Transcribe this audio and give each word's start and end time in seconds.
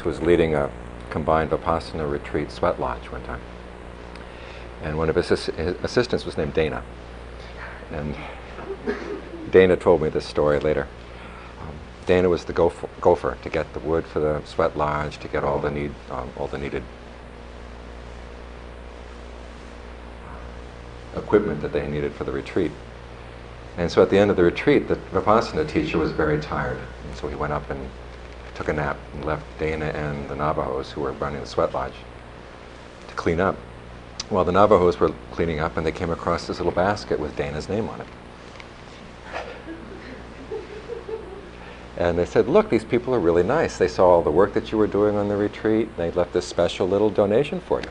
who 0.00 0.08
was 0.08 0.20
leading 0.20 0.54
a 0.54 0.70
combined 1.10 1.50
Vipassana 1.50 2.10
retreat 2.10 2.50
sweat 2.50 2.80
lodge 2.80 3.10
one 3.10 3.22
time. 3.24 3.40
And 4.82 4.96
one 4.96 5.08
of 5.08 5.16
his, 5.16 5.28
his 5.28 5.50
assistants 5.82 6.24
was 6.24 6.36
named 6.36 6.54
Dana. 6.54 6.82
And 7.92 8.16
Dana 9.50 9.76
told 9.76 10.00
me 10.00 10.08
this 10.08 10.24
story 10.24 10.58
later. 10.58 10.86
Um, 11.60 11.74
Dana 12.06 12.28
was 12.28 12.44
the 12.44 12.52
gopher, 12.52 12.88
gopher, 13.00 13.36
to 13.42 13.48
get 13.48 13.72
the 13.74 13.80
wood 13.80 14.06
for 14.06 14.20
the 14.20 14.42
sweat 14.44 14.76
lodge, 14.76 15.18
to 15.18 15.28
get 15.28 15.44
all 15.44 15.58
the 15.58 15.70
need, 15.70 15.92
um, 16.10 16.30
all 16.36 16.46
the 16.46 16.58
needed 16.58 16.82
equipment 21.16 21.60
that 21.62 21.72
they 21.72 21.86
needed 21.86 22.12
for 22.14 22.24
the 22.24 22.32
retreat. 22.32 22.70
And 23.76 23.90
so 23.90 24.02
at 24.02 24.10
the 24.10 24.18
end 24.18 24.30
of 24.30 24.36
the 24.36 24.44
retreat, 24.44 24.88
the 24.88 24.96
Vipassana 25.12 25.68
teacher 25.68 25.98
was 25.98 26.12
very 26.12 26.40
tired. 26.40 26.78
And 27.06 27.16
so 27.16 27.28
he 27.28 27.34
went 27.34 27.52
up 27.52 27.68
and 27.70 27.88
took 28.60 28.68
a 28.68 28.72
nap 28.74 28.98
and 29.14 29.24
left 29.24 29.42
Dana 29.58 29.86
and 29.86 30.28
the 30.28 30.36
Navajos, 30.36 30.92
who 30.92 31.00
were 31.00 31.12
running 31.12 31.40
the 31.40 31.46
sweat 31.46 31.72
lodge, 31.72 31.94
to 33.08 33.14
clean 33.14 33.40
up. 33.40 33.56
Well, 34.28 34.44
the 34.44 34.52
Navajos 34.52 35.00
were 35.00 35.14
cleaning 35.32 35.60
up 35.60 35.78
and 35.78 35.86
they 35.86 35.92
came 35.92 36.10
across 36.10 36.46
this 36.46 36.58
little 36.58 36.72
basket 36.72 37.18
with 37.18 37.34
Dana's 37.36 37.70
name 37.70 37.88
on 37.88 38.02
it. 38.02 38.06
And 41.96 42.18
they 42.18 42.26
said, 42.26 42.48
Look, 42.48 42.68
these 42.68 42.84
people 42.84 43.14
are 43.14 43.18
really 43.18 43.42
nice. 43.42 43.78
They 43.78 43.88
saw 43.88 44.10
all 44.10 44.22
the 44.22 44.30
work 44.30 44.52
that 44.52 44.70
you 44.70 44.76
were 44.76 44.86
doing 44.86 45.16
on 45.16 45.28
the 45.28 45.38
retreat. 45.38 45.96
They 45.96 46.10
left 46.10 46.34
this 46.34 46.46
special 46.46 46.86
little 46.86 47.08
donation 47.08 47.60
for 47.60 47.80
you. 47.80 47.88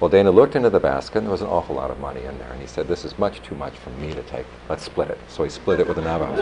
Well, 0.00 0.10
Dana 0.10 0.32
looked 0.32 0.56
into 0.56 0.70
the 0.70 0.80
basket, 0.80 1.18
and 1.18 1.26
there 1.26 1.32
was 1.32 1.42
an 1.42 1.48
awful 1.48 1.76
lot 1.76 1.92
of 1.92 2.00
money 2.00 2.24
in 2.24 2.36
there. 2.38 2.52
And 2.52 2.60
he 2.60 2.66
said, 2.66 2.88
This 2.88 3.04
is 3.04 3.16
much 3.18 3.40
too 3.42 3.54
much 3.54 3.74
for 3.74 3.90
me 3.90 4.14
to 4.14 4.22
take. 4.24 4.46
Let's 4.68 4.82
split 4.82 5.10
it. 5.10 5.18
So 5.28 5.44
he 5.44 5.50
split 5.50 5.78
it 5.78 5.86
with 5.86 5.96
the 5.96 6.02
Navajos. 6.02 6.40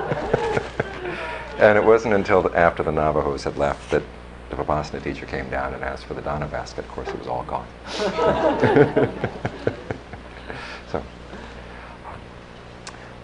and 1.58 1.78
it 1.78 1.84
wasn't 1.84 2.12
until 2.14 2.54
after 2.54 2.82
the 2.82 2.92
Navajos 2.92 3.44
had 3.44 3.56
left 3.56 3.90
that 3.90 4.02
the 4.50 4.56
Vipassana 4.56 5.02
teacher 5.02 5.26
came 5.26 5.48
down 5.50 5.74
and 5.74 5.82
asked 5.82 6.04
for 6.04 6.14
the 6.14 6.22
dana 6.22 6.46
basket. 6.46 6.84
Of 6.84 6.90
course, 6.90 7.08
it 7.08 7.18
was 7.18 7.26
all 7.26 7.44
gone. 7.44 7.66
so, 10.92 11.02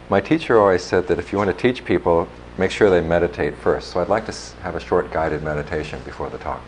my 0.09 0.21
teacher 0.21 0.59
always 0.59 0.83
said 0.83 1.07
that 1.09 1.19
if 1.19 1.31
you 1.31 1.39
want 1.39 1.51
to 1.51 1.57
teach 1.57 1.85
people, 1.85 2.27
make 2.59 2.71
sure 2.71 2.91
they 2.91 3.01
meditate 3.01 3.57
first. 3.57 3.91
So 3.91 4.01
I'd 4.01 4.09
like 4.09 4.27
to 4.27 4.35
have 4.63 4.75
a 4.75 4.81
short 4.81 5.13
guided 5.13 5.43
meditation 5.43 6.01
before 6.05 6.31
the 6.31 6.39
talk. 6.39 6.63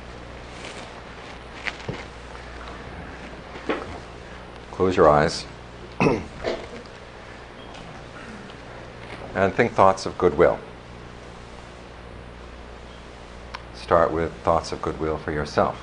Close 4.70 4.96
your 4.96 5.08
eyes 5.08 5.46
and 6.00 6.22
think 9.54 9.72
thoughts 9.72 10.04
of 10.04 10.18
goodwill. 10.18 10.58
Start 13.84 14.12
with 14.12 14.32
thoughts 14.36 14.72
of 14.72 14.80
goodwill 14.80 15.18
for 15.18 15.30
yourself. 15.30 15.78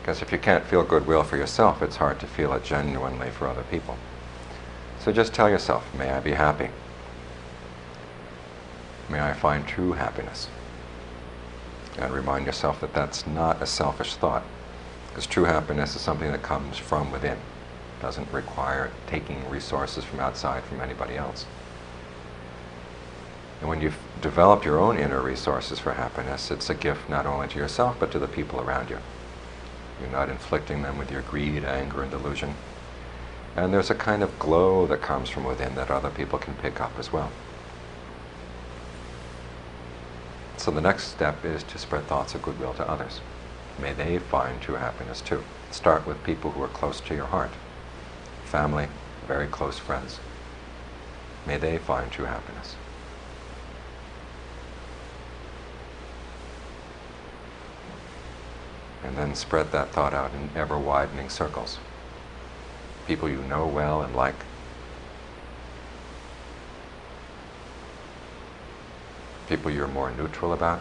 Because 0.00 0.20
if 0.20 0.32
you 0.32 0.38
can't 0.38 0.64
feel 0.64 0.82
goodwill 0.82 1.22
for 1.22 1.36
yourself, 1.36 1.80
it's 1.80 1.94
hard 1.94 2.18
to 2.18 2.26
feel 2.26 2.52
it 2.54 2.64
genuinely 2.64 3.30
for 3.30 3.46
other 3.46 3.62
people. 3.70 3.96
So 4.98 5.12
just 5.12 5.32
tell 5.32 5.48
yourself, 5.48 5.94
may 5.94 6.10
I 6.10 6.18
be 6.18 6.32
happy. 6.32 6.70
May 9.08 9.20
I 9.20 9.32
find 9.32 9.64
true 9.64 9.92
happiness. 9.92 10.48
And 12.00 12.12
remind 12.12 12.46
yourself 12.46 12.80
that 12.80 12.94
that's 12.94 13.24
not 13.28 13.62
a 13.62 13.66
selfish 13.66 14.16
thought. 14.16 14.42
Because 15.06 15.24
true 15.24 15.44
happiness 15.44 15.94
is 15.94 16.02
something 16.02 16.32
that 16.32 16.42
comes 16.42 16.78
from 16.78 17.12
within 17.12 17.38
doesn't 18.02 18.32
require 18.32 18.90
taking 19.06 19.48
resources 19.48 20.02
from 20.02 20.18
outside 20.18 20.64
from 20.64 20.80
anybody 20.80 21.14
else. 21.14 21.46
And 23.60 23.68
when 23.68 23.80
you've 23.80 23.98
developed 24.20 24.64
your 24.64 24.78
own 24.78 24.98
inner 24.98 25.20
resources 25.20 25.78
for 25.78 25.92
happiness, 25.92 26.50
it's 26.50 26.70
a 26.70 26.74
gift 26.74 27.08
not 27.08 27.26
only 27.26 27.48
to 27.48 27.58
yourself 27.58 27.96
but 28.00 28.10
to 28.12 28.18
the 28.18 28.28
people 28.28 28.60
around 28.60 28.90
you. 28.90 28.98
You're 30.00 30.10
not 30.10 30.30
inflicting 30.30 30.82
them 30.82 30.96
with 30.98 31.10
your 31.10 31.22
greed, 31.22 31.64
anger, 31.64 32.02
and 32.02 32.10
delusion. 32.10 32.54
And 33.54 33.72
there's 33.72 33.90
a 33.90 33.94
kind 33.94 34.22
of 34.22 34.38
glow 34.38 34.86
that 34.86 35.02
comes 35.02 35.28
from 35.28 35.44
within 35.44 35.74
that 35.74 35.90
other 35.90 36.10
people 36.10 36.38
can 36.38 36.54
pick 36.54 36.80
up 36.80 36.98
as 36.98 37.12
well. 37.12 37.30
So 40.56 40.70
the 40.70 40.80
next 40.80 41.04
step 41.04 41.44
is 41.44 41.62
to 41.64 41.78
spread 41.78 42.06
thoughts 42.06 42.34
of 42.34 42.42
goodwill 42.42 42.74
to 42.74 42.88
others. 42.88 43.20
May 43.80 43.92
they 43.92 44.18
find 44.18 44.60
true 44.60 44.76
happiness 44.76 45.20
too. 45.20 45.42
Start 45.70 46.06
with 46.06 46.22
people 46.24 46.52
who 46.52 46.62
are 46.62 46.68
close 46.68 47.00
to 47.00 47.14
your 47.14 47.26
heart 47.26 47.50
family, 48.50 48.88
very 49.28 49.46
close 49.46 49.78
friends. 49.78 50.18
May 51.46 51.56
they 51.56 51.78
find 51.78 52.10
true 52.10 52.24
happiness. 52.24 52.74
And 59.04 59.16
then 59.16 59.34
spread 59.34 59.72
that 59.72 59.92
thought 59.92 60.14
out 60.14 60.32
in 60.34 60.50
ever 60.54 60.78
widening 60.78 61.28
circles. 61.28 61.78
People 63.06 63.28
you 63.28 63.42
know 63.42 63.66
well 63.66 64.02
and 64.02 64.14
like. 64.14 64.36
People 69.48 69.70
you're 69.70 69.88
more 69.88 70.10
neutral 70.12 70.52
about. 70.52 70.80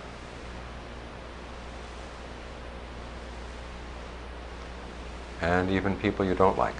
And 5.41 5.69
even 5.71 5.95
people 5.95 6.25
you 6.25 6.35
don't 6.35 6.57
like 6.57 6.75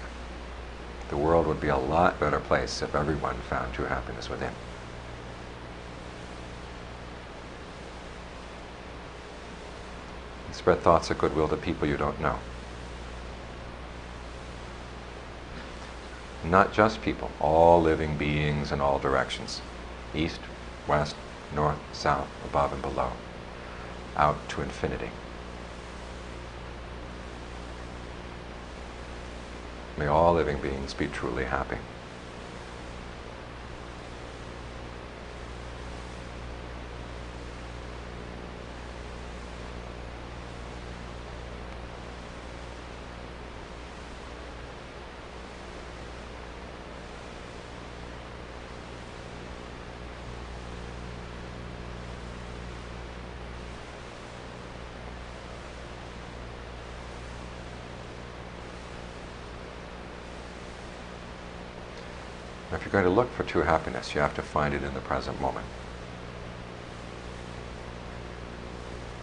the 1.10 1.16
world 1.16 1.46
would 1.48 1.60
be 1.60 1.68
a 1.68 1.76
lot 1.76 2.20
better 2.20 2.38
place 2.38 2.82
if 2.82 2.94
everyone 2.94 3.34
found 3.48 3.74
true 3.74 3.84
happiness 3.84 4.30
within. 4.30 4.52
Spread 10.52 10.80
thoughts 10.80 11.10
of 11.10 11.18
goodwill 11.18 11.48
to 11.48 11.56
people 11.56 11.86
you 11.88 11.96
don't 11.96 12.20
know. 12.20 12.38
Not 16.44 16.72
just 16.72 17.02
people, 17.02 17.30
all 17.40 17.80
living 17.80 18.16
beings 18.16 18.72
in 18.72 18.80
all 18.80 18.98
directions 18.98 19.60
east, 20.14 20.40
west, 20.88 21.14
north, 21.54 21.78
south, 21.92 22.28
above, 22.44 22.72
and 22.72 22.82
below, 22.82 23.12
out 24.16 24.48
to 24.48 24.62
infinity. 24.62 25.10
May 29.96 30.06
all 30.06 30.34
living 30.34 30.60
beings 30.60 30.94
be 30.94 31.06
truly 31.06 31.44
happy. 31.44 31.76
You're 62.92 63.02
going 63.02 63.12
to 63.12 63.16
look 63.16 63.32
for 63.32 63.44
true 63.44 63.62
happiness, 63.62 64.14
you 64.14 64.20
have 64.20 64.34
to 64.34 64.42
find 64.42 64.74
it 64.74 64.82
in 64.82 64.94
the 64.94 65.00
present 65.00 65.40
moment. 65.40 65.66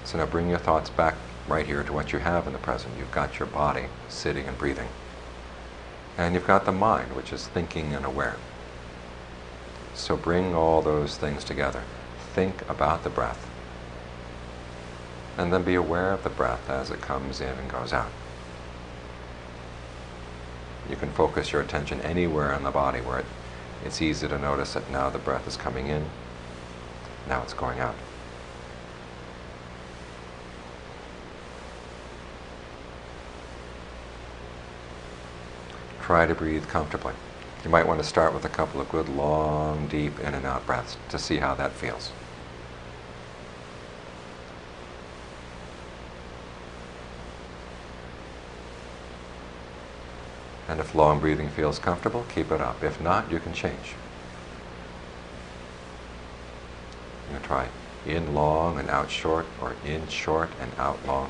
So 0.05 0.17
now 0.17 0.25
bring 0.25 0.47
your 0.49 0.57
thoughts 0.57 0.89
back 0.89 1.15
right 1.49 1.65
here 1.65 1.83
to 1.83 1.91
what 1.91 2.13
you 2.13 2.19
have 2.19 2.47
in 2.47 2.53
the 2.53 2.59
present. 2.59 2.93
You've 2.97 3.11
got 3.11 3.39
your 3.39 3.47
body 3.47 3.87
sitting 4.07 4.45
and 4.45 4.57
breathing. 4.57 4.87
And 6.17 6.33
you've 6.33 6.47
got 6.47 6.65
the 6.65 6.71
mind, 6.71 7.13
which 7.13 7.33
is 7.33 7.47
thinking 7.47 7.93
and 7.93 8.05
aware. 8.05 8.37
So 9.93 10.15
bring 10.15 10.55
all 10.55 10.81
those 10.81 11.17
things 11.17 11.43
together. 11.43 11.83
Think 12.33 12.67
about 12.69 13.03
the 13.03 13.09
breath. 13.09 13.49
And 15.37 15.51
then 15.51 15.63
be 15.63 15.75
aware 15.75 16.13
of 16.13 16.23
the 16.23 16.29
breath 16.29 16.69
as 16.69 16.89
it 16.89 17.01
comes 17.01 17.41
in 17.41 17.49
and 17.49 17.69
goes 17.69 17.91
out. 17.91 18.11
You 20.89 20.95
can 20.95 21.11
focus 21.11 21.51
your 21.51 21.61
attention 21.61 21.99
anywhere 21.99 22.53
in 22.53 22.63
the 22.63 22.71
body 22.71 23.01
where 23.01 23.19
it, 23.19 23.25
it's 23.87 24.01
easy 24.01 24.27
to 24.27 24.37
notice 24.37 24.73
that 24.73 24.91
now 24.91 25.09
the 25.09 25.17
breath 25.17 25.47
is 25.47 25.55
coming 25.55 25.87
in, 25.87 26.05
now 27.27 27.41
it's 27.41 27.53
going 27.53 27.79
out. 27.79 27.95
Try 36.01 36.25
to 36.25 36.35
breathe 36.35 36.67
comfortably. 36.67 37.13
You 37.63 37.69
might 37.69 37.87
want 37.87 38.01
to 38.01 38.05
start 38.05 38.33
with 38.33 38.45
a 38.45 38.49
couple 38.49 38.81
of 38.81 38.89
good, 38.89 39.09
long, 39.09 39.87
deep 39.87 40.19
in 40.19 40.33
and 40.33 40.45
out 40.45 40.65
breaths 40.65 40.97
to 41.09 41.17
see 41.17 41.37
how 41.37 41.55
that 41.55 41.71
feels. 41.71 42.11
And 50.67 50.79
if 50.79 50.93
long 50.93 51.19
breathing 51.19 51.49
feels 51.49 51.79
comfortable, 51.79 52.25
keep 52.33 52.51
it 52.51 52.59
up. 52.59 52.83
If 52.83 52.99
not, 52.99 53.31
you 53.31 53.39
can 53.39 53.53
change. 53.53 53.95
You 57.31 57.39
try 57.39 57.67
in 58.05 58.33
long 58.33 58.79
and 58.79 58.89
out 58.89 59.09
short, 59.09 59.45
or 59.61 59.75
in 59.85 60.07
short 60.07 60.49
and 60.61 60.71
out 60.77 60.97
long, 61.05 61.29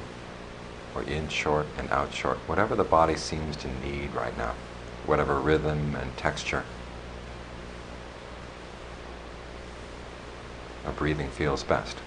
or 0.93 1.01
in 1.03 1.27
short 1.27 1.65
and 1.77 1.89
out 1.89 2.13
short, 2.13 2.37
whatever 2.47 2.75
the 2.75 2.83
body 2.83 3.15
seems 3.15 3.55
to 3.57 3.67
need 3.81 4.13
right 4.13 4.37
now, 4.37 4.53
whatever 5.05 5.39
rhythm 5.39 5.95
and 5.95 6.15
texture. 6.17 6.63
A 10.85 10.91
breathing 10.91 11.29
feels 11.29 11.63
best. 11.63 11.97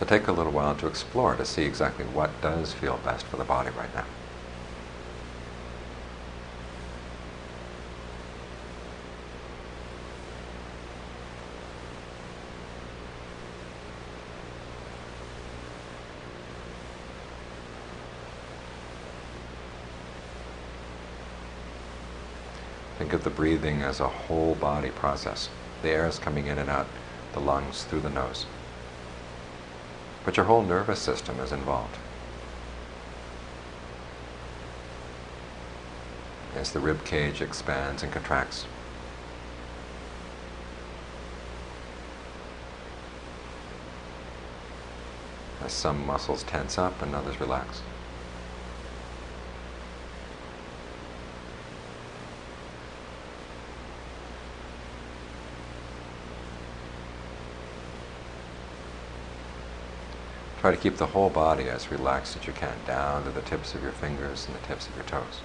So 0.00 0.06
take 0.06 0.28
a 0.28 0.32
little 0.32 0.52
while 0.52 0.74
to 0.76 0.86
explore 0.86 1.36
to 1.36 1.44
see 1.44 1.64
exactly 1.64 2.06
what 2.06 2.30
does 2.40 2.72
feel 2.72 2.98
best 3.04 3.26
for 3.26 3.36
the 3.36 3.44
body 3.44 3.68
right 3.76 3.94
now. 3.94 4.06
Think 22.96 23.12
of 23.12 23.22
the 23.22 23.28
breathing 23.28 23.82
as 23.82 24.00
a 24.00 24.08
whole 24.08 24.54
body 24.54 24.88
process. 24.88 25.50
The 25.82 25.90
air 25.90 26.06
is 26.06 26.18
coming 26.18 26.46
in 26.46 26.56
and 26.56 26.70
out 26.70 26.86
the 27.34 27.40
lungs 27.40 27.84
through 27.84 28.00
the 28.00 28.08
nose. 28.08 28.46
But 30.24 30.36
your 30.36 30.46
whole 30.46 30.62
nervous 30.62 31.00
system 31.00 31.40
is 31.40 31.52
involved. 31.52 31.96
As 36.56 36.72
the 36.72 36.80
rib 36.80 37.04
cage 37.04 37.40
expands 37.40 38.02
and 38.02 38.12
contracts. 38.12 38.66
As 45.64 45.72
some 45.72 46.06
muscles 46.06 46.42
tense 46.42 46.78
up 46.78 47.00
and 47.02 47.14
others 47.14 47.40
relax. 47.40 47.82
Try 60.60 60.72
to 60.72 60.76
keep 60.76 60.98
the 60.98 61.06
whole 61.06 61.30
body 61.30 61.70
as 61.70 61.90
relaxed 61.90 62.36
as 62.36 62.46
you 62.46 62.52
can, 62.52 62.74
down 62.86 63.24
to 63.24 63.30
the 63.30 63.40
tips 63.40 63.74
of 63.74 63.82
your 63.82 63.92
fingers 63.92 64.46
and 64.46 64.54
the 64.54 64.66
tips 64.66 64.88
of 64.88 64.94
your 64.94 65.06
toes. 65.06 65.40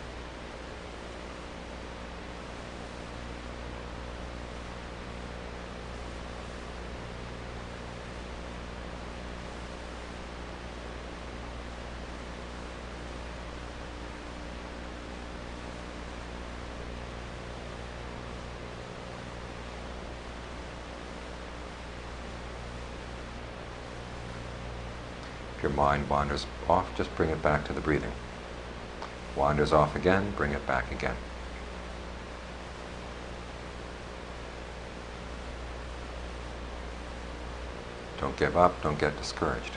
Your 25.65 25.73
mind 25.73 26.07
wanders 26.07 26.45
off, 26.69 26.95
just 26.95 27.13
bring 27.15 27.31
it 27.31 27.41
back 27.41 27.65
to 27.65 27.73
the 27.73 27.81
breathing. 27.81 28.11
Wanders 29.35 29.73
off 29.73 29.95
again, 29.95 30.31
bring 30.37 30.51
it 30.51 30.65
back 30.67 30.91
again. 30.91 31.15
Don't 38.21 38.37
give 38.37 38.55
up, 38.55 38.79
don't 38.83 38.99
get 38.99 39.17
discouraged. 39.17 39.71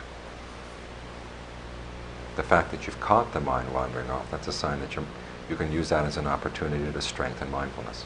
The 2.37 2.43
fact 2.43 2.71
that 2.71 2.87
you've 2.87 3.01
caught 3.01 3.33
the 3.33 3.41
mind 3.41 3.73
wandering 3.73 4.11
off, 4.11 4.31
that's 4.31 4.47
a 4.47 4.53
sign 4.53 4.81
that 4.81 4.95
you 4.95 5.07
you 5.49 5.57
can 5.57 5.73
use 5.73 5.89
that 5.89 6.05
as 6.05 6.19
an 6.19 6.27
opportunity 6.27 6.93
to 6.93 7.01
strengthen 7.01 7.51
mindfulness 7.51 8.05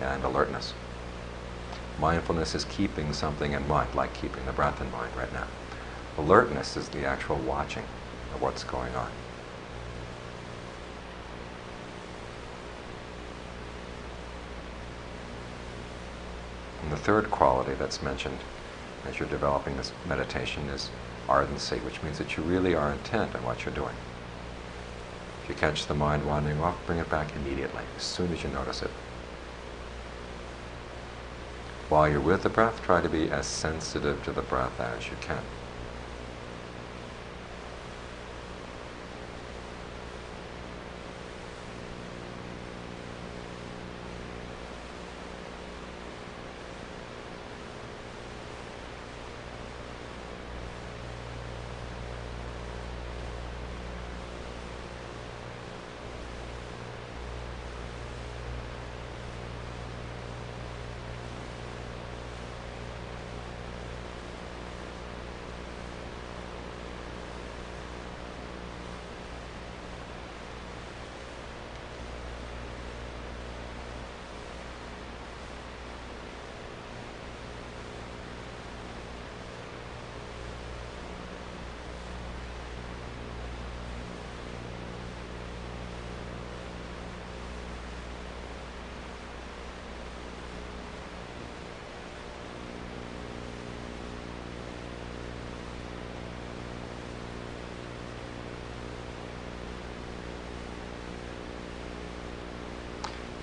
and 0.00 0.24
alertness. 0.24 0.72
Mindfulness 2.00 2.54
is 2.54 2.64
keeping 2.64 3.12
something 3.12 3.52
in 3.52 3.68
mind, 3.68 3.94
like 3.94 4.14
keeping 4.14 4.46
the 4.46 4.52
breath 4.52 4.80
in 4.80 4.90
mind 4.90 5.14
right 5.14 5.32
now. 5.34 5.46
Alertness 6.16 6.76
is 6.76 6.88
the 6.88 7.04
actual 7.04 7.36
watching 7.36 7.84
of 8.34 8.40
what's 8.40 8.64
going 8.64 8.94
on. 8.94 9.10
And 16.82 16.90
the 16.90 16.96
third 16.96 17.30
quality 17.30 17.74
that's 17.74 18.02
mentioned 18.02 18.38
as 19.06 19.18
you're 19.18 19.28
developing 19.28 19.76
this 19.76 19.92
meditation 20.08 20.68
is 20.70 20.90
ardency, 21.28 21.76
which 21.80 22.02
means 22.02 22.16
that 22.16 22.36
you 22.36 22.42
really 22.42 22.74
are 22.74 22.92
intent 22.92 23.34
on 23.36 23.44
what 23.44 23.64
you're 23.64 23.74
doing. 23.74 23.94
If 25.42 25.50
you 25.50 25.54
catch 25.54 25.86
the 25.86 25.94
mind 25.94 26.26
wandering 26.26 26.60
off, 26.60 26.78
bring 26.86 26.98
it 26.98 27.10
back 27.10 27.34
immediately, 27.36 27.82
as 27.96 28.02
soon 28.02 28.32
as 28.32 28.42
you 28.42 28.48
notice 28.48 28.82
it. 28.82 28.90
While 31.90 32.08
you're 32.08 32.20
with 32.20 32.44
the 32.44 32.50
breath, 32.50 32.82
try 32.82 33.00
to 33.00 33.08
be 33.08 33.28
as 33.32 33.46
sensitive 33.46 34.22
to 34.22 34.30
the 34.30 34.42
breath 34.42 34.80
as 34.80 35.10
you 35.10 35.16
can. 35.16 35.42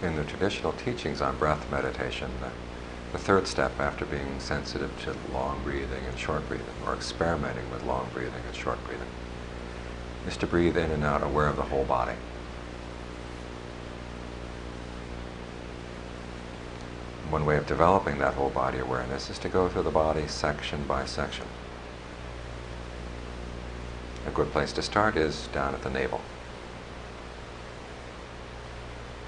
In 0.08 0.16
the 0.16 0.24
traditional 0.24 0.72
teachings 0.74 1.22
on 1.22 1.38
breath 1.38 1.70
meditation, 1.70 2.32
the, 2.42 2.50
the 3.12 3.18
third 3.18 3.46
step 3.46 3.78
after 3.80 4.06
being 4.06 4.40
sensitive 4.40 4.92
to 5.04 5.14
long 5.34 5.62
breathing 5.64 6.06
and 6.08 6.18
short 6.18 6.48
breathing, 6.48 6.66
or 6.86 6.94
experimenting 6.94 7.70
with 7.70 7.84
long 7.84 8.08
breathing 8.14 8.42
and 8.48 8.56
short 8.56 8.84
breathing, 8.86 9.08
is 10.26 10.38
to 10.38 10.48
breathe 10.48 10.78
in 10.78 10.92
and 10.92 11.04
out 11.04 11.22
aware 11.22 11.48
of 11.48 11.58
the 11.58 11.64
whole 11.64 11.84
body. 11.84 12.16
One 17.30 17.46
way 17.46 17.58
of 17.58 17.68
developing 17.68 18.20
that 18.20 18.36
whole 18.36 18.50
body 18.50 18.80
awareness 18.80 19.30
is 19.30 19.38
to 19.40 19.50
go 19.50 19.68
through 19.68 19.84
the 19.84 19.92
body 19.92 20.28
section 20.28 20.86
by 20.86 21.06
section. 21.06 21.46
A 24.26 24.32
good 24.32 24.52
place 24.52 24.72
to 24.74 24.82
start 24.82 25.18
is 25.18 25.48
down 25.48 25.74
at 25.74 25.82
the 25.84 25.90
navel. 25.90 26.22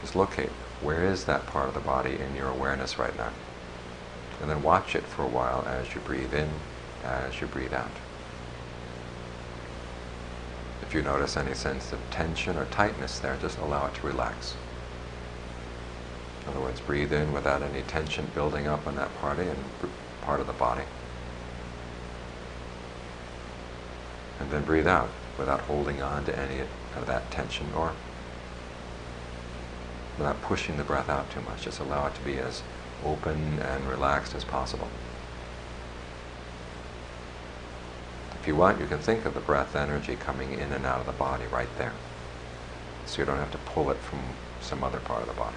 Just 0.10 0.16
locate 0.16 0.50
where 0.82 1.04
is 1.04 1.26
that 1.26 1.46
part 1.46 1.68
of 1.68 1.76
the 1.76 1.80
body 1.80 2.18
in 2.18 2.36
your 2.36 2.50
awareness 2.50 2.98
right 2.98 3.16
now. 3.16 3.30
And 4.42 4.50
then 4.50 4.64
watch 4.64 4.96
it 4.96 5.04
for 5.04 5.22
a 5.22 5.28
while 5.28 5.64
as 5.68 5.94
you 5.94 6.02
breathe 6.02 6.34
in, 6.34 6.50
as 7.04 7.40
you 7.40 7.46
breathe 7.46 7.76
out. 7.76 7.92
If 10.82 10.96
you 10.96 11.04
notice 11.04 11.38
any 11.38 11.54
sense 11.54 11.94
of 11.94 12.00
tension 12.10 12.58
or 12.58 12.66
tightness 12.66 13.20
there, 13.20 13.38
just 13.40 13.60
allow 13.60 13.86
it 13.86 13.94
to 13.94 14.08
relax. 14.08 14.56
In 16.42 16.54
other 16.54 16.62
words, 16.62 16.82
breathe 16.82 17.14
in 17.14 17.32
without 17.32 17.62
any 17.62 17.84
tension 17.84 18.32
building 18.34 18.66
up 18.66 18.88
on 18.88 18.96
that 18.96 19.16
part 19.20 19.38
and 19.38 19.64
part 20.24 20.40
of 20.40 20.48
the 20.48 20.54
body. 20.54 20.86
And 24.40 24.50
then 24.50 24.64
breathe 24.64 24.88
out 24.88 25.12
without 25.38 25.60
holding 25.60 26.02
on 26.02 26.26
to 26.26 26.36
any 26.36 26.62
of 26.96 27.06
that 27.06 27.30
tension 27.30 27.68
or 27.76 27.94
without 30.20 30.40
pushing 30.42 30.78
the 30.78 30.84
breath 30.84 31.10
out 31.10 31.32
too 31.32 31.42
much. 31.42 31.64
Just 31.64 31.80
allow 31.80 32.06
it 32.08 32.16
to 32.16 32.22
be 32.22 32.38
as 32.38 32.62
open 33.06 33.60
and 33.60 33.88
relaxed 33.88 34.36
as 34.36 34.44
possible. 34.44 34.90
If 38.40 38.48
you 38.48 38.56
want, 38.56 38.80
you 38.80 38.86
can 38.86 39.00
think 39.00 39.26
of 39.26 39.34
the 39.34 39.40
breath 39.40 39.76
energy 39.76 40.16
coming 40.16 40.54
in 40.54 40.72
and 40.74 40.86
out 40.86 41.00
of 41.00 41.06
the 41.06 41.14
body 41.14 41.46
right 41.52 41.70
there. 41.78 41.94
So 43.06 43.22
you 43.22 43.26
don't 43.26 43.38
have 43.38 43.52
to 43.52 43.58
pull 43.60 43.90
it 43.90 43.98
from 43.98 44.20
some 44.62 44.84
other 44.84 45.00
part 45.00 45.22
of 45.22 45.28
the 45.28 45.34
body. 45.34 45.56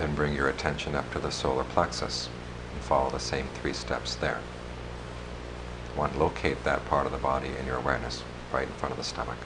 Then 0.00 0.09
bring 0.20 0.34
your 0.34 0.50
attention 0.50 0.94
up 0.94 1.10
to 1.10 1.18
the 1.18 1.30
solar 1.30 1.64
plexus 1.64 2.28
and 2.74 2.82
follow 2.82 3.08
the 3.08 3.18
same 3.18 3.46
three 3.54 3.72
steps 3.72 4.16
there. 4.16 4.38
One, 5.96 6.18
locate 6.18 6.62
that 6.62 6.84
part 6.84 7.06
of 7.06 7.12
the 7.12 7.16
body 7.16 7.48
in 7.58 7.64
your 7.64 7.78
awareness, 7.78 8.22
right 8.52 8.68
in 8.68 8.74
front 8.74 8.92
of 8.92 8.98
the 8.98 9.02
stomach. 9.02 9.38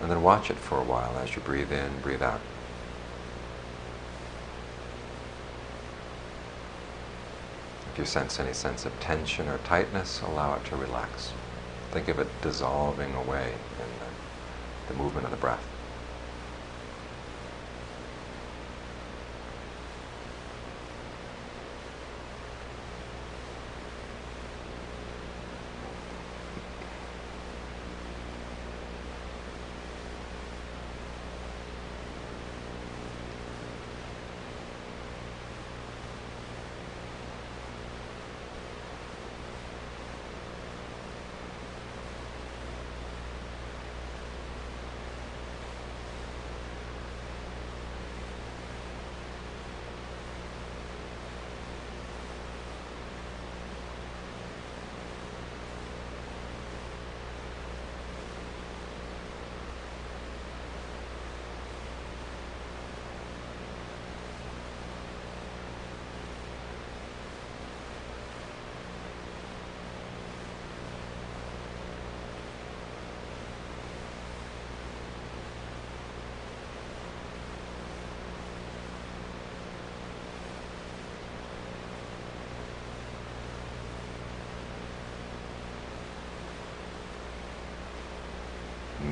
And 0.00 0.10
then 0.10 0.24
watch 0.24 0.50
it 0.50 0.56
for 0.56 0.80
a 0.80 0.82
while 0.82 1.16
as 1.18 1.36
you 1.36 1.42
breathe 1.42 1.70
in, 1.70 2.00
breathe 2.02 2.20
out. 2.20 2.40
If 7.92 7.98
you 8.00 8.04
sense 8.06 8.40
any 8.40 8.54
sense 8.54 8.84
of 8.84 8.98
tension 8.98 9.46
or 9.46 9.58
tightness, 9.58 10.20
allow 10.20 10.56
it 10.56 10.64
to 10.64 10.74
relax. 10.74 11.32
Think 11.92 12.08
of 12.08 12.18
it 12.18 12.26
dissolving 12.42 13.14
away 13.14 13.52
in 13.52 13.88
the, 14.00 14.92
the 14.92 14.98
movement 15.00 15.26
of 15.26 15.30
the 15.30 15.36
breath. 15.36 15.75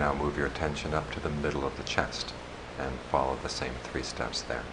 Now 0.05 0.13
move 0.13 0.37
your 0.37 0.45
attention 0.45 0.93
up 0.93 1.11
to 1.13 1.21
the 1.21 1.31
middle 1.31 1.65
of 1.65 1.79
the 1.79 1.83
chest 1.83 2.35
and 2.77 3.01
follow 3.11 3.37
the 3.37 3.49
same 3.49 3.73
three 3.83 4.03
steps 4.03 4.43
there. 4.43 4.67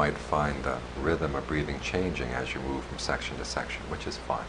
Might 0.00 0.16
find 0.16 0.64
the 0.64 0.78
rhythm 1.02 1.34
of 1.34 1.46
breathing 1.46 1.78
changing 1.80 2.30
as 2.30 2.54
you 2.54 2.60
move 2.60 2.82
from 2.84 2.98
section 2.98 3.36
to 3.36 3.44
section, 3.44 3.82
which 3.90 4.06
is 4.06 4.16
fine. 4.16 4.46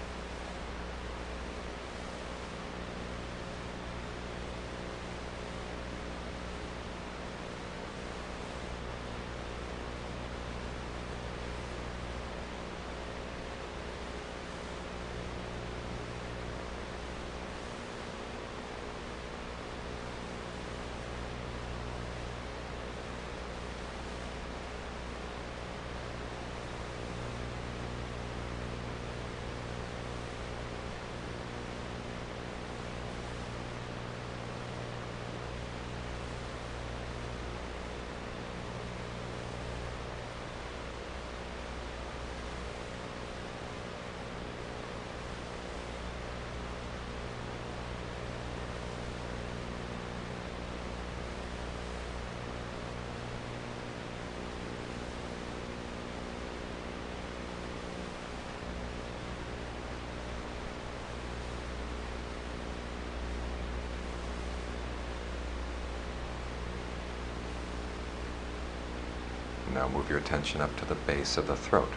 Now 69.74 69.81
move 69.92 70.10
your 70.10 70.20
attention 70.20 70.62
up 70.62 70.76
to 70.78 70.86
the 70.86 70.96
base 70.96 71.38
of 71.38 71.48
the 71.48 71.56
throat 71.56 71.94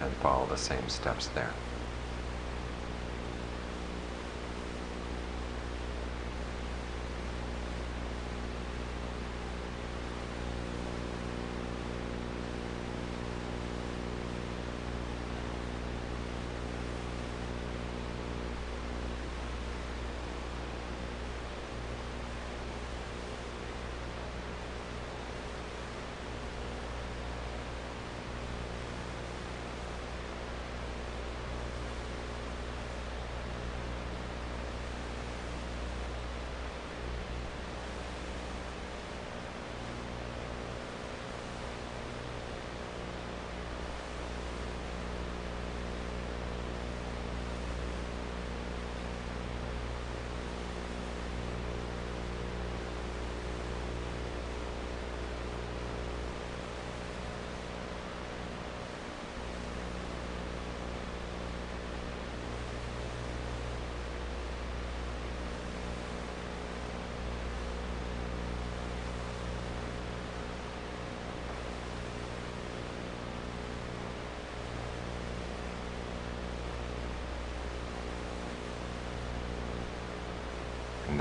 and 0.00 0.14
follow 0.16 0.46
the 0.46 0.56
same 0.56 0.88
steps 0.88 1.28
there. 1.28 1.52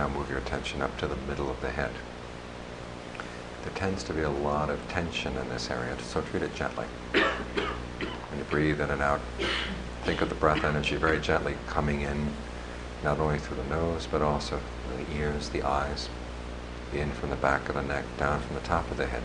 Now 0.02 0.10
move 0.10 0.28
your 0.32 0.40
attention 0.40 0.82
up 0.82 0.98
to 0.98 1.06
the 1.06 1.16
middle 1.28 1.48
of 1.48 1.62
the 1.62 1.70
head. 1.70 1.92
There 3.62 3.74
tends 3.76 4.04
to 4.06 4.14
be 4.14 4.22
a 4.22 4.32
lot 4.32 4.72
of 4.72 4.80
tension 4.90 5.38
in 5.38 5.48
this 5.50 5.70
area, 5.70 5.96
so 6.00 6.22
treat 6.22 6.42
it 6.42 6.56
gently. 6.56 6.86
When 7.14 8.40
you 8.40 8.44
breathe 8.46 8.82
in 8.82 8.90
and 8.90 9.04
out, 9.04 9.22
think 10.02 10.22
of 10.22 10.30
the 10.30 10.36
breath 10.36 10.64
energy 10.64 10.96
very 10.96 11.20
gently 11.20 11.56
coming 11.68 12.02
in, 12.02 12.34
not 13.04 13.20
only 13.20 13.38
through 13.38 13.58
the 13.58 13.70
nose, 13.70 14.08
but 14.10 14.24
also 14.24 14.60
through 14.88 15.06
the 15.06 15.20
ears, 15.20 15.50
the 15.50 15.62
eyes, 15.62 16.10
in 16.92 17.12
from 17.12 17.30
the 17.30 17.36
back 17.36 17.70
of 17.70 17.76
the 17.76 17.84
neck, 17.84 18.06
down 18.18 18.42
from 18.42 18.56
the 18.56 18.62
top 18.62 18.90
of 18.90 18.98
the 18.98 19.06
head. 19.06 19.22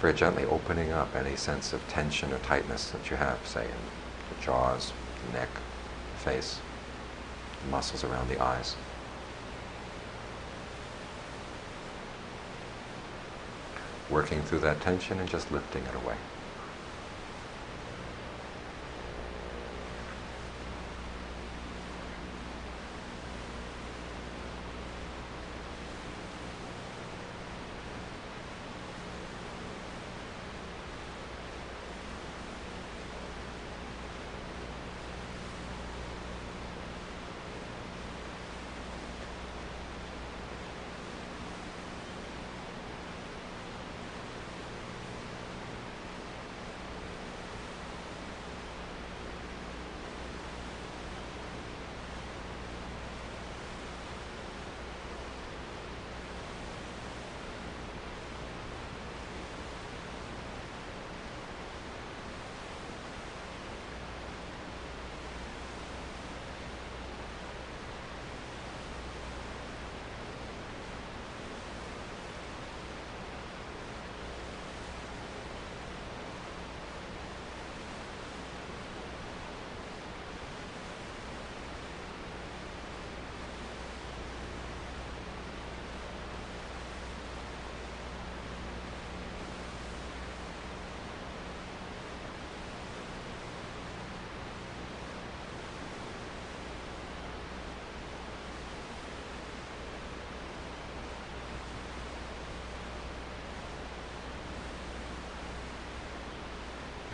Very 0.00 0.14
gently 0.14 0.46
opening 0.46 0.90
up 0.90 1.14
any 1.14 1.36
sense 1.36 1.72
of 1.72 1.86
tension 1.86 2.32
or 2.32 2.38
tightness 2.38 2.90
that 2.90 3.08
you 3.08 3.18
have, 3.18 3.46
say, 3.46 3.66
in 3.66 4.36
the 4.36 4.44
jaws, 4.44 4.92
the 5.28 5.38
neck, 5.38 5.50
face, 6.16 6.58
muscles 7.68 8.04
around 8.04 8.28
the 8.28 8.42
eyes. 8.42 8.76
Working 14.08 14.42
through 14.42 14.60
that 14.60 14.80
tension 14.80 15.20
and 15.20 15.28
just 15.28 15.50
lifting 15.52 15.82
it 15.84 15.94
away. 15.94 16.16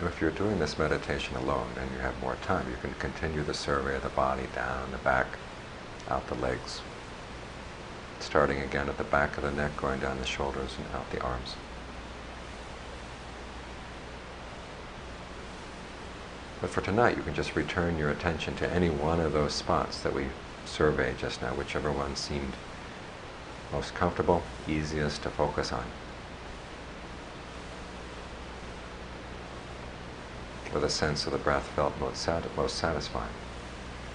If 0.06 0.20
you're 0.20 0.30
doing 0.30 0.58
this 0.58 0.78
meditation 0.78 1.36
alone 1.36 1.68
and 1.78 1.90
you 1.92 1.98
have 1.98 2.20
more 2.20 2.36
time, 2.42 2.68
you 2.70 2.76
can 2.80 2.94
continue 2.98 3.42
the 3.42 3.54
survey 3.54 3.96
of 3.96 4.02
the 4.02 4.08
body 4.10 4.44
down 4.54 4.90
the 4.90 4.98
back, 4.98 5.26
out 6.08 6.26
the 6.28 6.34
legs, 6.34 6.80
starting 8.20 8.60
again 8.60 8.88
at 8.88 8.98
the 8.98 9.04
back 9.04 9.36
of 9.36 9.42
the 9.42 9.52
neck, 9.52 9.76
going 9.76 10.00
down 10.00 10.18
the 10.18 10.26
shoulders 10.26 10.76
and 10.78 10.86
out 10.94 11.10
the 11.10 11.20
arms. 11.20 11.54
But 16.60 16.70
for 16.70 16.80
tonight, 16.80 17.16
you 17.16 17.22
can 17.22 17.34
just 17.34 17.54
return 17.54 17.98
your 17.98 18.10
attention 18.10 18.56
to 18.56 18.72
any 18.72 18.88
one 18.88 19.20
of 19.20 19.32
those 19.32 19.52
spots 19.52 20.00
that 20.00 20.14
we 20.14 20.26
surveyed 20.64 21.18
just 21.18 21.42
now, 21.42 21.54
whichever 21.54 21.92
one 21.92 22.16
seemed 22.16 22.54
most 23.72 23.94
comfortable, 23.94 24.42
easiest 24.66 25.22
to 25.22 25.30
focus 25.30 25.72
on. 25.72 25.84
Where 30.76 30.82
the 30.82 30.90
sense 30.90 31.24
of 31.24 31.32
the 31.32 31.38
breath 31.38 31.68
felt 31.68 31.98
most, 31.98 32.20
sat- 32.22 32.54
most 32.54 32.76
satisfying. 32.76 33.32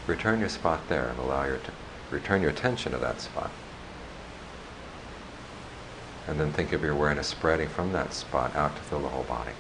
Return 0.06 0.40
your 0.40 0.48
spot 0.48 0.88
there 0.90 1.08
and 1.08 1.18
allow 1.18 1.44
your 1.44 1.58
t- 1.58 1.72
return 2.12 2.40
your 2.40 2.52
attention 2.52 2.92
to 2.92 3.00
that 3.00 3.20
spot. 3.20 3.50
And 6.28 6.40
then 6.40 6.54
think 6.54 6.72
of 6.72 6.84
your 6.84 6.92
awareness 6.92 7.26
spreading 7.26 7.68
from 7.68 7.94
that 7.94 8.14
spot 8.14 8.56
out 8.56 8.76
to 8.76 8.84
fill 8.84 9.00
the 9.00 9.08
whole 9.08 9.24
body. 9.24 9.54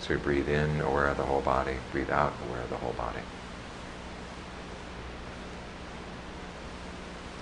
So 0.00 0.14
you 0.14 0.18
breathe 0.18 0.48
in, 0.48 0.80
aware 0.80 1.08
of 1.08 1.18
the 1.18 1.24
whole 1.24 1.42
body, 1.42 1.76
breathe 1.92 2.08
out, 2.08 2.32
aware 2.48 2.62
of 2.62 2.70
the 2.70 2.76
whole 2.76 2.94
body. 2.94 3.20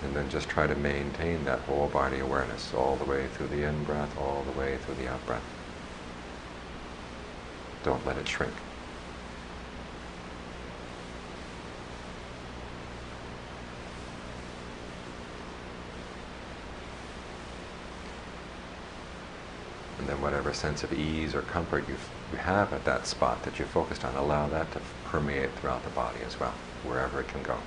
And 0.08 0.16
then 0.16 0.30
just 0.30 0.48
try 0.48 0.66
to 0.66 0.74
maintain 0.74 1.44
that 1.44 1.58
whole 1.60 1.88
body 1.88 2.20
awareness 2.20 2.72
all 2.72 2.96
the 2.96 3.04
way 3.04 3.26
through 3.26 3.48
the 3.48 3.68
in 3.68 3.84
breath, 3.84 4.18
all 4.18 4.42
the 4.50 4.58
way 4.58 4.78
through 4.78 4.94
the 4.94 5.06
out 5.06 5.24
breath. 5.26 5.42
Don't 7.84 8.04
let 8.06 8.16
it 8.16 8.26
shrink. 8.26 8.54
And 19.98 20.08
then 20.08 20.22
whatever 20.22 20.54
sense 20.54 20.82
of 20.82 20.92
ease 20.94 21.34
or 21.34 21.42
comfort 21.42 21.86
you 21.86 21.96
you 22.32 22.38
have 22.38 22.72
at 22.72 22.86
that 22.86 23.06
spot 23.06 23.42
that 23.42 23.58
you're 23.58 23.68
focused 23.68 24.06
on, 24.06 24.14
allow 24.14 24.48
that 24.48 24.72
to 24.72 24.80
permeate 25.04 25.50
throughout 25.56 25.84
the 25.84 25.90
body 25.90 26.20
as 26.26 26.40
well, 26.40 26.54
wherever 26.84 27.20
it 27.20 27.28
can 27.28 27.42
go. 27.42 27.58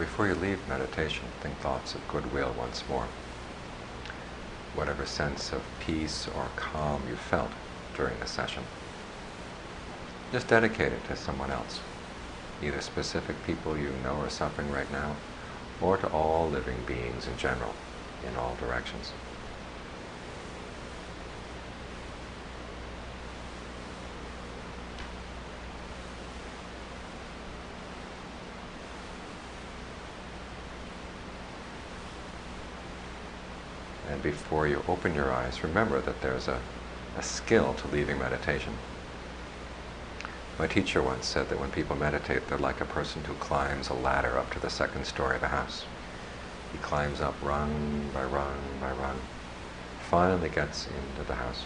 Before 0.00 0.26
you 0.26 0.34
leave 0.34 0.66
meditation, 0.66 1.26
think 1.42 1.54
thoughts 1.60 1.94
of 1.94 2.08
goodwill 2.08 2.54
once 2.58 2.82
more. 2.88 3.06
Whatever 4.74 5.04
sense 5.04 5.52
of 5.52 5.62
peace 5.78 6.26
or 6.26 6.48
calm 6.56 7.02
you 7.06 7.16
felt 7.16 7.52
during 7.94 8.18
the 8.18 8.26
session, 8.26 8.62
just 10.32 10.48
dedicate 10.48 10.92
it 10.92 11.04
to 11.04 11.16
someone 11.16 11.50
else, 11.50 11.80
either 12.62 12.80
specific 12.80 13.44
people 13.44 13.76
you 13.76 13.90
know 14.02 14.14
are 14.14 14.30
suffering 14.30 14.70
right 14.70 14.90
now, 14.90 15.16
or 15.82 15.98
to 15.98 16.06
all 16.08 16.48
living 16.48 16.82
beings 16.86 17.26
in 17.26 17.36
general, 17.36 17.74
in 18.26 18.34
all 18.36 18.56
directions. 18.56 19.12
And 34.20 34.32
before 34.32 34.68
you 34.68 34.84
open 34.86 35.14
your 35.14 35.32
eyes, 35.32 35.64
remember 35.64 35.98
that 36.02 36.20
there's 36.20 36.46
a, 36.46 36.60
a 37.16 37.22
skill 37.22 37.72
to 37.72 37.88
leaving 37.88 38.18
meditation. 38.18 38.74
My 40.58 40.66
teacher 40.66 41.00
once 41.00 41.24
said 41.24 41.48
that 41.48 41.58
when 41.58 41.70
people 41.70 41.96
meditate, 41.96 42.46
they're 42.46 42.58
like 42.58 42.82
a 42.82 42.84
person 42.84 43.24
who 43.24 43.32
climbs 43.34 43.88
a 43.88 43.94
ladder 43.94 44.36
up 44.36 44.52
to 44.52 44.60
the 44.60 44.68
second 44.68 45.06
story 45.06 45.36
of 45.36 45.42
a 45.42 45.48
house. 45.48 45.86
He 46.70 46.76
climbs 46.78 47.22
up 47.22 47.34
rung 47.42 48.10
by 48.12 48.24
rung 48.24 48.58
by 48.78 48.90
rung, 48.90 49.16
finally 50.10 50.50
gets 50.50 50.86
into 50.86 51.26
the 51.26 51.36
house. 51.36 51.64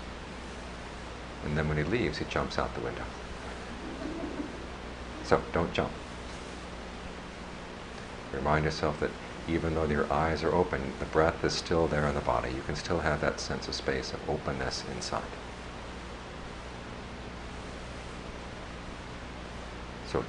And 1.44 1.58
then 1.58 1.66
when 1.66 1.76
he 1.76 1.82
leaves, 1.82 2.18
he 2.18 2.24
jumps 2.26 2.56
out 2.56 2.72
the 2.76 2.82
window. 2.82 3.04
So 5.24 5.42
don't 5.52 5.72
jump. 5.72 5.90
Remind 8.32 8.64
yourself 8.64 9.00
that 9.00 9.10
even 9.46 9.74
though 9.74 9.84
your 9.84 10.10
eyes 10.12 10.42
are 10.42 10.54
open, 10.54 10.94
the 10.98 11.04
breath 11.06 11.44
is 11.44 11.52
still 11.52 11.86
there 11.86 12.06
in 12.06 12.14
the 12.14 12.20
body. 12.20 12.50
You 12.50 12.62
can 12.62 12.76
still 12.76 13.00
have 13.00 13.20
that 13.20 13.40
sense 13.40 13.68
of 13.68 13.74
space, 13.74 14.12
of 14.12 14.28
openness 14.28 14.84
inside. 14.94 15.22
So 20.06 20.24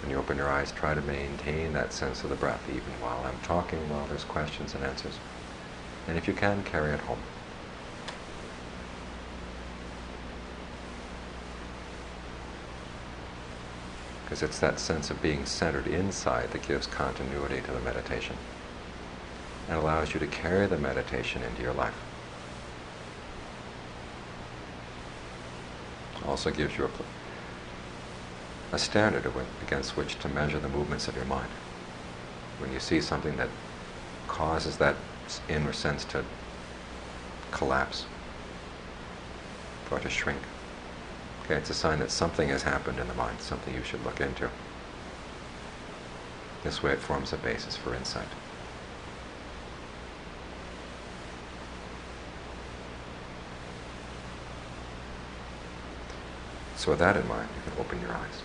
when 0.00 0.10
you 0.10 0.16
open 0.16 0.36
your 0.38 0.48
eyes, 0.48 0.72
try 0.72 0.94
to 0.94 1.02
maintain 1.02 1.72
that 1.74 1.92
sense 1.92 2.24
of 2.24 2.30
the 2.30 2.36
breath 2.36 2.68
even 2.68 2.92
while 3.00 3.22
I'm 3.24 3.38
talking, 3.42 3.78
while 3.90 4.06
there's 4.06 4.24
questions 4.24 4.74
and 4.74 4.84
answers. 4.84 5.18
And 6.08 6.16
if 6.16 6.26
you 6.26 6.34
can, 6.34 6.62
carry 6.62 6.92
it 6.92 7.00
home. 7.00 7.18
Because 14.34 14.50
it's 14.50 14.58
that 14.58 14.80
sense 14.80 15.10
of 15.10 15.22
being 15.22 15.46
centered 15.46 15.86
inside 15.86 16.50
that 16.50 16.66
gives 16.66 16.88
continuity 16.88 17.60
to 17.60 17.70
the 17.70 17.78
meditation 17.78 18.34
and 19.68 19.78
allows 19.78 20.12
you 20.12 20.18
to 20.18 20.26
carry 20.26 20.66
the 20.66 20.76
meditation 20.76 21.40
into 21.44 21.62
your 21.62 21.72
life. 21.72 21.94
Also 26.26 26.50
gives 26.50 26.76
you 26.76 26.86
a 26.86 28.74
a 28.74 28.78
standard 28.80 29.24
against 29.64 29.96
which 29.96 30.18
to 30.18 30.28
measure 30.28 30.58
the 30.58 30.68
movements 30.68 31.06
of 31.06 31.14
your 31.14 31.26
mind. 31.26 31.50
When 32.58 32.72
you 32.72 32.80
see 32.80 33.00
something 33.00 33.36
that 33.36 33.50
causes 34.26 34.78
that 34.78 34.96
inner 35.48 35.72
sense 35.72 36.04
to 36.06 36.24
collapse 37.52 38.06
or 39.92 40.00
to 40.00 40.10
shrink, 40.10 40.40
okay, 41.44 41.54
it's 41.54 41.70
a 41.70 41.74
sign 41.74 41.98
that 41.98 42.10
something 42.10 42.48
has 42.48 42.62
happened 42.62 42.98
in 42.98 43.08
the 43.08 43.14
mind, 43.14 43.40
something 43.40 43.74
you 43.74 43.82
should 43.82 44.04
look 44.04 44.20
into. 44.20 44.48
This 46.62 46.82
way 46.82 46.92
it 46.92 46.98
forms 46.98 47.32
a 47.32 47.36
basis 47.36 47.76
for 47.76 47.94
insight. 47.94 48.28
So 56.76 56.90
with 56.90 57.00
that 57.00 57.16
in 57.16 57.26
mind, 57.28 57.48
you 57.54 57.70
can 57.70 57.80
open 57.80 58.00
your 58.00 58.12
eyes. 58.12 58.42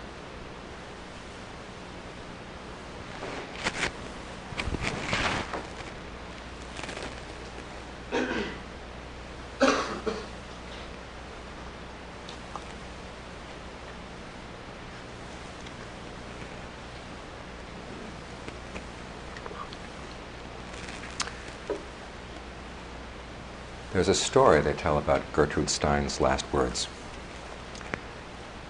There's 24.00 24.08
a 24.08 24.14
story 24.14 24.62
they 24.62 24.72
tell 24.72 24.96
about 24.96 25.30
Gertrude 25.34 25.68
Stein's 25.68 26.22
last 26.22 26.50
words. 26.54 26.88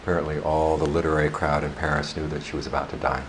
Apparently, 0.02 0.40
all 0.40 0.76
the 0.76 0.86
literary 0.86 1.30
crowd 1.30 1.62
in 1.62 1.72
Paris 1.72 2.16
knew 2.16 2.26
that 2.26 2.42
she 2.42 2.56
was 2.56 2.66
about 2.66 2.90
to 2.90 2.96
die. 2.96 3.22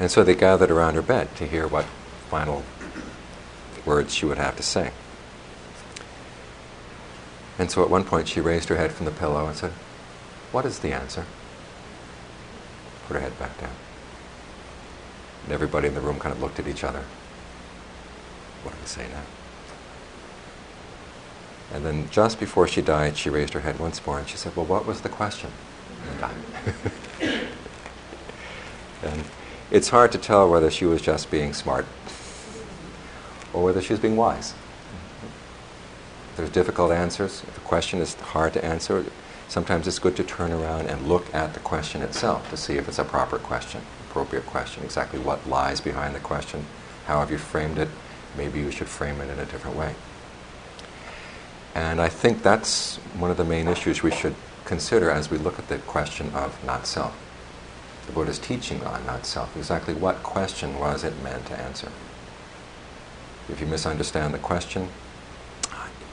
And 0.00 0.10
so 0.10 0.24
they 0.24 0.34
gathered 0.34 0.70
around 0.70 0.94
her 0.94 1.02
bed 1.02 1.36
to 1.36 1.46
hear 1.46 1.68
what 1.68 1.84
final 2.30 2.62
words 3.84 4.14
she 4.14 4.24
would 4.24 4.38
have 4.38 4.56
to 4.56 4.62
say. 4.62 4.92
And 7.58 7.70
so 7.70 7.82
at 7.82 7.90
one 7.90 8.04
point 8.04 8.26
she 8.26 8.40
raised 8.40 8.70
her 8.70 8.76
head 8.76 8.92
from 8.92 9.04
the 9.04 9.12
pillow 9.12 9.46
and 9.46 9.54
said, 9.54 9.72
What 10.50 10.64
is 10.64 10.78
the 10.78 10.94
answer? 10.94 11.26
Put 13.06 13.16
her 13.16 13.20
head 13.20 13.38
back 13.38 13.60
down. 13.60 13.76
And 15.44 15.52
everybody 15.52 15.88
in 15.88 15.94
the 15.94 16.00
room 16.00 16.18
kind 16.18 16.34
of 16.34 16.40
looked 16.40 16.58
at 16.58 16.66
each 16.66 16.84
other. 16.84 17.04
What 18.62 18.72
do 18.72 18.80
we 18.80 18.86
say 18.86 19.06
now? 19.12 19.24
And 21.72 21.84
then 21.84 22.08
just 22.10 22.40
before 22.40 22.66
she 22.66 22.80
died, 22.80 23.16
she 23.16 23.28
raised 23.28 23.52
her 23.52 23.60
head 23.60 23.78
once 23.78 24.04
more 24.06 24.18
and 24.18 24.28
she 24.28 24.36
said, 24.36 24.56
Well, 24.56 24.66
what 24.66 24.86
was 24.86 25.02
the 25.02 25.08
question? 25.08 25.50
and 29.02 29.24
it's 29.70 29.90
hard 29.90 30.12
to 30.12 30.18
tell 30.18 30.48
whether 30.48 30.70
she 30.70 30.86
was 30.86 31.02
just 31.02 31.30
being 31.30 31.52
smart 31.52 31.84
or 33.52 33.62
whether 33.64 33.82
she 33.82 33.92
was 33.92 34.00
being 34.00 34.16
wise. 34.16 34.54
There's 36.36 36.50
difficult 36.50 36.92
answers. 36.92 37.42
If 37.48 37.58
a 37.58 37.60
question 37.60 38.00
is 38.00 38.14
hard 38.14 38.52
to 38.54 38.64
answer, 38.64 39.04
sometimes 39.48 39.88
it's 39.88 39.98
good 39.98 40.16
to 40.16 40.24
turn 40.24 40.52
around 40.52 40.86
and 40.86 41.08
look 41.08 41.34
at 41.34 41.54
the 41.54 41.60
question 41.60 42.00
itself 42.00 42.48
to 42.50 42.56
see 42.56 42.76
if 42.76 42.88
it's 42.88 42.98
a 42.98 43.04
proper 43.04 43.38
question, 43.38 43.82
appropriate 44.08 44.46
question, 44.46 44.84
exactly 44.84 45.18
what 45.18 45.48
lies 45.48 45.80
behind 45.80 46.14
the 46.14 46.20
question, 46.20 46.64
how 47.06 47.20
have 47.20 47.30
you 47.30 47.38
framed 47.38 47.78
it, 47.78 47.88
maybe 48.36 48.60
you 48.60 48.70
should 48.70 48.88
frame 48.88 49.20
it 49.20 49.28
in 49.30 49.38
a 49.38 49.44
different 49.46 49.76
way. 49.76 49.94
And 51.74 52.00
I 52.00 52.08
think 52.08 52.42
that's 52.42 52.96
one 53.18 53.30
of 53.30 53.36
the 53.36 53.44
main 53.44 53.68
issues 53.68 54.02
we 54.02 54.10
should 54.10 54.34
consider 54.64 55.10
as 55.10 55.30
we 55.30 55.38
look 55.38 55.58
at 55.58 55.68
the 55.68 55.78
question 55.78 56.30
of 56.34 56.62
not 56.64 56.86
self. 56.86 57.16
The 58.06 58.12
Buddha's 58.12 58.38
teaching 58.38 58.82
on 58.84 59.04
not 59.06 59.26
self. 59.26 59.56
Exactly 59.56 59.94
what 59.94 60.22
question 60.22 60.78
was 60.78 61.04
it 61.04 61.22
meant 61.22 61.46
to 61.46 61.58
answer? 61.58 61.90
If 63.48 63.60
you 63.60 63.66
misunderstand 63.66 64.34
the 64.34 64.38
question, 64.38 64.88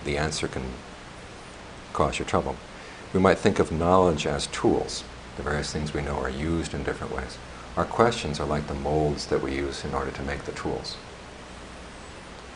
the 0.03 0.17
answer 0.17 0.47
can 0.47 0.63
cause 1.93 2.19
you 2.19 2.25
trouble. 2.25 2.55
We 3.13 3.19
might 3.19 3.37
think 3.37 3.59
of 3.59 3.71
knowledge 3.71 4.27
as 4.27 4.47
tools. 4.47 5.03
The 5.37 5.43
various 5.43 5.71
things 5.71 5.93
we 5.93 6.01
know 6.01 6.17
are 6.17 6.29
used 6.29 6.73
in 6.73 6.83
different 6.83 7.15
ways. 7.15 7.37
Our 7.75 7.85
questions 7.85 8.39
are 8.39 8.47
like 8.47 8.67
the 8.67 8.73
molds 8.73 9.27
that 9.27 9.41
we 9.41 9.55
use 9.55 9.83
in 9.83 9.93
order 9.93 10.11
to 10.11 10.23
make 10.23 10.43
the 10.43 10.53
tools. 10.53 10.95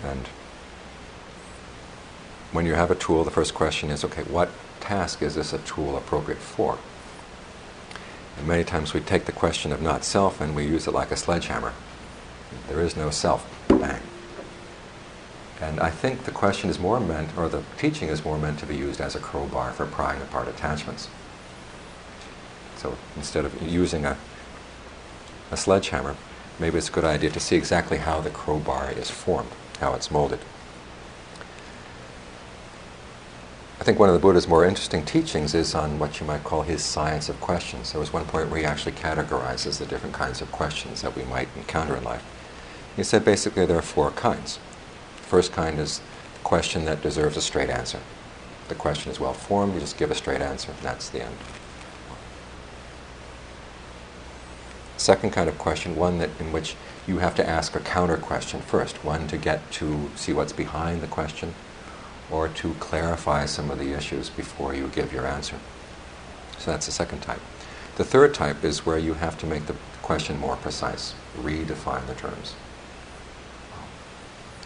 And 0.03 0.27
when 2.51 2.65
you 2.65 2.73
have 2.73 2.89
a 2.91 2.95
tool, 2.95 3.23
the 3.23 3.31
first 3.31 3.53
question 3.53 3.89
is, 3.89 4.03
okay, 4.03 4.23
what 4.23 4.49
task 4.79 5.21
is 5.21 5.35
this 5.35 5.53
a 5.53 5.59
tool 5.59 5.95
appropriate 5.95 6.39
for? 6.39 6.79
And 8.37 8.47
many 8.47 8.63
times 8.63 8.93
we 8.93 9.01
take 9.01 9.25
the 9.25 9.31
question 9.31 9.71
of 9.71 9.81
not 9.81 10.03
self 10.03 10.41
and 10.41 10.55
we 10.55 10.65
use 10.65 10.87
it 10.87 10.91
like 10.91 11.11
a 11.11 11.15
sledgehammer. 11.15 11.73
There 12.67 12.81
is 12.81 12.95
no 12.95 13.09
self. 13.09 13.47
Bang. 13.67 14.01
And 15.61 15.79
I 15.79 15.89
think 15.89 16.23
the 16.23 16.31
question 16.31 16.69
is 16.69 16.79
more 16.79 16.99
meant, 16.99 17.37
or 17.37 17.49
the 17.49 17.63
teaching 17.77 18.07
is 18.07 18.23
more 18.23 18.37
meant 18.37 18.59
to 18.59 18.65
be 18.65 18.75
used 18.75 19.01
as 19.01 19.15
a 19.15 19.19
crowbar 19.19 19.73
for 19.73 19.85
prying 19.85 20.21
apart 20.21 20.47
attachments. 20.47 21.09
So 22.77 22.97
instead 23.17 23.43
of 23.43 23.61
using 23.61 24.05
a, 24.05 24.17
a 25.51 25.57
sledgehammer, 25.57 26.15
maybe 26.59 26.77
it's 26.77 26.87
a 26.87 26.93
good 26.93 27.03
idea 27.03 27.29
to 27.31 27.39
see 27.39 27.57
exactly 27.57 27.97
how 27.97 28.21
the 28.21 28.29
crowbar 28.29 28.91
is 28.91 29.09
formed, 29.09 29.51
how 29.81 29.93
it's 29.93 30.09
molded. 30.09 30.39
I 33.79 33.83
think 33.83 33.97
one 33.97 34.09
of 34.09 34.13
the 34.13 34.19
Buddha's 34.19 34.47
more 34.47 34.65
interesting 34.65 35.05
teachings 35.05 35.55
is 35.55 35.73
on 35.73 35.99
what 35.99 36.19
you 36.19 36.25
might 36.25 36.43
call 36.43 36.63
his 36.63 36.83
science 36.83 37.29
of 37.29 37.39
questions. 37.39 37.93
There 37.93 37.99
was 37.99 38.11
one 38.11 38.25
point 38.25 38.49
where 38.49 38.59
he 38.59 38.65
actually 38.65 38.91
categorizes 38.91 39.79
the 39.79 39.85
different 39.85 40.13
kinds 40.13 40.41
of 40.41 40.51
questions 40.51 41.01
that 41.01 41.15
we 41.15 41.23
might 41.23 41.47
encounter 41.55 41.95
in 41.95 42.03
life. 42.03 42.23
He 42.97 43.03
said 43.03 43.23
basically 43.23 43.65
there 43.65 43.77
are 43.77 43.81
four 43.81 44.11
kinds. 44.11 44.59
The 45.21 45.23
first 45.23 45.53
kind 45.53 45.79
is 45.79 46.01
the 46.33 46.39
question 46.43 46.83
that 46.85 47.01
deserves 47.01 47.37
a 47.37 47.41
straight 47.41 47.69
answer. 47.69 48.01
The 48.67 48.75
question 48.75 49.13
is 49.13 49.19
well 49.19 49.33
formed, 49.33 49.75
you 49.75 49.79
just 49.79 49.97
give 49.97 50.11
a 50.11 50.15
straight 50.15 50.41
answer, 50.41 50.71
and 50.71 50.81
that's 50.81 51.09
the 51.09 51.23
end. 51.23 51.37
second 54.97 55.31
kind 55.31 55.49
of 55.49 55.57
question, 55.57 55.95
one 55.95 56.19
that 56.19 56.29
in 56.39 56.51
which 56.51 56.75
you 57.07 57.19
have 57.19 57.33
to 57.33 57.49
ask 57.49 57.73
a 57.75 57.79
counter 57.79 58.17
question 58.17 58.59
first, 58.61 59.03
one 59.03 59.27
to 59.27 59.37
get 59.37 59.71
to 59.71 60.11
see 60.15 60.33
what's 60.33 60.53
behind 60.53 61.01
the 61.01 61.07
question, 61.07 61.55
or 62.31 62.47
to 62.47 62.73
clarify 62.75 63.45
some 63.45 63.71
of 63.71 63.79
the 63.79 63.93
issues 63.93 64.29
before 64.29 64.75
you 64.75 64.87
give 64.87 65.11
your 65.11 65.25
answer. 65.25 65.57
So 66.57 66.71
that's 66.71 66.85
the 66.85 66.91
second 66.91 67.21
type. 67.21 67.41
The 67.95 68.03
third 68.03 68.33
type 68.33 68.63
is 68.63 68.85
where 68.85 68.97
you 68.97 69.15
have 69.15 69.37
to 69.39 69.45
make 69.45 69.65
the 69.65 69.75
question 70.01 70.39
more 70.39 70.55
precise, 70.55 71.13
redefine 71.37 72.05
the 72.07 72.15
terms. 72.15 72.53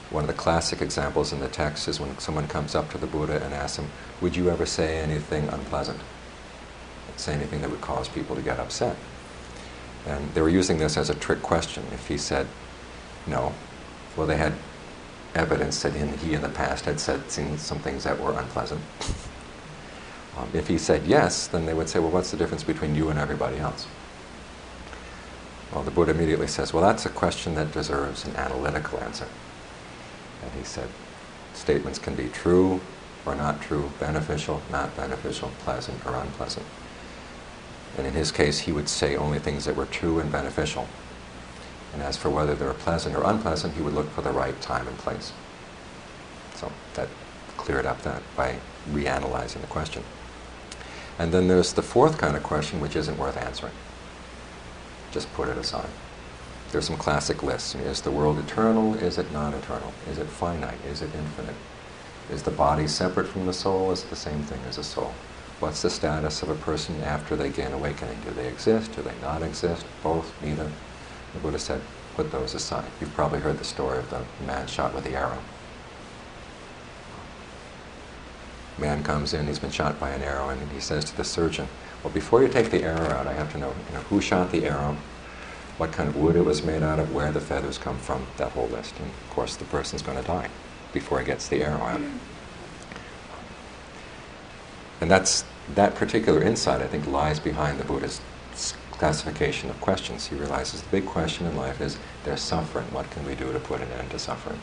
One 0.09 0.23
of 0.23 0.27
the 0.27 0.33
classic 0.33 0.81
examples 0.81 1.33
in 1.33 1.39
the 1.39 1.47
text 1.47 1.87
is 1.87 1.99
when 1.99 2.17
someone 2.19 2.47
comes 2.47 2.75
up 2.75 2.91
to 2.91 2.97
the 2.97 3.07
Buddha 3.07 3.43
and 3.43 3.53
asks 3.53 3.79
him, 3.79 3.89
Would 4.21 4.35
you 4.35 4.49
ever 4.49 4.65
say 4.65 4.99
anything 4.99 5.47
unpleasant? 5.49 5.99
Say 7.17 7.33
anything 7.33 7.61
that 7.61 7.71
would 7.71 7.81
cause 7.81 8.09
people 8.09 8.35
to 8.35 8.41
get 8.41 8.59
upset? 8.59 8.95
And 10.05 10.31
they 10.33 10.41
were 10.41 10.49
using 10.49 10.77
this 10.77 10.97
as 10.97 11.09
a 11.09 11.15
trick 11.15 11.41
question. 11.41 11.83
If 11.93 12.07
he 12.07 12.17
said 12.17 12.47
no, 13.25 13.53
well, 14.15 14.27
they 14.27 14.37
had 14.37 14.53
evidence 15.35 15.81
that 15.83 15.95
in, 15.95 16.17
he 16.17 16.33
in 16.33 16.41
the 16.41 16.49
past 16.49 16.85
had 16.85 16.99
said 16.99 17.29
some 17.31 17.79
things 17.79 18.03
that 18.03 18.19
were 18.19 18.37
unpleasant. 18.37 18.81
Um, 20.35 20.49
if 20.51 20.67
he 20.67 20.79
said 20.79 21.05
yes, 21.05 21.45
then 21.45 21.67
they 21.67 21.75
would 21.75 21.87
say, 21.87 21.99
well, 21.99 22.09
what's 22.09 22.31
the 22.31 22.37
difference 22.37 22.63
between 22.63 22.95
you 22.95 23.09
and 23.09 23.19
everybody 23.19 23.59
else? 23.59 23.85
Well, 25.71 25.83
the 25.83 25.91
Buddha 25.91 26.11
immediately 26.11 26.47
says, 26.47 26.73
well, 26.73 26.83
that's 26.83 27.05
a 27.05 27.09
question 27.09 27.55
that 27.55 27.71
deserves 27.71 28.25
an 28.25 28.35
analytical 28.35 28.99
answer. 28.99 29.27
And 30.41 30.51
he 30.53 30.63
said, 30.63 30.87
statements 31.53 31.99
can 31.99 32.15
be 32.15 32.29
true 32.29 32.81
or 33.25 33.35
not 33.35 33.61
true, 33.61 33.91
beneficial, 33.99 34.61
not 34.71 34.95
beneficial, 34.95 35.51
pleasant 35.59 36.05
or 36.05 36.15
unpleasant. 36.15 36.65
And 37.97 38.07
in 38.07 38.13
his 38.13 38.31
case, 38.31 38.59
he 38.59 38.71
would 38.71 38.89
say 38.89 39.15
only 39.15 39.39
things 39.39 39.65
that 39.65 39.75
were 39.75 39.85
true 39.85 40.19
and 40.19 40.31
beneficial. 40.31 40.87
And 41.93 42.01
as 42.01 42.17
for 42.17 42.29
whether 42.29 42.55
they're 42.55 42.73
pleasant 42.73 43.15
or 43.15 43.23
unpleasant, 43.23 43.75
he 43.75 43.81
would 43.81 43.93
look 43.93 44.09
for 44.11 44.21
the 44.21 44.31
right 44.31 44.59
time 44.61 44.87
and 44.87 44.97
place. 44.97 45.31
So 46.55 46.71
that 46.95 47.07
cleared 47.57 47.85
up 47.85 48.01
that 48.01 48.21
by 48.35 48.57
reanalyzing 48.89 49.61
the 49.61 49.67
question. 49.67 50.03
And 51.19 51.31
then 51.31 51.47
there's 51.47 51.73
the 51.73 51.83
fourth 51.83 52.17
kind 52.17 52.35
of 52.35 52.43
question, 52.43 52.79
which 52.79 52.95
isn't 52.95 53.17
worth 53.17 53.37
answering. 53.37 53.73
Just 55.11 55.31
put 55.33 55.47
it 55.47 55.57
aside. 55.57 55.89
There's 56.71 56.87
some 56.87 56.97
classic 56.97 57.43
lists. 57.43 57.75
Is 57.75 58.01
the 58.01 58.09
world 58.09 58.39
eternal? 58.39 58.95
Is 58.95 59.19
it 59.19 59.31
non 59.31 59.53
eternal? 59.53 59.93
Is 60.09 60.17
it 60.17 60.25
finite? 60.25 60.83
Is 60.89 61.03
it 61.03 61.13
infinite? 61.13 61.55
Is 62.31 62.41
the 62.41 62.51
body 62.51 62.87
separate 62.87 63.27
from 63.27 63.45
the 63.45 63.53
soul? 63.53 63.91
Is 63.91 64.03
it 64.03 64.09
the 64.09 64.15
same 64.15 64.41
thing 64.41 64.59
as 64.67 64.79
a 64.79 64.83
soul? 64.83 65.13
What's 65.59 65.83
the 65.83 65.89
status 65.91 66.41
of 66.41 66.49
a 66.49 66.55
person 66.55 67.01
after 67.03 67.35
they 67.35 67.49
gain 67.49 67.73
awakening? 67.73 68.17
Do 68.25 68.31
they 68.31 68.47
exist? 68.47 68.95
Do 68.95 69.03
they 69.03 69.13
not 69.21 69.43
exist? 69.43 69.85
Both? 70.01 70.33
Neither? 70.41 70.71
The 71.33 71.39
Buddha 71.39 71.59
said, 71.59 71.81
put 72.15 72.31
those 72.31 72.53
aside. 72.53 72.85
You've 73.01 73.13
probably 73.13 73.39
heard 73.39 73.57
the 73.57 73.63
story 73.63 73.97
of 73.97 74.09
the 74.09 74.23
man 74.45 74.67
shot 74.67 74.93
with 74.93 75.03
the 75.03 75.15
arrow. 75.15 75.39
Man 78.77 79.03
comes 79.03 79.33
in, 79.33 79.47
he's 79.47 79.59
been 79.59 79.71
shot 79.71 79.99
by 79.99 80.11
an 80.11 80.21
arrow, 80.21 80.49
and 80.49 80.71
he 80.71 80.79
says 80.79 81.05
to 81.05 81.17
the 81.17 81.23
surgeon, 81.23 81.67
Well, 82.03 82.13
before 82.13 82.41
you 82.41 82.47
take 82.47 82.71
the 82.71 82.83
arrow 82.83 83.07
out, 83.09 83.27
I 83.27 83.33
have 83.33 83.51
to 83.53 83.57
know, 83.57 83.73
you 83.87 83.95
know 83.95 84.01
who 84.01 84.19
shot 84.19 84.51
the 84.51 84.65
arrow, 84.65 84.97
what 85.77 85.91
kind 85.91 86.09
of 86.09 86.15
wood 86.15 86.35
it 86.35 86.45
was 86.45 86.63
made 86.63 86.83
out 86.83 86.99
of, 86.99 87.13
where 87.13 87.31
the 87.31 87.39
feathers 87.39 87.77
come 87.77 87.97
from, 87.97 88.25
that 88.37 88.51
whole 88.51 88.67
list. 88.67 88.95
And 88.99 89.07
of 89.07 89.29
course, 89.29 89.55
the 89.55 89.65
person's 89.65 90.01
going 90.01 90.17
to 90.17 90.23
die 90.23 90.49
before 90.91 91.19
he 91.19 91.25
gets 91.25 91.47
the 91.47 91.63
arrow 91.63 91.81
out. 91.81 92.01
And 95.01 95.09
that's 95.11 95.45
that 95.75 95.95
particular 95.95 96.41
insight, 96.41 96.81
I 96.81 96.87
think, 96.87 97.07
lies 97.07 97.39
behind 97.39 97.79
the 97.79 97.85
Buddha's 97.85 98.21
classification 98.97 99.69
of 99.69 99.79
questions. 99.81 100.27
He 100.27 100.35
realizes 100.35 100.81
the 100.81 100.89
big 100.89 101.05
question 101.05 101.45
in 101.45 101.55
life 101.55 101.81
is 101.81 101.97
there's 102.23 102.41
suffering. 102.41 102.85
What 102.91 103.09
can 103.11 103.25
we 103.25 103.35
do 103.35 103.51
to 103.51 103.59
put 103.59 103.81
an 103.81 103.91
end 103.91 104.11
to 104.11 104.19
suffering? 104.19 104.59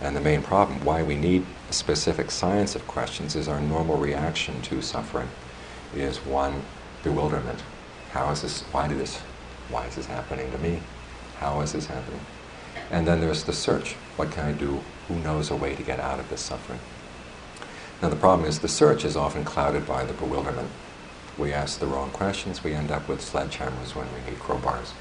And 0.00 0.16
the 0.16 0.20
main 0.20 0.42
problem, 0.42 0.84
why 0.84 1.02
we 1.02 1.16
need 1.16 1.46
a 1.70 1.72
specific 1.72 2.30
science 2.30 2.74
of 2.74 2.86
questions, 2.86 3.36
is 3.36 3.48
our 3.48 3.60
normal 3.60 3.96
reaction 3.96 4.60
to 4.62 4.82
suffering 4.82 5.28
is 5.94 6.18
one, 6.18 6.62
bewilderment. 7.02 7.62
How 8.10 8.30
is 8.30 8.42
this? 8.42 8.62
Why 8.72 8.88
did 8.88 8.98
this? 8.98 9.18
Why 9.68 9.86
is 9.86 9.96
this 9.96 10.06
happening 10.06 10.50
to 10.50 10.58
me? 10.58 10.80
How 11.38 11.60
is 11.60 11.72
this 11.72 11.86
happening? 11.86 12.20
And 12.90 13.06
then 13.06 13.20
there's 13.20 13.44
the 13.44 13.52
search. 13.52 13.94
What 14.16 14.30
can 14.30 14.44
I 14.44 14.52
do? 14.52 14.80
Who 15.08 15.14
knows 15.16 15.50
a 15.50 15.56
way 15.56 15.74
to 15.74 15.82
get 15.82 16.00
out 16.00 16.18
of 16.18 16.28
this 16.28 16.40
suffering? 16.40 16.80
Now, 18.02 18.08
the 18.08 18.16
problem 18.16 18.48
is 18.48 18.58
the 18.58 18.68
search 18.68 19.04
is 19.04 19.16
often 19.16 19.44
clouded 19.44 19.86
by 19.86 20.04
the 20.04 20.12
bewilderment. 20.12 20.68
We 21.36 21.52
ask 21.52 21.80
the 21.80 21.86
wrong 21.86 22.10
questions, 22.10 22.62
we 22.62 22.74
end 22.74 22.90
up 22.90 23.08
with 23.08 23.20
sledgehammers 23.20 23.94
when 23.94 24.06
we 24.14 24.30
need 24.30 24.38
crowbars, 24.38 24.92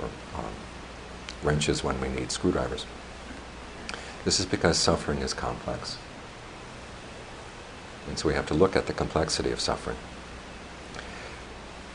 or 0.00 0.06
um, 0.36 0.52
wrenches 1.42 1.82
when 1.82 2.00
we 2.00 2.08
need 2.08 2.30
screwdrivers. 2.30 2.86
This 4.24 4.38
is 4.38 4.46
because 4.46 4.78
suffering 4.78 5.18
is 5.18 5.34
complex. 5.34 5.98
And 8.08 8.18
so 8.18 8.28
we 8.28 8.34
have 8.34 8.46
to 8.46 8.54
look 8.54 8.76
at 8.76 8.86
the 8.86 8.92
complexity 8.92 9.50
of 9.50 9.60
suffering. 9.60 9.96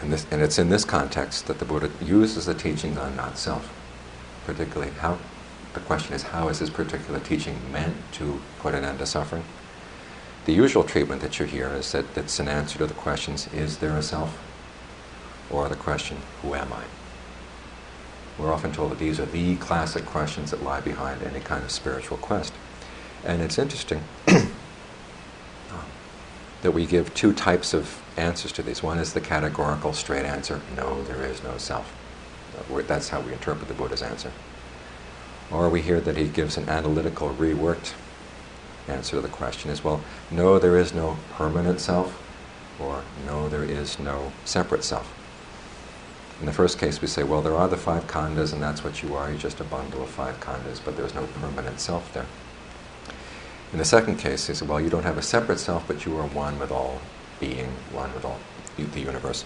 And, 0.02 0.13
this, 0.13 0.26
and 0.32 0.42
it's 0.42 0.58
in 0.58 0.70
this 0.70 0.86
context 0.86 1.48
that 1.48 1.60
the 1.60 1.65
Buddha 1.65 1.89
uses 2.04 2.46
the 2.46 2.54
teachings 2.54 2.98
on 2.98 3.15
not 3.15 3.38
self. 3.38 3.74
Particularly, 4.46 4.92
how 4.94 5.20
the 5.74 5.80
question 5.82 6.13
is 6.13 6.24
how 6.24 6.50
is 6.50 6.60
this 6.60 6.70
particular 6.70 7.20
teaching 7.20 7.60
meant 7.72 7.96
to 8.13 8.42
put 8.60 8.74
an 8.74 8.84
end 8.84 9.00
to 9.00 9.06
suffering? 9.06 9.44
The 10.45 10.54
usual 10.54 10.84
treatment 10.84 11.21
that 11.21 11.39
you 11.39 11.45
hear 11.45 11.67
is 11.69 11.91
that 11.91 12.06
it's 12.17 12.39
an 12.39 12.47
answer 12.47 12.78
to 12.80 12.88
the 12.88 12.93
questions 12.93 13.47
is 13.54 13.78
there 13.78 13.95
a 13.97 14.02
self? 14.02 14.38
Or 15.49 15.67
the 15.67 15.75
question, 15.75 16.17
who 16.41 16.56
am 16.56 16.71
I? 16.71 16.84
We're 18.38 18.54
often 18.54 18.71
told 18.71 18.91
that 18.91 18.99
these 18.99 19.19
are 19.19 19.25
the 19.25 19.58
classic 19.58 20.06
questions 20.06 20.52
that 20.52 20.63
lie 20.63 20.80
behind 20.80 21.21
any 21.23 21.41
kind 21.41 21.63
of 21.63 21.71
spiritual 21.71 22.17
quest. 22.17 22.54
And 23.25 23.41
it's 23.41 23.58
interesting 23.58 24.02
um, 24.28 24.49
that 26.62 26.71
we 26.71 26.86
give 26.86 27.13
two 27.13 27.34
types 27.34 27.73
of 27.73 28.02
answers 28.15 28.54
to 28.54 28.63
these. 28.63 28.82
One 28.82 28.97
is 28.97 29.13
the 29.13 29.21
categorical 29.21 29.91
straight 29.91 30.25
answer 30.25 30.62
no, 30.75 31.04
there 31.04 31.25
is 31.25 31.43
no 31.43 31.58
self. 31.58 31.93
Uh, 32.58 32.82
that's 32.88 33.10
how 33.10 33.19
we 33.19 33.34
interpret 33.34 33.67
the 33.67 33.73
Buddha's 33.73 34.02
answer. 34.02 34.32
Or 35.52 35.69
we 35.69 35.82
hear 35.82 35.99
that 35.99 36.15
he 36.15 36.28
gives 36.28 36.58
an 36.58 36.69
analytical, 36.69 37.30
reworked 37.32 37.93
answer 38.89 39.15
to 39.17 39.21
the 39.21 39.28
question 39.28 39.69
is 39.69 39.84
well, 39.84 40.02
no, 40.32 40.60
there 40.60 40.78
is 40.78 40.93
no 40.93 41.17
permanent 41.32 41.80
self, 41.80 42.21
or 42.80 43.04
no, 43.25 43.49
there 43.49 43.63
is 43.63 43.99
no 43.99 44.32
separate 44.45 44.84
self. 44.84 45.15
In 46.39 46.45
the 46.45 46.54
first 46.54 46.80
case, 46.80 47.02
we 47.02 47.08
say, 47.08 47.23
well, 47.23 47.41
there 47.41 47.56
are 47.56 47.67
the 47.67 47.75
five 47.78 48.08
khandhas, 48.08 48.54
and 48.54 48.62
that's 48.62 48.84
what 48.84 49.04
you 49.04 49.13
are. 49.15 49.30
You're 49.30 49.38
just 49.38 49.60
a 49.60 49.65
bundle 49.65 50.02
of 50.02 50.10
five 50.10 50.39
khandhas, 50.39 50.80
but 50.84 50.95
there's 50.95 51.13
no 51.13 51.28
permanent 51.41 51.82
self 51.82 52.13
there. 52.13 52.25
In 53.73 53.78
the 53.78 53.86
second 53.86 54.17
case, 54.17 54.47
he 54.47 54.54
said, 54.54 54.67
well, 54.67 54.80
you 54.80 54.89
don't 54.89 55.04
have 55.04 55.17
a 55.17 55.21
separate 55.21 55.60
self, 55.60 55.86
but 55.86 56.06
you 56.06 56.17
are 56.17 56.28
one 56.28 56.58
with 56.58 56.71
all 56.71 57.02
being, 57.39 57.67
one 57.91 58.13
with 58.13 58.23
all 58.23 58.39
the 58.78 58.99
universe. 59.02 59.43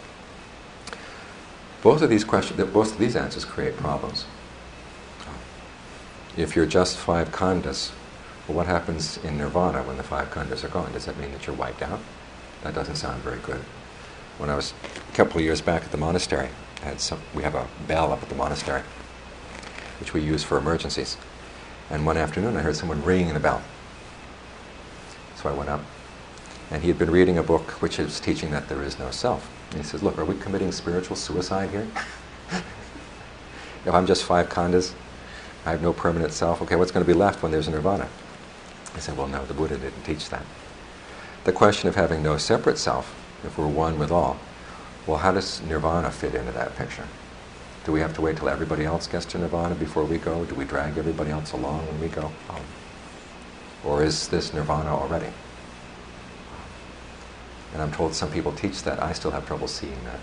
Both 1.82 2.02
of 2.02 2.10
these 2.10 2.24
questions, 2.24 2.64
both 2.72 2.94
of 2.94 3.00
these 3.00 3.16
answers 3.16 3.44
create 3.44 3.76
problems. 3.76 4.26
If 6.38 6.56
you're 6.56 6.66
just 6.66 6.96
five 6.96 7.32
khandhas, 7.32 7.92
well, 8.48 8.58
what 8.58 8.68
happens 8.68 9.18
in 9.24 9.38
nirvana 9.38 9.84
when 9.84 9.96
the 9.96 10.04
five 10.04 10.30
khandhas 10.30 10.64
are 10.64 10.70
gone? 10.70 10.92
Does 10.92 11.06
that 11.06 11.18
mean 11.18 11.32
that 11.32 11.48
you're 11.48 11.56
wiped 11.56 11.82
out? 11.82 12.00
That 12.64 12.74
doesn't 12.76 12.96
sound 12.96 13.22
very 13.24 13.40
good. 13.40 13.62
When 14.38 14.50
I 14.50 14.56
was 14.56 14.74
a 15.12 15.16
couple 15.16 15.38
of 15.38 15.44
years 15.44 15.62
back 15.62 15.84
at 15.84 15.92
the 15.92 15.98
monastery, 15.98 16.50
had 16.82 17.00
some, 17.00 17.22
we 17.34 17.44
have 17.44 17.56
a 17.56 17.68
bell 17.88 18.12
up 18.12 18.22
at 18.22 18.28
the 18.28 18.36
monastery, 18.36 18.82
which 20.00 20.14
we 20.14 20.22
use 20.22 20.44
for 20.44 20.58
emergencies. 20.58 21.18
And 21.90 22.06
one 22.06 22.18
afternoon 22.18 22.58
I 22.58 22.62
heard 22.62 22.76
someone 22.76 23.02
ringing 23.04 23.34
the 23.34 23.40
bell. 23.40 23.62
So 25.38 25.50
I 25.50 25.54
went 25.54 25.70
up, 25.70 25.82
and 26.70 26.82
he 26.82 26.90
had 26.90 27.00
been 27.00 27.12
reading 27.12 27.38
a 27.38 27.44
book 27.44 27.82
which 27.82 27.98
is 28.00 28.20
teaching 28.20 28.52
that 28.52 28.68
there 28.68 28.82
is 28.82 29.00
no 29.00 29.12
self. 29.12 29.50
And 29.72 29.82
he 29.82 29.88
says, 29.88 30.04
Look, 30.04 30.18
are 30.18 30.26
we 30.26 30.36
committing 30.36 30.72
spiritual 30.72 31.16
suicide 31.16 31.70
here? 31.70 31.88
if 33.86 33.94
I'm 33.94 34.06
just 34.06 34.26
five 34.26 34.50
khandhas, 34.50 34.94
I 35.66 35.72
have 35.72 35.82
no 35.82 35.94
permanent 35.94 36.34
self, 36.34 36.62
okay, 36.62 36.76
what's 36.76 36.92
going 36.92 37.06
to 37.06 37.12
be 37.12 37.18
left 37.18 37.42
when 37.42 37.52
there's 37.52 37.70
a 37.70 37.72
nirvana? 37.72 38.10
I 38.96 39.00
said, 39.00 39.18
Well, 39.18 39.28
no, 39.28 39.46
the 39.46 39.54
Buddha 39.54 39.78
didn't 39.78 40.04
teach 40.04 40.30
that. 40.30 40.46
The 41.44 41.52
question 41.52 41.90
of 41.90 41.96
having 41.96 42.24
no 42.24 42.38
separate 42.38 42.78
self, 42.78 43.14
if 43.46 43.58
we're 43.58 43.68
one 43.68 44.00
with 44.00 44.12
all, 44.12 44.38
well, 45.06 45.18
how 45.18 45.34
does 45.34 45.62
nirvana 45.64 46.12
fit 46.12 46.34
into 46.36 46.52
that 46.54 46.76
picture? 46.78 47.08
Do 47.84 47.92
we 47.92 48.00
have 48.00 48.14
to 48.16 48.22
wait 48.22 48.38
till 48.38 48.48
everybody 48.48 48.86
else 48.86 49.08
gets 49.08 49.26
to 49.28 49.38
nirvana 49.38 49.76
before 49.76 50.06
we 50.06 50.18
go? 50.18 50.46
Do 50.46 50.56
we 50.56 50.64
drag 50.64 50.98
everybody 50.98 51.32
else 51.32 51.52
along 51.52 51.86
when 51.88 52.00
we 52.00 52.08
go? 52.08 52.32
Um, 52.50 52.62
or 53.84 54.04
is 54.04 54.30
this 54.30 54.54
nirvana 54.54 54.90
already? 54.90 55.28
And 57.74 57.82
I'm 57.82 57.92
told 57.92 58.14
some 58.16 58.32
people 58.32 58.54
teach 58.54 58.84
that. 58.84 59.04
I 59.04 59.12
still 59.12 59.32
have 59.32 59.46
trouble 59.46 59.68
seeing 59.68 59.98
that. 60.06 60.20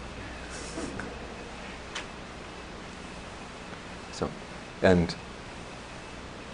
So, 4.12 4.30
and 4.80 5.14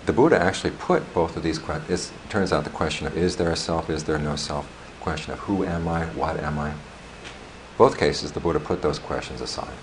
the 0.06 0.12
Buddha 0.12 0.40
actually 0.40 0.70
put 0.70 1.12
both 1.12 1.36
of 1.36 1.42
these 1.42 1.58
questions. 1.58 2.12
It 2.24 2.30
turns 2.30 2.52
out 2.52 2.62
the 2.64 2.70
question 2.70 3.06
of 3.06 3.16
is 3.16 3.36
there 3.36 3.50
a 3.50 3.56
self, 3.56 3.90
is 3.90 4.04
there 4.04 4.18
no 4.18 4.36
self, 4.36 4.70
question 5.00 5.32
of 5.32 5.40
who 5.40 5.64
am 5.64 5.88
I, 5.88 6.06
what 6.06 6.38
am 6.38 6.58
I, 6.58 6.74
both 7.76 7.98
cases, 7.98 8.32
the 8.32 8.40
Buddha 8.40 8.60
put 8.60 8.80
those 8.80 8.98
questions 8.98 9.40
aside. 9.40 9.74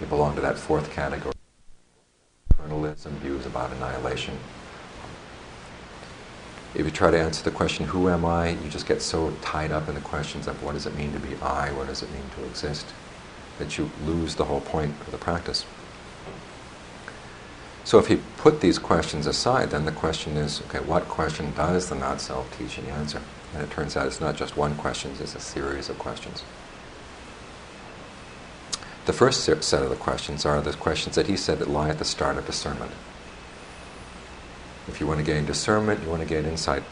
You 0.00 0.06
belong 0.06 0.36
to 0.36 0.40
that 0.40 0.56
fourth 0.56 0.90
category. 0.90 1.34
Eternalism, 2.54 3.10
views 3.18 3.44
about 3.44 3.72
annihilation. 3.72 4.38
If 6.74 6.86
you 6.86 6.90
try 6.90 7.10
to 7.10 7.20
answer 7.20 7.42
the 7.42 7.50
question, 7.50 7.84
who 7.84 8.08
am 8.08 8.24
I, 8.24 8.50
you 8.50 8.70
just 8.70 8.86
get 8.86 9.02
so 9.02 9.36
tied 9.42 9.70
up 9.70 9.88
in 9.88 9.94
the 9.94 10.00
questions 10.00 10.46
of 10.46 10.62
what 10.62 10.72
does 10.72 10.86
it 10.86 10.96
mean 10.96 11.12
to 11.12 11.18
be 11.18 11.34
I, 11.42 11.70
what 11.72 11.88
does 11.88 12.02
it 12.02 12.10
mean 12.12 12.24
to 12.36 12.44
exist, 12.46 12.86
that 13.58 13.76
you 13.76 13.90
lose 14.06 14.36
the 14.36 14.44
whole 14.44 14.62
point 14.62 14.92
of 15.02 15.10
the 15.10 15.18
practice. 15.18 15.66
So 17.84 17.98
if 17.98 18.08
you 18.08 18.22
put 18.36 18.60
these 18.60 18.78
questions 18.78 19.26
aside, 19.26 19.70
then 19.70 19.84
the 19.84 19.92
question 19.92 20.36
is, 20.36 20.62
okay, 20.62 20.80
what 20.80 21.08
question 21.08 21.52
does 21.54 21.88
the 21.88 21.96
not 21.96 22.20
self 22.20 22.56
teach 22.56 22.78
and 22.78 22.88
answer? 22.88 23.20
And 23.52 23.62
it 23.62 23.70
turns 23.70 23.96
out 23.96 24.06
it's 24.06 24.20
not 24.20 24.36
just 24.36 24.56
one 24.56 24.76
question, 24.76 25.12
it's 25.20 25.34
a 25.34 25.40
series 25.40 25.88
of 25.88 25.98
questions. 25.98 26.42
The 29.04 29.12
first 29.12 29.42
set 29.42 29.82
of 29.82 29.90
the 29.90 29.96
questions 29.96 30.46
are 30.46 30.60
the 30.60 30.72
questions 30.74 31.16
that 31.16 31.26
he 31.26 31.36
said 31.36 31.58
that 31.58 31.68
lie 31.68 31.88
at 31.88 31.98
the 31.98 32.04
start 32.04 32.38
of 32.38 32.46
discernment. 32.46 32.92
If 34.86 35.00
you 35.00 35.06
want 35.08 35.18
to 35.18 35.26
gain 35.26 35.44
discernment, 35.44 36.02
you 36.02 36.08
want 36.08 36.22
to 36.22 36.28
gain 36.28 36.44
insight. 36.44 36.84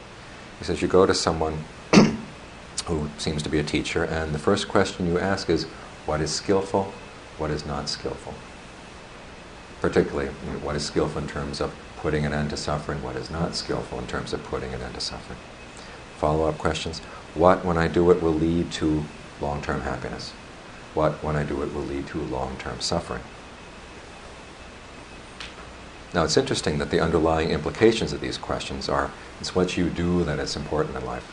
He 0.59 0.65
says 0.65 0.83
you 0.83 0.89
go 0.89 1.07
to 1.07 1.15
someone 1.15 1.65
who 2.87 3.09
seems 3.17 3.45
to 3.45 3.49
be 3.49 3.61
a 3.61 3.65
teacher, 3.65 4.05
and 4.05 4.35
the 4.35 4.39
first 4.39 4.69
question 4.69 5.07
you 5.07 5.19
ask 5.21 5.49
is, 5.49 5.65
what 6.05 6.21
is 6.21 6.33
skillful, 6.33 6.93
what 7.39 7.51
is 7.51 7.65
not 7.65 7.89
skillful? 7.89 8.35
Particularly, 9.81 10.29
what 10.63 10.77
is 10.77 10.85
skillful 10.85 11.23
in 11.23 11.29
terms 11.29 11.61
of 11.61 11.75
putting 11.97 12.27
an 12.27 12.33
end 12.33 12.51
to 12.51 12.57
suffering, 12.57 13.03
what 13.03 13.17
is 13.17 13.31
not 13.31 13.55
skillful 13.55 13.99
in 13.99 14.07
terms 14.07 14.33
of 14.33 14.43
putting 14.45 14.73
an 14.75 14.81
end 14.83 14.95
to 14.95 15.01
suffering. 15.01 15.39
Follow 16.17 16.49
up 16.49 16.59
questions. 16.59 17.01
What, 17.35 17.65
when 17.65 17.79
I 17.79 17.89
do 17.89 18.11
it, 18.11 18.23
will 18.23 18.33
lead 18.33 18.71
to 18.73 19.05
long 19.41 19.63
term 19.63 19.83
happiness? 19.83 20.31
What, 20.95 21.23
when 21.23 21.37
I 21.37 21.45
do 21.45 21.63
it, 21.63 21.73
will 21.73 21.83
lead 21.83 22.07
to 22.09 22.21
long 22.21 22.57
term 22.59 22.81
suffering? 22.81 23.23
Now, 26.13 26.25
it's 26.25 26.37
interesting 26.37 26.79
that 26.79 26.91
the 26.91 27.01
underlying 27.01 27.51
implications 27.51 28.13
of 28.13 28.21
these 28.21 28.37
questions 28.37 28.89
are 28.89 29.11
it's 29.41 29.55
what 29.55 29.77
you 29.77 29.89
do 29.89 30.25
that 30.25 30.39
is 30.39 30.57
important 30.57 30.97
in 30.97 31.07
life, 31.07 31.33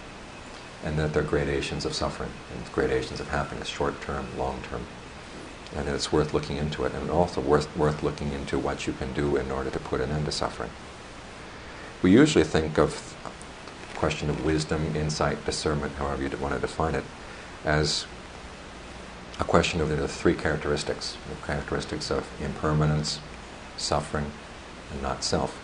and 0.83 0.97
that 0.99 1.13
there 1.13 1.23
are 1.23 1.25
gradations 1.25 1.83
of 1.83 1.93
suffering 1.93 2.29
and 2.53 2.71
gradations 2.71 3.19
of 3.19 3.29
happiness, 3.29 3.67
short 3.67 3.99
term, 4.01 4.27
long 4.37 4.61
term. 4.69 4.85
And 5.75 5.89
it's 5.89 6.11
worth 6.11 6.33
looking 6.33 6.57
into 6.57 6.85
it, 6.85 6.93
and 6.93 7.11
also 7.11 7.41
worth, 7.41 7.75
worth 7.75 8.01
looking 8.01 8.31
into 8.31 8.57
what 8.57 8.87
you 8.87 8.93
can 8.93 9.13
do 9.13 9.35
in 9.35 9.51
order 9.51 9.69
to 9.69 9.79
put 9.79 10.01
an 10.01 10.11
end 10.11 10.25
to 10.25 10.31
suffering. 10.31 10.69
We 12.01 12.11
usually 12.11 12.45
think 12.45 12.77
of 12.77 13.15
the 13.89 13.97
question 13.97 14.29
of 14.29 14.45
wisdom, 14.45 14.95
insight, 14.95 15.45
discernment, 15.45 15.93
however 15.95 16.23
you 16.23 16.29
want 16.37 16.53
to 16.53 16.59
define 16.59 16.95
it, 16.95 17.03
as 17.65 18.05
a 19.39 19.43
question 19.43 19.81
of 19.81 19.89
the 19.89 20.07
three 20.07 20.33
characteristics 20.33 21.17
the 21.29 21.45
characteristics 21.45 22.09
of 22.09 22.27
impermanence, 22.41 23.19
suffering, 23.77 24.31
and 24.91 25.01
not 25.01 25.23
self. 25.23 25.61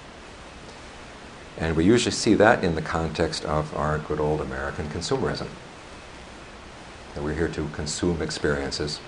And 1.57 1.75
we 1.75 1.85
usually 1.85 2.11
see 2.11 2.33
that 2.35 2.63
in 2.63 2.75
the 2.75 2.81
context 2.81 3.45
of 3.45 3.75
our 3.75 3.99
good 3.99 4.19
old 4.19 4.41
American 4.41 4.89
consumerism. 4.89 5.47
That 7.13 7.23
we're 7.23 7.35
here 7.35 7.47
to 7.49 7.67
consume 7.69 8.21
experiences, 8.21 8.99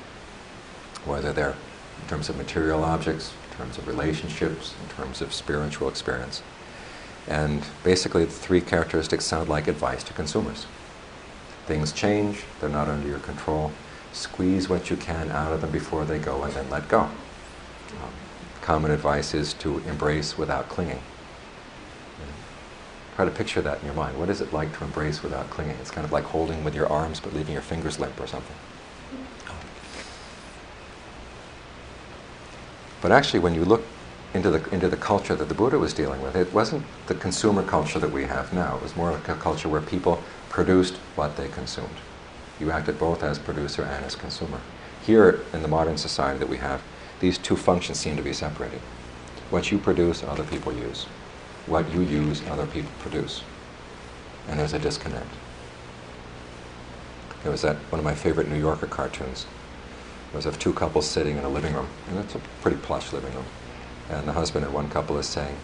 whether 1.06 1.32
they're 1.34 1.56
in 2.02 2.10
terms 2.10 2.30
of 2.30 2.38
material 2.38 2.84
objects, 2.84 3.34
in 3.52 3.58
terms 3.58 3.78
of 3.78 3.88
relationships, 3.88 4.74
in 4.84 4.96
terms 4.96 5.22
of 5.22 5.34
spiritual 5.34 5.88
experience. 5.90 6.42
And 7.28 7.64
basically, 7.84 8.26
the 8.26 8.32
three 8.32 8.62
characteristics 8.62 9.26
sound 9.26 9.50
like 9.50 9.68
advice 9.68 10.04
to 10.04 10.14
consumers. 10.14 10.66
Things 11.66 11.92
change, 11.92 12.44
they're 12.60 12.70
not 12.70 12.88
under 12.88 13.08
your 13.08 13.20
control. 13.20 13.72
Squeeze 14.14 14.70
what 14.70 14.90
you 14.90 14.98
can 14.98 15.32
out 15.32 15.52
of 15.52 15.62
them 15.62 15.72
before 15.72 16.06
they 16.06 16.20
go 16.20 16.44
and 16.44 16.54
then 16.54 16.70
let 16.70 16.88
go. 16.88 17.02
Um, 17.02 17.12
common 18.62 18.92
advice 18.92 19.34
is 19.34 19.54
to 19.56 19.80
embrace 19.80 20.38
without 20.38 20.70
clinging. 20.70 21.02
Try 23.16 23.24
to 23.24 23.32
picture 23.32 23.62
that 23.62 23.80
in 23.80 23.86
your 23.86 23.96
mind. 23.96 24.20
What 24.20 24.30
is 24.30 24.42
it 24.42 24.52
like 24.52 24.78
to 24.78 24.84
embrace 24.84 25.24
without 25.24 25.50
clinging? 25.50 25.78
It's 25.80 25.90
kind 25.90 26.04
of 26.04 26.12
like 26.12 26.26
holding 26.26 26.66
with 26.66 26.76
your 26.76 26.88
arms 26.92 27.22
but 27.22 27.34
leaving 27.34 27.54
your 27.54 27.62
fingers 27.62 27.98
limp 27.98 28.20
or 28.20 28.28
something. 28.28 28.56
But 33.06 33.12
actually, 33.12 33.42
when 33.42 33.54
you 33.54 33.64
look 33.64 33.84
into 34.34 34.50
the, 34.50 34.68
into 34.74 34.88
the 34.88 34.98
culture 34.98 35.36
that 35.36 35.48
the 35.48 35.54
Buddha 35.54 35.78
was 35.78 35.94
dealing 35.94 36.24
with, 36.24 36.36
it 36.36 36.52
wasn't 36.52 36.84
the 37.06 37.14
consumer 37.14 37.62
culture 37.62 38.00
that 38.00 38.10
we 38.10 38.24
have 38.24 38.52
now. 38.52 38.78
It 38.78 38.82
was 38.82 38.96
more 38.96 39.12
like 39.12 39.30
a 39.30 39.36
culture 39.36 39.70
where 39.70 39.80
people 39.80 40.24
produced 40.50 40.96
what 41.16 41.38
they 41.38 41.48
consumed. 41.50 42.00
You 42.60 42.72
acted 42.72 42.98
both 42.98 43.22
as 43.22 43.38
producer 43.38 43.84
and 43.84 44.04
as 44.04 44.16
consumer. 44.16 44.60
Here, 45.06 45.42
in 45.54 45.62
the 45.62 45.68
modern 45.68 46.00
society 46.00 46.40
that 46.40 46.50
we 46.50 46.58
have, 46.58 46.82
these 47.20 47.38
two 47.38 47.56
functions 47.56 48.00
seem 48.00 48.18
to 48.18 48.24
be 48.24 48.34
separated. 48.34 48.80
What 49.52 49.72
you 49.72 49.78
produce, 49.78 50.24
other 50.24 50.44
people 50.44 50.74
use. 50.74 51.04
What 51.68 51.94
you 51.94 52.02
use, 52.02 52.42
other 52.50 52.66
people 52.66 52.90
produce. 53.02 53.44
And 54.50 54.60
there's 54.60 54.74
a 54.74 54.80
disconnect. 54.80 55.30
It 57.46 57.50
was 57.50 57.62
that 57.62 57.76
one 57.92 58.00
of 58.00 58.04
my 58.04 58.16
favorite 58.16 58.50
New 58.50 58.58
Yorker 58.58 58.88
cartoons. 58.88 59.46
Was 60.34 60.46
of 60.46 60.60
two 60.60 60.74
couples 60.74 61.10
sitting 61.10 61.38
in 61.38 61.46
a 61.46 61.50
living 61.50 61.74
room, 61.74 61.88
and 62.10 62.20
it's 62.20 62.36
a 62.36 62.40
pretty 62.62 62.78
plush 62.78 63.14
living 63.14 63.34
room. 63.34 63.46
And 64.10 64.28
the 64.28 64.34
husband 64.34 64.66
and 64.66 64.74
one 64.74 64.90
couple 64.90 65.18
is 65.18 65.28
saying, 65.28 65.56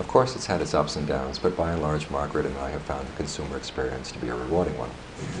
Of 0.00 0.08
course, 0.08 0.34
it's 0.34 0.46
had 0.46 0.60
its 0.60 0.74
ups 0.74 0.96
and 0.96 1.06
downs, 1.06 1.38
but 1.38 1.56
by 1.56 1.72
and 1.72 1.80
large, 1.80 2.10
Margaret 2.10 2.44
and 2.44 2.56
I 2.58 2.70
have 2.70 2.82
found 2.82 3.06
the 3.06 3.12
consumer 3.12 3.56
experience 3.56 4.10
to 4.12 4.18
be 4.18 4.28
a 4.28 4.34
rewarding 4.34 4.76
one. 4.76 4.90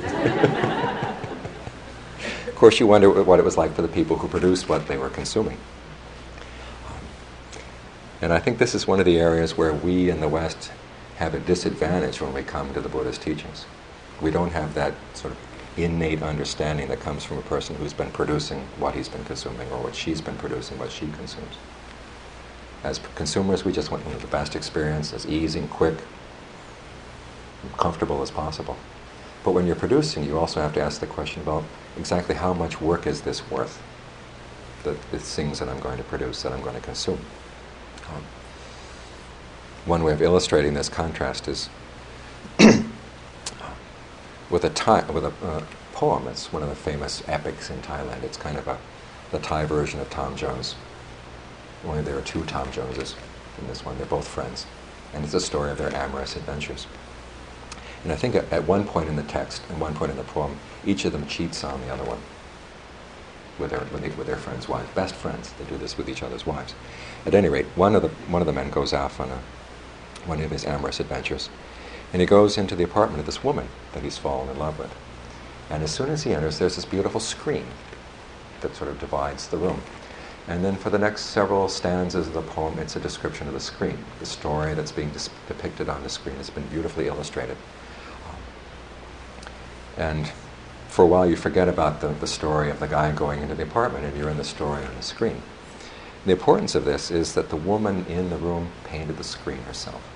of 2.46 2.54
course, 2.54 2.80
you 2.80 2.86
wonder 2.86 3.10
what 3.22 3.38
it 3.38 3.44
was 3.44 3.56
like 3.56 3.74
for 3.74 3.82
the 3.82 3.88
people 3.88 4.16
who 4.16 4.28
produced 4.28 4.68
what 4.68 4.86
they 4.86 4.96
were 4.96 5.10
consuming. 5.10 5.58
Um, 6.86 7.00
and 8.22 8.32
I 8.32 8.38
think 8.38 8.58
this 8.58 8.74
is 8.74 8.86
one 8.86 9.00
of 9.00 9.06
the 9.06 9.18
areas 9.18 9.56
where 9.56 9.74
we 9.74 10.10
in 10.10 10.20
the 10.20 10.28
West 10.28 10.70
have 11.16 11.34
a 11.34 11.40
disadvantage 11.40 12.20
when 12.20 12.32
we 12.32 12.42
come 12.42 12.72
to 12.74 12.80
the 12.80 12.88
Buddha's 12.88 13.18
teachings. 13.18 13.66
We 14.20 14.30
don't 14.30 14.52
have 14.52 14.74
that 14.74 14.94
sort 15.14 15.32
of 15.32 15.38
innate 15.76 16.22
understanding 16.22 16.88
that 16.88 17.00
comes 17.00 17.24
from 17.24 17.38
a 17.38 17.42
person 17.42 17.76
who's 17.76 17.92
been 17.92 18.10
producing 18.10 18.60
what 18.78 18.94
he's 18.94 19.08
been 19.08 19.24
consuming 19.24 19.70
or 19.70 19.82
what 19.82 19.94
she's 19.94 20.20
been 20.20 20.36
producing, 20.36 20.78
what 20.78 20.90
she 20.90 21.06
consumes. 21.08 21.56
As 22.82 23.00
consumers, 23.14 23.64
we 23.64 23.72
just 23.72 23.90
want 23.90 24.04
you 24.06 24.12
know, 24.12 24.18
the 24.18 24.26
best 24.28 24.56
experience, 24.56 25.12
as 25.12 25.26
easy 25.26 25.58
and 25.58 25.70
quick, 25.70 25.96
and 27.62 27.76
comfortable 27.76 28.22
as 28.22 28.30
possible. 28.30 28.76
But 29.44 29.52
when 29.52 29.66
you're 29.66 29.76
producing, 29.76 30.24
you 30.24 30.38
also 30.38 30.60
have 30.60 30.72
to 30.74 30.80
ask 30.80 31.00
the 31.00 31.06
question 31.06 31.42
about 31.42 31.64
exactly 31.96 32.34
how 32.34 32.52
much 32.52 32.80
work 32.80 33.06
is 33.06 33.22
this 33.22 33.48
worth? 33.50 33.82
The, 34.82 34.96
the 35.10 35.18
things 35.18 35.58
that 35.58 35.68
I'm 35.68 35.80
going 35.80 35.98
to 35.98 36.04
produce, 36.04 36.42
that 36.42 36.52
I'm 36.52 36.62
going 36.62 36.74
to 36.74 36.80
consume. 36.80 37.20
Um, 38.08 38.22
one 39.84 40.02
way 40.02 40.12
of 40.12 40.22
illustrating 40.22 40.74
this 40.74 40.88
contrast 40.88 41.48
is 41.48 41.68
with 44.50 44.64
a 44.64 44.70
Thai, 44.70 45.10
with 45.10 45.24
a 45.24 45.32
uh, 45.44 45.62
poem. 45.92 46.28
It's 46.28 46.52
one 46.52 46.62
of 46.62 46.68
the 46.68 46.74
famous 46.74 47.22
epics 47.26 47.70
in 47.70 47.80
Thailand. 47.82 48.22
It's 48.22 48.36
kind 48.36 48.56
of 48.56 48.68
a 48.68 48.78
the 49.32 49.38
Thai 49.38 49.64
version 49.64 50.00
of 50.00 50.08
Tom 50.10 50.36
Jones. 50.36 50.76
Only 51.84 52.02
there 52.02 52.16
are 52.16 52.22
two 52.22 52.44
Tom 52.44 52.70
Joneses 52.70 53.16
in 53.58 53.66
this 53.66 53.84
one. 53.84 53.96
They're 53.98 54.06
both 54.06 54.26
friends, 54.26 54.66
and 55.12 55.24
it's 55.24 55.34
a 55.34 55.40
story 55.40 55.70
of 55.70 55.78
their 55.78 55.94
amorous 55.94 56.36
adventures. 56.36 56.86
And 58.04 58.12
I 58.12 58.16
think 58.16 58.36
at, 58.36 58.64
one 58.64 58.84
point 58.84 59.08
in 59.08 59.16
the 59.16 59.24
text, 59.24 59.62
and 59.68 59.80
one 59.80 59.94
point 59.94 60.12
in 60.12 60.16
the 60.16 60.22
poem, 60.22 60.58
each 60.84 61.04
of 61.04 61.12
them 61.12 61.26
cheats 61.26 61.64
on 61.64 61.80
the 61.80 61.92
other 61.92 62.04
one 62.04 62.20
with 63.58 63.70
their, 63.70 63.80
with, 63.92 64.02
the, 64.02 64.10
with, 64.10 64.26
their 64.26 64.36
friends' 64.36 64.68
wives, 64.68 64.88
best 64.94 65.14
friends. 65.14 65.52
They 65.58 65.64
do 65.64 65.76
this 65.76 65.96
with 65.96 66.08
each 66.08 66.22
other's 66.22 66.46
wives. 66.46 66.74
At 67.24 67.34
any 67.34 67.48
rate, 67.48 67.66
one 67.74 67.96
of 67.96 68.02
the 68.02 68.08
one 68.30 68.42
of 68.42 68.46
the 68.46 68.52
men 68.52 68.70
goes 68.70 68.92
off 68.92 69.18
on 69.18 69.30
a, 69.30 69.38
one 70.24 70.40
of 70.40 70.50
his 70.50 70.64
amorous 70.64 71.00
adventures, 71.00 71.48
and 72.12 72.20
he 72.20 72.26
goes 72.26 72.56
into 72.56 72.74
the 72.74 72.84
apartment 72.84 73.20
of 73.20 73.26
this 73.26 73.44
woman 73.44 73.68
that 73.92 74.02
he's 74.02 74.18
fallen 74.18 74.48
in 74.48 74.58
love 74.58 74.78
with. 74.78 74.94
And 75.70 75.82
as 75.82 75.90
soon 75.90 76.10
as 76.10 76.22
he 76.22 76.32
enters, 76.32 76.58
there's 76.58 76.76
this 76.76 76.84
beautiful 76.84 77.20
screen 77.20 77.66
that 78.60 78.74
sort 78.76 78.90
of 78.90 79.00
divides 79.00 79.48
the 79.48 79.56
room. 79.56 79.82
And 80.48 80.64
then 80.64 80.76
for 80.76 80.90
the 80.90 80.98
next 80.98 81.22
several 81.26 81.68
stanzas 81.68 82.28
of 82.28 82.34
the 82.34 82.42
poem, 82.42 82.78
it's 82.78 82.94
a 82.94 83.00
description 83.00 83.48
of 83.48 83.54
the 83.54 83.60
screen. 83.60 83.98
The 84.20 84.26
story 84.26 84.74
that's 84.74 84.92
being 84.92 85.10
dis- 85.10 85.30
depicted 85.48 85.88
on 85.88 86.04
the 86.04 86.08
screen 86.08 86.36
has 86.36 86.50
been 86.50 86.66
beautifully 86.68 87.08
illustrated. 87.08 87.56
And 89.96 90.30
for 90.88 91.04
a 91.04 91.08
while, 91.08 91.28
you 91.28 91.36
forget 91.36 91.68
about 91.68 92.00
the, 92.00 92.08
the 92.08 92.26
story 92.26 92.70
of 92.70 92.80
the 92.80 92.86
guy 92.86 93.10
going 93.12 93.42
into 93.42 93.54
the 93.54 93.64
apartment 93.64 94.04
and 94.04 94.16
you're 94.16 94.30
in 94.30 94.36
the 94.36 94.44
story 94.44 94.84
on 94.84 94.94
the 94.94 95.02
screen. 95.02 95.42
The 96.24 96.32
importance 96.32 96.74
of 96.74 96.84
this 96.84 97.10
is 97.10 97.34
that 97.34 97.50
the 97.50 97.56
woman 97.56 98.06
in 98.06 98.30
the 98.30 98.36
room 98.36 98.70
painted 98.84 99.16
the 99.16 99.24
screen 99.24 99.62
herself. 99.62 100.15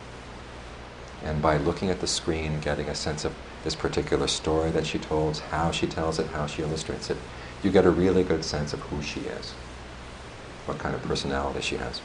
And 1.25 1.43
by 1.43 1.59
looking 1.59 1.91
at 1.91 2.01
the 2.01 2.07
screen, 2.07 2.61
getting 2.61 2.89
a 2.89 2.95
sense 2.95 3.25
of 3.25 3.35
this 3.63 3.75
particular 3.75 4.27
story 4.27 4.71
that 4.71 4.87
she 4.87 4.99
told, 4.99 5.39
how 5.39 5.71
she 5.71 5.87
tells 5.87 6.19
it, 6.19 6.29
how 6.29 6.47
she 6.47 6.63
illustrates 6.63 7.11
it, 7.11 7.19
you 7.63 7.71
get 7.71 7.85
a 7.85 7.91
really 7.91 8.23
good 8.23 8.45
sense 8.45 8.73
of 8.73 8.81
who 8.81 9.03
she 9.03 9.21
is, 9.21 9.51
what 10.65 10.79
kind 10.79 10.95
of 10.95 11.03
personality 11.03 11.61
she 11.61 11.77
has. 11.77 12.01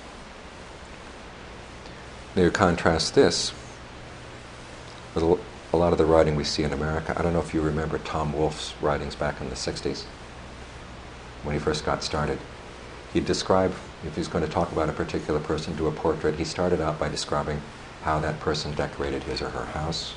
Now 2.36 2.44
you 2.44 2.52
contrast 2.52 3.16
this 3.16 3.54
with 5.14 5.24
a 5.24 5.78
lot 5.78 5.94
of 5.94 5.98
the 5.98 6.06
writing 6.06 6.36
we 6.36 6.44
see 6.44 6.64
in 6.64 6.74
America. 6.74 7.16
I 7.18 7.22
don't 7.22 7.32
know 7.32 7.40
if 7.40 7.54
you 7.54 7.62
remember 7.62 8.00
Tom 8.00 8.34
Wolfe's 8.34 8.74
writings 8.82 9.16
back 9.16 9.40
in 9.40 9.48
the 9.48 9.56
60s 9.56 10.04
when 11.44 11.54
he 11.54 11.60
first 11.60 11.86
got 11.86 12.04
started. 12.04 12.40
He'd 13.14 13.26
describe, 13.26 13.74
if 14.06 14.18
he's 14.18 14.28
going 14.28 14.46
to 14.46 14.52
talk 14.52 14.74
about 14.74 14.90
a 14.90 14.92
particular 14.92 15.40
person, 15.40 15.74
do 15.78 15.88
a 15.88 15.92
portrait, 15.92 16.36
he 16.36 16.44
started 16.44 16.82
out 16.82 17.00
by 17.00 17.08
describing 17.08 17.62
how 18.06 18.20
that 18.20 18.40
person 18.40 18.72
decorated 18.76 19.24
his 19.24 19.42
or 19.42 19.50
her 19.50 19.66
house, 19.66 20.14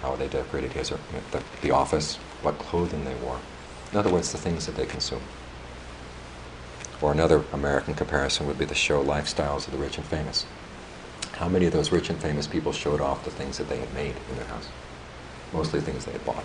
how 0.00 0.16
they 0.16 0.28
decorated 0.28 0.72
his 0.72 0.90
or 0.90 0.98
the, 1.30 1.42
the 1.60 1.70
office, 1.70 2.16
what 2.40 2.58
clothing 2.58 3.04
they 3.04 3.14
wore. 3.16 3.38
In 3.92 3.98
other 3.98 4.08
words, 4.08 4.32
the 4.32 4.38
things 4.38 4.64
that 4.64 4.76
they 4.76 4.86
consume. 4.86 5.20
Or 7.02 7.12
another 7.12 7.44
American 7.52 7.92
comparison 7.92 8.46
would 8.46 8.58
be 8.58 8.64
the 8.64 8.74
show 8.74 9.04
lifestyles 9.04 9.66
of 9.66 9.72
the 9.72 9.76
rich 9.76 9.98
and 9.98 10.06
famous. 10.06 10.46
How 11.34 11.50
many 11.50 11.66
of 11.66 11.74
those 11.74 11.92
rich 11.92 12.08
and 12.08 12.18
famous 12.18 12.46
people 12.46 12.72
showed 12.72 13.02
off 13.02 13.26
the 13.26 13.30
things 13.30 13.58
that 13.58 13.68
they 13.68 13.78
had 13.78 13.92
made 13.92 14.14
in 14.30 14.36
their 14.36 14.46
house? 14.46 14.68
Mostly 15.52 15.82
things 15.82 16.06
they 16.06 16.12
had 16.12 16.24
bought. 16.24 16.44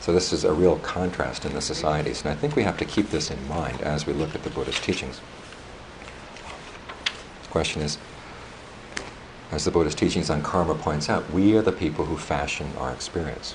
So 0.00 0.12
this 0.12 0.32
is 0.32 0.42
a 0.42 0.52
real 0.52 0.76
contrast 0.80 1.44
in 1.44 1.54
the 1.54 1.60
societies, 1.60 2.22
and 2.22 2.32
I 2.32 2.34
think 2.34 2.56
we 2.56 2.64
have 2.64 2.78
to 2.78 2.84
keep 2.84 3.10
this 3.10 3.30
in 3.30 3.48
mind 3.48 3.80
as 3.82 4.06
we 4.06 4.12
look 4.12 4.34
at 4.34 4.42
the 4.42 4.50
Buddhist 4.50 4.82
teachings. 4.82 5.20
The 7.44 7.48
question 7.48 7.82
is, 7.82 7.96
as 9.50 9.64
the 9.64 9.70
Buddha's 9.70 9.94
teachings 9.94 10.30
on 10.30 10.42
karma 10.42 10.74
points 10.74 11.08
out, 11.08 11.30
we 11.30 11.56
are 11.56 11.62
the 11.62 11.72
people 11.72 12.04
who 12.04 12.16
fashion 12.16 12.70
our 12.78 12.92
experience. 12.92 13.54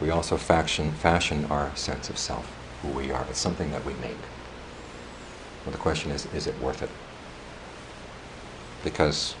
We 0.00 0.10
also 0.10 0.36
fashion, 0.36 0.92
fashion 0.92 1.44
our 1.46 1.74
sense 1.74 2.08
of 2.08 2.18
self, 2.18 2.50
who 2.82 2.88
we 2.88 3.10
are. 3.10 3.26
It's 3.28 3.40
something 3.40 3.72
that 3.72 3.84
we 3.84 3.94
make. 3.94 4.16
Well, 5.64 5.72
the 5.72 5.78
question 5.78 6.10
is, 6.10 6.26
is 6.32 6.46
it 6.46 6.58
worth 6.60 6.82
it? 6.82 6.90
Because 8.84 9.34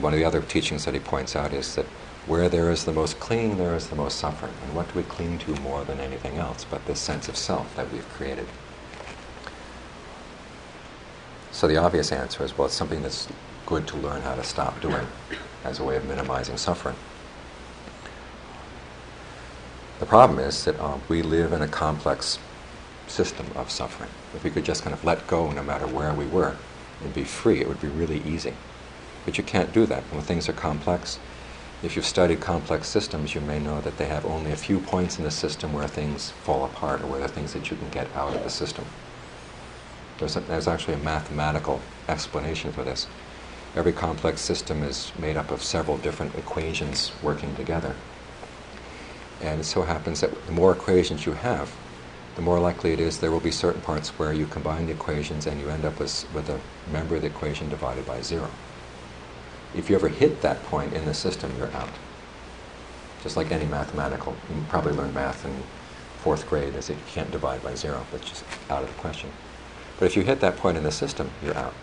one 0.00 0.12
of 0.12 0.18
the 0.18 0.24
other 0.24 0.40
teachings 0.40 0.84
that 0.84 0.94
he 0.94 1.00
points 1.00 1.34
out 1.34 1.52
is 1.52 1.74
that 1.74 1.86
where 2.26 2.48
there 2.48 2.70
is 2.70 2.84
the 2.84 2.92
most 2.92 3.18
clinging, 3.18 3.56
there 3.56 3.74
is 3.74 3.88
the 3.88 3.96
most 3.96 4.18
suffering. 4.18 4.52
And 4.64 4.74
what 4.74 4.92
do 4.92 4.98
we 4.98 5.04
cling 5.04 5.38
to 5.40 5.54
more 5.62 5.84
than 5.84 5.98
anything 5.98 6.36
else 6.36 6.64
but 6.64 6.84
this 6.86 7.00
sense 7.00 7.28
of 7.28 7.36
self 7.36 7.74
that 7.74 7.90
we've 7.92 8.08
created? 8.10 8.46
So 11.50 11.66
the 11.66 11.78
obvious 11.78 12.12
answer 12.12 12.44
is 12.44 12.56
well, 12.56 12.66
it's 12.66 12.74
something 12.74 13.02
that's 13.02 13.28
good 13.68 13.86
to 13.86 13.98
learn 13.98 14.22
how 14.22 14.34
to 14.34 14.42
stop 14.42 14.80
doing 14.80 15.06
as 15.62 15.78
a 15.78 15.84
way 15.84 15.94
of 15.94 16.06
minimizing 16.06 16.56
suffering. 16.56 16.96
The 20.00 20.06
problem 20.06 20.38
is 20.38 20.64
that 20.64 20.80
uh, 20.80 20.96
we 21.06 21.20
live 21.20 21.52
in 21.52 21.60
a 21.60 21.68
complex 21.68 22.38
system 23.08 23.44
of 23.54 23.70
suffering. 23.70 24.08
If 24.34 24.42
we 24.42 24.48
could 24.48 24.64
just 24.64 24.84
kind 24.84 24.94
of 24.94 25.04
let 25.04 25.26
go 25.26 25.50
no 25.50 25.62
matter 25.62 25.86
where 25.86 26.14
we 26.14 26.24
were 26.24 26.56
and 27.04 27.12
be 27.12 27.24
free, 27.24 27.60
it 27.60 27.68
would 27.68 27.82
be 27.82 27.88
really 27.88 28.22
easy. 28.22 28.54
But 29.26 29.36
you 29.36 29.44
can't 29.44 29.70
do 29.70 29.84
that. 29.84 30.02
When 30.04 30.22
things 30.22 30.48
are 30.48 30.54
complex, 30.54 31.18
if 31.82 31.94
you've 31.94 32.06
studied 32.06 32.40
complex 32.40 32.88
systems, 32.88 33.34
you 33.34 33.42
may 33.42 33.58
know 33.58 33.82
that 33.82 33.98
they 33.98 34.06
have 34.06 34.24
only 34.24 34.50
a 34.50 34.56
few 34.56 34.80
points 34.80 35.18
in 35.18 35.24
the 35.24 35.30
system 35.30 35.74
where 35.74 35.86
things 35.86 36.30
fall 36.30 36.64
apart 36.64 37.02
or 37.02 37.06
where 37.06 37.18
there 37.18 37.26
are 37.26 37.32
things 37.32 37.52
that 37.52 37.70
you 37.70 37.76
can 37.76 37.90
get 37.90 38.08
out 38.16 38.34
of 38.34 38.42
the 38.42 38.50
system. 38.50 38.86
There's, 40.16 40.36
a, 40.36 40.40
there's 40.40 40.66
actually 40.66 40.94
a 40.94 41.04
mathematical 41.04 41.82
explanation 42.08 42.72
for 42.72 42.82
this. 42.82 43.06
Every 43.78 43.92
complex 43.92 44.40
system 44.40 44.82
is 44.82 45.12
made 45.20 45.36
up 45.36 45.52
of 45.52 45.62
several 45.62 45.98
different 45.98 46.34
equations 46.34 47.12
working 47.22 47.54
together. 47.54 47.94
And 49.40 49.60
it 49.60 49.64
so 49.66 49.82
happens 49.82 50.20
that 50.20 50.46
the 50.46 50.52
more 50.52 50.72
equations 50.72 51.26
you 51.26 51.34
have, 51.34 51.72
the 52.34 52.42
more 52.42 52.58
likely 52.58 52.92
it 52.92 52.98
is 52.98 53.20
there 53.20 53.30
will 53.30 53.38
be 53.38 53.52
certain 53.52 53.80
parts 53.80 54.08
where 54.18 54.32
you 54.32 54.46
combine 54.46 54.86
the 54.86 54.92
equations 54.94 55.46
and 55.46 55.60
you 55.60 55.68
end 55.68 55.84
up 55.84 56.00
with, 56.00 56.26
with 56.34 56.48
a 56.48 56.58
member 56.90 57.14
of 57.14 57.22
the 57.22 57.28
equation 57.28 57.68
divided 57.68 58.04
by 58.04 58.20
zero. 58.20 58.50
If 59.76 59.88
you 59.88 59.94
ever 59.94 60.08
hit 60.08 60.42
that 60.42 60.60
point 60.64 60.92
in 60.92 61.04
the 61.04 61.14
system, 61.14 61.52
you're 61.56 61.70
out. 61.70 61.92
Just 63.22 63.36
like 63.36 63.52
any 63.52 63.66
mathematical, 63.66 64.34
you 64.50 64.60
probably 64.68 64.92
learned 64.92 65.14
math 65.14 65.44
in 65.44 65.54
fourth 66.18 66.48
grade 66.48 66.74
as 66.74 66.88
you 66.88 66.96
can't 67.06 67.30
divide 67.30 67.62
by 67.62 67.76
zero, 67.76 68.04
that's 68.10 68.28
just 68.28 68.44
out 68.70 68.82
of 68.82 68.88
the 68.88 69.00
question. 69.00 69.30
But 70.00 70.06
if 70.06 70.16
you 70.16 70.24
hit 70.24 70.40
that 70.40 70.56
point 70.56 70.76
in 70.76 70.82
the 70.82 70.90
system, 70.90 71.30
you're 71.44 71.56
out. 71.56 71.74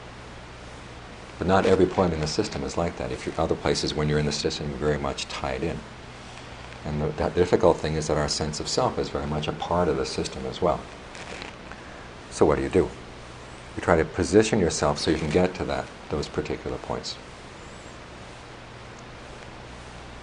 But 1.38 1.48
not 1.48 1.66
every 1.66 1.86
point 1.86 2.14
in 2.14 2.22
the 2.22 2.28
system 2.28 2.64
is 2.64 2.78
like 2.78 2.98
that. 2.98 3.12
If 3.12 3.26
you're 3.26 3.36
other 3.38 3.56
places, 3.56 3.94
when 3.94 4.08
you're 4.08 4.20
in 4.20 4.26
the 4.26 4.32
system, 4.32 4.70
you're 4.70 4.78
very 4.78 4.98
much 4.98 5.28
tied 5.28 5.64
in. 5.64 5.80
And 6.86 7.02
the, 7.02 7.08
the 7.08 7.30
difficult 7.30 7.78
thing 7.78 7.96
is 7.96 8.08
that 8.08 8.18
our 8.18 8.30
sense 8.30 8.60
of 8.60 8.68
self 8.68 8.98
is 9.00 9.10
very 9.10 9.26
much 9.28 9.48
a 9.48 9.52
part 9.52 9.88
of 9.88 9.98
the 9.98 10.06
system 10.06 10.46
as 10.46 10.62
well. 10.62 10.80
So 12.32 12.46
what 12.46 12.58
do 12.58 12.64
you 12.64 12.70
do? 12.70 12.90
You 13.76 13.82
try 13.82 13.98
to 13.98 14.06
position 14.06 14.60
yourself 14.60 15.00
so 15.00 15.12
you 15.12 15.18
can 15.18 15.30
get 15.30 15.54
to 15.56 15.66
that, 15.66 15.86
those 16.10 16.28
particular 16.28 16.78
points. 16.78 17.18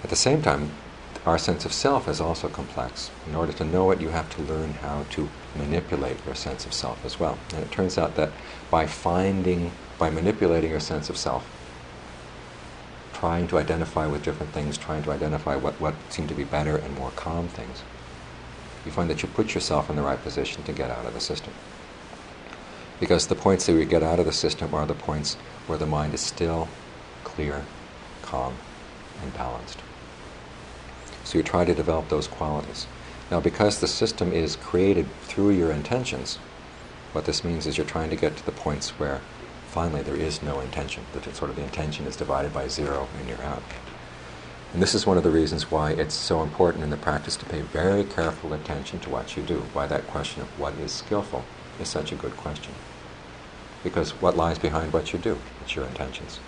At 0.04 0.10
the 0.10 0.16
same 0.16 0.40
time, 0.40 0.70
our 1.26 1.38
sense 1.38 1.64
of 1.64 1.72
self 1.72 2.08
is 2.08 2.20
also 2.20 2.48
complex. 2.48 3.10
In 3.28 3.34
order 3.34 3.52
to 3.52 3.64
know 3.64 3.90
it, 3.92 4.00
you 4.00 4.08
have 4.08 4.28
to 4.36 4.42
learn 4.42 4.72
how 4.74 5.04
to 5.10 5.28
manipulate 5.54 6.16
your 6.26 6.34
sense 6.34 6.66
of 6.66 6.72
self 6.72 7.04
as 7.04 7.20
well. 7.20 7.38
And 7.54 7.62
it 7.62 7.70
turns 7.70 7.98
out 7.98 8.16
that 8.16 8.32
by 8.70 8.86
finding, 8.86 9.70
by 10.02 10.10
manipulating 10.10 10.68
your 10.68 10.80
sense 10.80 11.08
of 11.08 11.16
self, 11.16 11.48
trying 13.12 13.46
to 13.46 13.56
identify 13.56 14.04
with 14.04 14.24
different 14.24 14.50
things, 14.50 14.76
trying 14.76 15.00
to 15.00 15.12
identify 15.12 15.54
what, 15.54 15.80
what 15.80 15.94
seem 16.08 16.26
to 16.26 16.34
be 16.34 16.42
better 16.42 16.76
and 16.76 16.92
more 16.98 17.12
calm 17.12 17.46
things, 17.46 17.84
you 18.84 18.90
find 18.90 19.08
that 19.08 19.22
you 19.22 19.28
put 19.28 19.54
yourself 19.54 19.88
in 19.88 19.94
the 19.94 20.02
right 20.02 20.20
position 20.20 20.60
to 20.64 20.72
get 20.72 20.90
out 20.90 21.06
of 21.06 21.14
the 21.14 21.20
system. 21.20 21.52
Because 22.98 23.28
the 23.28 23.36
points 23.36 23.66
that 23.66 23.76
we 23.76 23.84
get 23.84 24.02
out 24.02 24.18
of 24.18 24.26
the 24.26 24.32
system 24.32 24.74
are 24.74 24.86
the 24.86 24.94
points 24.94 25.34
where 25.68 25.78
the 25.78 25.86
mind 25.86 26.14
is 26.14 26.20
still, 26.20 26.66
clear, 27.22 27.62
calm, 28.22 28.56
and 29.22 29.32
balanced. 29.34 29.78
So 31.22 31.38
you 31.38 31.44
try 31.44 31.64
to 31.64 31.74
develop 31.74 32.08
those 32.08 32.26
qualities. 32.26 32.88
Now, 33.30 33.38
because 33.38 33.78
the 33.78 33.86
system 33.86 34.32
is 34.32 34.56
created 34.56 35.06
through 35.22 35.50
your 35.50 35.70
intentions, 35.70 36.38
what 37.12 37.24
this 37.24 37.44
means 37.44 37.68
is 37.68 37.78
you're 37.78 37.86
trying 37.86 38.10
to 38.10 38.16
get 38.16 38.36
to 38.36 38.44
the 38.44 38.50
points 38.50 38.90
where 38.98 39.20
finally 39.72 40.02
there 40.02 40.14
is 40.14 40.42
no 40.42 40.60
intention, 40.60 41.04
that 41.12 41.34
sort 41.34 41.50
of 41.50 41.56
the 41.56 41.64
intention 41.64 42.06
is 42.06 42.14
divided 42.14 42.54
by 42.54 42.68
zero 42.68 43.08
and 43.18 43.28
you're 43.28 43.42
out. 43.42 43.62
And 44.72 44.80
this 44.80 44.94
is 44.94 45.06
one 45.06 45.16
of 45.16 45.24
the 45.24 45.30
reasons 45.30 45.70
why 45.70 45.90
it's 45.92 46.14
so 46.14 46.42
important 46.42 46.84
in 46.84 46.90
the 46.90 46.96
practice 46.96 47.36
to 47.38 47.44
pay 47.44 47.62
very 47.62 48.04
careful 48.04 48.52
attention 48.52 49.00
to 49.00 49.10
what 49.10 49.36
you 49.36 49.42
do, 49.42 49.64
why 49.72 49.86
that 49.86 50.06
question 50.06 50.42
of 50.42 50.58
what 50.60 50.74
is 50.74 50.92
skillful 50.92 51.44
is 51.80 51.88
such 51.88 52.12
a 52.12 52.16
good 52.16 52.36
question. 52.36 52.72
Because 53.82 54.12
what 54.22 54.36
lies 54.36 54.58
behind 54.58 54.92
what 54.92 55.12
you 55.12 55.18
do? 55.18 55.38
It's 55.62 55.74
your 55.74 55.86
intentions. 55.86 56.38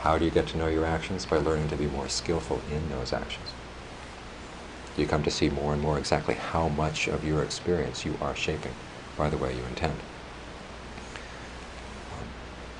How 0.00 0.16
do 0.16 0.24
you 0.24 0.30
get 0.30 0.46
to 0.48 0.58
know 0.58 0.68
your 0.68 0.84
actions? 0.84 1.26
By 1.26 1.38
learning 1.38 1.68
to 1.70 1.76
be 1.76 1.86
more 1.86 2.08
skillful 2.08 2.60
in 2.70 2.88
those 2.90 3.12
actions 3.12 3.50
you 4.96 5.06
come 5.06 5.22
to 5.22 5.30
see 5.30 5.48
more 5.48 5.72
and 5.72 5.82
more 5.82 5.98
exactly 5.98 6.34
how 6.34 6.68
much 6.68 7.08
of 7.08 7.24
your 7.24 7.42
experience 7.42 8.04
you 8.04 8.16
are 8.20 8.34
shaping 8.34 8.72
by 9.16 9.28
the 9.28 9.36
way 9.36 9.54
you 9.54 9.62
intend. 9.64 9.96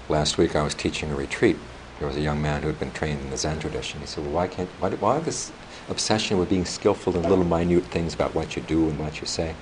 Last 0.09 0.39
week 0.39 0.55
I 0.55 0.63
was 0.63 0.75
teaching 0.75 1.11
a 1.11 1.17
retreat. 1.17 1.57
There 1.99 2.09
was 2.09 2.17
a 2.17 2.21
young 2.21 2.41
man 2.41 2.63
who 2.63 2.69
had 2.69 2.79
been 2.79 2.93
trained 2.93 3.21
in 3.23 3.31
the 3.31 3.37
Zen 3.37 3.59
tradition. 3.59 4.01
He 4.01 4.07
said, 4.07 4.25
well, 4.25 4.35
why 4.35 4.49
can't, 4.49 4.69
why, 4.81 4.91
why 4.91 5.19
this 5.21 5.53
obsession 5.89 6.39
with 6.39 6.49
being 6.49 6.65
skillful 6.65 7.17
in 7.17 7.23
little 7.23 7.45
minute 7.45 7.85
things 7.85 8.15
about 8.15 8.35
what 8.35 8.57
you 8.57 8.63
do 8.63 8.89
and 8.89 8.99
what 8.99 9.21
you 9.21 9.27
say? 9.27 9.55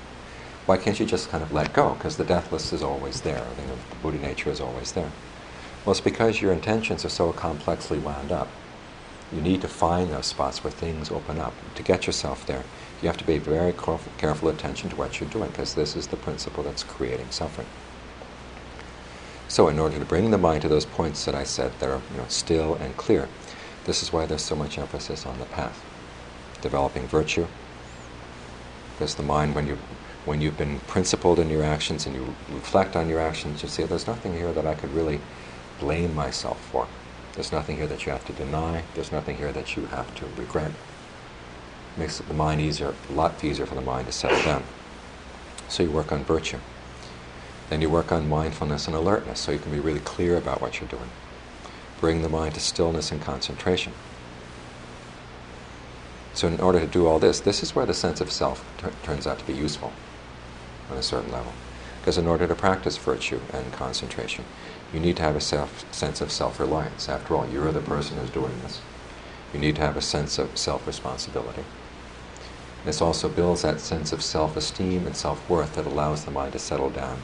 Why 0.67 0.77
can't 0.77 0.99
you 0.99 1.07
just 1.07 1.31
kind 1.31 1.43
of 1.43 1.53
let 1.53 1.73
go? 1.73 1.95
Because 1.95 2.17
the 2.17 2.25
deathless 2.25 2.73
is 2.73 2.83
always 2.83 3.23
there. 3.23 3.39
I 3.39 3.55
think 3.55 3.69
the 3.69 3.97
Buddha 4.03 4.19
nature 4.19 4.51
is 4.51 4.61
always 4.61 4.93
there. 4.93 5.11
Well, 5.85 5.93
it's 5.93 6.01
because 6.01 6.41
your 6.41 6.53
intentions 6.53 7.05
are 7.05 7.11
so 7.11 7.33
complexly 7.33 7.99
wound 7.99 8.33
up 8.33 8.49
you 9.35 9.41
need 9.41 9.61
to 9.63 9.69
find 9.69 10.11
those 10.11 10.27
spots 10.27 10.63
where 10.63 10.71
things 10.71 11.11
open 11.11 11.41
up. 11.41 11.55
To 11.75 11.83
get 11.83 12.07
yourself 12.07 12.47
there, 12.47 12.63
you 13.03 13.09
have 13.09 13.17
to 13.17 13.25
pay 13.25 13.39
very 13.39 13.73
careful 14.19 14.49
attention 14.49 14.91
to 14.91 14.97
what 14.97 15.21
you're 15.21 15.29
doing 15.29 15.51
because 15.51 15.75
this 15.75 15.97
is 15.97 16.07
the 16.07 16.17
principle 16.17 16.63
that's 16.63 16.85
creating 16.85 17.31
suffering. 17.31 17.67
So, 19.55 19.69
in 19.69 19.79
order 19.79 20.01
to 20.01 20.05
bring 20.05 20.33
the 20.33 20.37
mind 20.37 20.63
to 20.63 20.69
those 20.69 20.85
points 20.85 21.25
that 21.27 21.37
I 21.37 21.45
said 21.45 21.79
that 21.79 21.89
are 21.89 22.03
you 22.11 22.17
know, 22.17 22.25
still 22.27 22.75
and 22.75 22.97
clear, 22.97 23.29
this 23.85 24.03
is 24.03 24.13
why 24.13 24.27
there's 24.27 24.43
so 24.43 24.57
much 24.57 24.79
emphasis 24.79 25.25
on 25.25 25.39
the 25.39 25.45
path. 25.45 25.81
Developing 26.61 27.07
virtue, 27.07 27.47
because 28.91 29.15
the 29.15 29.23
mind, 29.23 29.55
when 29.55 29.69
you 29.69 29.79
when 30.25 30.41
you've 30.41 30.59
been 30.59 30.81
principled 30.89 31.39
in 31.39 31.51
your 31.51 31.63
actions 31.63 32.05
and 32.05 32.17
you 32.17 32.35
reflect 32.51 32.97
on 32.97 33.09
your 33.09 33.21
actions, 33.21 33.63
you 33.63 33.69
see 33.69 33.85
there's 33.85 34.09
nothing 34.09 34.33
here 34.33 34.53
that 34.53 34.67
I 34.67 34.75
could 34.75 34.93
really 34.93 35.21
blame 35.79 36.17
myself 36.17 36.61
for. 36.73 36.89
There's 37.35 37.53
nothing 37.53 37.77
here 37.77 37.87
that 37.87 38.05
you 38.07 38.11
have 38.11 38.25
to 38.25 38.33
deny. 38.33 38.83
There's 38.95 39.13
nothing 39.13 39.37
here 39.37 39.53
that 39.53 39.77
you 39.77 39.87
have 39.87 40.13
to 40.17 40.27
regret. 40.37 40.73
Makes 41.97 42.19
the 42.19 42.35
mind 42.35 42.61
easier, 42.61 42.93
a 43.09 43.13
lot 43.13 43.45
easier 43.45 43.67
for 43.67 43.77
the 43.77 43.83
mind 43.83 44.09
to 44.09 44.13
settle 44.13 44.43
down. 44.43 44.65
So 45.69 45.85
you 45.85 45.93
work 45.93 46.11
on 46.11 46.25
virtue. 46.25 46.59
Then 47.71 47.81
you 47.81 47.89
work 47.89 48.13
on 48.13 48.29
mindfulness 48.29 48.87
and 48.87 48.95
alertness 48.95 49.41
so 49.41 49.53
you 49.53 49.59
can 49.59 49.73
be 49.73 49.81
really 49.81 50.01
clear 50.01 50.37
about 50.37 50.61
what 50.61 50.81
you're 50.81 50.89
doing. 50.89 51.11
Bring 52.01 52.23
the 52.23 52.29
mind 52.29 52.55
to 52.55 52.61
stillness 52.61 53.11
and 53.11 53.23
concentration. 53.23 53.93
So, 56.35 56.49
in 56.49 56.61
order 56.61 56.81
to 56.81 56.87
do 56.87 57.07
all 57.07 57.19
this, 57.19 57.41
this 57.41 57.63
is 57.63 57.75
where 57.75 57.87
the 57.87 57.95
sense 57.95 58.21
of 58.21 58.31
self 58.31 58.65
t- 58.79 58.89
turns 59.05 59.27
out 59.27 59.39
to 59.39 59.47
be 59.47 59.55
useful 59.55 59.93
on 60.91 60.99
a 60.99 61.03
certain 61.03 61.33
level. 61.33 61.53
Because 62.01 62.19
in 62.19 62.27
order 62.27 62.47
to 62.47 62.55
practice 62.55 62.99
virtue 62.99 63.41
and 63.53 63.73
concentration, 63.73 64.45
you 64.93 65.01
need 65.01 65.17
to 65.17 65.23
have 65.23 65.37
a 65.37 65.41
self, 65.41 65.91
sense 65.95 66.21
of 66.21 66.31
self 66.31 66.61
reliance. 66.61 67.09
After 67.09 67.37
all, 67.37 67.49
you're 67.49 67.73
the 67.73 67.81
person 67.81 68.19
who's 68.19 68.31
doing 68.31 68.61
this. 68.63 68.83
You 69.55 69.61
need 69.61 69.77
to 69.77 69.83
have 69.83 69.97
a 69.97 70.03
sense 70.03 70.39
of 70.39 70.59
self 70.59 70.87
responsibility. 70.87 71.65
This 72.85 73.01
also 73.01 73.29
builds 73.29 73.63
that 73.63 73.81
sense 73.81 74.13
of 74.13 74.23
self 74.23 74.57
esteem 74.57 75.07
and 75.07 75.17
self 75.17 75.49
worth 75.49 75.77
that 75.77 75.87
allows 75.87 76.25
the 76.25 76.33
mind 76.33 76.53
to 76.53 76.59
settle 76.59 76.91
down 76.91 77.23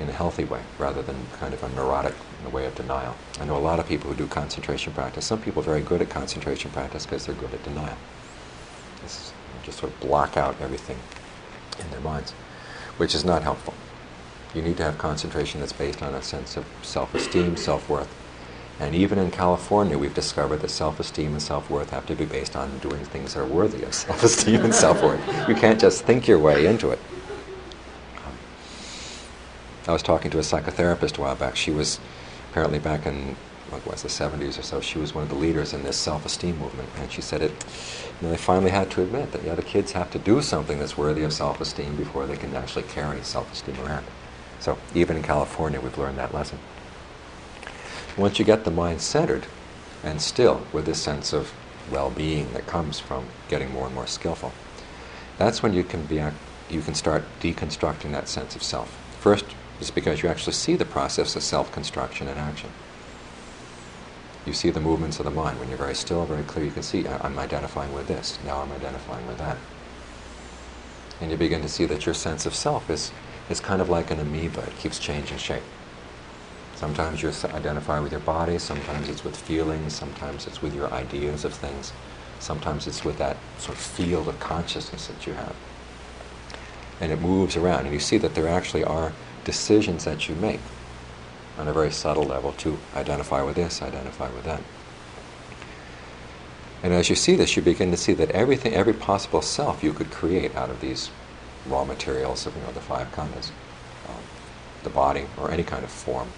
in 0.00 0.08
a 0.08 0.12
healthy 0.12 0.44
way 0.44 0.60
rather 0.78 1.02
than 1.02 1.16
kind 1.38 1.54
of 1.54 1.62
a 1.62 1.68
neurotic 1.70 2.14
way 2.52 2.66
of 2.66 2.74
denial. 2.74 3.14
I 3.40 3.44
know 3.44 3.56
a 3.56 3.58
lot 3.58 3.78
of 3.78 3.88
people 3.88 4.10
who 4.10 4.16
do 4.16 4.26
concentration 4.26 4.92
practice. 4.92 5.24
Some 5.24 5.40
people 5.40 5.62
are 5.62 5.64
very 5.64 5.80
good 5.80 6.02
at 6.02 6.10
concentration 6.10 6.70
practice 6.70 7.06
because 7.06 7.26
they're 7.26 7.34
good 7.34 7.54
at 7.54 7.62
denial. 7.62 7.96
It's 9.02 9.32
just 9.64 9.78
sort 9.78 9.92
of 9.92 10.00
block 10.00 10.36
out 10.36 10.56
everything 10.60 10.98
in 11.80 11.90
their 11.90 12.00
minds, 12.00 12.32
which 12.96 13.14
is 13.14 13.24
not 13.24 13.42
helpful. 13.42 13.74
You 14.54 14.62
need 14.62 14.76
to 14.76 14.84
have 14.84 14.98
concentration 14.98 15.60
that's 15.60 15.72
based 15.72 16.02
on 16.02 16.14
a 16.14 16.22
sense 16.22 16.56
of 16.56 16.64
self 16.82 17.14
esteem, 17.14 17.56
self 17.56 17.88
worth, 17.88 18.12
and 18.80 18.94
even 18.94 19.18
in 19.18 19.30
California, 19.30 19.96
we've 19.96 20.14
discovered 20.14 20.58
that 20.58 20.70
self 20.70 20.98
esteem 20.98 21.32
and 21.32 21.42
self 21.42 21.70
worth 21.70 21.90
have 21.90 22.06
to 22.06 22.14
be 22.14 22.24
based 22.24 22.56
on 22.56 22.78
doing 22.78 23.04
things 23.04 23.34
that 23.34 23.40
are 23.40 23.46
worthy 23.46 23.82
of 23.84 23.94
self 23.94 24.22
esteem 24.22 24.64
and 24.64 24.74
self 24.74 25.02
worth. 25.02 25.48
You 25.48 25.54
can't 25.54 25.80
just 25.80 26.04
think 26.04 26.26
your 26.26 26.38
way 26.38 26.66
into 26.66 26.90
it. 26.90 26.98
I 29.86 29.92
was 29.92 30.02
talking 30.02 30.30
to 30.30 30.38
a 30.38 30.42
psychotherapist 30.42 31.18
a 31.18 31.20
while 31.20 31.34
back. 31.34 31.56
She 31.56 31.70
was 31.70 32.00
apparently 32.50 32.78
back 32.78 33.04
in 33.04 33.36
what 33.68 33.86
was 33.86 34.02
the 34.02 34.08
70s 34.08 34.58
or 34.58 34.62
so. 34.62 34.80
She 34.80 34.98
was 34.98 35.14
one 35.14 35.24
of 35.24 35.28
the 35.28 35.34
leaders 35.34 35.74
in 35.74 35.82
this 35.82 35.98
self-esteem 35.98 36.58
movement, 36.58 36.88
and 36.96 37.12
she 37.12 37.20
said 37.20 37.42
it. 37.42 37.50
You 37.50 38.26
know, 38.26 38.30
they 38.30 38.38
finally 38.38 38.70
had 38.70 38.90
to 38.92 39.02
admit 39.02 39.32
that 39.32 39.44
yeah, 39.44 39.54
the 39.54 39.62
kids 39.62 39.92
have 39.92 40.10
to 40.12 40.18
do 40.18 40.40
something 40.40 40.78
that's 40.78 40.96
worthy 40.96 41.22
of 41.22 41.34
self-esteem 41.34 41.96
before 41.96 42.26
they 42.26 42.36
can 42.36 42.56
actually 42.56 42.84
carry 42.84 43.22
self-esteem 43.22 43.78
around. 43.84 44.06
So 44.58 44.78
even 44.94 45.18
in 45.18 45.22
California, 45.22 45.80
we've 45.80 45.98
learned 45.98 46.16
that 46.16 46.32
lesson. 46.32 46.60
Once 48.16 48.38
you 48.38 48.44
get 48.46 48.64
the 48.64 48.70
mind 48.70 49.02
centered 49.02 49.46
and 50.02 50.22
still 50.22 50.66
with 50.72 50.86
this 50.86 51.02
sense 51.02 51.34
of 51.34 51.52
well 51.90 52.08
being 52.08 52.50
that 52.54 52.66
comes 52.66 53.00
from 53.00 53.26
getting 53.48 53.70
more 53.70 53.86
and 53.86 53.94
more 53.94 54.06
skillful, 54.06 54.52
that's 55.36 55.62
when 55.62 55.74
you 55.74 55.84
can, 55.84 56.06
be, 56.06 56.22
you 56.70 56.80
can 56.80 56.94
start 56.94 57.24
deconstructing 57.40 58.12
that 58.12 58.28
sense 58.28 58.56
of 58.56 58.62
self. 58.62 58.88
First, 59.20 59.44
is 59.80 59.90
because 59.90 60.22
you 60.22 60.28
actually 60.28 60.52
see 60.52 60.76
the 60.76 60.84
process 60.84 61.36
of 61.36 61.42
self 61.42 61.72
construction 61.72 62.28
in 62.28 62.38
action. 62.38 62.70
You 64.46 64.52
see 64.52 64.70
the 64.70 64.80
movements 64.80 65.18
of 65.18 65.24
the 65.24 65.30
mind. 65.30 65.58
When 65.58 65.68
you're 65.68 65.78
very 65.78 65.94
still, 65.94 66.24
very 66.26 66.42
clear, 66.42 66.66
you 66.66 66.70
can 66.70 66.82
see 66.82 67.06
I'm 67.08 67.38
identifying 67.38 67.92
with 67.94 68.08
this, 68.08 68.38
now 68.44 68.60
I'm 68.60 68.72
identifying 68.72 69.26
with 69.26 69.38
that. 69.38 69.56
And 71.20 71.30
you 71.30 71.36
begin 71.36 71.62
to 71.62 71.68
see 71.68 71.86
that 71.86 72.04
your 72.04 72.14
sense 72.14 72.44
of 72.44 72.54
self 72.54 72.90
is, 72.90 73.12
is 73.48 73.60
kind 73.60 73.80
of 73.80 73.88
like 73.88 74.10
an 74.10 74.20
amoeba, 74.20 74.60
it 74.60 74.76
keeps 74.78 74.98
changing 74.98 75.38
shape. 75.38 75.62
Sometimes 76.74 77.22
you 77.22 77.32
identify 77.54 78.00
with 78.00 78.12
your 78.12 78.20
body, 78.20 78.58
sometimes 78.58 79.08
it's 79.08 79.24
with 79.24 79.36
feelings, 79.36 79.94
sometimes 79.94 80.46
it's 80.46 80.60
with 80.60 80.74
your 80.74 80.92
ideas 80.92 81.44
of 81.44 81.54
things, 81.54 81.92
sometimes 82.40 82.86
it's 82.86 83.04
with 83.04 83.16
that 83.18 83.36
sort 83.58 83.78
of 83.78 83.82
field 83.82 84.28
of 84.28 84.38
consciousness 84.40 85.06
that 85.06 85.26
you 85.26 85.34
have. 85.34 85.54
And 87.00 87.12
it 87.12 87.20
moves 87.20 87.56
around, 87.56 87.86
and 87.86 87.94
you 87.94 88.00
see 88.00 88.18
that 88.18 88.34
there 88.34 88.48
actually 88.48 88.84
are 88.84 89.12
decisions 89.44 90.04
that 90.04 90.28
you 90.28 90.34
make 90.34 90.60
on 91.58 91.68
a 91.68 91.72
very 91.72 91.90
subtle 91.90 92.24
level 92.24 92.52
to 92.52 92.78
identify 92.96 93.42
with 93.42 93.54
this, 93.54 93.82
identify 93.82 94.28
with 94.30 94.44
that. 94.44 94.60
And 96.82 96.92
as 96.92 97.08
you 97.08 97.16
see 97.16 97.36
this, 97.36 97.56
you 97.56 97.62
begin 97.62 97.90
to 97.92 97.96
see 97.96 98.12
that 98.14 98.30
everything, 98.32 98.74
every 98.74 98.92
possible 98.92 99.40
self 99.40 99.82
you 99.82 99.92
could 99.92 100.10
create 100.10 100.54
out 100.54 100.70
of 100.70 100.80
these 100.80 101.10
raw 101.66 101.84
materials 101.84 102.46
of 102.46 102.54
you 102.56 102.62
know, 102.62 102.72
the 102.72 102.80
five 102.80 103.10
khandhas, 103.12 103.50
um, 104.08 104.22
the 104.82 104.90
body, 104.90 105.26
or 105.38 105.50
any 105.50 105.62
kind 105.62 105.84
of 105.84 105.90
form 105.90 106.28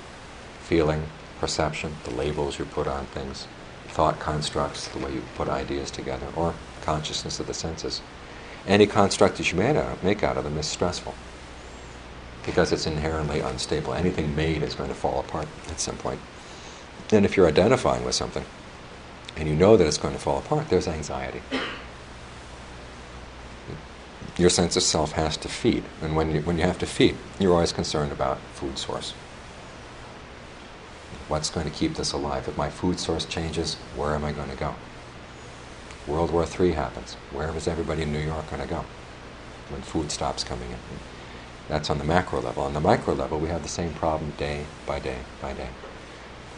feeling, 0.61 1.05
perception, 1.41 1.97
the 2.05 2.15
labels 2.15 2.59
you 2.59 2.65
put 2.65 2.87
on 2.87 3.07
things, 3.07 3.49
thought 3.89 4.21
constructs, 4.21 4.89
the 4.89 4.99
way 4.99 5.15
you 5.15 5.23
put 5.35 5.49
ideas 5.49 5.91
together, 5.91 6.27
or 6.37 6.55
consciousness 6.83 7.41
of 7.41 7.47
the 7.47 7.55
senses. 7.55 8.01
Any 8.67 8.87
construct 8.87 9.39
that 9.39 9.51
you 9.51 9.59
make 9.59 10.23
out 10.23 10.37
of 10.37 10.45
them 10.45 10.59
is 10.59 10.67
stressful 10.67 11.15
because 12.47 12.73
it's 12.73 12.87
inherently 12.87 13.41
unstable. 13.41 13.93
Anything 13.93 14.35
made 14.35 14.63
is 14.63 14.75
going 14.75 14.89
to 14.89 14.95
fall 14.95 15.21
apart 15.21 15.49
at 15.69 15.81
some 15.81 15.97
point. 15.97 16.21
And 17.13 17.25
if 17.25 17.37
you're 17.37 17.47
identifying 17.47 18.05
with 18.05 18.15
something 18.15 18.45
and 19.37 19.49
you 19.49 19.55
know 19.55 19.77
that 19.77 19.87
it's 19.87 19.99
going 19.99 20.15
to 20.15 20.21
fall 20.21 20.39
apart, 20.39 20.71
there's 20.71 20.89
anxiety. 20.89 21.43
Your 24.39 24.51
sense 24.51 24.77
of 24.77 24.83
self 24.83 25.13
has 25.13 25.37
to 25.39 25.49
feed. 25.49 25.85
And 26.03 26.17
when 26.17 26.31
you, 26.31 26.41
when 26.43 26.57
you 26.57 26.65
have 26.65 26.79
to 26.79 26.87
feed, 26.87 27.17
you're 27.39 27.53
always 27.53 27.73
concerned 27.73 28.13
about 28.13 28.39
food 28.55 28.79
source 28.79 29.13
what's 31.29 31.51
going 31.51 31.69
to 31.69 31.73
keep 31.73 31.95
this 31.95 32.13
alive? 32.13 32.47
If 32.49 32.57
my 32.57 32.71
food 32.71 33.01
source 33.01 33.25
changes, 33.25 33.75
where 33.97 34.15
am 34.15 34.25
I 34.25 34.33
going 34.33 34.51
to 34.51 34.57
go? 34.57 34.75
World 36.07 36.31
War 36.31 36.47
III 36.47 36.73
happens. 36.73 37.15
Where 37.33 37.55
is 37.57 37.67
everybody 37.67 38.03
in 38.03 38.13
New 38.13 38.21
York 38.21 38.49
going 38.49 38.63
to 38.63 38.69
go 38.69 38.85
when 39.71 39.83
food 39.83 40.13
stops 40.13 40.45
coming 40.45 40.71
in? 40.71 40.79
That's 41.69 41.91
on 41.91 41.99
the 41.99 42.05
macro 42.05 42.41
level. 42.41 42.63
On 42.63 42.73
the 42.73 42.81
micro 42.81 43.15
level, 43.15 43.39
we 43.39 43.49
have 43.49 43.63
the 43.63 43.69
same 43.69 43.93
problem 43.95 44.33
day 44.39 44.67
by 44.87 45.01
day 45.01 45.19
by 45.43 45.53
day. 45.53 45.69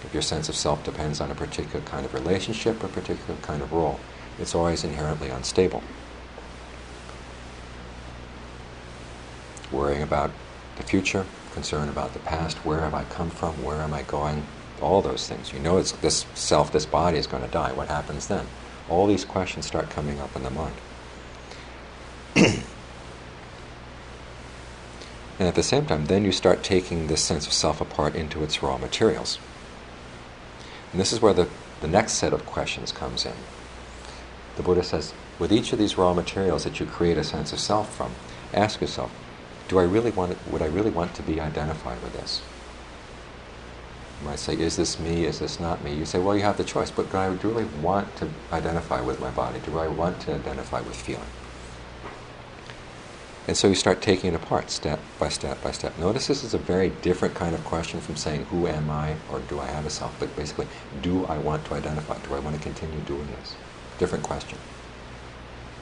If 0.05 0.13
your 0.13 0.23
sense 0.23 0.49
of 0.49 0.55
self 0.55 0.85
depends 0.85 1.21
on 1.21 1.31
a 1.31 1.35
particular 1.35 1.85
kind 1.85 2.05
of 2.05 2.15
relationship, 2.15 2.83
a 2.85 2.89
particular 2.89 3.39
kind 3.41 3.63
of 3.63 3.73
role, 3.73 3.99
it's 4.39 4.55
always 4.55 4.85
inherently 4.85 5.29
unstable. 5.29 5.83
Worrying 9.73 10.03
about 10.03 10.31
the 10.77 10.83
future, 10.83 11.27
concern 11.53 11.89
about 11.89 12.13
the 12.13 12.21
past, 12.21 12.59
where 12.59 12.81
have 12.81 12.95
I 12.95 13.05
come 13.05 13.31
from, 13.31 13.63
where 13.65 13.83
am 13.83 13.93
I 13.93 14.03
going, 14.03 14.45
all 14.81 15.03
those 15.03 15.29
things. 15.29 15.53
You 15.53 15.59
know, 15.59 15.79
it's 15.79 15.93
this 15.93 16.25
self, 16.35 16.71
this 16.73 16.87
body 16.87 17.19
is 17.19 17.27
going 17.27 17.43
to 17.43 17.49
die. 17.51 17.73
What 17.73 17.89
happens 17.89 18.29
then? 18.29 18.47
All 18.89 19.07
these 19.07 19.25
questions 19.25 19.67
start 19.67 19.91
coming 19.91 20.21
up 20.21 20.35
in 20.37 20.45
the 20.45 20.51
mind. 20.51 20.75
and 25.39 25.47
at 25.47 25.55
the 25.55 25.62
same 25.62 25.86
time, 25.86 26.07
then 26.07 26.24
you 26.24 26.32
start 26.32 26.62
taking 26.62 27.07
this 27.07 27.22
sense 27.22 27.47
of 27.47 27.53
self 27.53 27.80
apart 27.80 28.14
into 28.14 28.43
its 28.43 28.62
raw 28.62 28.76
materials. 28.76 29.39
And 30.93 31.01
this 31.01 31.12
is 31.12 31.20
where 31.20 31.34
the, 31.34 31.49
the 31.80 31.89
next 31.89 32.12
set 32.14 32.32
of 32.32 32.45
questions 32.47 32.91
comes 32.91 33.24
in. 33.24 33.34
The 34.57 34.62
Buddha 34.62 34.82
says, 34.82 35.14
with 35.39 35.53
each 35.53 35.72
of 35.72 35.78
these 35.78 35.97
raw 35.97 36.12
materials 36.12 36.64
that 36.64 36.80
you 36.80 36.86
create 36.86 37.16
a 37.16 37.22
sense 37.22 37.53
of 37.53 37.61
self 37.61 37.95
from, 37.95 38.12
ask 38.53 38.80
yourself, 38.80 39.12
do 39.68 39.78
I 39.78 39.84
really 39.84 40.11
want 40.11 40.32
it, 40.32 40.39
would 40.51 40.62
I 40.62 40.66
really 40.66 40.91
want 40.91 41.14
to 41.14 41.22
be 41.22 41.41
identified 41.41 42.03
with 42.03 42.14
this? 42.14 42.43
You 44.20 44.28
might 44.28 44.41
say, 44.41 44.59
is 44.59 44.76
this 44.76 44.99
me? 44.99 45.26
Is 45.26 45.39
this 45.39 45.61
not 45.61 45.84
me? 45.84 45.95
You 45.95 46.05
say, 46.05 46.18
well, 46.18 46.34
you 46.34 46.43
have 46.43 46.57
the 46.57 46.64
choice, 46.64 46.91
but 46.91 47.12
do 47.12 47.18
I 47.18 47.26
really 47.26 47.66
want 47.80 48.16
to 48.16 48.28
identify 48.53 49.01
with 49.01 49.20
my 49.20 49.30
body? 49.30 49.61
Do 49.64 49.78
I 49.78 49.86
want 49.86 50.20
to 50.22 50.34
identify 50.34 50.80
with 50.80 50.97
feeling? 50.97 51.22
And 53.49 53.57
so 53.57 53.67
you 53.67 53.75
start 53.75 54.03
taking 54.03 54.35
it 54.35 54.37
apart 54.37 54.71
step 54.71 55.01
by 55.19 55.31
step 55.31 55.63
by 55.63 55.73
step. 55.73 55.99
Notice 55.99 56.27
this 56.27 56.45
is 56.45 56.53
a 56.53 56.59
very 56.59 56.91
different 57.01 57.35
kind 57.35 57.55
of 57.55 57.65
question 57.65 57.99
from 57.99 58.15
saying, 58.15 58.45
who 58.45 58.67
am 58.67 58.91
I 58.91 59.15
or 59.33 59.41
do 59.41 59.59
I 59.59 59.65
have 59.65 59.87
a 59.87 59.91
self? 59.91 60.15
But 60.21 60.37
basically, 60.37 60.67
do 61.01 61.25
I 61.25 61.39
want 61.39 61.65
to 61.65 61.75
identify? 61.75 62.19
Do 62.19 62.35
I 62.35 62.41
want 62.41 62.57
to 62.57 62.63
continue 62.63 63.01
doing 63.01 63.27
this? 63.39 63.57
Different 63.99 64.23
question. 64.23 64.59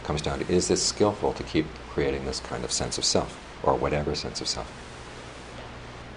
Comes 0.04 0.22
down 0.22 0.38
to, 0.38 0.48
is 0.48 0.68
this 0.68 0.80
skillful 0.80 1.32
to 1.32 1.42
keep 1.42 1.66
creating 1.90 2.24
this 2.24 2.38
kind 2.38 2.64
of 2.64 2.70
sense 2.70 2.98
of 2.98 3.04
self 3.04 3.36
or 3.64 3.74
whatever 3.74 4.14
sense 4.14 4.40
of 4.40 4.46
self? 4.46 4.72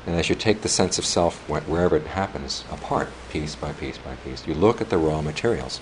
And 0.06 0.16
as 0.16 0.30
you 0.30 0.36
take 0.36 0.62
the 0.62 0.70
sense 0.70 1.00
of 1.00 1.06
self, 1.06 1.50
wherever 1.50 1.96
it 1.96 2.06
happens, 2.06 2.64
apart, 2.72 3.10
piece 3.32 3.56
by 3.56 3.74
piece 3.74 3.98
by 3.98 4.14
piece, 4.18 4.46
you 4.46 4.54
look 4.54 4.82
at 4.82 4.92
the 4.92 5.00
raw 5.00 5.24
materials. 5.24 5.82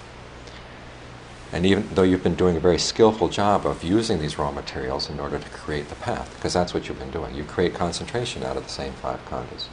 And 1.53 1.65
even 1.65 1.87
though 1.93 2.03
you've 2.03 2.23
been 2.23 2.35
doing 2.35 2.57
a 2.57 2.59
very 2.59 2.77
skillful 2.77 3.29
job 3.29 3.65
of 3.65 3.83
using 3.83 4.19
these 4.19 4.37
raw 4.37 4.51
materials 4.51 5.09
in 5.09 5.19
order 5.19 5.39
to 5.39 5.49
create 5.49 5.87
the 5.87 5.95
path, 5.95 6.33
because 6.35 6.53
that's 6.53 6.73
what 6.73 6.87
you've 6.87 6.99
been 6.99 7.11
doing, 7.11 7.35
you 7.35 7.43
create 7.45 7.73
concentration 7.73 8.43
out 8.43 8.57
of 8.57 8.63
the 8.63 8.69
same 8.69 8.91
five 8.93 9.23
khandhas. 9.29 9.67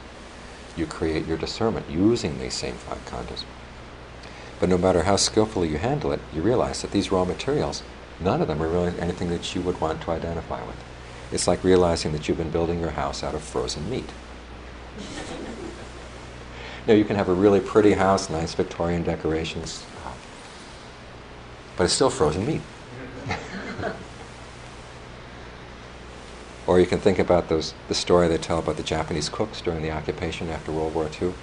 You 0.77 0.85
create 0.85 1.25
your 1.25 1.37
discernment 1.37 1.89
using 1.89 2.39
these 2.39 2.53
same 2.53 2.75
five 2.75 3.03
khandhas. 3.05 3.43
But 4.59 4.69
no 4.69 4.77
matter 4.77 5.03
how 5.03 5.17
skillfully 5.17 5.67
you 5.67 5.77
handle 5.77 6.13
it, 6.13 6.21
you 6.33 6.41
realize 6.41 6.81
that 6.81 6.91
these 6.91 7.11
raw 7.11 7.25
materials, 7.25 7.83
none 8.21 8.41
of 8.41 8.47
them 8.47 8.61
are 8.61 8.69
really 8.69 8.97
anything 8.99 9.29
that 9.29 9.53
you 9.53 9.61
would 9.61 9.81
want 9.81 10.01
to 10.01 10.11
identify 10.11 10.65
with. 10.65 10.81
It's 11.31 11.47
like 11.47 11.63
realizing 11.63 12.13
that 12.13 12.27
you've 12.27 12.37
been 12.37 12.51
building 12.51 12.79
your 12.79 12.91
house 12.91 13.21
out 13.21 13.35
of 13.35 13.41
frozen 13.41 13.89
meat. 13.89 14.09
now, 16.87 16.93
you 16.93 17.03
can 17.03 17.17
have 17.17 17.27
a 17.27 17.33
really 17.33 17.59
pretty 17.59 17.93
house, 17.93 18.29
nice 18.29 18.53
Victorian 18.53 19.03
decorations, 19.03 19.85
but 21.77 21.83
it's 21.85 21.93
still 21.93 22.09
frozen 22.09 22.45
meat. 22.45 22.61
or 26.67 26.79
you 26.79 26.85
can 26.85 26.99
think 26.99 27.19
about 27.19 27.49
those, 27.49 27.73
the 27.87 27.95
story 27.95 28.27
they 28.27 28.37
tell 28.37 28.59
about 28.59 28.77
the 28.77 28.83
Japanese 28.83 29.29
cooks 29.29 29.61
during 29.61 29.81
the 29.81 29.91
occupation 29.91 30.49
after 30.49 30.71
World 30.71 30.95
War 30.95 31.09
II. 31.21 31.33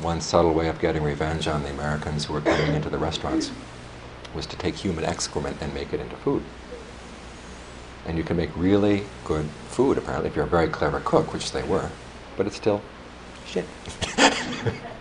One 0.00 0.20
subtle 0.20 0.52
way 0.52 0.68
of 0.68 0.80
getting 0.80 1.02
revenge 1.02 1.46
on 1.46 1.62
the 1.62 1.70
Americans 1.70 2.24
who 2.24 2.34
were 2.34 2.40
coming 2.40 2.74
into 2.74 2.90
the 2.90 2.98
restaurants 2.98 3.50
was 4.34 4.46
to 4.46 4.56
take 4.56 4.76
human 4.76 5.04
excrement 5.04 5.58
and 5.60 5.72
make 5.74 5.92
it 5.92 6.00
into 6.00 6.16
food 6.16 6.42
and 8.06 8.18
you 8.18 8.24
can 8.24 8.36
make 8.36 8.50
really 8.56 9.04
good 9.24 9.46
food 9.68 9.98
apparently 9.98 10.28
if 10.28 10.36
you're 10.36 10.44
a 10.44 10.48
very 10.48 10.68
clever 10.68 11.00
cook 11.00 11.32
which 11.32 11.52
they 11.52 11.62
were 11.62 11.90
but 12.36 12.46
it's 12.46 12.56
still 12.56 12.82
shit 13.46 13.66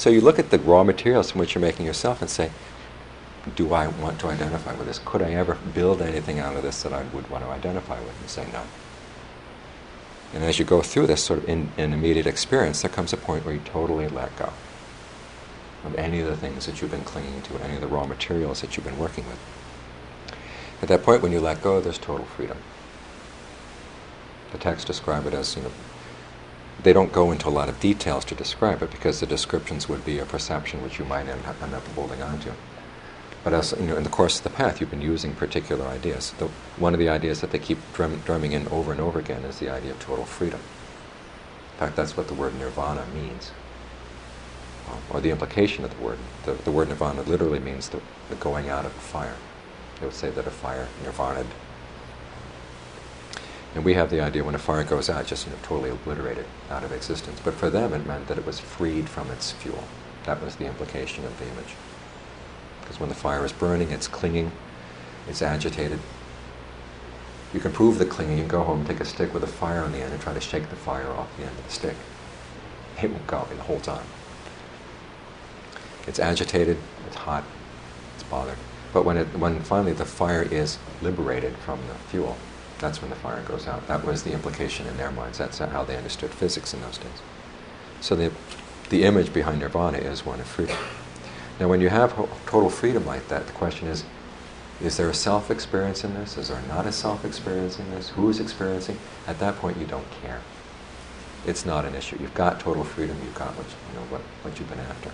so 0.00 0.08
you 0.08 0.22
look 0.22 0.38
at 0.38 0.48
the 0.48 0.58
raw 0.58 0.82
materials 0.82 1.30
from 1.30 1.40
which 1.40 1.54
you're 1.54 1.60
making 1.60 1.84
yourself 1.84 2.22
and 2.22 2.30
say 2.30 2.50
do 3.54 3.74
I 3.74 3.86
want 3.86 4.18
to 4.20 4.28
identify 4.28 4.74
with 4.74 4.86
this? 4.86 4.98
Could 5.04 5.20
I 5.20 5.32
ever 5.32 5.58
build 5.74 6.00
anything 6.00 6.38
out 6.38 6.56
of 6.56 6.62
this 6.62 6.82
that 6.82 6.92
I 6.94 7.02
would 7.02 7.28
want 7.28 7.44
to 7.44 7.50
identify 7.50 7.98
with? 8.00 8.18
And 8.18 8.30
say 8.30 8.46
no. 8.50 8.62
And 10.32 10.42
as 10.42 10.58
you 10.58 10.64
go 10.64 10.80
through 10.80 11.06
this 11.06 11.22
sort 11.22 11.40
of 11.40 11.48
in, 11.48 11.70
in 11.76 11.92
immediate 11.92 12.26
experience, 12.26 12.80
there 12.80 12.90
comes 12.90 13.12
a 13.12 13.18
point 13.18 13.44
where 13.44 13.54
you 13.54 13.60
totally 13.64 14.08
let 14.08 14.34
go 14.36 14.52
of 15.84 15.94
any 15.96 16.20
of 16.20 16.28
the 16.28 16.36
things 16.36 16.64
that 16.64 16.80
you've 16.80 16.90
been 16.90 17.04
clinging 17.04 17.42
to, 17.42 17.62
any 17.62 17.74
of 17.74 17.82
the 17.82 17.86
raw 17.86 18.06
materials 18.06 18.62
that 18.62 18.76
you've 18.76 18.86
been 18.86 18.98
working 18.98 19.26
with. 19.26 19.38
At 20.80 20.88
that 20.88 21.02
point, 21.02 21.22
when 21.22 21.32
you 21.32 21.40
let 21.40 21.60
go, 21.60 21.80
there's 21.80 21.98
total 21.98 22.24
freedom. 22.24 22.58
The 24.52 24.58
texts 24.58 24.86
describe 24.86 25.26
it 25.26 25.34
as, 25.34 25.56
you 25.56 25.62
know, 25.62 25.70
they 26.82 26.92
don't 26.92 27.12
go 27.12 27.30
into 27.30 27.48
a 27.48 27.50
lot 27.50 27.68
of 27.68 27.80
details 27.80 28.24
to 28.26 28.34
describe 28.34 28.82
it 28.82 28.90
because 28.90 29.20
the 29.20 29.26
descriptions 29.26 29.88
would 29.88 30.04
be 30.04 30.18
a 30.18 30.24
perception 30.24 30.82
which 30.82 30.98
you 30.98 31.04
might 31.04 31.28
end 31.28 31.44
up, 31.46 31.62
end 31.62 31.74
up 31.74 31.86
holding 31.88 32.22
on 32.22 32.38
to. 32.40 32.52
But 33.42 33.54
as 33.54 33.74
you 33.78 33.86
know, 33.86 33.96
in 33.96 34.02
the 34.02 34.10
course 34.10 34.38
of 34.38 34.44
the 34.44 34.50
path, 34.50 34.80
you've 34.80 34.90
been 34.90 35.00
using 35.00 35.34
particular 35.34 35.86
ideas. 35.86 36.32
The, 36.32 36.48
one 36.76 36.92
of 36.92 37.00
the 37.00 37.08
ideas 37.08 37.40
that 37.40 37.50
they 37.52 37.58
keep 37.58 37.78
drum, 37.94 38.20
drumming 38.24 38.52
in 38.52 38.68
over 38.68 38.92
and 38.92 39.00
over 39.00 39.18
again 39.18 39.44
is 39.44 39.58
the 39.58 39.70
idea 39.70 39.92
of 39.92 40.00
total 40.00 40.26
freedom. 40.26 40.60
In 41.72 41.78
fact, 41.78 41.96
that's 41.96 42.16
what 42.16 42.28
the 42.28 42.34
word 42.34 42.54
nirvana 42.58 43.06
means, 43.14 43.52
um, 44.90 44.98
or 45.10 45.20
the 45.20 45.30
implication 45.30 45.84
of 45.84 45.96
the 45.96 46.02
word. 46.02 46.18
The, 46.44 46.52
the 46.52 46.70
word 46.70 46.88
nirvana 46.88 47.22
literally 47.22 47.60
means 47.60 47.88
the, 47.88 48.00
the 48.28 48.36
going 48.36 48.68
out 48.68 48.84
of 48.84 48.94
a 48.94 49.00
fire. 49.00 49.36
They 49.98 50.06
would 50.06 50.14
say 50.14 50.30
that 50.30 50.46
a 50.46 50.50
fire 50.50 50.88
nirvana'd. 51.02 51.46
And 53.74 53.84
we 53.84 53.94
have 53.94 54.10
the 54.10 54.20
idea 54.20 54.42
when 54.42 54.54
a 54.54 54.58
fire 54.58 54.82
goes 54.82 55.08
out, 55.08 55.26
just 55.26 55.46
you 55.46 55.52
know, 55.52 55.58
totally 55.62 55.90
it 55.90 56.46
out 56.70 56.82
of 56.82 56.92
existence. 56.92 57.40
But 57.44 57.54
for 57.54 57.70
them, 57.70 57.92
it 57.92 58.06
meant 58.06 58.26
that 58.26 58.38
it 58.38 58.44
was 58.44 58.58
freed 58.58 59.08
from 59.08 59.30
its 59.30 59.52
fuel. 59.52 59.84
That 60.24 60.42
was 60.42 60.56
the 60.56 60.66
implication 60.66 61.24
of 61.24 61.38
the 61.38 61.46
image. 61.46 61.74
Because 62.80 62.98
when 62.98 63.08
the 63.08 63.14
fire 63.14 63.44
is 63.44 63.52
burning, 63.52 63.90
it's 63.90 64.08
clinging, 64.08 64.50
it's 65.28 65.40
agitated. 65.40 66.00
You 67.54 67.60
can 67.60 67.72
prove 67.72 67.98
the 67.98 68.06
clinging. 68.06 68.38
You 68.38 68.44
go 68.44 68.62
home, 68.62 68.84
take 68.84 69.00
a 69.00 69.04
stick 69.04 69.32
with 69.32 69.44
a 69.44 69.48
fire 69.48 69.82
on 69.82 69.92
the 69.92 69.98
end, 69.98 70.12
and 70.12 70.20
try 70.20 70.34
to 70.34 70.40
shake 70.40 70.68
the 70.70 70.76
fire 70.76 71.08
off 71.08 71.28
the 71.36 71.44
end 71.44 71.56
of 71.56 71.64
the 71.64 71.72
stick. 71.72 71.96
It 73.00 73.10
won't 73.10 73.26
go 73.26 73.46
the 73.48 73.62
whole 73.62 73.80
time. 73.80 74.04
It's 76.06 76.18
agitated, 76.18 76.76
it's 77.06 77.16
hot, 77.16 77.44
it's 78.14 78.24
bothered. 78.24 78.58
But 78.92 79.04
when, 79.04 79.16
it, 79.16 79.38
when 79.38 79.60
finally 79.60 79.92
the 79.92 80.04
fire 80.04 80.42
is 80.42 80.78
liberated 81.02 81.56
from 81.58 81.78
the 81.86 81.94
fuel, 81.94 82.36
that's 82.80 83.00
when 83.00 83.10
the 83.10 83.16
fire 83.16 83.42
goes 83.42 83.66
out. 83.66 83.86
That 83.86 84.04
was 84.04 84.22
the 84.22 84.32
implication 84.32 84.86
in 84.86 84.96
their 84.96 85.10
minds. 85.10 85.38
That's 85.38 85.58
how 85.58 85.84
they 85.84 85.96
understood 85.96 86.30
physics 86.30 86.74
in 86.74 86.80
those 86.80 86.98
days. 86.98 87.22
So 88.00 88.16
the, 88.16 88.32
the 88.88 89.04
image 89.04 89.32
behind 89.32 89.60
nirvana 89.60 89.98
is 89.98 90.24
one 90.24 90.40
of 90.40 90.46
freedom. 90.46 90.76
Now, 91.60 91.68
when 91.68 91.82
you 91.82 91.90
have 91.90 92.14
total 92.46 92.70
freedom 92.70 93.04
like 93.04 93.28
that, 93.28 93.46
the 93.46 93.52
question 93.52 93.86
is 93.88 94.04
is 94.80 94.96
there 94.96 95.10
a 95.10 95.14
self 95.14 95.50
experience 95.50 96.04
in 96.04 96.14
this? 96.14 96.38
Is 96.38 96.48
there 96.48 96.62
not 96.68 96.86
a 96.86 96.92
self 96.92 97.24
experience 97.24 97.78
in 97.78 97.90
this? 97.90 98.08
Who 98.10 98.30
is 98.30 98.40
experiencing? 98.40 98.98
At 99.26 99.38
that 99.40 99.56
point, 99.56 99.76
you 99.76 99.84
don't 99.84 100.10
care. 100.22 100.40
It's 101.46 101.66
not 101.66 101.84
an 101.84 101.94
issue. 101.94 102.16
You've 102.18 102.34
got 102.34 102.60
total 102.60 102.82
freedom. 102.82 103.18
You've 103.22 103.34
got 103.34 103.54
what, 103.56 103.66
you 103.66 103.98
know, 103.98 104.06
what, 104.06 104.22
what 104.42 104.58
you've 104.58 104.70
been 104.70 104.80
after. 104.80 105.10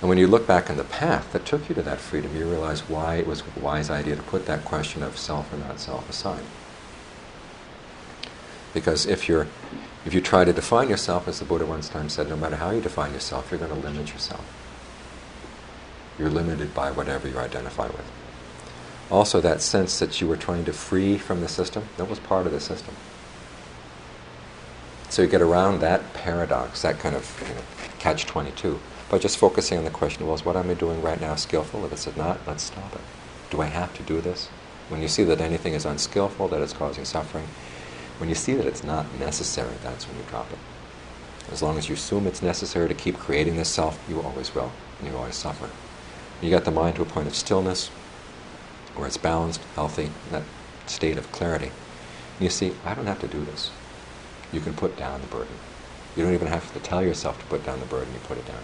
And 0.00 0.08
when 0.08 0.18
you 0.18 0.26
look 0.26 0.46
back 0.46 0.70
on 0.70 0.76
the 0.76 0.84
path 0.84 1.32
that 1.32 1.44
took 1.44 1.68
you 1.68 1.74
to 1.74 1.82
that 1.82 1.98
freedom, 1.98 2.34
you 2.34 2.46
realize 2.46 2.88
why 2.88 3.16
it 3.16 3.26
was 3.26 3.42
a 3.42 3.60
wise 3.60 3.90
idea 3.90 4.16
to 4.16 4.22
put 4.22 4.46
that 4.46 4.64
question 4.64 5.02
of 5.02 5.18
self 5.18 5.52
or 5.52 5.58
not 5.58 5.78
self 5.78 6.08
aside. 6.08 6.44
Because 8.72 9.04
if 9.06 9.28
you're 9.28 9.46
if 10.06 10.14
you 10.14 10.20
try 10.22 10.44
to 10.44 10.52
define 10.52 10.88
yourself, 10.88 11.28
as 11.28 11.40
the 11.40 11.44
Buddha 11.44 11.66
once 11.66 11.88
time 11.88 12.08
said, 12.08 12.28
no 12.28 12.36
matter 12.36 12.56
how 12.56 12.70
you 12.70 12.80
define 12.80 13.12
yourself, 13.12 13.50
you're 13.50 13.60
going 13.60 13.70
to 13.70 13.86
limit 13.86 14.12
yourself. 14.12 14.44
You're 16.18 16.30
limited 16.30 16.74
by 16.74 16.90
whatever 16.90 17.28
you 17.28 17.38
identify 17.38 17.86
with. 17.86 18.10
Also, 19.10 19.40
that 19.40 19.60
sense 19.60 19.98
that 19.98 20.20
you 20.20 20.26
were 20.26 20.36
trying 20.36 20.64
to 20.64 20.72
free 20.72 21.18
from 21.18 21.42
the 21.42 21.48
system, 21.48 21.84
that 21.98 22.08
was 22.08 22.18
part 22.18 22.46
of 22.46 22.52
the 22.52 22.60
system. 22.60 22.94
So 25.10 25.22
you 25.22 25.28
get 25.28 25.42
around 25.42 25.80
that 25.80 26.14
paradox, 26.14 26.80
that 26.82 26.98
kind 26.98 27.16
of 27.16 27.44
you 27.46 27.54
know, 27.54 27.62
catch 27.98 28.24
22, 28.24 28.80
by 29.10 29.18
just 29.18 29.38
focusing 29.38 29.76
on 29.76 29.84
the 29.84 29.90
question 29.90 30.24
well, 30.24 30.36
is 30.36 30.44
what 30.44 30.56
am 30.56 30.70
I 30.70 30.74
doing 30.74 31.02
right 31.02 31.20
now 31.20 31.34
skillful? 31.34 31.84
If 31.84 31.92
it's 31.92 32.16
not, 32.16 32.38
let's 32.46 32.62
stop 32.62 32.94
it. 32.94 33.00
Do 33.50 33.60
I 33.60 33.66
have 33.66 33.92
to 33.94 34.04
do 34.04 34.20
this? 34.20 34.46
When 34.88 35.02
you 35.02 35.08
see 35.08 35.24
that 35.24 35.40
anything 35.40 35.74
is 35.74 35.84
unskillful, 35.84 36.46
that 36.48 36.62
it's 36.62 36.72
causing 36.72 37.04
suffering, 37.04 37.48
when 38.18 38.28
you 38.28 38.36
see 38.36 38.54
that 38.54 38.66
it's 38.66 38.84
not 38.84 39.06
necessary, 39.18 39.74
that's 39.82 40.06
when 40.06 40.16
you 40.16 40.22
drop 40.30 40.50
it. 40.52 40.58
As 41.50 41.60
long 41.60 41.76
as 41.76 41.88
you 41.88 41.96
assume 41.96 42.28
it's 42.28 42.42
necessary 42.42 42.86
to 42.86 42.94
keep 42.94 43.18
creating 43.18 43.56
this 43.56 43.68
self, 43.68 43.98
you 44.08 44.20
always 44.22 44.54
will, 44.54 44.70
and 45.00 45.08
you 45.08 45.16
always 45.16 45.34
suffer. 45.34 45.68
You 46.40 46.48
get 46.48 46.64
the 46.64 46.70
mind 46.70 46.94
to 46.96 47.02
a 47.02 47.06
point 47.06 47.26
of 47.26 47.34
stillness, 47.34 47.88
where 48.94 49.08
it's 49.08 49.16
balanced, 49.16 49.60
healthy, 49.74 50.10
that 50.30 50.44
state 50.86 51.18
of 51.18 51.32
clarity, 51.32 51.72
and 52.38 52.44
you 52.44 52.50
see, 52.50 52.72
I 52.84 52.94
don't 52.94 53.06
have 53.06 53.20
to 53.20 53.28
do 53.28 53.44
this. 53.44 53.72
You 54.52 54.60
can 54.60 54.74
put 54.74 54.96
down 54.96 55.20
the 55.20 55.26
burden. 55.26 55.54
You 56.16 56.22
don't 56.24 56.34
even 56.34 56.48
have 56.48 56.72
to 56.74 56.80
tell 56.80 57.02
yourself 57.02 57.40
to 57.40 57.46
put 57.46 57.66
down 57.66 57.80
the 57.80 57.86
burden, 57.86 58.12
you 58.12 58.20
put 58.20 58.38
it 58.38 58.46
down. 58.46 58.62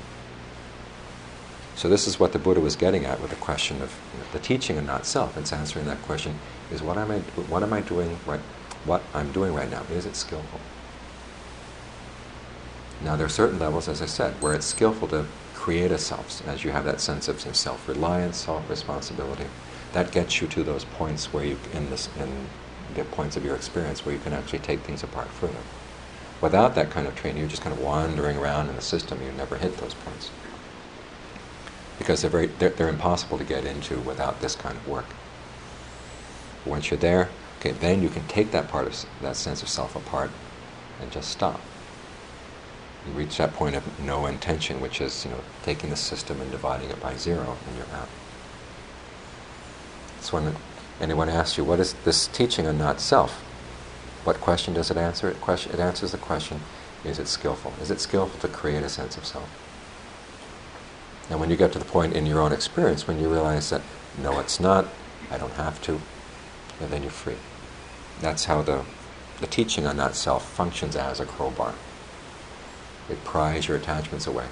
So 1.77 1.89
this 1.89 2.07
is 2.07 2.19
what 2.19 2.33
the 2.33 2.39
Buddha 2.39 2.61
was 2.61 2.75
getting 2.75 3.05
at 3.05 3.21
with 3.21 3.31
the 3.31 3.37
question 3.37 3.81
of 3.83 3.95
the 4.33 4.39
teaching 4.39 4.77
and 4.79 4.87
not 4.87 5.07
self. 5.07 5.37
It's 5.37 5.53
answering 5.53 5.87
that 5.87 6.03
question: 6.03 6.39
Is 6.73 6.83
what 6.83 6.99
am 6.99 7.11
I 7.11 7.19
what 7.19 7.63
am 7.63 7.73
I 7.73 7.81
doing 7.81 8.19
right 8.27 8.41
what 8.87 9.03
I'm 9.13 9.33
doing 9.33 9.53
right 9.53 9.71
now, 9.71 9.83
is 9.91 10.07
it 10.07 10.15
skillful? 10.15 10.61
Now, 13.03 13.17
there 13.17 13.27
are 13.27 13.31
certain 13.31 13.59
levels, 13.59 13.89
as 13.89 14.01
I 14.01 14.07
said, 14.07 14.41
where 14.41 14.55
it's 14.55 14.67
skillful 14.67 15.09
to 15.09 15.27
create 15.55 15.91
a 15.91 15.99
self, 15.99 16.47
as 16.47 16.65
you 16.65 16.71
have 16.71 16.85
that 16.85 17.01
sense 17.01 17.29
of 17.29 17.41
self 17.41 17.89
reliance, 17.89 18.39
self 18.39 18.69
responsibility. 18.71 19.47
That 19.93 20.13
gets 20.13 20.41
you 20.41 20.47
to 20.49 20.63
those 20.63 20.85
points 20.85 21.33
where 21.33 21.45
you, 21.45 21.59
in, 21.73 21.91
this, 21.91 22.09
in 22.19 22.47
the 22.95 23.05
points 23.05 23.37
of 23.37 23.45
your 23.45 23.57
experience, 23.57 24.05
where 24.05 24.15
you 24.15 24.21
can 24.21 24.33
actually 24.33 24.61
take 24.61 24.81
things 24.81 25.03
apart 25.03 25.29
further. 25.29 25.55
Without 26.41 26.75
that 26.75 26.91
kind 26.91 27.07
of 27.07 27.17
training, 27.17 27.41
you're 27.41 27.49
just 27.49 27.63
kind 27.63 27.75
of 27.75 27.83
wandering 27.83 28.37
around 28.37 28.69
in 28.69 28.77
the 28.77 28.83
system, 28.83 29.21
you 29.23 29.33
never 29.33 29.57
hit 29.57 29.77
those 29.79 29.95
points. 29.95 30.31
Because 31.99 32.21
they're, 32.21 32.31
very, 32.31 32.47
they're, 32.47 32.71
they're 32.71 32.89
impossible 32.89 33.39
to 33.39 33.45
get 33.45 33.65
into 33.65 33.99
without 34.01 34.41
this 34.41 34.55
kind 34.55 34.77
of 34.77 34.87
work. 34.87 35.07
Once 36.65 36.91
you're 36.91 36.99
there, 36.99 37.31
Okay, 37.61 37.73
then 37.73 38.03
you 38.03 38.09
can 38.09 38.27
take 38.29 38.51
that 38.51 38.69
part 38.69 38.87
of 38.87 39.07
that 39.23 39.37
sense 39.37 39.63
of 39.63 39.69
self 39.69 39.97
apart 39.97 40.31
and 41.01 41.11
just 41.11 41.31
stop. 41.31 41.61
You 43.07 43.13
reach 43.13 43.39
that 43.39 43.55
point 43.55 43.77
of 43.77 44.01
no 44.01 44.27
intention, 44.27 44.81
which 44.81 45.01
is, 45.01 45.25
you 45.25 45.31
know, 45.31 45.41
taking 45.63 45.91
the 45.91 45.97
system 45.97 46.41
and 46.41 46.51
dividing 46.51 46.91
it 46.91 47.01
by 47.01 47.17
zero, 47.17 47.57
and 47.67 47.77
you're 47.77 47.97
out. 47.97 48.09
So 50.21 50.37
when 50.37 50.57
anyone 51.01 51.29
asks 51.29 51.57
you, 51.57 51.65
what 51.65 51.81
is 51.81 51.95
this 52.05 52.27
teaching 52.29 52.67
on 52.67 52.79
not 52.79 53.01
self? 53.01 53.41
What 54.25 54.41
question 54.41 54.75
does 54.75 54.91
it 54.91 54.97
answer? 54.97 55.29
It, 55.29 55.41
question, 55.41 55.73
it 55.73 55.81
answers 55.81 56.13
the 56.13 56.19
question, 56.19 56.61
is 57.05 57.19
it 57.19 57.29
skillful? 57.29 57.73
Is 57.81 57.91
it 57.91 58.01
skillful 58.01 58.41
to 58.41 58.55
create 58.55 58.83
a 58.83 58.89
sense 58.89 59.17
of 59.17 59.25
self? 59.25 59.49
And 61.31 61.41
when 61.41 61.51
you 61.51 61.57
get 61.57 61.73
to 61.73 61.79
the 61.79 61.85
point 61.85 62.15
in 62.15 62.27
your 62.27 62.41
own 62.41 62.53
experience 62.53 63.07
when 63.07 63.19
you 63.19 63.29
realize 63.29 63.71
that, 63.71 63.83
no, 64.23 64.39
it's 64.39 64.61
not, 64.61 64.87
I 65.31 65.39
don't 65.39 65.53
have 65.55 65.83
to, 65.83 66.01
and 66.81 66.91
then 66.91 67.03
you're 67.03 67.11
free. 67.11 67.37
That's 68.21 68.45
how 68.45 68.63
the, 68.63 68.85
the 69.41 69.47
teaching 69.47 69.87
on 69.87 69.97
that 69.97 70.15
self 70.15 70.49
functions 70.49 70.97
as 70.97 71.21
a 71.21 71.27
crowbar. 71.27 71.75
It 73.09 73.23
pries 73.25 73.69
your 73.69 73.77
attachments 73.77 74.27
away, 74.27 74.47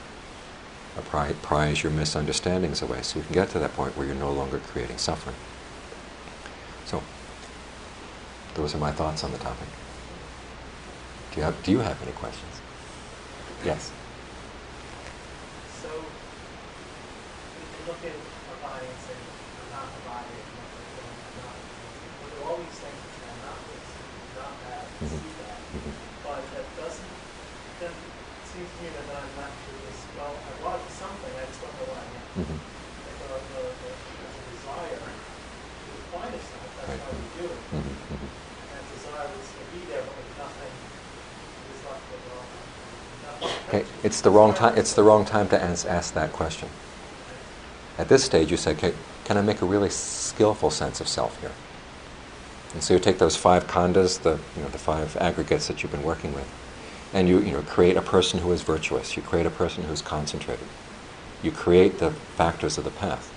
it 0.97 1.05
pry, 1.07 1.33
pries 1.43 1.83
your 1.83 1.93
misunderstandings 1.93 2.83
away, 2.83 3.03
so 3.03 3.19
you 3.19 3.25
can 3.25 3.35
get 3.35 3.51
to 3.51 3.59
that 3.59 3.75
point 3.75 3.97
where 3.97 4.07
you're 4.07 4.15
no 4.15 4.31
longer 4.33 4.59
creating 4.59 4.99
suffering. 4.99 5.37
So, 6.85 7.03
those 8.55 8.75
are 8.75 8.79
my 8.79 8.93
thoughts 8.93 9.25
on 9.25 9.33
the 9.33 9.39
topic. 9.39 9.69
Do 11.33 11.41
you 11.41 11.45
have, 11.47 11.61
do 11.65 11.73
you 11.73 11.79
have 11.81 12.01
any 12.03 12.13
questions? 12.13 12.61
Yes. 13.65 13.91
So, 15.83 15.89
if 15.91 17.69
you 17.75 17.83
look 17.91 17.99
at 18.07 18.15
a 18.15 18.57
body 18.63 18.87
and 18.87 19.01
say, 19.03 19.19
I'm 19.19 19.71
not 19.75 19.91
the 19.91 20.03
body, 20.07 20.31
I'm 20.31 20.55
not 20.63 20.71
the 20.79 20.85
feeling, 20.95 21.19
I'm 21.27 21.35
not, 21.43 21.59
well, 22.23 22.31
there 22.31 22.39
are 22.39 22.51
all 22.55 22.59
these 22.63 22.79
things 22.79 22.99
which 23.03 23.19
are 23.27 23.35
not 23.43 23.59
this, 23.67 23.83
not 24.39 24.55
that, 25.11 25.15
Mhm. 25.15 25.21
see 25.21 25.35
that. 25.41 25.61
Mhm. 25.75 25.93
But 26.23 26.41
that 26.55 26.67
doesn't, 26.77 27.09
it 27.81 27.93
seems 28.45 28.71
to 28.77 28.83
me 28.83 28.89
that 28.97 29.07
I'm 29.11 29.31
left 29.37 29.59
with 29.69 29.81
this, 29.87 29.99
well, 30.17 30.35
I 30.65 30.77
was 30.81 30.93
something, 30.93 31.33
I 31.35 31.45
just 31.47 31.61
don't 31.61 31.75
know 31.79 31.87
what 31.91 31.99
I 32.01 32.07
am. 32.09 32.45
Mhm. 32.45 32.59
Like, 33.05 33.21
uh, 33.21 33.39
the, 33.53 33.63
the, 33.83 33.91
there's 34.21 34.37
a 34.39 34.45
desire 34.55 35.01
to 35.05 35.89
define 35.93 36.31
yourself, 36.33 36.67
that's 36.75 36.89
Right. 36.89 37.03
how 37.05 37.17
you 37.19 37.31
do 37.37 37.45
it. 37.53 37.61
Mhm. 37.75 37.95
Mhm. 38.13 38.29
And 38.31 38.69
that 38.73 38.85
desire 38.95 39.31
is 39.41 39.49
to 39.59 39.63
be 39.73 39.81
there, 39.91 40.03
but 40.09 40.15
with 40.19 40.31
nothing 40.39 40.73
is 41.71 41.79
left 41.85 42.05
but, 42.11 42.21
well. 42.29 42.47
Okay, 43.69 43.85
it's 44.03 44.21
the 44.21 44.31
wrong 44.31 44.55
time. 44.55 44.75
It's 44.77 44.95
the 44.95 45.03
wrong 45.05 45.25
time 45.25 45.49
to 45.49 45.63
ask, 45.63 45.87
ask 45.87 46.15
that 46.15 46.33
question. 46.33 46.69
At 47.99 48.09
this 48.09 48.25
stage, 48.25 48.51
you 48.51 48.57
say, 48.57 48.73
"Okay, 48.73 48.95
can 49.25 49.37
I 49.37 49.43
make 49.43 49.61
a 49.63 49.65
really 49.67 49.91
skillful 49.91 50.71
sense 50.71 51.01
of 51.01 51.09
self 51.09 51.39
here?" 51.41 51.57
And 52.75 52.83
so 52.83 52.95
you 52.95 53.01
take 53.01 53.19
those 53.19 53.37
five 53.37 53.67
khandhas, 53.69 54.21
the 54.21 54.39
you 54.57 54.63
know 54.63 54.69
the 54.69 54.79
five 54.79 55.17
aggregates 55.17 55.69
that 55.69 55.83
you've 55.83 55.93
been 55.93 56.03
working 56.03 56.35
with, 56.35 56.51
and 57.15 57.29
you 57.29 57.39
you 57.41 57.53
know 57.53 57.63
create 57.63 57.97
a 57.97 58.03
person 58.03 58.41
who 58.41 58.51
is 58.53 58.63
virtuous. 58.63 59.17
You 59.17 59.23
create 59.23 59.47
a 59.47 59.51
person 59.51 59.85
who's 59.85 60.03
concentrated. 60.03 60.67
You 61.43 61.53
create 61.53 61.99
the 62.01 62.11
factors 62.11 62.77
of 62.77 62.85
the 62.85 62.91
path. 62.91 63.33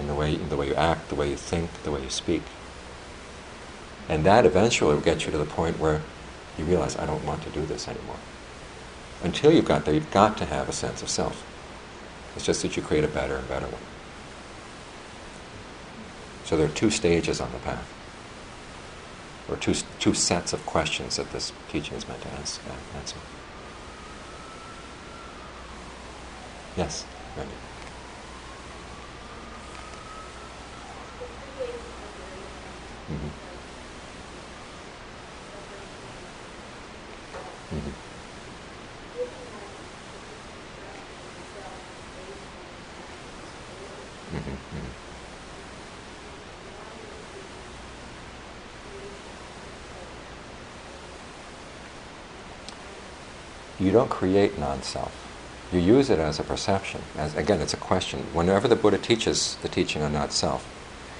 In 0.00 0.08
the 0.08 0.14
way, 0.14 0.34
in 0.34 0.48
the 0.48 0.56
way 0.56 0.68
you 0.68 0.74
act, 0.74 1.08
the 1.08 1.14
way 1.14 1.30
you 1.30 1.36
think, 1.36 1.70
the 1.84 1.90
way 1.90 2.02
you 2.02 2.10
speak. 2.10 2.42
And 4.08 4.24
that 4.24 4.44
eventually 4.44 4.94
will 4.94 5.00
get 5.00 5.24
you 5.24 5.32
to 5.32 5.38
the 5.38 5.44
point 5.44 5.78
where 5.78 6.02
you 6.58 6.64
realize, 6.64 6.96
I 6.96 7.06
don't 7.06 7.24
want 7.24 7.42
to 7.42 7.50
do 7.50 7.64
this 7.64 7.88
anymore. 7.88 8.16
Until 9.22 9.52
you've 9.52 9.64
got 9.64 9.84
there, 9.84 9.94
you've 9.94 10.10
got 10.10 10.36
to 10.38 10.44
have 10.44 10.68
a 10.68 10.72
sense 10.72 11.02
of 11.02 11.08
self. 11.08 11.44
It's 12.34 12.44
just 12.44 12.62
that 12.62 12.76
you 12.76 12.82
create 12.82 13.04
a 13.04 13.08
better 13.08 13.36
and 13.36 13.48
better 13.48 13.66
one. 13.66 13.95
So 16.46 16.56
there 16.56 16.66
are 16.66 16.70
two 16.70 16.90
stages 16.90 17.40
on 17.40 17.50
the 17.50 17.58
path, 17.58 17.92
or 19.50 19.56
two, 19.56 19.74
two 19.98 20.14
sets 20.14 20.52
of 20.52 20.64
questions 20.64 21.16
that 21.16 21.32
this 21.32 21.52
teaching 21.68 21.96
is 21.96 22.06
meant 22.06 22.22
to 22.22 22.28
ask, 22.34 22.60
uh, 22.68 22.98
answer. 22.98 23.16
Yes, 26.76 27.04
Randy. 27.36 27.50
Mm-hmm. 33.10 33.26
Mm-hmm. 37.76 37.90
Mm-hmm. 53.75 53.75
You 53.86 53.92
don't 53.92 54.10
create 54.10 54.58
non-self. 54.58 55.14
You 55.72 55.78
use 55.78 56.10
it 56.10 56.18
as 56.18 56.40
a 56.40 56.42
perception. 56.42 57.02
As 57.16 57.36
again, 57.36 57.60
it's 57.60 57.72
a 57.72 57.76
question. 57.76 58.18
Whenever 58.32 58.66
the 58.66 58.74
Buddha 58.74 58.98
teaches 58.98 59.54
the 59.62 59.68
teaching 59.68 60.02
on 60.02 60.12
not-self, 60.12 60.66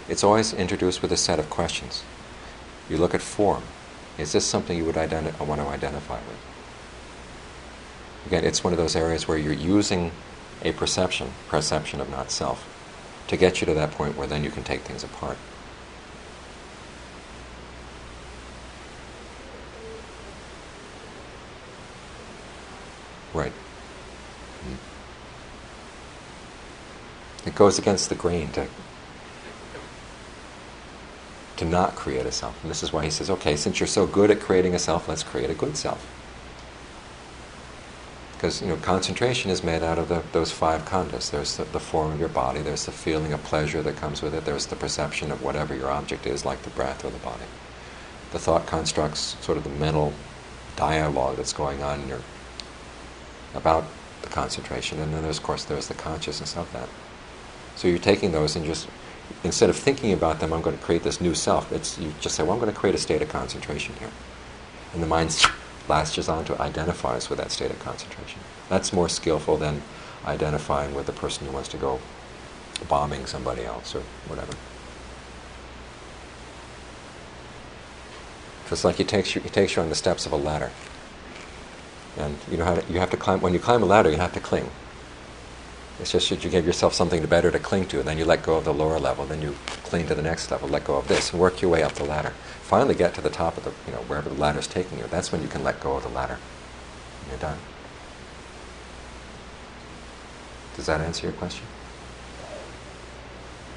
it's 0.09 0.25
always 0.25 0.53
introduced 0.53 1.01
with 1.01 1.12
a 1.12 1.17
set 1.17 1.39
of 1.39 1.49
questions. 1.49 2.03
You 2.91 2.97
look 2.97 3.14
at 3.14 3.23
form. 3.23 3.62
Is 4.19 4.33
this 4.33 4.45
something 4.45 4.77
you 4.77 4.85
would 4.85 4.97
identi- 4.97 5.39
want 5.47 5.61
to 5.61 5.69
identify 5.69 6.17
with? 6.17 6.41
Again, 8.27 8.43
it's 8.43 8.64
one 8.64 8.73
of 8.73 8.81
those 8.81 8.97
areas 8.97 9.29
where 9.29 9.39
you're 9.39 9.53
using 9.53 10.11
a 10.62 10.73
perception, 10.73 11.31
perception 11.47 12.01
of 12.01 12.11
not 12.11 12.33
self, 12.33 12.67
to 13.29 13.37
get 13.37 13.61
you 13.61 13.67
to 13.67 13.75
that 13.75 13.93
point 13.93 14.17
where 14.17 14.27
then 14.27 14.43
you 14.43 14.51
can 14.51 14.64
take 14.64 14.81
things 14.81 15.05
apart. 15.05 15.39
Right. 23.37 23.53
Mm. 24.64 24.77
It 27.46 27.46
goes 27.57 27.79
against 27.79 28.09
the 28.09 28.15
grain 28.15 28.49
to 28.53 28.69
to 31.57 31.65
not 31.65 31.95
create 31.95 32.27
a 32.27 32.33
self. 32.33 32.61
And 32.63 32.71
this 32.71 32.83
is 32.83 32.93
why 32.93 33.05
he 33.05 33.11
says, 33.11 33.31
okay, 33.31 33.57
since 33.57 33.81
you're 33.81 33.87
so 33.87 34.07
good 34.07 34.31
at 34.31 34.41
creating 34.41 34.75
a 34.75 34.79
self, 34.79 35.09
let's 35.09 35.23
create 35.23 35.51
a 35.51 35.55
good 35.55 35.77
self. 35.77 36.07
Because 38.35 38.61
you 38.61 38.69
know, 38.69 38.77
concentration 38.77 39.51
is 39.51 39.65
made 39.65 39.83
out 39.83 39.99
of 39.99 40.09
the, 40.09 40.23
those 40.33 40.53
five 40.53 40.85
khandhas. 40.85 41.31
There's 41.31 41.57
the, 41.57 41.65
the, 41.65 41.81
form 41.81 42.13
of 42.13 42.21
your 42.21 42.29
body. 42.29 42.61
There's 42.61 42.85
the 42.85 42.93
feeling 42.93 43.33
of 43.33 43.43
pleasure 43.45 43.81
that 43.83 43.97
comes 43.97 44.21
with 44.21 44.35
it. 44.35 44.45
There's 44.45 44.67
the 44.67 44.77
perception 44.77 45.33
of 45.33 45.43
whatever 45.43 45.75
your 45.75 45.91
object 45.91 46.27
is, 46.27 46.45
like 46.45 46.61
the 46.63 46.71
breath 46.71 47.05
or 47.05 47.11
the 47.11 47.19
body. 47.19 47.45
The 48.33 48.39
thought 48.39 48.67
constructs 48.67 49.37
sort 49.41 49.57
of 49.57 49.65
the 49.65 49.71
mental 49.71 50.13
dialogue 50.77 51.37
that's 51.37 51.55
going 51.55 51.83
on 51.83 52.03
in 52.03 52.09
your, 52.09 52.21
about 53.55 53.87
the 54.21 54.29
concentration, 54.29 55.01
and 55.01 55.15
then 55.15 55.23
there's, 55.23 55.39
of 55.39 55.45
course 55.45 55.65
there's 55.65 55.89
the 55.89 55.95
consciousness 55.95 56.55
of 56.55 56.71
that. 56.75 56.91
So 57.77 57.89
you're 57.89 57.99
taking 57.99 58.33
those 58.33 58.57
and 58.57 58.64
just 58.64 58.89
instead 59.45 59.70
of 59.70 59.77
thinking 59.77 60.12
about 60.12 60.41
them, 60.41 60.53
I'm 60.53 60.62
going 60.62 60.77
to 60.77 60.83
create 60.83 61.03
this 61.03 61.20
new 61.20 61.35
self. 61.35 61.70
It's 61.72 61.99
you 61.99 62.12
just 62.20 62.35
say, 62.35 62.43
well, 62.43 62.53
I'm 62.53 62.59
going 62.59 62.72
to 62.72 62.79
create 62.79 62.95
a 62.95 62.99
state 62.99 63.22
of 63.22 63.29
concentration 63.29 63.95
here, 63.97 64.11
and 64.93 65.03
the 65.03 65.07
mind 65.07 65.45
latches 65.89 66.29
onto 66.29 66.55
it, 66.55 66.61
identifies 66.61 67.31
with 67.31 67.39
that 67.39 67.53
state 67.53 67.70
of 67.70 67.79
concentration. 67.79 68.41
That's 68.68 68.93
more 68.93 69.09
skillful 69.09 69.57
than 69.57 69.83
identifying 70.24 70.95
with 70.95 71.07
the 71.07 71.12
person 71.12 71.47
who 71.47 71.53
wants 71.53 71.68
to 71.68 71.77
go 71.77 72.01
bombing 72.89 73.27
somebody 73.27 73.64
else 73.64 73.95
or 73.95 74.01
whatever. 74.27 74.53
It's 78.68 78.85
like 78.85 78.97
he 78.97 79.05
takes 79.05 79.35
you, 79.35 79.41
he 79.43 79.49
takes 79.49 79.77
you 79.77 79.83
on 79.83 79.91
the 79.91 79.95
steps 79.95 80.27
of 80.27 80.33
a 80.33 80.37
ladder, 80.37 80.72
and 82.16 82.37
you 82.51 82.57
know 82.57 82.64
how 82.64 82.74
to, 82.74 82.93
you 82.93 82.99
have 82.99 83.11
to 83.11 83.16
climb. 83.16 83.41
When 83.41 83.53
you 83.53 83.61
climb 83.61 83.83
a 83.83 83.87
ladder, 83.87 84.11
you 84.11 84.16
have 84.16 84.33
to 84.33 84.41
cling. 84.41 84.68
It's 85.99 86.13
just 86.13 86.29
that 86.29 86.45
you 86.45 86.51
give 86.51 86.67
yourself 86.67 86.93
something 86.93 87.25
better 87.27 87.51
to 87.51 87.59
cling 87.59 87.87
to, 87.89 87.99
and 88.01 88.07
then 88.09 88.19
you 88.19 88.25
let 88.27 88.43
go 88.43 88.57
of 88.57 88.65
the 88.65 88.75
lower 88.75 88.99
level, 89.01 89.25
then 89.25 89.41
you 89.41 89.55
cling 89.85 90.07
to 90.09 90.15
the 90.15 90.23
next 90.23 90.51
level, 90.51 90.69
let 90.69 90.85
go 90.85 90.97
of 90.97 91.09
this, 91.09 91.33
and 91.33 91.41
work 91.41 91.63
your 91.63 91.71
way 91.71 91.83
up 91.83 91.93
the 91.93 92.05
ladder. 92.05 92.35
Finally, 92.63 92.95
get 92.95 93.15
to 93.15 93.21
the 93.23 93.31
top 93.31 93.57
of 93.57 93.65
the, 93.65 93.73
you 93.87 93.93
know, 93.93 94.03
wherever 94.03 94.29
the 94.29 94.35
ladder 94.39 94.59
is 94.59 94.67
taking 94.67 94.99
you. 94.99 95.05
That's 95.11 95.33
when 95.33 95.41
you 95.41 95.49
can 95.49 95.65
let 95.65 95.81
go 95.81 95.97
of 95.97 96.03
the 96.03 96.11
ladder. 96.11 96.35
And 97.23 97.31
you're 97.31 97.39
done. 97.39 97.57
Does 100.77 100.85
that 100.87 101.01
answer 101.01 101.27
your 101.27 101.33
question? 101.37 101.65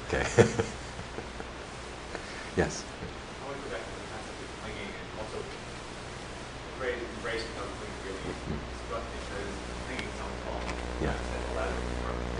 Okay. 0.08 0.20
yes. 2.60 2.84
I 2.84 3.46
want 3.48 3.56
to 3.56 3.64
go 3.64 3.70
back 3.72 3.80
to 3.80 3.92
the 3.96 4.04
concept 4.12 4.36
of 4.44 4.50
clinging 4.60 4.92
and 4.92 5.08
also 5.16 5.38
embrace, 6.76 7.00
embrace 7.00 7.40
without 7.48 7.70
clinging 7.80 8.00
really 8.04 8.20
Mhm. 8.20 8.60
struck 8.84 9.04
because 9.16 9.48
clinging 9.88 10.12
sounds 10.20 10.36
wrong. 10.44 10.60
Yeah. 11.00 11.16
And 11.16 11.40
a 11.40 11.56
lot 11.56 11.68
of- 11.72 11.78
Embracing 11.80 11.88
sounds 11.88 11.88
good, 11.88 12.04
right? 12.04 12.08
A 12.10 12.18
lot 12.18 12.18
of 12.20 12.36
Christians 12.36 12.39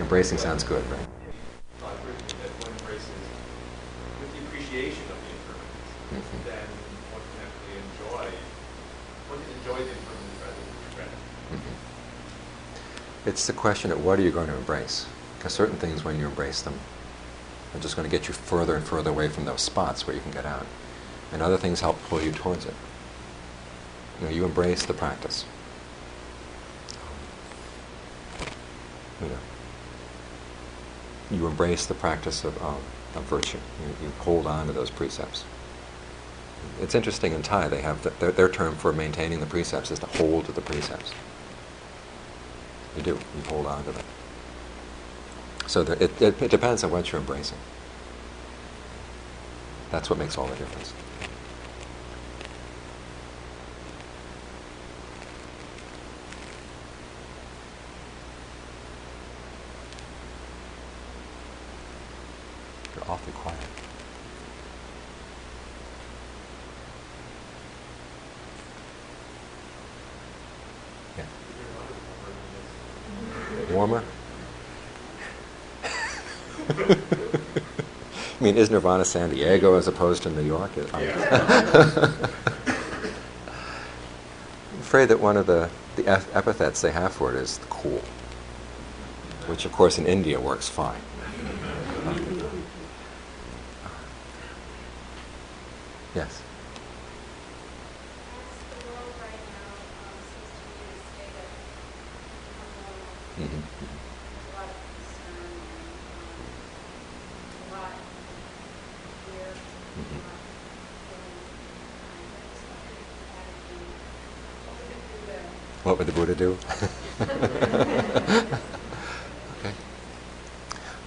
than 10.53 10.67
regret 10.89 11.07
it. 11.07 11.55
Mhm. 11.55 13.27
It's 13.29 13.47
the 13.47 13.53
question 13.53 13.89
of 13.93 14.03
what 14.03 14.19
are 14.19 14.21
you 14.21 14.31
going 14.31 14.47
to 14.47 14.55
embrace? 14.55 15.05
Because 15.37 15.53
certain 15.53 15.77
things, 15.77 16.03
when 16.03 16.19
you 16.19 16.25
embrace 16.25 16.61
them, 16.61 16.77
are 17.73 17.79
just 17.79 17.95
going 17.95 18.05
to 18.05 18.11
get 18.11 18.27
you 18.27 18.33
further 18.33 18.75
and 18.75 18.85
further 18.85 19.11
away 19.11 19.29
from 19.29 19.45
those 19.45 19.61
spots 19.61 20.05
where 20.05 20.13
you 20.13 20.21
can 20.21 20.31
get 20.31 20.45
out. 20.45 20.65
And 21.31 21.41
other 21.41 21.57
things 21.57 21.79
help 21.79 22.03
pull 22.09 22.21
you 22.21 22.33
towards 22.33 22.65
it. 22.65 22.75
You 24.19 24.27
know, 24.27 24.33
you 24.33 24.43
embrace 24.43 24.85
the 24.85 24.93
practice. 24.93 25.45
You 29.21 29.29
know, 29.29 29.37
you 31.31 31.47
embrace 31.47 31.85
the 31.85 31.95
practice 31.95 32.43
of, 32.43 32.61
um, 32.63 32.77
of 33.15 33.23
virtue. 33.23 33.59
You, 33.81 34.07
you 34.07 34.11
hold 34.19 34.47
on 34.47 34.67
to 34.67 34.73
those 34.73 34.89
precepts. 34.91 35.45
It's 36.81 36.95
interesting 36.95 37.33
in 37.33 37.41
Thai, 37.43 37.69
they 37.69 37.81
have 37.81 38.03
the, 38.03 38.11
their, 38.11 38.31
their 38.31 38.49
term 38.49 38.75
for 38.75 38.93
maintaining 38.93 39.39
the 39.39 39.45
precepts 39.45 39.91
is 39.91 39.99
to 39.99 40.05
hold 40.07 40.45
to 40.45 40.51
the 40.51 40.61
precepts. 40.61 41.13
You 42.97 43.03
do. 43.03 43.11
You 43.11 43.43
hold 43.49 43.67
on 43.67 43.83
to 43.85 43.91
them. 43.91 44.05
So 45.67 45.83
the, 45.83 46.03
it, 46.03 46.21
it, 46.21 46.41
it 46.41 46.51
depends 46.51 46.83
on 46.83 46.91
what 46.91 47.11
you're 47.11 47.21
embracing. 47.21 47.57
That's 49.91 50.09
what 50.09 50.19
makes 50.19 50.37
all 50.37 50.47
the 50.47 50.55
difference. 50.55 50.93
You're 62.95 63.05
awfully 63.09 63.33
quiet. 63.33 63.59
Yeah. 71.17 71.25
Warmer? 73.75 74.03
I 78.41 78.43
mean, 78.43 78.57
is 78.57 78.71
Nirvana 78.71 79.05
San 79.05 79.29
Diego 79.29 79.75
as 79.75 79.87
opposed 79.87 80.23
to 80.23 80.31
New 80.31 80.41
York? 80.41 80.71
I'm 80.95 81.03
afraid 84.79 85.09
that 85.09 85.19
one 85.19 85.37
of 85.37 85.45
the, 85.45 85.69
the 85.95 86.07
epithets 86.33 86.81
they 86.81 86.89
have 86.91 87.13
for 87.13 87.29
it 87.31 87.37
is 87.37 87.59
cool, 87.69 88.01
which 89.45 89.65
of 89.65 89.71
course 89.71 89.99
in 89.99 90.07
India 90.07 90.39
works 90.39 90.67
fine. 90.67 90.99
Yes. 96.15 96.41
As 96.41 96.43
the 98.67 98.75
world 98.89 99.13
right 99.21 99.43
now 99.55 99.71
um, 100.03 100.15
seems 100.27 100.51
to 100.51 100.61
be 100.67 100.75
in 100.83 100.89
a 100.91 100.99
state 101.07 101.35
of 101.39 101.47
turmoil, 102.59 103.15
hmm 103.37 103.63
there's 103.71 104.43
a 104.43 104.51
lot 104.51 104.67
of 104.67 104.75
concern 104.91 105.55
and 105.55 105.87
um, 106.19 106.51
a 107.63 107.67
lot 107.71 107.95
of 107.95 108.03
fear, 109.23 109.47
a 109.47 110.19
lot 110.19 110.35
of 110.35 110.43
feeling 111.07 111.39
behind 111.79 112.27
it. 112.27 112.43
So 112.59 112.67
I 112.75 112.79
think 112.91 113.07
that 113.31 113.47
would 113.47 113.63
be- 113.71 113.95
what 114.67 114.75
would 114.75 114.91
the 114.91 114.99
Buddha 115.07 115.39
What 115.87 115.95
would 115.95 116.11
the 116.11 116.15
Buddha 116.19 116.35
do? 116.35 116.59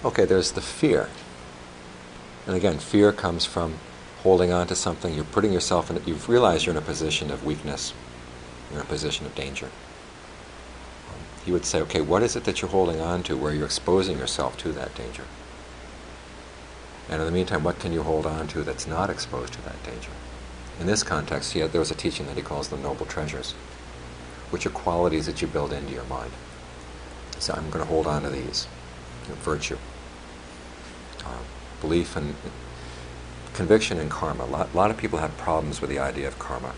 okay. 0.05 0.25
There's 0.45 0.53
the 0.53 0.61
fear. 0.61 1.09
And 2.45 2.55
again, 2.55 2.77
fear 2.77 3.11
comes 3.11 3.45
from 3.45 3.79
holding 4.21 4.51
on 4.51 4.67
to 4.67 4.75
something. 4.75 5.11
You're 5.11 5.23
putting 5.23 5.51
yourself 5.51 5.89
in, 5.89 5.99
you've 6.05 6.29
realized 6.29 6.67
you're 6.67 6.75
in 6.75 6.77
a 6.77 6.85
position 6.85 7.31
of 7.31 7.43
weakness. 7.43 7.95
You're 8.69 8.81
in 8.81 8.85
a 8.85 8.87
position 8.87 9.25
of 9.25 9.33
danger. 9.33 9.65
Um, 11.09 11.19
he 11.43 11.51
would 11.51 11.65
say, 11.65 11.81
okay, 11.81 11.99
what 11.99 12.21
is 12.21 12.35
it 12.35 12.43
that 12.43 12.61
you're 12.61 12.69
holding 12.69 13.01
on 13.01 13.23
to 13.23 13.35
where 13.35 13.55
you're 13.55 13.65
exposing 13.65 14.19
yourself 14.19 14.55
to 14.57 14.71
that 14.73 14.93
danger? 14.93 15.23
And 17.09 17.21
in 17.21 17.25
the 17.25 17.33
meantime, 17.33 17.63
what 17.63 17.79
can 17.79 17.91
you 17.91 18.03
hold 18.03 18.27
on 18.27 18.47
to 18.49 18.61
that's 18.61 18.85
not 18.85 19.09
exposed 19.09 19.53
to 19.53 19.63
that 19.63 19.83
danger? 19.83 20.11
In 20.79 20.85
this 20.85 21.01
context, 21.01 21.53
he 21.53 21.61
had, 21.61 21.71
there 21.71 21.81
was 21.81 21.89
a 21.89 21.95
teaching 21.95 22.27
that 22.27 22.35
he 22.35 22.43
calls 22.43 22.67
the 22.67 22.77
noble 22.77 23.07
treasures, 23.07 23.53
which 24.51 24.67
are 24.67 24.69
qualities 24.69 25.25
that 25.25 25.41
you 25.41 25.47
build 25.47 25.73
into 25.73 25.93
your 25.93 26.05
mind. 26.05 26.33
So 27.39 27.55
I'm 27.55 27.71
going 27.71 27.83
to 27.83 27.89
hold 27.89 28.05
on 28.05 28.21
to 28.21 28.29
these. 28.29 28.67
Virtue, 29.41 29.79
belief 31.85 32.15
and 32.15 32.35
conviction 33.53 33.99
in 33.99 34.09
karma. 34.09 34.43
A 34.43 34.51
lot, 34.55 34.73
a 34.73 34.77
lot 34.77 34.89
of 34.91 34.97
people 34.97 35.19
have 35.19 35.37
problems 35.37 35.81
with 35.81 35.89
the 35.89 35.99
idea 35.99 36.27
of 36.27 36.39
karma. 36.39 36.73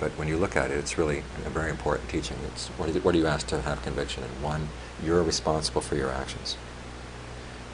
But 0.00 0.12
when 0.12 0.28
you 0.28 0.36
look 0.36 0.56
at 0.56 0.70
it, 0.70 0.78
it's 0.78 0.98
really 0.98 1.18
a 1.44 1.50
very 1.50 1.70
important 1.70 2.08
teaching. 2.08 2.38
It's 2.46 2.68
what, 2.78 2.88
is 2.88 2.96
it, 2.96 3.04
what 3.04 3.14
are 3.14 3.18
you 3.18 3.26
asked 3.26 3.48
to 3.48 3.60
have 3.60 3.82
conviction 3.82 4.24
in? 4.24 4.42
One, 4.42 4.68
you're 5.04 5.22
responsible 5.22 5.80
for 5.80 5.94
your 5.94 6.10
actions. 6.10 6.56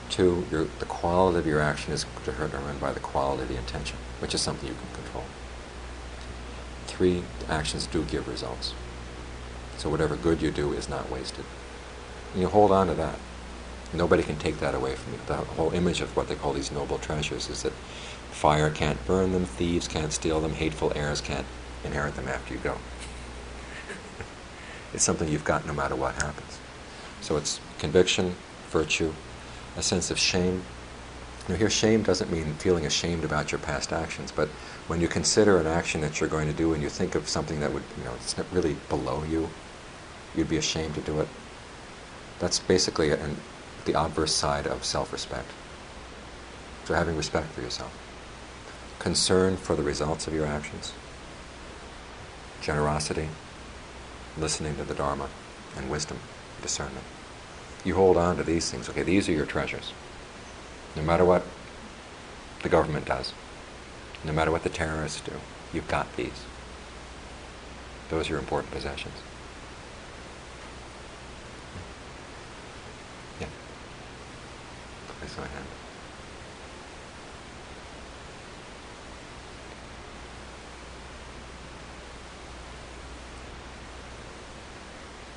Two, 0.09 0.45
your, 0.51 0.65
the 0.79 0.85
quality 0.85 1.39
of 1.39 1.47
your 1.47 1.59
action 1.59 1.93
is 1.93 2.05
determined 2.25 2.79
by 2.79 2.91
the 2.93 2.99
quality 2.99 3.43
of 3.43 3.49
the 3.49 3.57
intention, 3.57 3.97
which 4.19 4.33
is 4.33 4.41
something 4.41 4.67
you 4.69 4.75
can 4.75 5.03
control. 5.03 5.25
Three, 6.87 7.23
actions 7.49 7.87
do 7.87 8.03
give 8.03 8.27
results. 8.27 8.73
So 9.77 9.89
whatever 9.89 10.15
good 10.15 10.41
you 10.41 10.51
do 10.51 10.73
is 10.73 10.87
not 10.87 11.09
wasted. 11.09 11.45
And 12.33 12.41
you 12.41 12.49
hold 12.49 12.71
on 12.71 12.87
to 12.87 12.93
that. 12.93 13.17
Nobody 13.93 14.23
can 14.23 14.37
take 14.37 14.59
that 14.59 14.73
away 14.73 14.95
from 14.95 15.13
you. 15.13 15.19
The 15.27 15.35
whole 15.35 15.71
image 15.71 16.01
of 16.01 16.15
what 16.17 16.27
they 16.27 16.35
call 16.35 16.53
these 16.53 16.71
noble 16.71 16.97
treasures 16.97 17.49
is 17.49 17.63
that 17.63 17.73
fire 18.31 18.71
can't 18.71 19.03
burn 19.05 19.31
them, 19.31 19.45
thieves 19.45 19.87
can't 19.87 20.11
steal 20.11 20.41
them, 20.41 20.53
hateful 20.53 20.91
heirs 20.95 21.21
can't 21.21 21.45
inherit 21.83 22.15
them 22.15 22.27
after 22.27 22.53
you 22.53 22.59
go. 22.59 22.77
it's 24.93 25.03
something 25.03 25.29
you've 25.29 25.45
got 25.45 25.67
no 25.67 25.73
matter 25.73 25.95
what 25.95 26.15
happens. 26.15 26.59
So 27.21 27.37
it's 27.37 27.59
conviction, 27.77 28.35
virtue, 28.69 29.13
a 29.77 29.83
sense 29.83 30.09
of 30.09 30.17
shame. 30.17 30.63
Now, 31.47 31.55
here, 31.55 31.69
shame 31.69 32.03
doesn't 32.03 32.31
mean 32.31 32.53
feeling 32.55 32.85
ashamed 32.85 33.23
about 33.23 33.51
your 33.51 33.59
past 33.59 33.91
actions, 33.91 34.31
but 34.31 34.47
when 34.87 35.01
you 35.01 35.07
consider 35.07 35.57
an 35.57 35.67
action 35.67 36.01
that 36.01 36.19
you're 36.19 36.29
going 36.29 36.47
to 36.47 36.53
do 36.53 36.73
and 36.73 36.81
you 36.81 36.89
think 36.89 37.15
of 37.15 37.29
something 37.29 37.59
that 37.59 37.73
would, 37.73 37.83
you 37.97 38.03
know, 38.05 38.13
it's 38.15 38.37
not 38.37 38.45
really 38.51 38.75
below 38.89 39.23
you, 39.29 39.49
you'd 40.35 40.49
be 40.49 40.57
ashamed 40.57 40.95
to 40.95 41.01
do 41.01 41.19
it. 41.19 41.27
That's 42.39 42.59
basically 42.59 43.11
an, 43.11 43.37
the 43.85 43.99
obverse 43.99 44.33
side 44.33 44.67
of 44.67 44.83
self 44.85 45.11
respect. 45.11 45.49
So, 46.85 46.93
having 46.93 47.15
respect 47.15 47.47
for 47.47 47.61
yourself, 47.61 47.93
concern 48.99 49.57
for 49.57 49.75
the 49.75 49.83
results 49.83 50.27
of 50.27 50.33
your 50.33 50.45
actions, 50.45 50.93
generosity, 52.61 53.29
listening 54.37 54.75
to 54.77 54.83
the 54.83 54.93
Dharma, 54.93 55.29
and 55.77 55.89
wisdom, 55.89 56.19
discernment. 56.61 57.05
You 57.83 57.95
hold 57.95 58.17
on 58.17 58.37
to 58.37 58.43
these 58.43 58.71
things. 58.71 58.89
Okay, 58.89 59.03
these 59.03 59.27
are 59.27 59.33
your 59.33 59.45
treasures. 59.45 59.91
No 60.95 61.01
matter 61.01 61.25
what 61.25 61.43
the 62.61 62.69
government 62.69 63.05
does, 63.05 63.33
no 64.23 64.31
matter 64.31 64.51
what 64.51 64.63
the 64.63 64.69
terrorists 64.69 65.21
do, 65.21 65.33
you've 65.73 65.87
got 65.87 66.15
these. 66.15 66.43
Those 68.09 68.27
are 68.27 68.33
your 68.33 68.39
important 68.39 68.71
possessions. 68.71 69.15
Yeah. 73.41 73.47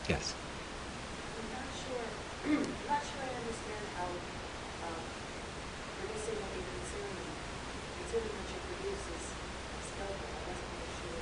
Yes. 0.08 0.34
I'm 1.34 1.50
not 1.50 1.66
sure, 1.82 1.98
I'm 2.46 2.86
not 2.86 3.02
sure 3.02 3.22
I 3.24 3.32
understand 3.42 3.82
how, 3.98 4.06
um, 4.86 5.02
producing 5.98 6.38
what 6.38 6.54
you 6.54 6.62
consume, 6.62 7.10
consuming 7.98 8.30
what 8.38 8.46
you 8.46 8.60
produce 8.70 9.02
is 9.02 9.24
skillful. 9.82 10.30
I 10.30 10.40
wasn't 10.46 10.70
really 10.70 10.94
sure. 11.02 11.20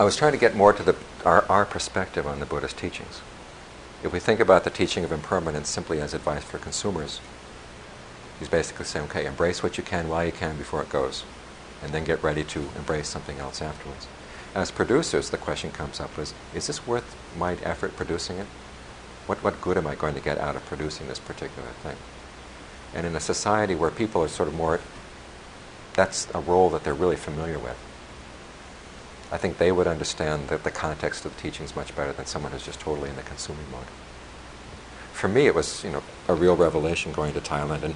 I 0.00 0.04
was 0.04 0.16
trying 0.16 0.32
to 0.32 0.38
get 0.38 0.56
more 0.56 0.72
to 0.72 0.82
the, 0.82 0.96
our, 1.24 1.44
our 1.48 1.64
perspective 1.64 2.26
on 2.26 2.40
the 2.40 2.46
Buddhist 2.46 2.76
teachings. 2.76 3.20
If 4.02 4.12
we 4.12 4.18
think 4.18 4.40
about 4.40 4.64
the 4.64 4.70
teaching 4.70 5.04
of 5.04 5.12
impermanence 5.12 5.68
simply 5.68 6.00
as 6.00 6.14
advice 6.14 6.42
for 6.42 6.58
consumers, 6.58 7.20
he's 8.38 8.48
basically 8.48 8.84
saying, 8.84 9.06
okay, 9.06 9.26
embrace 9.26 9.62
what 9.62 9.78
you 9.78 9.84
can 9.84 10.08
while 10.08 10.24
you 10.24 10.32
can 10.32 10.56
before 10.56 10.82
it 10.82 10.88
goes, 10.88 11.24
and 11.82 11.92
then 11.92 12.04
get 12.04 12.22
ready 12.22 12.44
to 12.44 12.60
embrace 12.76 13.08
something 13.08 13.38
else 13.38 13.60
afterwards. 13.62 14.06
As 14.54 14.70
producers, 14.70 15.30
the 15.30 15.38
question 15.38 15.70
comes 15.70 16.00
up 16.00 16.18
is, 16.18 16.34
is 16.54 16.66
this 16.66 16.86
worth 16.86 17.16
my 17.36 17.54
effort 17.62 17.96
producing 17.96 18.38
it? 18.38 18.46
What, 19.26 19.42
what 19.44 19.60
good 19.60 19.76
am 19.76 19.86
I 19.86 19.94
going 19.94 20.14
to 20.14 20.20
get 20.20 20.38
out 20.38 20.56
of 20.56 20.64
producing 20.66 21.06
this 21.06 21.18
particular 21.18 21.68
thing? 21.82 21.96
And 22.94 23.06
in 23.06 23.14
a 23.14 23.20
society 23.20 23.74
where 23.74 23.90
people 23.90 24.22
are 24.22 24.28
sort 24.28 24.48
of 24.48 24.54
more, 24.54 24.80
that's 25.94 26.26
a 26.34 26.40
role 26.40 26.70
that 26.70 26.84
they're 26.84 26.94
really 26.94 27.16
familiar 27.16 27.58
with. 27.58 27.76
I 29.30 29.36
think 29.36 29.58
they 29.58 29.72
would 29.72 29.86
understand 29.86 30.48
that 30.48 30.64
the 30.64 30.70
context 30.70 31.26
of 31.26 31.36
the 31.36 31.42
teachings 31.42 31.76
much 31.76 31.94
better 31.94 32.12
than 32.12 32.24
someone 32.24 32.52
who's 32.52 32.64
just 32.64 32.80
totally 32.80 33.10
in 33.10 33.16
the 33.16 33.22
consuming 33.22 33.70
mode. 33.70 33.84
For 35.12 35.28
me, 35.28 35.46
it 35.46 35.54
was 35.54 35.84
you 35.84 35.90
know 35.90 36.02
a 36.28 36.34
real 36.34 36.56
revelation 36.56 37.12
going 37.12 37.34
to 37.34 37.40
Thailand 37.40 37.82
and 37.82 37.94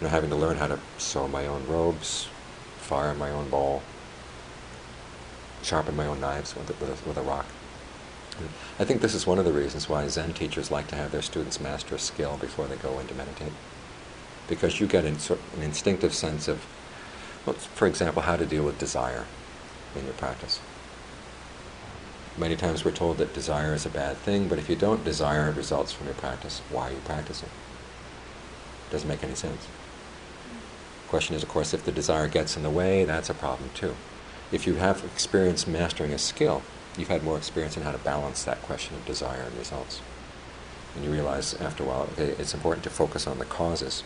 you 0.00 0.04
know 0.04 0.08
having 0.08 0.30
to 0.30 0.36
learn 0.36 0.56
how 0.56 0.66
to 0.66 0.78
sew 0.98 1.28
my 1.28 1.46
own 1.46 1.66
robes, 1.66 2.28
fire 2.78 3.14
my 3.14 3.30
own 3.30 3.48
bowl, 3.48 3.82
sharpen 5.62 5.96
my 5.96 6.06
own 6.06 6.20
knives 6.20 6.54
with 6.54 6.70
a, 6.70 6.72
with 6.74 6.90
a, 7.04 7.08
with 7.08 7.16
a 7.16 7.22
rock. 7.22 7.46
I 8.78 8.84
think 8.84 9.00
this 9.00 9.14
is 9.14 9.26
one 9.26 9.38
of 9.38 9.46
the 9.46 9.52
reasons 9.52 9.88
why 9.88 10.06
Zen 10.08 10.34
teachers 10.34 10.70
like 10.70 10.88
to 10.88 10.96
have 10.96 11.10
their 11.10 11.22
students 11.22 11.58
master 11.60 11.94
a 11.94 11.98
skill 11.98 12.36
before 12.36 12.66
they 12.66 12.76
go 12.76 12.98
in 12.98 13.06
to 13.06 13.14
meditate, 13.14 13.52
because 14.46 14.78
you 14.78 14.86
get 14.86 15.06
an, 15.06 15.16
an 15.56 15.62
instinctive 15.62 16.12
sense 16.12 16.46
of, 16.46 16.64
well, 17.46 17.56
for 17.56 17.86
example, 17.86 18.22
how 18.22 18.36
to 18.36 18.44
deal 18.44 18.62
with 18.62 18.78
desire 18.78 19.24
in 19.94 20.04
your 20.04 20.14
practice. 20.14 20.60
Many 22.36 22.56
times 22.56 22.84
we're 22.84 22.90
told 22.90 23.16
that 23.16 23.32
desire 23.32 23.72
is 23.72 23.86
a 23.86 23.88
bad 23.88 24.18
thing, 24.18 24.46
but 24.46 24.58
if 24.58 24.68
you 24.68 24.76
don't 24.76 25.02
desire 25.02 25.50
results 25.52 25.92
from 25.92 26.06
your 26.06 26.14
practice, 26.16 26.60
why 26.70 26.90
are 26.90 26.92
you 26.92 27.00
practicing? 27.06 27.48
It 28.88 28.92
doesn't 28.92 29.08
make 29.08 29.24
any 29.24 29.34
sense. 29.34 29.66
Question 31.08 31.36
is, 31.36 31.42
of 31.42 31.48
course, 31.48 31.72
if 31.72 31.84
the 31.84 31.92
desire 31.92 32.28
gets 32.28 32.56
in 32.56 32.62
the 32.62 32.70
way, 32.70 33.04
that's 33.04 33.30
a 33.30 33.34
problem 33.34 33.70
too. 33.74 33.94
If 34.50 34.66
you 34.66 34.74
have 34.74 35.04
experience 35.04 35.66
mastering 35.66 36.12
a 36.12 36.18
skill, 36.18 36.62
you've 36.96 37.08
had 37.08 37.22
more 37.22 37.36
experience 37.36 37.76
in 37.76 37.82
how 37.82 37.92
to 37.92 37.98
balance 37.98 38.44
that 38.44 38.62
question 38.62 38.96
of 38.96 39.04
desire 39.04 39.42
and 39.42 39.56
results. 39.56 40.00
And 40.94 41.04
you 41.04 41.10
realize 41.10 41.54
after 41.54 41.82
a 41.82 41.86
while, 41.86 42.08
okay, 42.12 42.34
it's 42.38 42.54
important 42.54 42.84
to 42.84 42.90
focus 42.90 43.26
on 43.26 43.38
the 43.38 43.44
causes. 43.44 44.02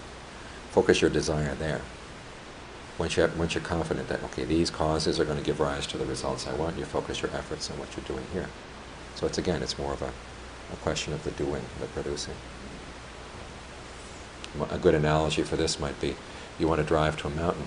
Focus 0.70 1.00
your 1.00 1.10
desire 1.10 1.54
there 1.54 1.82
once, 3.00 3.16
you 3.16 3.22
have, 3.22 3.36
once 3.38 3.54
you're 3.54 3.64
confident 3.64 4.08
that, 4.08 4.22
okay, 4.24 4.44
these 4.44 4.68
causes 4.68 5.18
are 5.18 5.24
going 5.24 5.38
to 5.38 5.42
give 5.42 5.58
rise 5.58 5.86
to 5.86 5.96
the 5.96 6.04
results 6.04 6.46
I 6.46 6.52
want, 6.52 6.76
you 6.78 6.84
focus 6.84 7.22
your 7.22 7.30
efforts 7.34 7.70
on 7.70 7.78
what 7.78 7.88
you're 7.96 8.04
doing 8.04 8.26
here. 8.34 8.46
So 9.14 9.26
it's 9.26 9.38
again, 9.38 9.62
it's 9.62 9.78
more 9.78 9.94
of 9.94 10.02
a, 10.02 10.12
a 10.72 10.76
question 10.82 11.14
of 11.14 11.24
the 11.24 11.30
doing, 11.30 11.64
the 11.80 11.86
producing. 11.86 12.34
A 14.70 14.76
good 14.76 14.94
analogy 14.94 15.42
for 15.42 15.56
this 15.56 15.80
might 15.80 15.98
be 15.98 16.14
you 16.60 16.68
want 16.68 16.80
to 16.80 16.86
drive 16.86 17.16
to 17.18 17.26
a 17.26 17.30
mountain. 17.30 17.64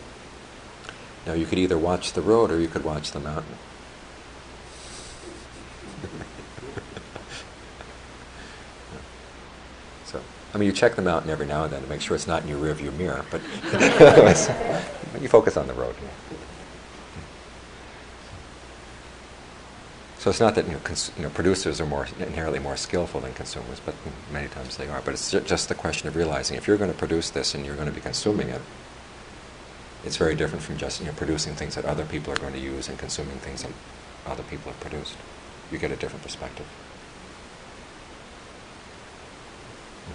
Now 1.26 1.34
you 1.34 1.46
could 1.46 1.58
either 1.58 1.78
watch 1.78 2.14
the 2.14 2.22
road 2.22 2.52
or 2.52 2.60
you 2.60 2.68
could 2.68 2.84
watch 2.84 3.12
the 3.12 3.20
mountain. 3.20 3.56
so, 10.06 10.22
I 10.54 10.58
mean, 10.58 10.68
you 10.68 10.74
check 10.74 10.96
the 10.96 11.02
mountain 11.02 11.32
every 11.32 11.48
now 11.48 11.64
and 11.64 11.74
then 11.74 11.82
to 11.82 11.90
make 11.90 12.02
sure 12.02 12.16
it's 12.16 12.28
not 12.28 12.44
in 12.44 12.50
your 12.50 12.60
rearview 12.60 12.96
mirror, 12.98 13.26
but 13.32 13.42
you 15.22 15.28
focus 15.28 15.58
on 15.58 15.68
the 15.68 15.74
road. 15.74 15.96
So 20.24 20.30
it's 20.30 20.40
not 20.40 20.56
that 20.56 20.66
you 20.68 20.72
know, 20.72 20.80
cons- 20.80 21.12
you 21.18 21.24
know, 21.24 21.30
producers 21.30 21.82
are 21.82 21.86
more 21.86 22.08
inherently 22.18 22.60
more 22.60 22.78
skillful 22.78 23.20
than 23.20 23.34
consumers, 23.34 23.82
but 23.86 23.94
many 24.32 24.48
times 24.48 24.78
they 24.78 24.88
are. 24.88 25.02
But 25.04 25.16
it's 25.16 25.30
ju- 25.32 25.42
just 25.42 25.68
the 25.68 25.76
question 25.76 26.08
of 26.08 26.16
realizing 26.16 26.56
if 26.56 26.66
you're 26.66 26.78
going 26.78 26.90
to 26.90 26.98
produce 26.98 27.30
this 27.30 27.54
and 27.54 27.66
you're 27.66 27.76
going 27.76 27.90
to 27.90 27.94
be 27.94 28.00
consuming 28.00 28.48
it, 28.48 28.62
it's 30.04 30.18
very 30.18 30.36
different 30.36 30.64
from 30.64 30.78
just 30.78 31.00
you 31.00 31.06
know, 31.08 31.14
producing 31.14 31.56
things 31.56 31.76
that 31.76 31.86
other 31.86 32.06
people 32.06 32.34
are 32.34 32.38
going 32.38 32.54
to 32.54 32.60
use 32.60 32.90
and 32.90 32.98
consuming 33.00 33.40
things 33.40 33.64
that 33.64 33.72
other 34.26 34.44
people 34.44 34.72
have 34.72 34.80
produced. 34.82 35.16
You 35.72 35.78
get 35.78 35.92
a 35.92 35.96
different 35.96 36.24
perspective. 36.24 36.68
Hmm. 40.06 40.14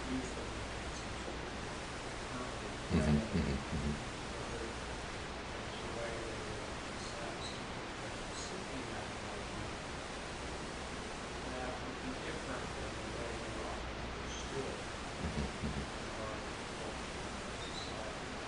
use 0.04 0.34
them. 0.34 0.60
Mhm, 2.90 2.96
Currently, 2.98 3.30
mhm, 3.32 3.58
mhm. 3.72 3.96
There's 5.52 5.78
a 5.82 5.88
way 5.98 6.10
they 6.26 6.40
were 6.42 6.74
assessed, 6.96 7.60
but 8.00 8.12
seeking 8.32 8.88
that 8.90 9.06
enlightenment, 9.14 9.78
that 11.44 11.82
would 11.84 12.00
be 12.00 12.12
different 12.24 12.66
than 12.76 12.92
the 13.00 13.08
way 13.18 13.30
they 13.44 13.60
are 13.60 13.82
understood 14.00 14.80
Mhm, 15.20 15.50
mhm. 15.62 15.84
in 15.98 16.08
our 16.16 16.40
culture 16.78 17.20
and 17.28 17.36
our 17.44 17.54
society. 17.60 18.40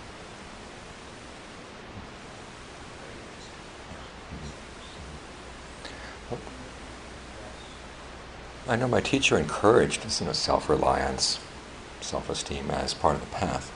Well, 6.29 6.41
I 8.73 8.75
know 8.75 8.87
my 8.87 9.01
teacher 9.01 9.37
encouraged 9.37 10.03
you 10.19 10.25
know, 10.25 10.31
self-reliance, 10.31 11.39
self-esteem 12.01 12.71
as 12.71 12.95
part 12.95 13.13
of 13.13 13.21
the 13.21 13.27
path. 13.27 13.71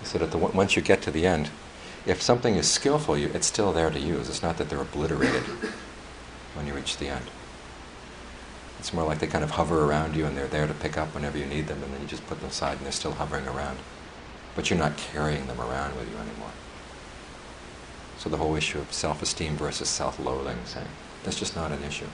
He 0.00 0.06
said 0.06 0.22
that 0.22 0.30
the, 0.30 0.38
once 0.38 0.74
you 0.74 0.80
get 0.80 1.02
to 1.02 1.10
the 1.10 1.26
end, 1.26 1.50
if 2.06 2.22
something 2.22 2.54
is 2.54 2.66
skillful, 2.66 3.18
you, 3.18 3.30
it's 3.34 3.46
still 3.46 3.74
there 3.74 3.90
to 3.90 4.00
use. 4.00 4.30
It's 4.30 4.42
not 4.42 4.56
that 4.56 4.70
they're 4.70 4.80
obliterated 4.80 5.42
when 6.54 6.66
you 6.66 6.72
reach 6.72 6.96
the 6.96 7.08
end. 7.08 7.26
It's 8.78 8.94
more 8.94 9.04
like 9.04 9.18
they 9.18 9.26
kind 9.26 9.44
of 9.44 9.50
hover 9.50 9.84
around 9.84 10.16
you 10.16 10.24
and 10.24 10.34
they're 10.34 10.46
there 10.46 10.66
to 10.66 10.72
pick 10.72 10.96
up 10.96 11.14
whenever 11.14 11.36
you 11.36 11.44
need 11.44 11.66
them, 11.66 11.82
and 11.82 11.92
then 11.92 12.00
you 12.00 12.06
just 12.06 12.26
put 12.26 12.40
them 12.40 12.48
aside 12.48 12.78
and 12.78 12.86
they're 12.86 12.92
still 12.92 13.12
hovering 13.12 13.46
around. 13.46 13.80
But 14.54 14.70
you're 14.70 14.78
not 14.78 14.96
carrying 14.96 15.46
them 15.46 15.60
around 15.60 15.94
with 15.94 16.10
you 16.10 16.16
anymore. 16.16 16.52
So 18.16 18.30
the 18.30 18.38
whole 18.38 18.56
issue 18.56 18.78
of 18.78 18.94
self-esteem 18.94 19.58
versus 19.58 19.90
self-loathing, 19.90 20.56
saying 20.64 20.88
that's 21.22 21.38
just 21.38 21.54
not 21.54 21.70
an 21.70 21.84
issue. 21.84 22.06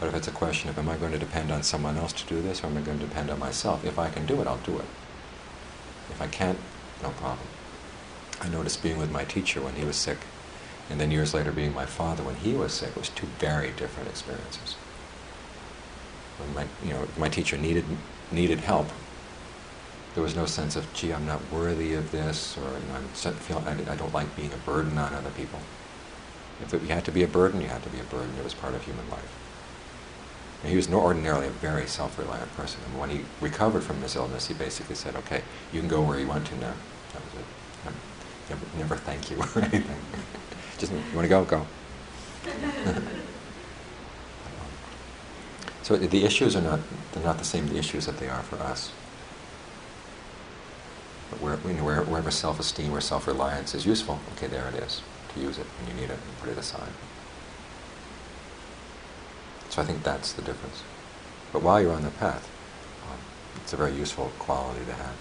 But 0.00 0.08
if 0.08 0.14
it's 0.14 0.28
a 0.28 0.32
question 0.32 0.70
of 0.70 0.78
am 0.78 0.88
I 0.88 0.96
going 0.96 1.12
to 1.12 1.18
depend 1.18 1.52
on 1.52 1.62
someone 1.62 1.98
else 1.98 2.14
to 2.14 2.26
do 2.26 2.40
this 2.40 2.64
or 2.64 2.68
am 2.68 2.78
I 2.78 2.80
going 2.80 2.98
to 2.98 3.06
depend 3.06 3.30
on 3.30 3.38
myself? 3.38 3.84
If 3.84 3.98
I 3.98 4.08
can 4.08 4.24
do 4.24 4.40
it, 4.40 4.46
I'll 4.46 4.56
do 4.56 4.78
it. 4.78 4.86
If 6.08 6.20
I 6.22 6.26
can't, 6.26 6.58
no 7.02 7.10
problem. 7.10 7.46
I 8.40 8.48
noticed 8.48 8.82
being 8.82 8.98
with 8.98 9.12
my 9.12 9.24
teacher 9.24 9.60
when 9.60 9.74
he 9.74 9.84
was 9.84 9.96
sick, 9.96 10.18
and 10.88 10.98
then 10.98 11.10
years 11.10 11.34
later 11.34 11.52
being 11.52 11.74
my 11.74 11.84
father 11.84 12.22
when 12.22 12.36
he 12.36 12.54
was 12.54 12.72
sick 12.72 12.96
was 12.96 13.10
two 13.10 13.26
very 13.38 13.70
different 13.72 14.08
experiences. 14.08 14.74
When 16.38 16.54
my, 16.54 16.66
you 16.82 16.94
know, 16.94 17.06
my 17.18 17.28
teacher 17.28 17.58
needed 17.58 17.84
needed 18.32 18.60
help, 18.60 18.88
there 20.14 20.22
was 20.22 20.34
no 20.34 20.46
sense 20.46 20.76
of, 20.76 20.92
gee, 20.94 21.12
I'm 21.12 21.26
not 21.26 21.40
worthy 21.52 21.92
of 21.92 22.10
this, 22.10 22.56
or 22.56 22.62
you 22.62 22.86
know, 22.88 22.94
I'm 22.94 23.34
feel, 23.34 23.62
I, 23.66 23.92
I 23.92 23.96
don't 23.96 24.14
like 24.14 24.34
being 24.34 24.52
a 24.52 24.56
burden 24.56 24.96
on 24.96 25.12
other 25.12 25.30
people. 25.30 25.60
If 26.62 26.72
it, 26.72 26.82
you 26.82 26.88
had 26.88 27.04
to 27.04 27.12
be 27.12 27.22
a 27.22 27.28
burden, 27.28 27.60
you 27.60 27.68
had 27.68 27.82
to 27.82 27.90
be 27.90 28.00
a 28.00 28.04
burden. 28.04 28.34
It 28.38 28.44
was 28.44 28.54
part 28.54 28.74
of 28.74 28.82
human 28.84 29.08
life. 29.10 29.49
He 30.64 30.76
was 30.76 30.92
ordinarily 30.92 31.46
a 31.46 31.50
very 31.50 31.86
self-reliant 31.86 32.54
person. 32.54 32.80
And 32.86 33.00
when 33.00 33.08
he 33.10 33.20
recovered 33.40 33.82
from 33.82 34.02
his 34.02 34.14
illness, 34.14 34.46
he 34.48 34.54
basically 34.54 34.94
said, 34.94 35.16
"Okay, 35.16 35.42
you 35.72 35.80
can 35.80 35.88
go 35.88 36.02
where 36.02 36.18
you 36.18 36.26
want 36.26 36.46
to 36.48 36.54
now." 36.56 36.74
That 37.12 37.22
was 37.24 37.34
it. 37.34 37.44
Um, 37.86 37.94
Never, 38.50 38.66
never 38.78 38.96
thank 38.96 39.30
you 39.30 39.38
or 39.54 39.62
anything. 39.62 39.96
Just 40.76 40.92
you 40.92 40.98
want 41.14 41.24
to 41.24 41.28
go, 41.28 41.44
go. 41.44 41.64
so 45.82 45.96
the 45.96 46.24
issues 46.24 46.56
are 46.56 46.60
not 46.60 46.80
they're 47.12 47.22
not 47.22 47.38
the 47.38 47.44
same 47.44 47.68
the 47.68 47.76
issues 47.78 48.06
that 48.06 48.18
they 48.18 48.28
are 48.28 48.42
for 48.42 48.56
us. 48.56 48.90
But 51.30 51.40
where, 51.40 51.58
you 51.64 51.74
know, 51.74 51.84
where, 51.84 52.02
wherever 52.02 52.30
self-esteem 52.30 52.92
or 52.92 53.00
self-reliance 53.00 53.74
is 53.74 53.86
useful, 53.86 54.18
okay, 54.36 54.48
there 54.48 54.66
it 54.68 54.74
is. 54.82 55.00
To 55.34 55.40
use 55.40 55.58
it 55.58 55.66
when 55.78 55.94
you 55.94 56.00
need 56.00 56.10
it 56.10 56.18
and 56.18 56.38
put 56.40 56.48
it 56.48 56.58
aside. 56.58 56.90
So 59.70 59.80
I 59.80 59.84
think 59.84 60.02
that's 60.02 60.32
the 60.32 60.42
difference. 60.42 60.82
But 61.52 61.62
while 61.62 61.80
you're 61.80 61.92
on 61.92 62.02
the 62.02 62.10
path, 62.10 62.48
um, 63.08 63.18
it's 63.62 63.72
a 63.72 63.76
very 63.76 63.92
useful 63.92 64.30
quality 64.38 64.84
to 64.84 64.92
have. 64.92 65.16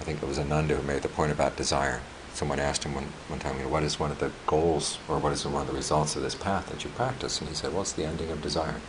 I 0.00 0.04
think 0.04 0.22
it 0.22 0.28
was 0.28 0.38
Ananda 0.38 0.76
who 0.76 0.86
made 0.86 1.02
the 1.02 1.08
point 1.08 1.32
about 1.32 1.56
desire. 1.56 2.00
Someone 2.32 2.60
asked 2.60 2.84
him 2.84 2.94
one, 2.94 3.06
one 3.28 3.38
time, 3.38 3.56
you 3.56 3.64
know, 3.64 3.68
what 3.68 3.82
is 3.82 3.98
one 3.98 4.10
of 4.10 4.18
the 4.18 4.30
goals 4.46 4.98
or 5.08 5.18
what 5.18 5.32
is 5.32 5.44
one 5.44 5.62
of 5.62 5.68
the 5.68 5.74
results 5.74 6.16
of 6.16 6.22
this 6.22 6.34
path 6.34 6.68
that 6.68 6.84
you 6.84 6.90
practice? 6.90 7.40
And 7.40 7.48
he 7.48 7.54
said, 7.54 7.72
well, 7.72 7.82
it's 7.82 7.92
the 7.92 8.04
ending 8.04 8.30
of 8.30 8.40
desire. 8.40 8.80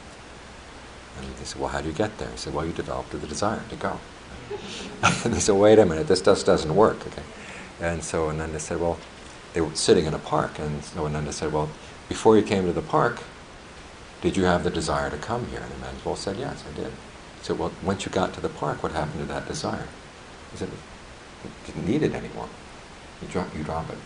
And 1.18 1.36
they 1.36 1.46
said, 1.46 1.60
well, 1.60 1.70
how 1.70 1.82
do 1.82 1.88
you 1.88 1.94
get 1.94 2.18
there? 2.18 2.30
He 2.30 2.38
said, 2.38 2.54
well, 2.54 2.66
you 2.66 2.74
develop 2.74 3.10
the 3.10 3.18
desire 3.20 3.64
to 3.70 3.76
go. 3.76 4.00
and 5.02 5.34
they 5.34 5.40
said, 5.40 5.56
wait 5.56 5.80
a 5.80 5.86
minute, 5.86 6.08
this 6.08 6.22
just 6.22 6.46
doesn't 6.46 6.76
work. 6.76 7.08
Okay. 7.08 7.24
And 7.82 8.04
so 8.04 8.30
Ananda 8.30 8.60
said, 8.60 8.80
well, 8.80 9.00
they 9.54 9.62
were 9.62 9.74
sitting 9.76 10.06
in 10.06 10.14
a 10.14 10.20
park, 10.20 10.60
and 10.60 10.84
so 10.84 11.06
Ananda 11.06 11.34
said, 11.34 11.52
well, 11.54 11.70
before 12.10 12.38
you 12.38 12.44
came 12.44 12.66
to 12.66 12.74
the 12.74 12.82
park, 12.82 13.22
did 14.22 14.38
you 14.38 14.44
have 14.44 14.64
the 14.64 14.70
desire 14.70 15.10
to 15.10 15.18
come 15.18 15.48
here? 15.48 15.62
And 15.62 15.72
the 15.72 15.78
man 15.78 15.96
well 16.04 16.16
said, 16.16 16.38
yes, 16.38 16.64
I 16.70 16.76
did. 16.76 16.92
He 16.92 17.44
said, 17.44 17.60
well, 17.60 17.72
once 17.84 18.06
you 18.06 18.12
got 18.12 18.34
to 18.34 18.42
the 18.42 18.50
park, 18.50 18.82
what 18.82 18.92
happened 18.92 19.20
to 19.20 19.26
that 19.26 19.48
desire? 19.48 19.88
He 20.52 20.58
said, 20.58 20.70
you 21.44 21.50
didn't 21.66 21.88
need 21.88 22.04
it 22.04 22.14
anymore. 22.14 22.50
You 23.22 23.28
drop, 23.28 23.56
you 23.56 23.64
drop 23.64 23.90
it. 23.90 23.98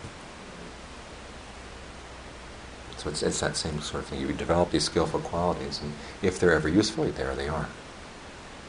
So 2.98 3.10
it's, 3.10 3.24
it's 3.24 3.40
that 3.40 3.58
same 3.58 3.82
sort 3.82 4.04
of 4.04 4.10
thing. 4.10 4.22
You 4.22 4.32
develop 4.34 4.72
these 4.72 4.84
skillful 4.84 5.22
qualities, 5.22 5.82
and 5.82 5.94
if 6.22 6.40
they're 6.40 6.54
ever 6.54 6.70
useful, 6.70 7.06
there 7.06 7.34
they 7.36 7.48
are. 7.48 7.68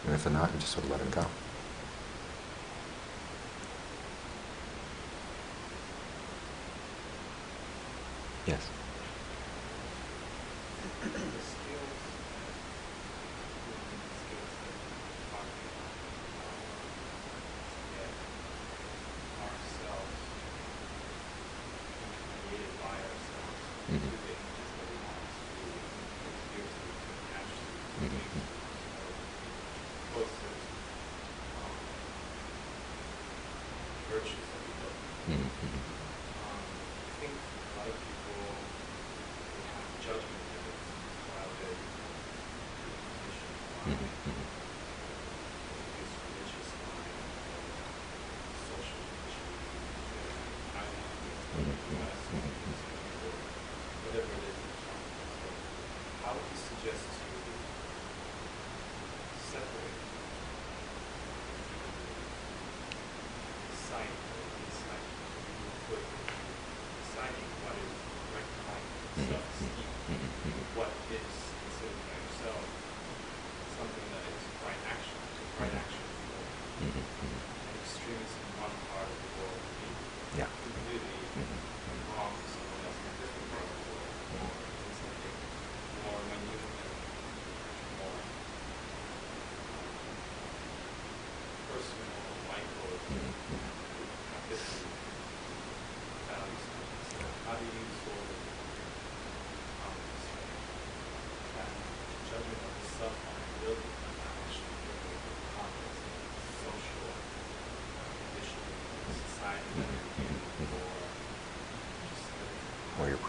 And 0.06 0.14
if 0.14 0.24
they're 0.24 0.32
not, 0.32 0.52
you 0.52 0.58
just 0.58 0.72
sort 0.72 0.84
of 0.84 0.90
let 0.90 1.00
them 1.00 1.10
go. 1.10 1.26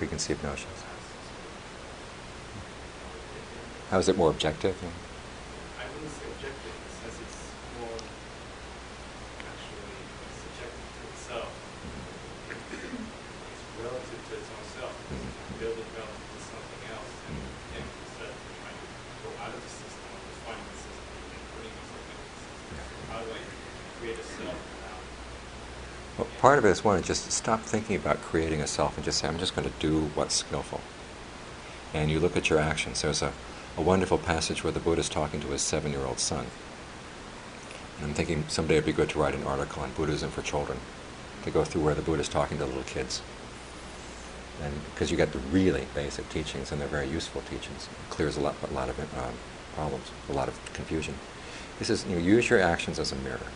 Preconceived 0.03 0.43
notions. 0.43 0.83
How 3.89 3.99
is 3.99 4.09
it 4.09 4.17
more 4.17 4.31
objective? 4.31 4.75
I 4.75 5.87
wouldn't 5.95 6.11
say 6.11 6.27
objective 6.27 6.75
in 6.75 6.83
the 6.83 6.91
sense 6.91 7.23
it's 7.23 7.39
more 7.79 7.95
actually 9.47 9.95
subjective 10.43 10.91
to 10.91 11.03
itself. 11.07 11.51
It's 12.51 13.63
relative 13.79 14.21
to 14.27 14.33
its 14.43 14.49
own 14.51 14.67
self. 14.75 14.91
It's 14.91 15.23
build 15.55 15.79
it 15.79 15.87
relative 15.95 16.27
to 16.35 16.39
something 16.51 16.83
else. 16.91 17.11
And, 17.31 17.39
and 17.79 17.87
create 24.03 24.19
a 24.19 24.23
self 24.35 24.59
now. 24.83 24.99
Well, 26.19 26.27
part 26.43 26.59
of 26.59 26.65
it 26.65 26.71
is 26.71 26.83
one, 26.83 27.01
just 27.01 27.31
stop 27.31 27.61
thinking 27.61 27.95
about 27.95 28.21
creating 28.21 28.59
a 28.59 28.67
self 28.67 28.97
and 28.97 29.05
just 29.05 29.19
say, 29.19 29.29
I'm 29.29 29.39
just 29.39 29.55
going 29.55 29.65
to 29.65 29.73
do 29.79 30.11
what's 30.13 30.35
skillful. 30.35 30.81
And 31.93 32.11
you 32.11 32.19
look 32.19 32.35
at 32.35 32.49
your 32.49 32.59
actions. 32.59 33.01
There's 33.01 33.21
a, 33.21 33.31
a 33.77 33.81
wonderful 33.81 34.17
passage 34.17 34.61
where 34.61 34.73
the 34.73 34.81
Buddha 34.81 34.99
is 34.99 35.07
talking 35.07 35.39
to 35.39 35.47
his 35.47 35.61
seven 35.61 35.93
year 35.93 36.01
old 36.01 36.19
son. 36.19 36.47
And 37.97 38.07
I'm 38.07 38.13
thinking 38.13 38.43
someday 38.49 38.73
it'd 38.73 38.85
be 38.85 38.91
good 38.91 39.07
to 39.11 39.19
write 39.19 39.35
an 39.35 39.43
article 39.43 39.83
on 39.83 39.93
Buddhism 39.93 40.31
for 40.31 40.41
children 40.41 40.79
to 41.43 41.49
go 41.49 41.63
through 41.63 41.83
where 41.83 41.95
the 41.95 42.01
Buddha 42.01 42.19
is 42.19 42.27
talking 42.27 42.57
to 42.57 42.65
little 42.65 42.83
kids. 42.83 43.21
And 44.61 44.73
because 44.93 45.11
you 45.11 45.15
get 45.15 45.31
the 45.31 45.39
really 45.39 45.87
basic 45.95 46.27
teachings, 46.27 46.73
and 46.73 46.81
they're 46.81 46.89
very 46.89 47.07
useful 47.07 47.39
teachings, 47.43 47.87
it 47.87 48.09
clears 48.13 48.35
a 48.35 48.41
lot, 48.41 48.55
a 48.69 48.73
lot 48.73 48.89
of 48.89 48.99
uh, 48.99 49.29
problems, 49.75 50.11
a 50.29 50.33
lot 50.33 50.49
of 50.49 50.73
confusion. 50.73 51.15
He 51.79 51.85
says, 51.85 52.05
you 52.05 52.17
know, 52.17 52.21
use 52.21 52.49
your 52.49 52.59
actions 52.59 52.99
as 52.99 53.13
a 53.13 53.15
mirror. 53.15 53.47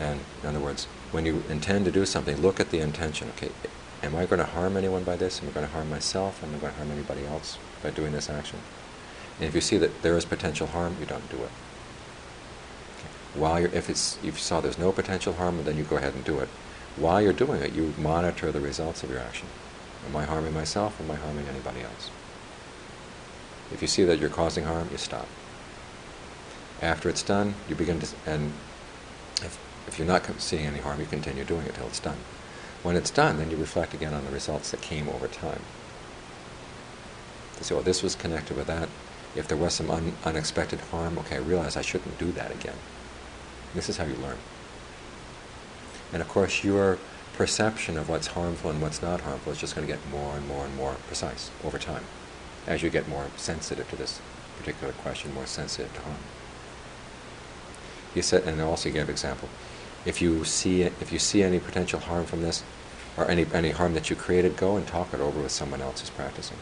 And 0.00 0.20
in 0.42 0.48
other 0.48 0.60
words, 0.60 0.84
when 1.10 1.26
you 1.26 1.42
intend 1.48 1.84
to 1.86 1.90
do 1.90 2.06
something, 2.06 2.36
look 2.36 2.60
at 2.60 2.70
the 2.70 2.80
intention. 2.80 3.28
Okay, 3.36 3.50
am 4.02 4.14
I 4.14 4.26
going 4.26 4.38
to 4.38 4.46
harm 4.46 4.76
anyone 4.76 5.04
by 5.04 5.16
this? 5.16 5.42
Am 5.42 5.48
I 5.48 5.52
going 5.52 5.66
to 5.66 5.72
harm 5.72 5.90
myself? 5.90 6.42
Am 6.42 6.54
I 6.54 6.58
going 6.58 6.72
to 6.72 6.78
harm 6.78 6.90
anybody 6.90 7.24
else 7.26 7.58
by 7.82 7.90
doing 7.90 8.12
this 8.12 8.30
action? 8.30 8.60
And 9.38 9.48
if 9.48 9.54
you 9.54 9.60
see 9.60 9.78
that 9.78 10.02
there 10.02 10.16
is 10.16 10.24
potential 10.24 10.68
harm, 10.68 10.96
you 11.00 11.06
don't 11.06 11.28
do 11.30 11.36
it. 11.36 11.50
Okay. 12.98 13.08
While 13.34 13.60
you're, 13.60 13.70
if 13.70 13.88
it's, 13.88 14.18
if 14.18 14.24
you 14.24 14.32
saw 14.32 14.60
there's 14.60 14.78
no 14.78 14.92
potential 14.92 15.32
harm, 15.32 15.62
then 15.64 15.76
you 15.76 15.84
go 15.84 15.96
ahead 15.96 16.14
and 16.14 16.24
do 16.24 16.38
it. 16.38 16.48
While 16.96 17.22
you're 17.22 17.32
doing 17.32 17.62
it, 17.62 17.72
you 17.72 17.94
monitor 17.98 18.50
the 18.50 18.60
results 18.60 19.02
of 19.02 19.10
your 19.10 19.20
action. 19.20 19.46
Am 20.06 20.16
I 20.16 20.24
harming 20.24 20.54
myself? 20.54 21.00
Am 21.00 21.10
I 21.10 21.16
harming 21.16 21.46
anybody 21.46 21.80
else? 21.80 22.10
If 23.72 23.82
you 23.82 23.88
see 23.88 24.04
that 24.04 24.18
you're 24.18 24.30
causing 24.30 24.64
harm, 24.64 24.88
you 24.90 24.98
stop. 24.98 25.28
After 26.80 27.08
it's 27.08 27.22
done, 27.22 27.54
you 27.68 27.74
begin 27.74 28.00
to, 28.00 28.08
and 28.26 28.52
if, 29.88 29.98
you're 29.98 30.06
not 30.06 30.24
seeing 30.40 30.66
any 30.66 30.78
harm, 30.78 31.00
you 31.00 31.06
continue 31.06 31.44
doing 31.44 31.66
it 31.66 31.74
till 31.74 31.86
it's 31.86 32.00
done. 32.00 32.18
When 32.82 32.96
it's 32.96 33.10
done, 33.10 33.38
then 33.38 33.50
you 33.50 33.56
reflect 33.56 33.94
again 33.94 34.14
on 34.14 34.24
the 34.24 34.30
results 34.30 34.70
that 34.70 34.80
came 34.80 35.08
over 35.08 35.26
time. 35.26 35.60
You 37.58 37.64
say, 37.64 37.74
well, 37.74 37.84
this 37.84 38.02
was 38.02 38.14
connected 38.14 38.56
with 38.56 38.68
that. 38.68 38.88
If 39.34 39.48
there 39.48 39.56
was 39.56 39.74
some 39.74 39.90
un- 39.90 40.16
unexpected 40.24 40.80
harm, 40.92 41.18
okay, 41.18 41.36
I 41.36 41.40
realize 41.40 41.76
I 41.76 41.82
shouldn't 41.82 42.18
do 42.18 42.30
that 42.32 42.52
again. 42.52 42.76
This 43.74 43.88
is 43.88 43.96
how 43.96 44.04
you 44.04 44.14
learn. 44.14 44.38
And 46.12 46.22
of 46.22 46.28
course, 46.28 46.64
your 46.64 46.98
perception 47.34 47.96
of 47.96 48.08
what's 48.08 48.28
harmful 48.28 48.70
and 48.70 48.80
what's 48.80 49.02
not 49.02 49.20
harmful 49.20 49.52
is 49.52 49.58
just 49.58 49.74
going 49.74 49.86
to 49.86 49.92
get 49.92 50.00
more 50.10 50.36
and 50.36 50.46
more 50.48 50.64
and 50.64 50.74
more 50.76 50.96
precise 51.06 51.50
over 51.64 51.78
time 51.78 52.04
as 52.66 52.82
you 52.82 52.90
get 52.90 53.08
more 53.08 53.26
sensitive 53.36 53.88
to 53.90 53.96
this 53.96 54.20
particular 54.58 54.92
question, 54.92 55.32
more 55.32 55.46
sensitive 55.46 55.92
to 55.94 56.00
harm. 56.02 56.18
He 58.14 58.22
said, 58.22 58.44
and 58.44 58.60
also 58.60 58.88
he 58.88 58.92
gave 58.92 59.08
example. 59.08 59.48
If 60.08 60.22
you 60.22 60.42
see 60.44 60.82
if 60.82 61.12
you 61.12 61.18
see 61.18 61.42
any 61.42 61.60
potential 61.60 62.00
harm 62.00 62.24
from 62.24 62.40
this, 62.40 62.64
or 63.14 63.30
any 63.30 63.44
any 63.52 63.72
harm 63.72 63.92
that 63.92 64.08
you 64.08 64.16
created, 64.16 64.56
go 64.56 64.76
and 64.76 64.86
talk 64.86 65.12
it 65.12 65.20
over 65.20 65.38
with 65.38 65.52
someone 65.52 65.82
else 65.82 66.00
who's 66.00 66.08
practicing, 66.08 66.56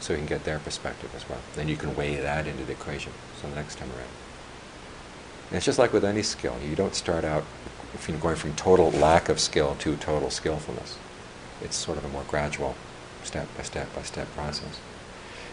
so 0.00 0.12
you 0.12 0.18
can 0.18 0.26
get 0.26 0.42
their 0.42 0.58
perspective 0.58 1.14
as 1.14 1.28
well. 1.28 1.38
Then 1.54 1.68
you 1.68 1.76
can 1.76 1.94
weigh 1.94 2.16
that 2.16 2.48
into 2.48 2.64
the 2.64 2.72
equation. 2.72 3.12
So 3.40 3.48
the 3.48 3.54
next 3.54 3.78
time 3.78 3.90
around. 3.90 4.16
And 5.50 5.56
it's 5.56 5.66
just 5.66 5.78
like 5.78 5.92
with 5.92 6.04
any 6.04 6.24
skill. 6.24 6.56
You 6.68 6.74
don't 6.74 6.96
start 6.96 7.24
out 7.24 7.44
if 7.94 8.08
you're 8.08 8.18
going 8.18 8.36
from 8.36 8.54
total 8.56 8.90
lack 8.90 9.28
of 9.28 9.38
skill 9.38 9.76
to 9.78 9.96
total 9.96 10.30
skillfulness. 10.30 10.98
It's 11.62 11.76
sort 11.76 11.96
of 11.96 12.04
a 12.04 12.08
more 12.08 12.24
gradual, 12.26 12.74
step 13.22 13.46
by 13.56 13.62
step 13.62 13.94
by 13.94 14.02
step 14.02 14.26
process. 14.34 14.80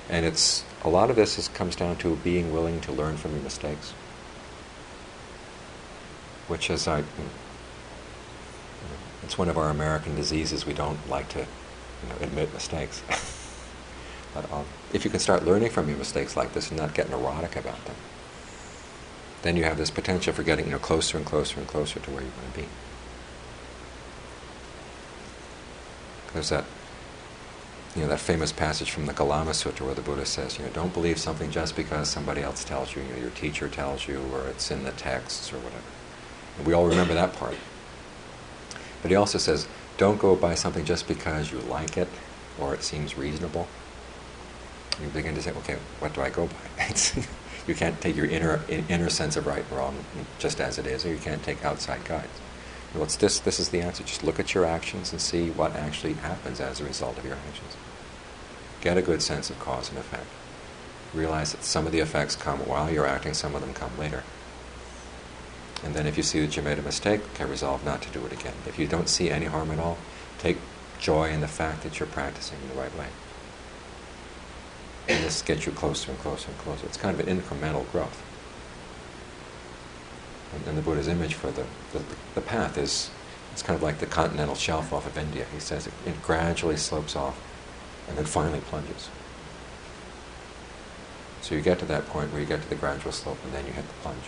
And 0.09 0.25
it's 0.25 0.63
a 0.83 0.89
lot 0.89 1.11
of 1.11 1.15
this 1.15 1.37
is, 1.37 1.49
comes 1.49 1.75
down 1.75 1.97
to 1.97 2.15
being 2.15 2.51
willing 2.51 2.81
to 2.81 2.91
learn 2.91 3.15
from 3.17 3.33
your 3.33 3.43
mistakes 3.43 3.93
which 6.47 6.69
is 6.69 6.87
I, 6.87 7.03
it's 9.23 9.37
one 9.37 9.49
of 9.49 9.57
our 9.57 9.69
American 9.69 10.15
diseases. 10.15 10.65
We 10.65 10.73
don't 10.73 10.97
like 11.09 11.29
to, 11.29 11.39
you 11.39 12.09
know, 12.09 12.15
admit 12.21 12.53
mistakes. 12.53 13.03
but 14.33 14.51
um, 14.51 14.65
if 14.93 15.03
you 15.03 15.11
can 15.11 15.19
start 15.19 15.45
learning 15.45 15.71
from 15.71 15.89
your 15.89 15.97
mistakes 15.97 16.37
like 16.37 16.53
this 16.53 16.69
and 16.69 16.79
not 16.79 16.93
get 16.93 17.09
neurotic 17.09 17.55
about 17.55 17.83
them, 17.85 17.95
then 19.41 19.57
you 19.57 19.65
have 19.65 19.77
this 19.77 19.91
potential 19.91 20.33
for 20.33 20.43
getting 20.43 20.65
you 20.65 20.71
know 20.71 20.79
closer 20.79 21.17
and 21.17 21.25
closer 21.25 21.59
and 21.59 21.67
closer 21.67 21.99
to 21.99 22.11
where 22.11 22.21
you 22.21 22.31
want 22.37 22.53
to 22.53 22.59
be. 22.61 22.67
There's 26.33 26.49
that 26.49 26.65
you 27.95 28.03
know 28.03 28.07
that 28.09 28.19
famous 28.19 28.51
passage 28.51 28.91
from 28.91 29.07
the 29.07 29.13
Kalama 29.13 29.51
Sutta 29.51 29.81
where 29.81 29.95
the 29.95 30.01
Buddha 30.01 30.25
says, 30.25 30.57
you 30.57 30.65
know, 30.65 30.71
don't 30.71 30.93
believe 30.93 31.19
something 31.19 31.51
just 31.51 31.75
because 31.75 32.09
somebody 32.09 32.41
else 32.41 32.63
tells 32.63 32.95
you, 32.95 33.01
you 33.01 33.09
know, 33.09 33.17
your 33.17 33.31
teacher 33.31 33.67
tells 33.67 34.07
you, 34.07 34.21
or 34.31 34.47
it's 34.47 34.71
in 34.71 34.83
the 34.83 34.91
texts 34.91 35.51
or 35.51 35.57
whatever. 35.57 35.96
We 36.65 36.73
all 36.73 36.87
remember 36.87 37.13
that 37.13 37.33
part. 37.33 37.55
But 39.01 39.11
he 39.11 39.15
also 39.15 39.37
says, 39.37 39.67
don't 39.97 40.19
go 40.19 40.35
buy 40.35 40.55
something 40.55 40.85
just 40.85 41.07
because 41.07 41.51
you 41.51 41.59
like 41.59 41.97
it 41.97 42.07
or 42.59 42.73
it 42.73 42.83
seems 42.83 43.17
reasonable. 43.17 43.67
You 45.01 45.09
begin 45.09 45.35
to 45.35 45.41
say, 45.41 45.51
okay, 45.51 45.77
what 45.99 46.13
do 46.13 46.21
I 46.21 46.29
go 46.29 46.47
by? 46.47 46.93
you 47.67 47.75
can't 47.75 47.99
take 48.01 48.15
your 48.15 48.25
inner 48.25 48.61
inner 48.69 49.09
sense 49.09 49.35
of 49.35 49.45
right 49.45 49.63
and 49.69 49.77
wrong 49.77 49.95
just 50.39 50.59
as 50.59 50.79
it 50.79 50.87
is, 50.87 51.05
or 51.05 51.09
you 51.09 51.17
can't 51.17 51.43
take 51.43 51.63
outside 51.63 52.03
guides. 52.05 52.41
Well, 52.93 53.03
it's 53.03 53.15
this. 53.15 53.39
This 53.39 53.59
is 53.59 53.69
the 53.69 53.81
answer. 53.81 54.03
Just 54.03 54.23
look 54.23 54.39
at 54.39 54.55
your 54.55 54.65
actions 54.65 55.11
and 55.11 55.21
see 55.21 55.49
what 55.51 55.75
actually 55.75 56.13
happens 56.13 56.59
as 56.59 56.79
a 56.79 56.85
result 56.85 57.17
of 57.17 57.25
your 57.25 57.35
actions. 57.35 57.75
Get 58.81 58.97
a 58.97 59.01
good 59.01 59.21
sense 59.21 59.49
of 59.49 59.59
cause 59.59 59.89
and 59.89 59.97
effect. 59.99 60.25
Realize 61.13 61.51
that 61.51 61.63
some 61.63 61.85
of 61.85 61.91
the 61.91 61.99
effects 61.99 62.35
come 62.35 62.59
while 62.59 62.89
you're 62.89 63.05
acting, 63.05 63.33
some 63.33 63.53
of 63.53 63.61
them 63.61 63.73
come 63.73 63.97
later. 63.99 64.23
And 65.83 65.93
then 65.93 66.07
if 66.07 66.17
you 66.17 66.23
see 66.23 66.39
that 66.41 66.55
you 66.57 66.63
made 66.63 66.79
a 66.79 66.81
mistake, 66.81 67.21
okay, 67.33 67.45
resolve 67.45 67.85
not 67.85 68.01
to 68.01 68.09
do 68.09 68.25
it 68.25 68.33
again. 68.33 68.53
If 68.65 68.79
you 68.79 68.87
don't 68.87 69.07
see 69.07 69.29
any 69.29 69.45
harm 69.45 69.71
at 69.71 69.79
all, 69.79 69.97
take 70.39 70.57
joy 70.99 71.29
in 71.29 71.41
the 71.41 71.47
fact 71.47 71.83
that 71.83 71.99
you're 71.99 72.07
practicing 72.07 72.57
in 72.61 72.69
the 72.69 72.81
right 72.81 72.95
way. 72.97 73.07
And 75.07 75.23
this 75.23 75.41
gets 75.41 75.65
you 75.65 75.71
closer 75.71 76.11
and 76.11 76.19
closer 76.19 76.49
and 76.49 76.57
closer. 76.59 76.85
It's 76.85 76.97
kind 76.97 77.17
of 77.17 77.25
an 77.25 77.39
incremental 77.39 77.89
growth. 77.91 78.23
And, 80.65 80.77
the 80.77 80.81
Buddha's 80.81 81.07
image 81.07 81.35
for 81.35 81.51
the, 81.51 81.65
the, 81.93 82.01
the, 82.35 82.41
path 82.41 82.77
is 82.77 83.11
it's 83.51 83.61
kind 83.61 83.75
of 83.75 83.83
like 83.83 83.99
the 83.99 84.05
continental 84.05 84.55
shelf 84.55 84.91
off 84.91 85.05
of 85.05 85.17
India. 85.17 85.45
He 85.53 85.59
says 85.59 85.87
it, 85.87 85.93
it 86.05 86.21
gradually 86.23 86.77
slopes 86.77 87.15
off 87.15 87.39
and 88.07 88.17
then 88.17 88.25
finally 88.25 88.61
plunges. 88.61 89.09
So 91.41 91.53
you 91.55 91.61
get 91.61 91.79
to 91.79 91.85
that 91.85 92.07
point 92.07 92.31
where 92.31 92.41
you 92.41 92.47
get 92.47 92.61
to 92.61 92.69
the 92.69 92.75
gradual 92.75 93.11
slope 93.11 93.37
and 93.43 93.53
then 93.53 93.65
you 93.65 93.73
hit 93.73 93.87
the 93.87 93.93
plunge 93.95 94.23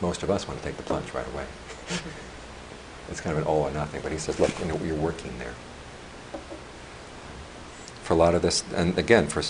most 0.00 0.22
of 0.22 0.30
us 0.30 0.46
want 0.48 0.60
to 0.60 0.66
take 0.66 0.76
the 0.76 0.82
plunge 0.82 1.12
right 1.12 1.26
away. 1.32 1.44
Mm-hmm. 1.88 3.10
it's 3.10 3.20
kind 3.20 3.36
of 3.36 3.42
an 3.42 3.48
all 3.48 3.62
or 3.62 3.70
nothing. 3.70 4.00
But 4.02 4.12
he 4.12 4.18
says, 4.18 4.40
look, 4.40 4.58
you 4.60 4.66
know, 4.66 4.78
you're 4.84 4.94
working 4.94 5.38
there. 5.38 5.54
For 8.02 8.14
a 8.14 8.16
lot 8.16 8.34
of 8.34 8.42
this, 8.42 8.64
and 8.74 8.98
again, 8.98 9.28
for 9.28 9.42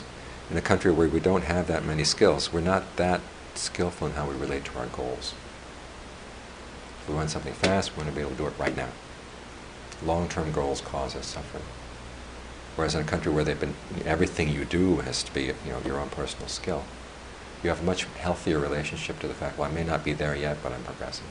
in 0.50 0.56
a 0.56 0.60
country 0.60 0.90
where 0.90 1.08
we 1.08 1.20
don't 1.20 1.44
have 1.44 1.66
that 1.68 1.84
many 1.84 2.04
skills, 2.04 2.52
we're 2.52 2.60
not 2.60 2.96
that 2.96 3.20
skillful 3.54 4.08
in 4.08 4.14
how 4.14 4.28
we 4.28 4.34
relate 4.34 4.64
to 4.66 4.78
our 4.78 4.86
goals. 4.86 5.34
If 7.00 7.08
we 7.08 7.14
want 7.14 7.30
something 7.30 7.54
fast, 7.54 7.92
we 7.92 8.02
want 8.02 8.10
to 8.10 8.14
be 8.14 8.20
able 8.20 8.32
to 8.32 8.36
do 8.36 8.46
it 8.46 8.58
right 8.58 8.76
now. 8.76 8.88
Long-term 10.04 10.52
goals 10.52 10.80
cause 10.80 11.14
us 11.14 11.26
suffering. 11.26 11.64
Whereas 12.76 12.94
in 12.94 13.02
a 13.02 13.04
country 13.04 13.32
where 13.32 13.44
they've 13.44 13.60
been 13.60 13.74
everything 14.04 14.48
you 14.48 14.64
do 14.64 14.96
has 14.98 15.22
to 15.22 15.34
be 15.34 15.42
you 15.42 15.54
know 15.68 15.80
your 15.84 15.98
own 15.98 16.08
personal 16.08 16.48
skill 16.48 16.84
you 17.62 17.70
have 17.70 17.80
a 17.80 17.84
much 17.84 18.04
healthier 18.18 18.58
relationship 18.58 19.18
to 19.20 19.28
the 19.28 19.34
fact, 19.34 19.58
well, 19.58 19.70
I 19.70 19.72
may 19.72 19.84
not 19.84 20.04
be 20.04 20.12
there 20.12 20.34
yet, 20.34 20.58
but 20.62 20.72
I'm 20.72 20.82
progressing. 20.82 21.26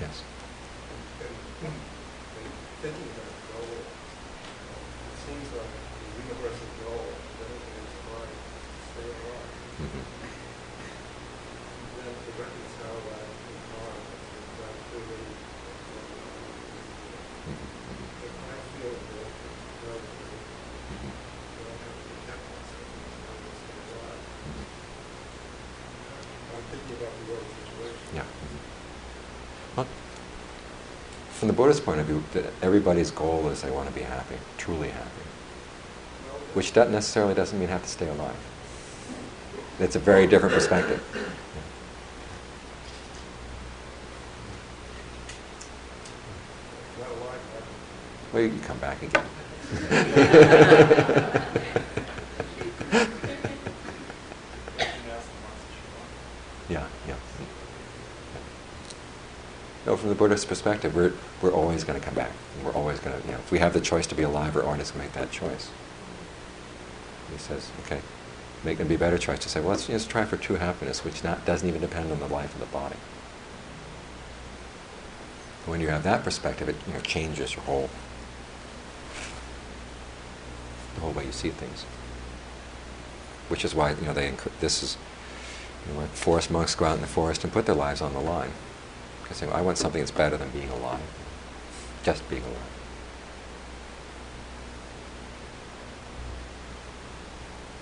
Yes? 0.00 0.22
alive. 9.12 9.50
Mm-hmm. 9.76 10.04
Then 11.96 12.12
to 12.16 12.30
reconcile 12.36 13.00
that 13.12 13.26
in 13.26 13.58
harm, 13.76 14.00
that 14.60 14.74
really, 14.94 15.26
if 18.24 18.34
I 18.36 18.56
feel 18.72 18.94
that 18.94 19.30
it's 19.36 19.64
relatively 19.84 20.40
that 21.56 21.66
I 21.66 21.76
have 21.76 21.96
to 21.96 22.04
protect 22.08 22.42
myself 22.46 22.86
in 22.86 23.20
order 23.26 23.42
to 23.42 23.52
stay 23.56 23.78
alive. 23.96 24.22
I'm 26.56 26.64
thinking 26.72 26.96
about 26.96 27.14
the 27.16 27.24
world 27.30 27.48
situation. 27.52 28.06
Yeah. 28.16 28.28
Well, 29.76 29.88
from 31.36 31.48
the 31.48 31.55
Buddhist 31.66 31.84
point 31.84 31.98
of 31.98 32.06
view, 32.06 32.22
that 32.32 32.44
everybody's 32.62 33.10
goal 33.10 33.48
is 33.48 33.62
they 33.62 33.72
want 33.72 33.88
to 33.88 33.92
be 33.92 34.02
happy, 34.02 34.36
truly 34.56 34.90
happy, 34.90 35.24
which 36.54 36.72
that 36.74 36.92
necessarily 36.92 37.34
doesn't 37.34 37.58
mean 37.58 37.68
have 37.68 37.82
to 37.82 37.88
stay 37.88 38.06
alive. 38.06 38.36
It's 39.80 39.96
a 39.96 39.98
very 39.98 40.28
different 40.28 40.54
perspective. 40.54 41.02
Well, 48.32 48.42
you 48.44 48.50
can 48.50 48.60
come 48.60 48.78
back 48.78 49.02
again. 49.02 49.26
You 54.68 54.94
can 54.94 55.10
ask 55.10 55.26
the 55.26 55.42
monks 59.88 60.02
the 60.02 60.05
Buddhist 60.16 60.48
perspective, 60.48 60.94
we're, 60.94 61.12
we're 61.42 61.52
always 61.52 61.84
going 61.84 61.98
to 61.98 62.04
come 62.04 62.14
back. 62.14 62.32
We're 62.64 62.72
always 62.72 62.98
going 63.00 63.20
to, 63.20 63.26
you 63.26 63.32
know, 63.32 63.38
if 63.38 63.50
we 63.50 63.58
have 63.58 63.72
the 63.72 63.80
choice 63.80 64.06
to 64.08 64.14
be 64.14 64.22
alive, 64.22 64.54
we're 64.54 64.64
always 64.64 64.90
going 64.90 65.08
to 65.08 65.18
make 65.18 65.28
that 65.28 65.30
choice. 65.30 65.70
He 67.32 67.38
says, 67.38 67.70
okay, 67.84 68.00
make 68.64 68.80
it 68.80 68.88
be 68.88 68.96
better 68.96 69.18
choice 69.18 69.38
to 69.40 69.48
say, 69.48 69.60
well, 69.60 69.70
let's 69.70 69.86
just 69.86 70.08
try 70.10 70.24
for 70.24 70.36
true 70.36 70.56
happiness, 70.56 71.04
which 71.04 71.22
not, 71.24 71.44
doesn't 71.44 71.68
even 71.68 71.80
depend 71.80 72.10
on 72.12 72.20
the 72.20 72.28
life 72.28 72.54
of 72.54 72.60
the 72.60 72.66
body. 72.66 72.96
When 75.66 75.80
you 75.80 75.88
have 75.88 76.04
that 76.04 76.22
perspective, 76.22 76.68
it 76.68 76.76
you 76.86 76.94
know, 76.94 77.00
changes 77.00 77.54
your 77.54 77.64
whole, 77.64 77.90
the 80.94 81.00
whole 81.00 81.12
way 81.12 81.26
you 81.26 81.32
see 81.32 81.50
things. 81.50 81.82
Which 83.48 83.64
is 83.64 83.74
why, 83.74 83.90
you 83.90 84.06
know, 84.06 84.14
they, 84.14 84.32
this 84.60 84.82
is, 84.82 84.96
you 85.88 85.94
know, 85.94 86.06
forest 86.06 86.50
monks 86.50 86.74
go 86.74 86.84
out 86.84 86.94
in 86.94 87.00
the 87.00 87.06
forest 87.06 87.44
and 87.44 87.52
put 87.52 87.66
their 87.66 87.74
lives 87.74 88.00
on 88.00 88.12
the 88.12 88.20
line. 88.20 88.50
Because 89.28 89.42
I 89.42 89.60
want 89.60 89.76
something 89.76 90.00
that's 90.00 90.12
better 90.12 90.36
than 90.36 90.50
being 90.50 90.68
alive. 90.68 91.00
Just 92.04 92.28
being 92.30 92.42
alive. 92.42 92.76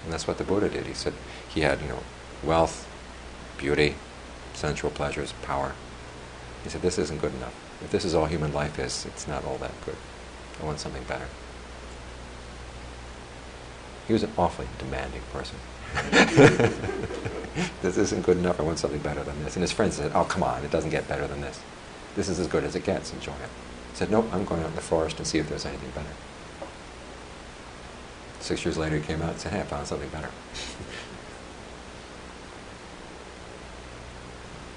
And 0.04 0.12
that's 0.12 0.26
what 0.26 0.38
the 0.38 0.44
Buddha 0.44 0.70
did. 0.70 0.86
He 0.86 0.94
said 0.94 1.12
he 1.48 1.60
had, 1.60 1.82
you 1.82 1.88
know, 1.88 2.02
wealth, 2.42 2.88
beauty, 3.58 3.96
sensual 4.54 4.90
pleasures, 4.90 5.32
power. 5.42 5.74
He 6.62 6.70
said, 6.70 6.80
this 6.80 6.98
isn't 6.98 7.20
good 7.20 7.34
enough. 7.34 7.54
If 7.82 7.90
this 7.90 8.06
is 8.06 8.14
all 8.14 8.24
human 8.24 8.52
life 8.54 8.78
is, 8.78 9.04
it's 9.04 9.28
not 9.28 9.44
all 9.44 9.58
that 9.58 9.72
good. 9.84 9.96
I 10.62 10.64
want 10.64 10.80
something 10.80 11.02
better. 11.04 11.26
He 14.06 14.14
was 14.14 14.22
an 14.22 14.32
awfully 14.38 14.68
demanding 14.78 15.22
person. 15.32 15.58
this 17.82 17.96
isn't 17.96 18.24
good 18.24 18.38
enough. 18.38 18.58
I 18.60 18.62
want 18.62 18.78
something 18.78 19.00
better 19.00 19.22
than 19.22 19.42
this. 19.44 19.56
And 19.56 19.62
his 19.62 19.72
friends 19.72 19.96
said, 19.96 20.12
"Oh, 20.14 20.24
come 20.24 20.42
on! 20.42 20.64
It 20.64 20.70
doesn't 20.70 20.90
get 20.90 21.06
better 21.08 21.26
than 21.26 21.40
this. 21.40 21.60
This 22.16 22.28
is 22.28 22.38
as 22.40 22.46
good 22.46 22.64
as 22.64 22.74
it 22.74 22.84
gets. 22.84 23.12
Enjoy 23.12 23.32
it." 23.32 23.50
He 23.92 23.98
said, 23.98 24.10
"Nope. 24.10 24.28
I'm 24.32 24.44
going 24.44 24.62
out 24.62 24.70
in 24.70 24.74
the 24.74 24.80
forest 24.80 25.18
and 25.18 25.26
see 25.26 25.38
if 25.38 25.48
there's 25.48 25.66
anything 25.66 25.90
better." 25.90 26.08
Six 28.40 28.64
years 28.64 28.76
later, 28.76 28.96
he 28.96 29.02
came 29.02 29.22
out 29.22 29.30
and 29.30 29.40
said, 29.40 29.52
"Hey, 29.52 29.60
I 29.60 29.64
found 29.64 29.86
something 29.86 30.08
better." 30.10 30.28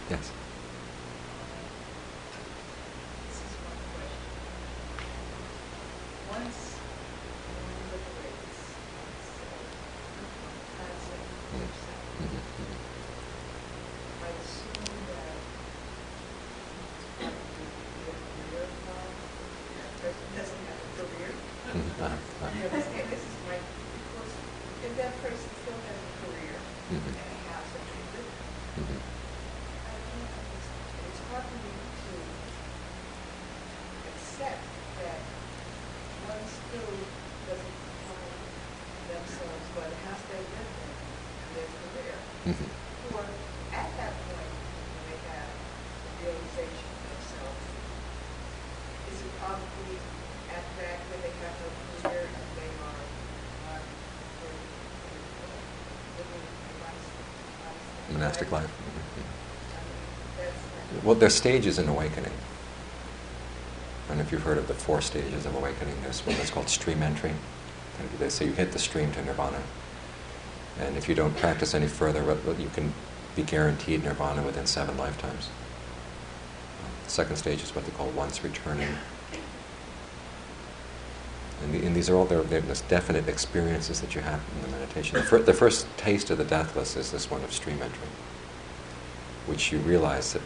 yes. 0.10 0.32
This 3.28 3.38
is 3.44 3.54
one 3.68 3.80
question. 3.92 4.24
Once 6.32 6.80
one 6.80 7.76
liberates 7.92 8.62
oneself, 8.96 9.68
concept 10.78 11.28
of 11.52 11.60
yourself, 11.60 12.04
Mhm, 12.18 12.42
mhm. 12.58 12.80
I 14.24 14.30
assume 14.40 14.96
that 15.12 15.38
your 18.00 18.16
career 18.16 18.66
from, 18.88 19.12
that 19.76 19.92
person 20.00 20.28
doesn't 20.36 20.64
have 20.72 20.80
a 20.80 20.90
career. 20.96 21.32
Mhm, 21.68 21.92
uh-huh, 22.00 22.16
uh-huh. 22.16 22.56
You 22.56 22.64
understand, 22.72 23.08
this 23.12 23.24
is 23.28 23.36
my, 23.48 23.58
because 23.60 24.32
if 24.88 24.92
that 24.98 25.14
person 25.22 25.50
still 25.62 25.80
has 25.84 26.00
a 26.00 26.14
career 26.24 26.56
and 26.56 27.04
Mhm. 27.04 27.12
a 27.12 27.38
house 27.52 27.70
that 27.76 27.84
they 27.92 28.02
live 28.16 28.30
in, 28.32 28.84
Mhm. 28.88 29.00
I 29.88 29.96
can't, 30.08 30.32
it's, 30.56 30.70
it's 31.08 31.22
hard 31.30 31.44
for 31.48 31.58
me 31.62 31.72
to 31.76 32.14
accept 34.12 34.64
that 35.04 35.20
one 36.28 36.44
still 36.48 36.92
doesn't 37.48 37.78
find 38.08 38.42
themselves 39.78 39.94
the 39.94 40.02
house 40.10 40.22
they 40.32 40.42
live 40.42 40.70
in 40.74 40.90
and 41.38 41.50
their 41.54 41.70
career. 41.70 42.18
Mhm. 42.50 42.70
Or 43.14 43.22
at 43.78 43.90
that 43.98 44.14
point, 44.26 44.54
when 44.58 45.04
they 45.06 45.20
have 45.30 45.50
the 46.02 46.12
realization 46.26 46.90
of 46.98 47.18
self, 47.22 47.58
is 49.12 49.18
it 49.22 49.32
probably 49.38 49.98
at 50.50 50.66
that 50.82 50.98
where 51.08 51.22
they 51.22 51.34
have 51.46 51.56
no 51.62 51.70
career 52.10 52.26
and 52.26 52.46
they 52.58 52.70
are 52.82 53.02
they're 54.42 54.58
living 56.18 56.42
a 58.10 58.14
Monastic 58.14 58.52
life. 58.52 58.66
Mhm, 58.66 58.74
I 58.74 59.22
mhm. 59.22 60.96
not. 60.96 61.04
Well, 61.04 61.16
there's 61.16 61.36
stages 61.36 61.78
in 61.78 61.88
awakening. 61.88 62.34
And 64.10 64.22
if 64.22 64.32
you've 64.32 64.44
heard 64.44 64.58
of 64.58 64.68
the 64.68 64.74
four 64.74 65.02
stages 65.02 65.46
of 65.46 65.54
awakening, 65.54 66.02
there's 66.02 66.26
one 66.26 66.36
that's 66.38 66.50
called 66.50 66.70
stream 66.70 67.04
entry. 67.04 67.34
Say 68.30 68.46
you 68.46 68.52
hit 68.52 68.72
the 68.72 68.80
stream 68.80 69.12
to 69.14 69.24
nirvana. 69.24 69.62
And 70.80 70.98
if 70.98 71.10
you 71.10 71.16
don't 71.16 71.36
practice 71.38 71.74
any 71.74 71.88
further, 71.88 72.22
you 72.60 72.70
can 72.74 72.94
be 73.36 73.44
guaranteed 73.44 74.04
nirvana 74.04 74.44
within 74.44 74.66
seven 74.66 74.98
lifetimes. 74.98 75.50
The 77.06 77.10
second 77.10 77.38
stage 77.38 77.64
is 77.64 77.74
what 77.74 77.86
they 77.86 77.92
call 77.92 78.10
once 78.10 78.44
returning. 78.44 78.90
And, 81.64 81.74
the, 81.74 81.86
and 81.86 81.96
these 81.96 82.10
are 82.10 82.16
all 82.16 82.26
there, 82.26 82.42
there's 82.44 82.82
definite 82.82 83.28
experiences 83.28 84.02
that 84.02 84.14
you 84.14 84.22
have 84.22 84.42
in 84.56 84.62
the 84.62 84.78
meditation. 84.78 85.18
The, 85.18 85.24
fir- 85.24 85.42
the 85.42 85.54
first 85.54 85.88
taste 85.98 86.30
of 86.30 86.38
the 86.38 86.44
deathless 86.44 86.96
is 86.96 87.12
this 87.12 87.32
one 87.32 87.44
of 87.44 87.52
stream 87.52 87.82
entry, 87.82 88.08
which 89.48 89.72
you 89.72 89.80
realize 89.80 90.34
that 90.34 90.42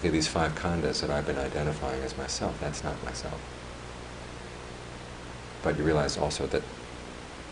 okay, 0.00 0.08
these 0.08 0.26
five 0.26 0.54
khandhas 0.54 1.02
that 1.02 1.10
I've 1.10 1.26
been 1.26 1.38
identifying 1.38 2.02
as 2.02 2.16
myself, 2.16 2.58
that's 2.60 2.82
not 2.82 3.02
myself. 3.04 3.40
But 5.62 5.78
you 5.78 5.84
realize 5.84 6.18
also 6.18 6.46
that 6.48 6.62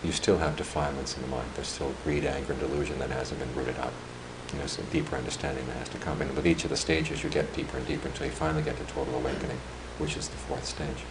you 0.05 0.13
still 0.13 0.39
have 0.39 0.57
defilements 0.57 1.17
in 1.17 1.23
the 1.23 1.29
mind. 1.29 1.49
There's 1.55 1.69
still 1.69 1.95
greed, 2.05 2.25
anger, 2.25 2.53
and 2.53 2.61
delusion 2.61 2.99
that 2.99 3.11
hasn't 3.11 3.41
been 3.41 3.55
rooted 3.55 3.79
out. 3.79 3.93
You 4.53 4.59
know, 4.59 4.67
some 4.67 4.85
deeper 4.93 5.17
understanding 5.17 5.67
that 5.67 5.77
has 5.79 5.89
to 5.91 5.99
come. 5.99 6.21
And 6.21 6.37
with 6.37 6.47
each 6.47 6.65
of 6.65 6.71
the 6.71 6.77
stages, 6.77 7.25
you 7.25 7.31
get 7.31 7.53
deeper 7.55 7.79
and 7.79 7.87
deeper 7.87 8.09
until 8.09 8.27
you 8.27 8.33
finally 8.33 8.63
get 8.63 8.77
to 8.77 8.85
total 8.85 9.15
awakening, 9.15 9.59
which 9.99 10.17
is 10.17 10.29
the 10.29 10.37
fourth 10.37 10.67
stage. 10.67 11.05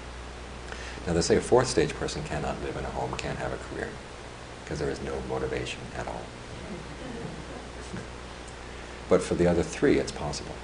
Now, 1.07 1.14
they 1.14 1.22
say 1.22 1.36
a 1.36 1.41
fourth 1.41 1.68
stage 1.68 1.94
person 1.95 2.24
cannot 2.24 2.61
live 2.61 2.78
in 2.78 2.86
a 2.86 2.90
home, 2.90 3.18
can't 3.18 3.40
have 3.40 3.52
a 3.52 3.57
career, 3.57 3.90
because 4.64 4.80
there 4.80 4.90
is 4.90 5.02
no 5.02 5.20
motivation 5.28 5.80
at 5.98 6.07
all. 6.07 6.22
But 9.10 9.22
for 9.22 9.36
the 9.36 9.48
other 9.48 9.64
three, 9.64 9.99
it's 9.99 10.14
possible. 10.14 10.56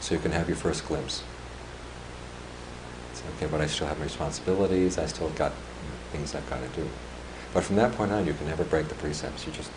So 0.00 0.14
you 0.14 0.20
can 0.20 0.32
have 0.32 0.48
your 0.48 0.56
first 0.56 0.86
glimpse. 0.88 1.22
It's 3.12 3.22
okay, 3.36 3.46
but 3.50 3.60
I 3.60 3.66
still 3.66 3.86
have 3.86 3.98
my 3.98 4.04
responsibilities, 4.04 4.96
I 4.96 5.06
still 5.06 5.28
got 5.30 5.52
things 6.12 6.34
I've 6.34 6.48
got 6.50 6.60
to 6.62 6.68
do. 6.80 6.88
But 7.54 7.64
from 7.64 7.76
that 7.76 7.92
point 7.92 8.12
on, 8.12 8.26
you 8.26 8.34
can 8.34 8.46
never 8.46 8.64
break 8.64 8.88
the 8.88 8.94
precepts. 8.96 9.46
You 9.46 9.52
just, 9.52 9.70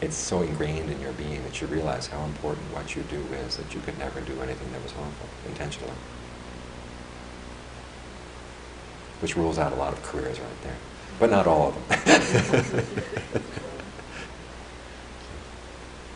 it's 0.00 0.16
so 0.16 0.42
ingrained 0.42 0.90
in 0.90 1.00
your 1.00 1.12
being 1.12 1.42
that 1.44 1.60
you 1.60 1.66
realize 1.68 2.06
how 2.08 2.24
important 2.24 2.66
what 2.72 2.94
you 2.96 3.02
do 3.04 3.22
is 3.46 3.56
that 3.56 3.72
you 3.74 3.80
could 3.80 3.98
never 3.98 4.20
do 4.20 4.40
anything 4.42 4.70
that 4.72 4.82
was 4.82 4.92
harmful 4.92 5.28
intentionally. 5.48 5.92
Which 9.20 9.36
rules 9.36 9.58
out 9.58 9.72
a 9.72 9.76
lot 9.76 9.92
of 9.92 10.02
careers 10.02 10.40
right 10.40 10.62
there. 10.62 10.76
But 11.18 11.30
not 11.30 11.46
all 11.46 11.68
of 11.68 11.74
them. 11.74 11.84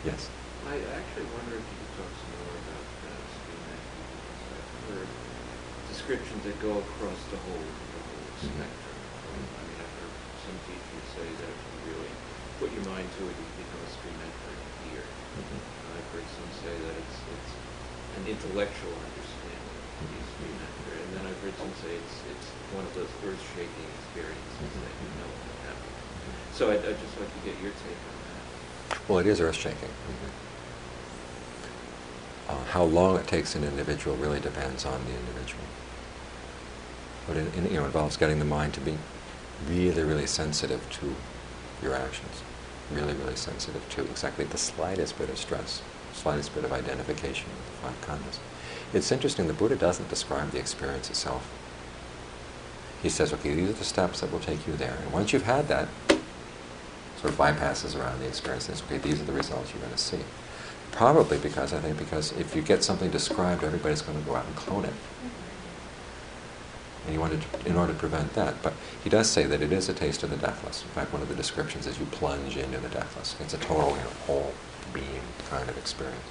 yes. 0.05 0.29
I 0.67 0.75
actually 0.75 1.25
wonder 1.33 1.55
if 1.55 1.63
you 1.63 1.77
could 1.79 1.93
talk 2.03 2.11
some 2.19 2.33
more 2.35 2.53
about 2.59 2.83
uh, 3.07 3.15
descriptions 5.87 6.43
that 6.43 6.59
go 6.61 6.77
across 6.77 7.17
the 7.31 7.39
whole, 7.47 7.63
the 7.63 8.01
whole 8.03 8.27
Mhm. 8.43 8.59
spectrum. 8.59 8.97
Um, 9.31 9.39
I 9.39 9.61
mean, 9.65 9.79
I've 9.79 9.95
heard 10.03 10.13
some 10.45 10.57
teachers 10.67 11.05
say 11.15 11.27
that 11.41 11.49
if 11.49 11.59
you 11.63 11.95
really 11.95 12.11
put 12.59 12.69
your 12.75 12.85
mind 12.91 13.07
to 13.17 13.21
it, 13.23 13.33
you 13.39 13.45
become 13.63 13.81
a 13.81 13.89
stream 13.95 14.19
enterer 14.19 14.53
in 14.53 14.67
a 14.67 14.85
year. 14.91 15.05
Mhm. 15.07 15.57
And 15.63 15.89
I've 15.95 16.09
heard 16.11 16.27
some 16.35 16.51
say 16.59 16.73
that 16.75 16.93
it's, 16.99 17.17
it's 17.33 17.51
an 18.19 18.23
intellectual 18.59 18.91
understanding 18.91 19.71
of 20.03 20.07
the 20.11 20.19
stream 20.35 20.51
enterer. 20.59 20.99
And 20.99 21.11
then 21.15 21.23
I've 21.31 21.39
heard 21.39 21.55
some 21.55 21.71
say 21.79 21.95
it's, 21.95 22.15
it's 22.27 22.47
one 22.75 22.83
of 22.83 22.93
those 22.93 23.07
earth-shaking 23.23 23.87
experiences 23.95 24.71
that 24.83 24.93
you 24.99 25.09
know 25.15 25.31
will 25.31 25.59
happen. 25.63 25.91
So 26.51 26.67
I'd, 26.67 26.83
I'd 26.83 26.99
just 26.99 27.15
like 27.15 27.31
to 27.31 27.41
get 27.47 27.55
your 27.63 27.71
take 27.71 27.95
on 28.03 28.19
that. 28.27 28.99
Well, 29.07 29.19
it 29.19 29.27
is 29.27 29.39
earth 29.39 29.55
shaking. 29.55 29.87
Uh, 32.49 32.63
how 32.65 32.83
long 32.83 33.15
it 33.17 33.27
takes 33.27 33.55
an 33.55 33.63
individual 33.63 34.17
really 34.17 34.41
depends 34.41 34.85
on 34.85 34.99
the 35.05 35.11
individual. 35.15 35.63
But 37.27 37.37
it, 37.37 37.47
it, 37.55 37.71
you 37.71 37.79
know, 37.79 37.85
involves 37.85 38.17
getting 38.17 38.39
the 38.39 38.45
mind 38.45 38.73
to 38.73 38.81
be 38.81 38.97
really, 39.69 40.03
really 40.03 40.27
sensitive 40.27 40.81
to 40.99 41.15
your 41.81 41.95
actions. 41.95 42.43
Really, 42.91 43.13
really 43.13 43.35
sensitive 43.37 43.87
to 43.91 44.01
exactly 44.01 44.45
the 44.45 44.57
slightest 44.57 45.17
bit 45.17 45.29
of 45.29 45.37
stress, 45.37 45.81
slightest 46.19 46.53
bit 46.53 46.63
of 46.65 46.71
identification 46.71 47.47
with 47.49 47.65
the 47.65 47.87
five 47.87 48.19
khandhas. 48.19 48.39
It's 48.93 49.11
interesting, 49.11 49.47
the 49.47 49.53
Buddha 49.53 49.75
doesn't 49.75 50.09
describe 50.09 50.51
the 50.51 50.59
experience 50.59 51.09
itself. 51.09 51.49
He 53.01 53.09
says, 53.09 53.31
okay, 53.33 53.53
these 53.53 53.69
are 53.69 53.73
the 53.73 53.85
steps 53.85 54.19
that 54.21 54.31
will 54.31 54.39
take 54.39 54.67
you 54.67 54.73
there. 54.73 54.97
And 55.01 55.13
once 55.13 55.31
you've 55.31 55.43
had 55.43 55.67
that, 55.69 55.87
sort 57.21 57.33
of 57.33 57.39
bypasses 57.39 57.97
around 57.97 58.19
the 58.19 58.27
experience 58.27 58.67
and 58.67 58.77
says, 58.77 58.85
okay, 58.87 58.97
these 58.97 59.21
are 59.21 59.25
the 59.25 59.33
results 59.33 59.71
you're 59.71 59.81
going 59.81 59.93
to 59.93 59.97
see. 59.97 60.19
Probably 60.91 61.37
because, 61.37 61.73
I 61.73 61.79
think, 61.79 61.97
because 61.97 62.31
if 62.33 62.55
you 62.55 62.61
get 62.61 62.83
something 62.83 63.11
described, 63.11 63.63
everybody's 63.63 64.01
going 64.01 64.19
to 64.19 64.25
go 64.25 64.35
out 64.35 64.45
and 64.45 64.55
clone 64.55 64.85
it. 64.85 64.93
And 67.05 67.13
he 67.13 67.17
wanted 67.17 67.41
to, 67.41 67.69
in 67.69 67.77
order 67.77 67.93
to 67.93 67.99
prevent 67.99 68.33
that. 68.33 68.61
But 68.61 68.73
he 69.03 69.09
does 69.09 69.29
say 69.29 69.45
that 69.45 69.61
it 69.61 69.71
is 69.71 69.87
a 69.87 69.93
taste 69.93 70.23
of 70.23 70.29
the 70.29 70.37
deathless. 70.37 70.83
In 70.83 70.89
fact, 70.89 71.13
one 71.13 71.21
of 71.21 71.29
the 71.29 71.35
descriptions 71.35 71.87
is 71.87 71.99
you 71.99 72.05
plunge 72.07 72.57
into 72.57 72.79
the 72.79 72.89
deathless. 72.89 73.35
It's 73.39 73.53
a 73.53 73.57
total, 73.57 73.91
you 73.91 74.03
know, 74.03 74.09
whole 74.25 74.53
being 74.93 75.21
kind 75.49 75.69
of 75.69 75.77
experience. 75.77 76.23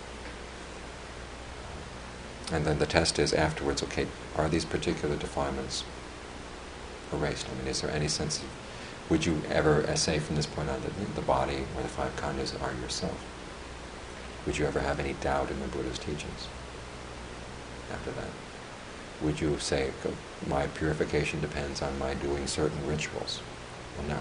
And 2.51 2.65
then 2.65 2.79
the 2.79 2.87
test 2.87 3.19
is 3.19 3.35
afterwards, 3.35 3.83
okay, 3.83 4.07
are 4.37 4.49
these 4.49 4.65
particular 4.65 5.17
defilements 5.17 5.85
erased? 7.13 7.47
I 7.51 7.59
mean, 7.59 7.69
is 7.69 7.83
there 7.83 7.91
any 7.91 8.09
sense 8.09 8.39
of, 8.39 8.49
would 9.11 9.27
you 9.27 9.43
ever 9.51 9.85
say 9.97 10.19
from 10.19 10.37
this 10.37 10.47
point 10.47 10.69
on 10.69 10.81
that 10.81 11.15
the 11.15 11.23
body 11.23 11.65
or 11.77 11.83
the 11.83 11.89
five 11.89 12.17
khandhas 12.17 12.61
are 12.63 12.73
yourself? 12.81 13.23
Would 14.47 14.57
you 14.59 14.67
ever 14.67 14.81
have 14.81 14.99
any 14.99 15.13
doubt 15.15 15.51
in 15.51 15.61
the 15.61 15.67
Buddha's 15.67 15.99
teachings 15.99 16.49
after 17.93 18.11
that? 18.13 18.31
Would 19.21 19.41
you 19.41 19.59
say, 19.59 19.91
my 20.47 20.69
purification 20.69 21.41
depends 21.41 21.83
on 21.83 21.99
my 21.99 22.15
doing 22.15 22.47
certain 22.47 22.87
rituals? 22.87 23.43
Well, 23.99 24.09
no, 24.09 24.19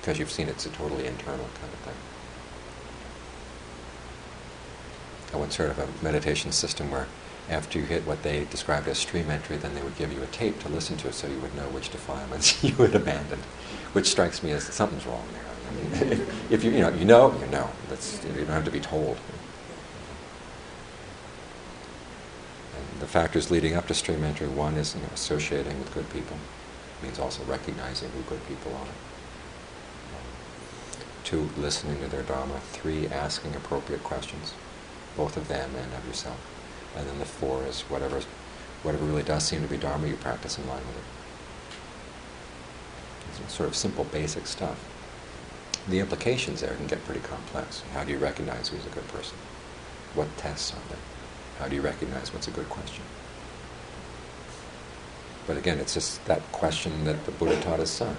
because 0.00 0.18
you've 0.18 0.30
seen 0.30 0.48
it's 0.48 0.66
a 0.66 0.70
totally 0.70 1.06
internal 1.06 1.48
kind 1.60 1.72
of 1.72 1.78
thing. 1.80 1.94
I 5.32 5.36
once 5.36 5.56
heard 5.56 5.70
of 5.70 5.78
a 5.78 6.04
meditation 6.04 6.52
system 6.52 6.90
where 6.90 7.06
after 7.48 7.78
you 7.78 7.84
hit 7.84 8.06
what 8.06 8.22
they 8.22 8.44
described 8.44 8.86
as 8.88 8.98
stream 8.98 9.30
entry, 9.30 9.56
then 9.56 9.74
they 9.74 9.82
would 9.82 9.96
give 9.96 10.12
you 10.12 10.22
a 10.22 10.26
tape 10.26 10.60
to 10.60 10.68
listen 10.68 10.96
to 10.98 11.12
so 11.12 11.26
you 11.26 11.38
would 11.40 11.54
know 11.56 11.68
which 11.70 11.90
defilements 11.90 12.62
you 12.64 12.74
had 12.74 12.94
abandoned, 12.94 13.42
which 13.92 14.06
strikes 14.06 14.42
me 14.42 14.52
as 14.52 14.64
something's 14.64 15.06
wrong 15.06 15.26
there. 15.32 15.42
I 15.68 16.04
mean, 16.04 16.26
if 16.50 16.64
you, 16.64 16.70
you 16.70 16.80
know, 16.80 16.90
you 16.90 17.04
know, 17.04 17.34
you 17.40 17.46
know. 17.46 17.68
That's, 17.88 18.24
you 18.24 18.32
don't 18.32 18.46
have 18.48 18.64
to 18.64 18.70
be 18.70 18.80
told. 18.80 19.18
And 22.76 23.00
the 23.00 23.06
factors 23.06 23.50
leading 23.50 23.74
up 23.74 23.86
to 23.88 23.94
stream 23.94 24.22
entry, 24.22 24.46
one 24.46 24.74
is 24.74 24.94
you 24.94 25.00
know, 25.00 25.08
associating 25.12 25.78
with 25.78 25.92
good 25.92 26.08
people. 26.10 26.36
It 27.00 27.04
means 27.04 27.18
also 27.18 27.42
recognizing 27.44 28.10
who 28.10 28.22
good 28.22 28.46
people 28.46 28.72
are. 28.74 28.86
Two, 31.24 31.50
listening 31.56 32.00
to 32.00 32.08
their 32.08 32.22
Dharma. 32.22 32.60
Three, 32.72 33.06
asking 33.08 33.54
appropriate 33.54 34.02
questions, 34.02 34.54
both 35.16 35.36
of 35.36 35.48
them 35.48 35.70
and 35.76 35.92
of 35.94 36.06
yourself. 36.06 36.38
And 36.96 37.06
then 37.06 37.18
the 37.18 37.24
four 37.24 37.64
is 37.64 37.82
whatever, 37.82 38.20
whatever 38.82 39.04
really 39.04 39.22
does 39.22 39.44
seem 39.44 39.62
to 39.62 39.68
be 39.68 39.76
Dharma, 39.76 40.06
you 40.08 40.16
practice 40.16 40.58
in 40.58 40.66
line 40.66 40.86
with 40.86 40.96
it. 40.96 41.04
It's 43.44 43.54
sort 43.54 43.68
of 43.68 43.76
simple, 43.76 44.04
basic 44.04 44.46
stuff. 44.46 44.84
The 45.88 46.00
implications 46.00 46.60
there 46.60 46.74
can 46.74 46.86
get 46.86 47.04
pretty 47.04 47.20
complex. 47.20 47.82
How 47.94 48.04
do 48.04 48.12
you 48.12 48.18
recognize 48.18 48.68
who's 48.68 48.84
a 48.86 48.90
good 48.90 49.08
person? 49.08 49.36
What 50.14 50.36
tests 50.36 50.72
are 50.72 50.88
there? 50.88 50.98
How 51.58 51.68
do 51.68 51.76
you 51.76 51.82
recognize 51.82 52.32
what's 52.32 52.48
a 52.48 52.50
good 52.50 52.68
question? 52.68 53.04
But 55.46 55.56
again, 55.56 55.78
it's 55.78 55.94
just 55.94 56.24
that 56.26 56.42
question 56.52 57.04
that 57.04 57.24
the 57.24 57.32
Buddha 57.32 57.60
taught 57.60 57.80
his 57.80 57.90
son. 57.90 58.14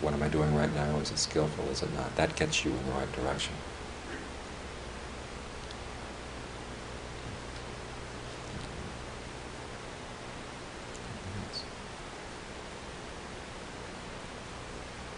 What 0.00 0.14
am 0.14 0.22
I 0.22 0.28
doing 0.28 0.54
right 0.54 0.72
now? 0.74 0.96
Is 0.98 1.10
it 1.10 1.18
skillful? 1.18 1.64
Is 1.70 1.82
it 1.82 1.92
not? 1.94 2.14
That 2.16 2.36
gets 2.36 2.64
you 2.64 2.70
in 2.70 2.86
the 2.86 2.92
right 2.92 3.10
direction. 3.12 3.54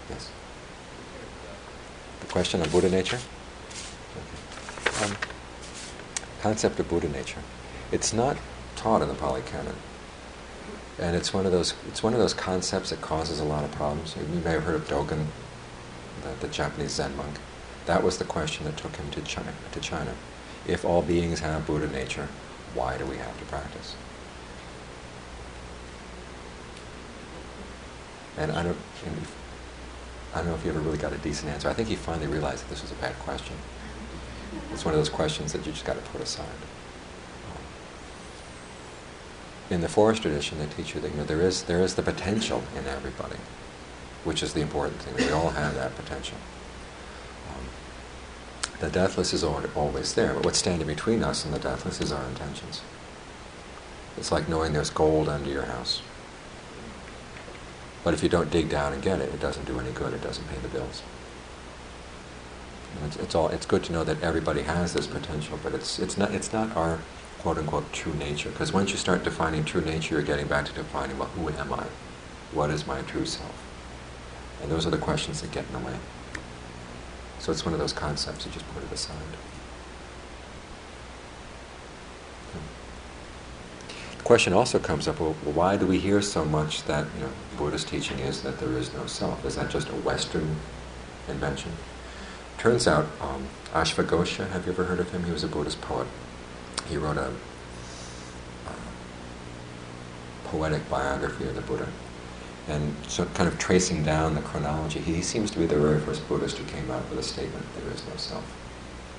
Yes. 0.09 0.31
The 2.21 2.27
question 2.39 2.63
on 2.63 2.69
Buddha 2.69 2.89
nature? 2.89 3.19
Okay. 4.17 5.05
Um, 5.05 5.17
concept 6.41 6.79
of 6.79 6.89
Buddha 6.89 7.09
nature. 7.09 7.43
It's 7.91 8.13
not 8.13 8.37
taught 8.77 9.03
in 9.03 9.09
the 9.09 9.15
Pali 9.15 9.43
Canon. 9.43 9.75
And 11.01 11.17
it's 11.17 11.35
one 11.35 11.47
of 11.47 11.51
those 11.51 11.75
it's 11.89 12.01
one 12.01 12.13
of 12.13 12.21
those 12.21 12.35
concepts 12.35 12.91
that 12.91 13.01
causes 13.01 13.41
a 13.41 13.45
lot 13.45 13.65
of 13.65 13.73
problems. 13.73 14.15
You 14.17 14.41
may 14.45 14.53
have 14.53 14.63
heard 14.63 14.77
of 14.77 14.87
Dogen, 14.87 15.27
the, 16.23 16.47
the 16.47 16.53
Japanese 16.53 16.93
Zen 16.93 17.17
monk. 17.17 17.39
That 17.87 18.05
was 18.05 18.19
the 18.19 18.25
question 18.25 18.67
that 18.67 18.77
took 18.77 18.95
him 18.95 19.11
to 19.11 19.21
China, 19.23 19.53
to 19.73 19.81
China. 19.81 20.15
If 20.65 20.85
all 20.85 21.03
beings 21.03 21.41
have 21.41 21.67
Buddha 21.67 21.89
nature, 21.89 22.29
why 22.73 22.99
do 22.99 23.05
we 23.05 23.17
have 23.17 23.37
to 23.37 23.45
practice? 23.47 23.97
And 28.37 28.53
I 28.53 28.63
don't, 28.63 28.79
I 30.35 30.39
don't 30.39 30.49
know 30.49 30.55
if 30.55 30.63
he 30.63 30.69
ever 30.69 30.81
really 30.81 30.99
got 30.99 31.13
a 31.13 31.19
decent 31.19 31.51
answer. 31.51 31.69
I 31.69 31.73
think 31.73 31.89
he 31.89 31.97
finally 31.97 32.27
realized 32.27 32.65
that 32.65 32.71
this 32.71 32.83
was 32.83 32.93
a 32.93 32.97
bad 32.97 33.19
question. 33.21 33.57
It's 34.73 34.85
one 34.85 34.95
of 34.95 35.01
those 35.01 35.09
questions 35.09 35.53
that 35.53 35.67
you 35.67 35.73
just 35.73 35.85
got 35.85 35.97
to 35.97 36.11
put 36.11 36.21
aside. 36.21 36.47
In 39.71 39.83
the 39.83 39.89
forest 39.89 40.23
tradition, 40.23 40.59
they 40.59 40.67
teach 40.67 40.95
you 40.95 41.01
that 41.03 41.11
you 41.11 41.17
know 41.19 41.25
there 41.25 41.43
is 41.43 41.65
there 41.65 41.83
is 41.83 41.95
the 41.95 42.03
potential 42.03 42.63
in 42.75 42.87
everybody, 42.87 43.37
which 44.25 44.43
is 44.43 44.55
the 44.55 44.63
important 44.63 45.01
thing. 45.03 45.27
We 45.27 45.31
all 45.33 45.51
have 45.51 45.75
that 45.75 45.95
potential. 45.95 46.39
Um, 47.51 47.67
the 48.81 48.89
deathless 48.89 49.35
is 49.35 49.45
always 49.45 50.15
there, 50.15 50.33
but 50.33 50.45
what's 50.45 50.59
standing 50.59 50.87
between 50.87 51.23
us 51.23 51.45
and 51.45 51.53
the 51.53 51.59
deathless 51.59 52.01
is 52.01 52.13
our 52.13 52.25
intentions. 52.25 52.81
It's 54.17 54.33
like 54.33 54.49
knowing 54.49 54.73
there's 54.73 54.91
gold 54.91 55.29
under 55.29 55.51
your 55.51 55.67
house. 55.67 56.01
But 58.05 58.15
if 58.15 58.23
you 58.23 58.29
don't 58.29 58.51
dig 58.51 58.69
down 58.69 58.93
and 58.93 59.03
get 59.03 59.21
it, 59.21 59.33
it 59.35 59.41
doesn't 59.41 59.67
do 59.67 59.79
any 59.81 59.91
good. 59.91 60.15
It 60.15 60.23
doesn't 60.23 60.49
pay 60.49 60.59
the 60.59 60.69
bills. 60.69 61.03
It's, 63.05 63.17
it's, 63.17 63.35
all. 63.35 63.49
It's 63.49 63.67
good 63.67 63.85
to 63.85 63.93
know 63.93 64.05
that 64.05 64.23
everybody 64.23 64.63
has 64.63 64.93
this 64.93 65.07
potential, 65.07 65.59
but 65.63 65.73
it's 65.75 65.99
it's 65.99 66.17
not 66.17 66.33
it's 66.33 66.53
not 66.53 66.75
our 66.77 66.99
quote 67.41 67.59
unquote 67.59 67.93
true 67.93 68.15
nature. 68.15 68.51
Because 68.51 68.73
once 68.73 68.91
you 68.91 68.97
start 68.97 69.25
defining 69.25 69.65
true 69.65 69.81
nature, 69.81 70.15
you're 70.15 70.25
getting 70.25 70.47
back 70.47 70.67
to 70.67 70.73
defining 70.73 71.19
well, 71.19 71.29
who 71.29 71.49
am 71.49 71.73
I? 71.73 71.85
What 72.53 72.71
is 72.71 72.87
my 72.87 73.03
true 73.03 73.27
self? 73.27 73.55
And 74.63 74.71
those 74.71 74.87
are 74.87 74.91
the 74.91 74.99
questions 74.99 75.41
that 75.43 75.53
get 75.53 75.65
in 75.67 75.73
the 75.73 75.87
way. 75.87 75.97
So 77.39 77.53
it's 77.53 77.65
one 77.65 77.73
of 77.73 77.81
those 77.81 77.93
concepts. 77.93 78.45
You 78.45 78.53
just 78.53 78.69
put 78.75 78.83
it 78.83 78.93
aside. 78.93 79.15
Hmm. 82.53 84.19
The 84.19 84.25
question 84.25 84.53
also 84.53 84.79
comes 84.79 85.07
up: 85.07 85.21
Well, 85.21 85.35
why 85.45 85.77
do 85.77 85.87
we 85.87 85.99
hear 85.99 86.21
so 86.21 86.45
much 86.45 86.85
that 86.85 87.07
you 87.15 87.25
know 87.25 87.31
Buddhist 87.59 87.89
teaching 87.89 88.21
is 88.21 88.43
that 88.43 88.59
there 88.59 88.73
is 88.73 88.95
no 88.95 89.07
self? 89.07 89.45
Is 89.45 89.57
that 89.57 89.69
just 89.69 89.89
a 89.89 89.97
Western 89.97 90.57
invention? 91.29 91.73
Turns 92.57 92.87
out, 92.87 93.07
um, 93.21 93.49
Ashvaghosha, 93.73 94.49
have 94.51 94.65
you 94.65 94.73
ever 94.73 94.85
heard 94.85 95.01
of 95.01 95.11
him? 95.11 95.25
He 95.25 95.33
was 95.33 95.45
a 95.45 95.49
Buddhist 95.49 95.81
poet. 95.81 96.07
He 96.89 96.97
wrote 96.97 97.19
a 97.19 97.27
uh, 98.67 98.73
poetic 100.45 100.89
biography 100.89 101.49
of 101.49 101.57
the 101.57 101.61
Buddha. 101.63 101.89
And 102.69 102.95
so, 103.07 103.25
kind 103.27 103.49
of 103.49 103.59
tracing 103.59 104.05
down 104.05 104.35
the 104.35 104.43
chronology, 104.43 105.01
he 105.01 105.23
seems 105.23 105.51
to 105.53 105.59
be 105.59 105.67
the 105.67 105.79
very 105.79 106.01
first 106.01 106.29
Buddhist 106.29 106.59
who 106.59 106.65
came 106.65 106.91
out 106.91 107.09
with 107.11 107.19
a 107.19 107.23
statement 107.23 107.65
there 107.75 107.93
is 107.93 108.07
no 108.07 108.17
self. 108.17 108.45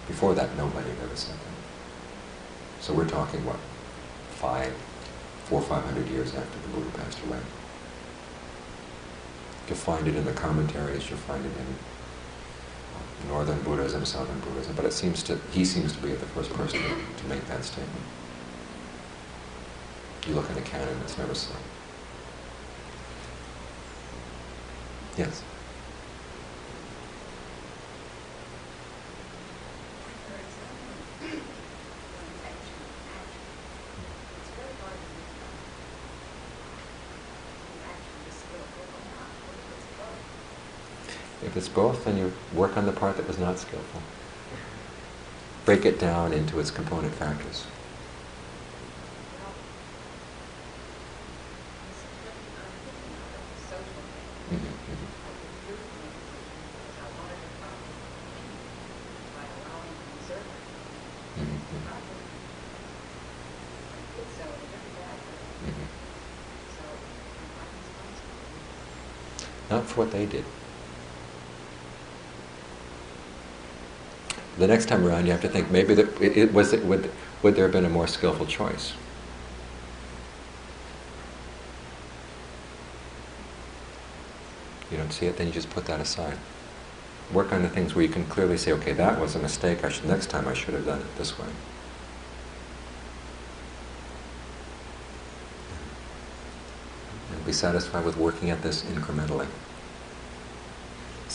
Before 0.08 0.36
that, 0.36 0.56
nobody 0.56 0.90
had 0.90 1.00
ever 1.04 1.16
said 1.16 1.36
that. 1.36 2.84
So, 2.84 2.94
we're 2.94 3.10
talking, 3.10 3.44
what, 3.46 3.60
five, 4.30 4.74
four 5.46 5.62
five 5.62 5.84
hundred 5.84 6.08
years 6.10 6.36
after 6.36 6.60
the 6.60 6.68
Buddha 6.70 6.98
passed 6.98 7.20
away. 7.26 7.40
You'll 9.70 9.78
find 9.78 10.08
it 10.08 10.16
in 10.16 10.26
the 10.26 10.34
commentaries, 10.34 11.08
you'll 11.10 11.20
find 11.20 11.46
it 11.46 11.52
in 11.56 13.30
Northern 13.30 13.62
Buddhism, 13.62 14.04
Southern 14.04 14.40
Buddhism, 14.40 14.76
but 14.76 14.84
it 14.84 14.94
seems 14.94 15.22
to 15.24 15.40
he 15.52 15.64
seems 15.64 15.94
to 15.96 16.02
be 16.02 16.10
the 16.10 16.26
first 16.26 16.52
person 16.54 16.82
to, 16.82 16.88
to 16.88 17.28
make 17.28 17.46
that 17.48 17.64
statement. 17.64 18.06
You 20.28 20.34
look 20.34 20.50
in 20.50 20.56
the 20.56 20.62
canon, 20.62 20.98
it's 21.04 21.18
never 21.20 21.36
said. 21.36 21.56
Yes. 25.18 25.44
It's 41.60 41.68
both, 41.68 42.08
and 42.08 42.18
you 42.18 42.32
work 42.54 42.78
on 42.78 42.86
the 42.86 42.94
part 42.94 43.18
that 43.18 43.28
was 43.28 43.38
not 43.38 43.60
skillful. 43.60 44.02
Break 45.66 45.86
it 45.86 46.00
down 46.00 46.32
into 46.32 46.58
its 46.58 46.72
component 46.72 47.14
factors. 47.14 47.66
Mm-hmm, 54.50 54.56
mm-hmm. 54.56 55.06
Mm-hmm, 61.42 61.58
mm-hmm. 65.68 65.88
Not 69.70 69.84
for 69.88 70.00
what 70.00 70.12
they 70.14 70.26
did. 70.26 70.46
the 74.60 74.68
next 74.68 74.88
time 74.88 75.06
around, 75.06 75.26
you 75.26 75.32
have 75.32 75.42
to 75.42 75.50
think 75.50 75.72
maybe 75.72 75.94
it, 75.94 76.22
it 76.22 76.54
was 76.54 76.74
it, 76.74 76.86
would 76.86 77.10
would 77.42 77.56
there 77.56 77.64
have 77.64 77.72
been 77.72 77.86
a 77.86 77.90
more 77.90 78.08
skillful 78.08 78.46
choice? 78.46 78.94
You 84.92 84.98
don't 84.98 85.12
see 85.12 85.28
it, 85.28 85.38
then 85.38 85.48
you 85.48 85.54
just 85.54 85.70
put 85.70 85.86
that 85.86 86.02
aside. 86.02 86.38
Work 87.32 87.54
on 87.54 87.62
the 87.62 87.70
things 87.70 87.94
where 87.96 88.04
you 88.04 88.10
can 88.10 88.26
clearly 88.26 88.58
say, 88.58 88.72
okay, 88.74 88.92
that 88.94 89.20
was 89.20 89.36
a 89.36 89.40
mistake. 89.40 89.86
I 89.86 89.90
should 89.90 90.06
next 90.06 90.28
time 90.28 90.48
I 90.48 90.54
should 90.54 90.74
have 90.74 90.86
done 90.86 91.00
it 91.00 91.18
this 91.18 91.38
way. 91.38 91.48
And 97.32 97.46
be 97.46 97.54
satisfied 97.54 98.04
with 98.04 98.18
working 98.18 98.50
at 98.50 98.64
this 98.64 98.84
incrementally. 98.84 99.48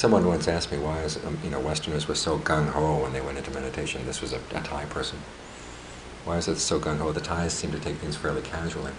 Someone 0.05 0.27
once 0.27 0.49
asked 0.49 0.71
me 0.71 0.77
why 0.77 1.01
is, 1.01 1.17
um, 1.25 1.39
you 1.43 1.49
know 1.49 1.59
Westerners 1.59 2.07
were 2.07 2.15
so 2.15 2.37
gung 2.37 2.69
ho 2.73 3.03
when 3.03 3.15
they 3.15 3.23
went 3.23 3.39
into 3.39 3.51
meditation. 3.51 4.05
This 4.05 4.21
was 4.21 4.35
a, 4.35 4.41
a 4.51 4.61
Thai 4.61 4.85
person. 4.85 5.19
Why 6.27 6.37
is 6.37 6.47
it 6.47 6.59
so 6.59 6.79
gung 6.79 6.99
ho? 6.99 7.11
The 7.11 7.23
Thais 7.23 7.55
seem 7.55 7.73
to 7.73 7.81
take 7.81 7.97
things 7.97 8.15
fairly 8.15 8.43
casually. 8.43 8.93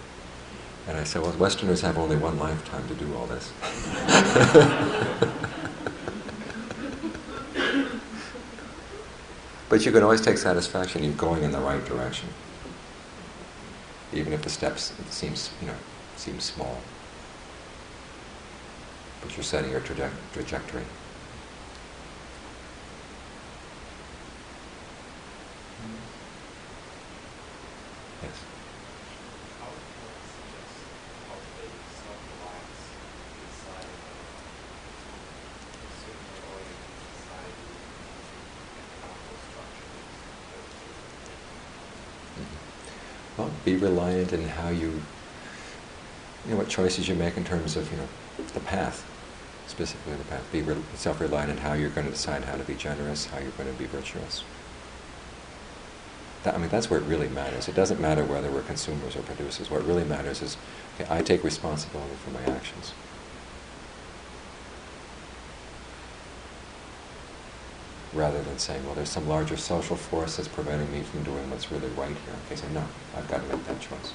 And 0.88 0.98
I 0.98 1.04
said, 1.04 1.22
well, 1.22 1.30
Westerners 1.34 1.82
have 1.82 1.96
only 1.96 2.16
one 2.16 2.40
lifetime 2.40 2.88
to 2.88 2.94
do 2.94 3.14
all 3.14 3.26
this. 3.26 3.52
but 9.68 9.86
you 9.86 9.92
can 9.92 10.02
always 10.02 10.20
take 10.20 10.38
satisfaction 10.38 11.04
in 11.04 11.14
going 11.14 11.44
in 11.44 11.52
the 11.52 11.60
right 11.60 11.84
direction, 11.84 12.30
even 14.12 14.32
if 14.32 14.42
the 14.42 14.50
steps 14.50 14.92
seems, 15.10 15.50
you 15.60 15.68
know, 15.68 15.76
seem 16.16 16.40
small. 16.40 16.80
You're 19.34 19.42
setting 19.44 19.70
your 19.70 19.80
traje- 19.80 20.10
trajectory. 20.32 20.84
Yes. 28.22 28.36
How 29.60 29.68
would 29.68 29.84
you 29.84 30.08
suggest 30.24 30.76
cultivating 31.28 31.84
self-reliance 32.00 32.82
inside 33.44 33.88
of 33.92 34.00
a 34.00 34.18
consumer-oriented 35.76 36.96
society 37.12 37.76
and 37.76 38.86
economical 38.88 39.36
structures 39.36 40.16
that 40.24 41.40
Mhm. 42.40 42.58
Well, 43.36 43.50
be 43.64 43.76
reliant 43.76 44.32
in 44.32 44.48
how 44.48 44.68
you, 44.70 45.04
you 46.44 46.50
know, 46.52 46.56
what 46.56 46.68
choices 46.68 47.08
you 47.08 47.14
make 47.14 47.36
in 47.36 47.44
terms 47.44 47.76
of, 47.76 47.90
you 47.90 47.98
know, 47.98 48.08
the 48.54 48.60
path, 48.60 49.04
specifically 49.66 50.14
the 50.14 50.24
path. 50.24 50.50
Be 50.52 50.62
re- 50.62 50.76
self-reliant 50.94 51.50
in 51.50 51.56
how 51.58 51.72
you're 51.72 51.90
going 51.90 52.06
to 52.06 52.12
decide 52.12 52.44
how 52.44 52.56
to 52.56 52.64
be 52.64 52.74
generous, 52.74 53.26
how 53.26 53.38
you're 53.38 53.50
going 53.52 53.72
to 53.72 53.78
be 53.78 53.86
virtuous. 53.86 54.44
That, 56.44 56.54
I 56.54 56.58
mean, 56.58 56.68
that's 56.68 56.88
where 56.88 57.00
it 57.00 57.06
really 57.06 57.28
matters. 57.28 57.68
It 57.68 57.74
doesn't 57.74 58.00
matter 58.00 58.24
whether 58.24 58.50
we're 58.50 58.62
consumers 58.62 59.16
or 59.16 59.22
producers. 59.22 59.70
What 59.70 59.84
really 59.84 60.04
matters 60.04 60.42
is, 60.42 60.56
okay, 60.94 61.06
I 61.10 61.22
take 61.22 61.42
responsibility 61.42 62.14
for 62.24 62.30
my 62.30 62.42
actions. 62.54 62.92
rather 68.16 68.42
than 68.42 68.58
saying, 68.58 68.84
well, 68.86 68.94
there's 68.94 69.10
some 69.10 69.28
larger 69.28 69.56
social 69.56 69.96
force 69.96 70.36
that's 70.36 70.48
preventing 70.48 70.90
me 70.92 71.02
from 71.02 71.22
doing 71.22 71.48
what's 71.50 71.70
really 71.70 71.88
right 71.90 72.08
here. 72.08 72.34
Okay, 72.46 72.56
say, 72.56 72.66
no, 72.72 72.82
I've 73.16 73.28
got 73.28 73.42
to 73.42 73.56
make 73.56 73.64
that 73.66 73.80
choice. 73.80 74.12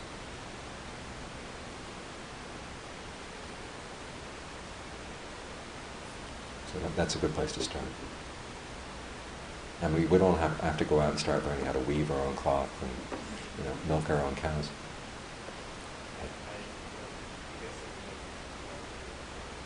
So 6.73 6.79
that, 6.79 6.95
that's 6.95 7.15
a 7.15 7.19
good 7.19 7.33
place 7.33 7.51
to 7.53 7.61
start. 7.61 7.83
And 9.81 9.95
we, 9.95 10.05
we 10.05 10.17
don't 10.17 10.37
have, 10.37 10.59
have 10.61 10.77
to 10.77 10.85
go 10.85 11.01
out 11.01 11.09
and 11.11 11.19
start 11.19 11.43
learning 11.45 11.65
how 11.65 11.71
to 11.73 11.79
weave 11.79 12.11
our 12.11 12.19
own 12.25 12.35
cloth 12.35 12.69
and 12.81 12.91
you 13.57 13.63
know, 13.69 13.75
milk 13.87 14.09
our 14.09 14.21
own 14.21 14.35
cows. 14.35 14.69
I, 16.21 16.23
I, 16.23 16.27
I 16.53 17.55
guess 17.65 17.77
it 17.81 17.91
may, 18.05 18.13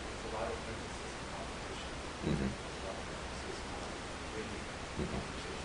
there's 0.07 0.23
a 0.23 0.35
lot 0.39 0.47
of 0.47 0.55
emphasis 0.55 1.11
on 1.19 1.25
competition. 1.35 1.91
Mhm. 2.31 2.47
There's 2.47 2.79
a 2.79 2.87
lot 2.87 2.95
of 2.95 3.05
emphasis 3.11 3.59
on 3.75 3.91
winning 4.33 4.63
Mhm. 4.95 5.11
competition. 5.11 5.59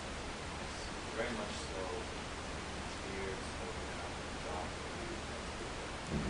It's 0.61 0.83
very 1.15 1.31
much 1.39 1.53
so 1.71 1.79
it's 1.79 2.95
years 3.07 3.39
of 3.39 3.71
now 3.87 4.11
job 4.43 4.67
for 4.67 4.91
you. 4.99 5.15
Mhm. 6.11 6.27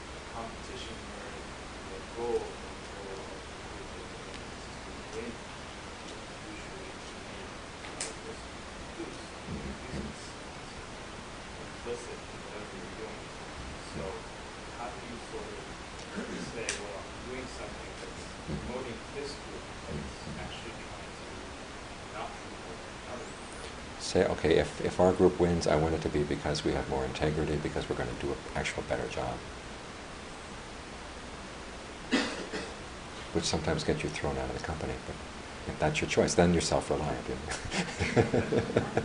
It's 0.00 0.16
a 0.16 0.24
competition 0.32 0.96
where 1.12 1.28
the 1.92 2.00
goal, 2.16 2.40
the 2.40 2.72
goal 2.96 3.20
of 3.20 3.36
everything 3.68 4.08
is 4.48 4.64
to 4.80 4.92
win. 5.12 5.28
Usually 6.50 6.88
to 6.88 7.14
make 7.20 7.52
another 7.84 8.16
person 8.24 8.52
lose. 8.96 9.20
Mhm. 9.20 9.72
Business 9.80 10.20
is 10.20 10.80
implicit 11.60 12.18
in 12.20 12.38
whatever 12.40 12.74
you're 12.80 12.96
doing. 13.00 13.20
So 13.94 14.02
how 14.80 14.88
do 14.88 14.98
you 15.04 15.16
sort 15.30 15.46
of 15.50 15.64
say, 16.54 16.66
well, 16.80 16.96
I'm 17.00 17.18
doing 17.28 17.46
something 17.58 17.90
that's 18.00 18.24
promoting 18.48 18.98
this 19.14 19.30
group, 19.44 19.64
but 19.84 19.94
it's 20.00 20.24
actually 20.40 20.74
trying 20.80 21.12
to 21.20 21.28
not 22.16 22.28
promote 22.32 22.80
another 23.04 23.28
group? 23.28 24.00
Say, 24.00 24.22
okay, 24.26 24.52
our 25.00 25.12
group 25.12 25.38
wins, 25.40 25.66
I 25.66 25.76
want 25.76 25.94
it 25.94 26.02
to 26.02 26.08
be 26.08 26.22
because 26.22 26.64
we 26.64 26.72
have 26.72 26.88
more 26.88 27.04
integrity, 27.04 27.56
because 27.62 27.88
we're 27.88 27.96
going 27.96 28.08
to 28.08 28.26
do 28.26 28.32
an 28.32 28.38
actual 28.56 28.82
better 28.88 29.06
job. 29.08 29.34
Which 33.32 33.44
sometimes 33.44 33.84
gets 33.84 34.02
you 34.02 34.08
thrown 34.08 34.36
out 34.38 34.50
of 34.50 34.58
the 34.58 34.64
company, 34.64 34.94
but 35.06 35.14
if 35.72 35.78
that's 35.78 36.00
your 36.00 36.10
choice, 36.10 36.34
then 36.34 36.52
you're 36.52 36.60
self-reliant. 36.60 37.24
you 37.28 37.34
know. 37.36 38.32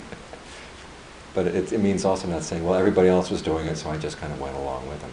but 1.35 1.47
it, 1.47 1.71
it 1.73 1.79
means 1.79 2.05
also 2.05 2.27
not 2.27 2.43
saying, 2.43 2.63
well, 2.63 2.75
everybody 2.75 3.07
else 3.07 3.29
was 3.29 3.41
doing 3.41 3.67
it, 3.67 3.75
so 3.75 3.89
I 3.89 3.97
just 3.97 4.17
kind 4.17 4.33
of 4.33 4.39
went 4.39 4.55
along 4.55 4.87
with 4.87 4.99
them. 5.01 5.11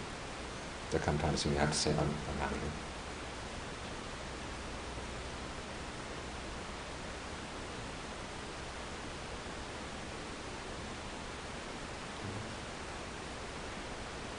There 0.90 1.00
come 1.00 1.18
times 1.18 1.44
when 1.44 1.54
you 1.54 1.60
have 1.60 1.72
to 1.72 1.76
say, 1.76 1.90
I'm, 1.90 1.98
I'm 1.98 2.42
out 2.42 2.52
of 2.52 2.60
here. 2.60 2.70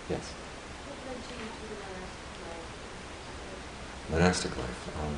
Yes. 0.10 0.34
What 0.86 1.00
led 1.08 1.16
you 1.16 1.32
to 1.32 1.66
the 1.70 1.78
monastic 4.12 4.52
monastic 4.52 4.58
life? 4.58 4.88
life. 4.88 5.00
Um, 5.00 5.16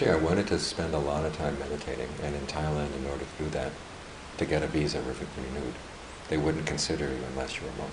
actually, 0.00 0.18
I 0.18 0.24
wanted 0.24 0.46
to 0.46 0.58
spend 0.58 0.94
a 0.94 0.98
lot 0.98 1.26
of 1.26 1.36
time 1.36 1.58
meditating, 1.58 2.08
and 2.22 2.34
in 2.34 2.46
Thailand, 2.46 2.96
in 2.96 3.04
order 3.04 3.24
to 3.24 3.44
do 3.44 3.50
that, 3.50 3.70
to 4.38 4.46
get 4.46 4.62
a 4.62 4.66
visa 4.66 4.98
re- 5.02 5.14
renewed, 5.36 5.74
they 6.30 6.38
wouldn't 6.38 6.64
consider 6.64 7.04
you 7.04 7.18
unless 7.32 7.56
you 7.56 7.64
were 7.64 7.72
a 7.72 7.76
monk. 7.76 7.92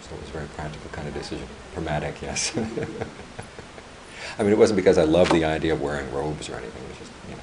So 0.00 0.14
it 0.14 0.20
was 0.22 0.30
a 0.30 0.32
very 0.32 0.46
practical 0.56 0.88
kind 0.90 1.06
of 1.06 1.12
decision. 1.12 1.46
Pragmatic, 1.74 2.22
yes. 2.22 2.56
I 4.38 4.42
mean, 4.42 4.52
it 4.52 4.58
wasn't 4.58 4.76
because 4.76 4.96
I 4.96 5.04
loved 5.04 5.32
the 5.32 5.44
idea 5.44 5.74
of 5.74 5.82
wearing 5.82 6.10
robes 6.14 6.48
or 6.48 6.54
anything. 6.54 6.82
It 6.82 6.88
was 6.88 6.98
just, 6.98 7.12
you 7.28 7.34
know, 7.34 7.42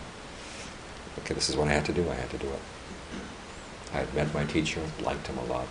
okay, 1.20 1.36
this 1.36 1.48
is 1.48 1.56
what 1.56 1.68
I 1.68 1.74
had 1.74 1.86
to 1.86 1.94
do. 1.94 2.10
I 2.10 2.16
had 2.16 2.32
to 2.32 2.40
do 2.40 2.48
it. 2.48 2.62
I 3.94 3.98
had 3.98 4.12
met 4.16 4.34
my 4.34 4.46
teacher, 4.46 4.82
liked 5.04 5.28
him 5.28 5.38
a 5.38 5.44
lot. 5.44 5.68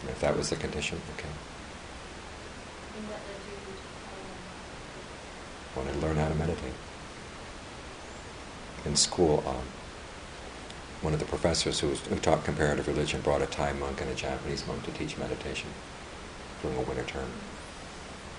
And 0.00 0.08
if 0.08 0.20
that 0.20 0.34
was 0.34 0.48
the 0.48 0.56
condition, 0.56 0.98
okay. 1.18 1.28
And 2.96 3.06
what 3.08 3.20
led 3.20 3.36
you 3.44 3.52
to 3.52 3.72
Thailand? 4.00 4.52
wanted 5.76 6.00
to 6.00 6.34
learn 6.62 6.72
how 6.72 6.78
to 6.78 6.82
meditate. 8.84 8.86
In 8.86 8.96
school, 8.96 9.42
um, 9.46 9.66
one 11.00 11.12
of 11.14 11.18
the 11.20 11.26
professors 11.26 11.80
who, 11.80 11.88
was, 11.88 12.00
who 12.06 12.16
taught 12.16 12.44
comparative 12.44 12.86
religion 12.86 13.20
brought 13.20 13.42
a 13.42 13.46
Thai 13.46 13.72
monk 13.72 14.00
and 14.00 14.08
a 14.10 14.14
Japanese 14.14 14.64
monk 14.66 14.84
to 14.84 14.90
teach 14.92 15.18
meditation 15.18 15.70
during 16.60 16.76
a 16.78 16.82
winter 16.82 17.04
term. 17.04 17.28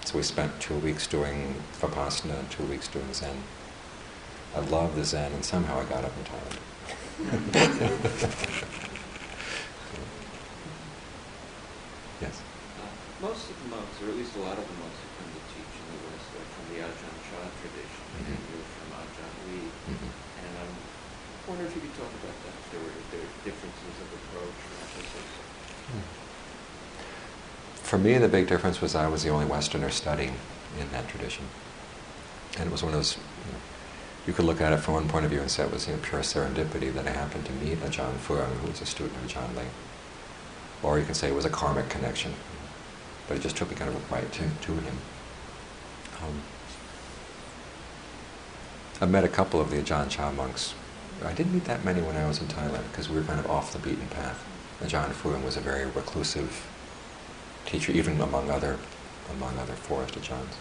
So 0.06 0.18
we 0.18 0.24
spent 0.24 0.60
two 0.60 0.76
weeks 0.76 1.08
doing 1.08 1.56
Vipassana 1.80 2.38
and 2.40 2.50
two 2.52 2.64
weeks 2.66 2.88
doing 2.88 3.12
Zen. 3.14 3.44
I 4.56 4.60
loved 4.60 4.96
the 4.96 5.04
Zen, 5.06 5.32
and 5.32 5.44
somehow 5.44 5.80
I 5.80 5.86
got 5.86 6.04
up 6.06 6.12
in 6.18 6.24
Thailand. 6.30 6.60
yes. 12.22 12.42
Uh, 12.78 12.86
Most 13.26 13.50
of 13.50 13.56
the 13.64 13.68
monks, 13.74 13.96
or 14.04 14.10
at 14.12 14.18
least 14.20 14.36
a 14.36 14.40
lot 14.44 14.58
of 14.60 14.66
the 14.68 14.76
monks 14.78 14.98
who 15.02 15.08
come 15.18 15.32
to 15.34 15.42
teach 15.56 15.74
in 15.74 15.86
the 15.90 15.98
West, 16.06 16.30
are 16.38 16.48
from 16.54 16.66
the 16.76 16.80
Ajahn 16.84 17.16
Chah 17.32 17.48
tradition, 17.64 18.04
and 18.20 18.28
Mhm. 18.28 18.38
you're 18.54 18.68
from 18.78 18.90
Ajahn 19.00 19.34
Lee. 19.50 19.72
Mhm. 19.90 20.12
And 20.44 20.54
um, 20.62 20.74
I 21.43 21.43
wonder 21.54 21.68
if 21.68 21.76
you 21.76 21.82
could 21.82 21.94
talk 21.94 22.10
about 22.10 22.38
that. 22.42 22.56
If 22.66 22.72
there 22.72 22.82
were 22.82 22.90
there 23.12 23.20
were 23.22 23.34
differences 23.46 23.96
of 24.02 24.10
approach 24.10 24.58
or 24.66 24.74
emphasis. 24.82 25.30
For 27.84 27.98
me, 28.00 28.18
the 28.18 28.28
big 28.28 28.48
difference 28.48 28.82
was 28.82 28.96
I 28.96 29.08
was 29.08 29.22
the 29.22 29.30
only 29.30 29.46
Westerner 29.46 29.92
studying 29.92 30.34
in 30.80 30.90
that 30.92 31.08
tradition. 31.08 31.46
And 32.58 32.68
it 32.68 32.72
was 32.72 32.82
one 32.82 32.94
of 32.94 32.98
those, 32.98 33.18
you, 33.18 33.52
know, 33.52 33.60
you 34.26 34.34
could 34.34 34.46
look 34.46 34.62
at 34.62 34.74
it 34.74 34.78
from 34.78 34.96
one 34.96 35.08
point 35.08 35.26
of 35.26 35.32
view 35.32 35.42
and 35.42 35.52
say 35.52 35.64
it 35.64 35.72
was 35.72 35.88
you 35.88 35.94
know, 35.94 36.00
pure 36.02 36.22
serendipity 36.22 36.92
that 36.92 37.08
I 37.08 37.12
happened 37.12 37.46
to 37.46 37.52
meet 37.52 37.78
Ajaan 37.82 38.16
Fuang, 38.16 38.52
who 38.62 38.70
was 38.70 38.82
a 38.82 38.88
student 38.88 39.16
of 39.18 39.30
Ajaan 39.30 39.56
Lee. 39.56 39.70
Or 40.82 40.98
you 40.98 41.06
can 41.06 41.14
say 41.14 41.30
it 41.30 41.36
was 41.36 41.46
a 41.46 41.52
karmic 41.52 41.90
connection. 41.90 42.34
But 43.28 43.38
it 43.38 43.42
just 43.42 43.56
took 43.56 43.70
me 43.70 43.76
kind 43.76 43.90
of 43.94 44.12
right 44.12 44.32
to, 44.32 44.44
to 44.50 44.72
him. 44.72 44.98
Um, 46.24 46.42
I 49.02 49.06
met 49.06 49.24
a 49.24 49.30
couple 49.30 49.62
of 49.62 49.70
the 49.70 49.78
Ajahn 49.78 50.10
Chah 50.10 50.32
monks. 50.32 50.74
I 51.24 51.34
didn't 51.34 51.54
meet 51.54 51.66
that 51.66 51.86
many 51.86 52.02
when 52.02 52.18
I 52.18 52.28
was 52.28 52.40
in 52.40 52.48
Thailand 52.48 52.84
because 52.92 53.10
we 53.10 53.16
were 53.16 53.24
kind 53.24 53.40
of 53.40 53.50
off 53.50 53.72
the 53.72 53.80
beaten 53.80 54.08
path. 54.08 54.44
Ajahn 54.82 55.12
Fuang 55.12 55.44
was 55.44 55.56
a 55.56 55.62
very 55.62 55.86
reclusive 55.86 56.68
teacher, 57.66 57.92
even 57.92 58.20
among 58.20 58.50
other 58.50 58.78
among 59.32 59.58
other 59.58 59.74
forest 59.74 60.16
Ajahns. 60.16 60.56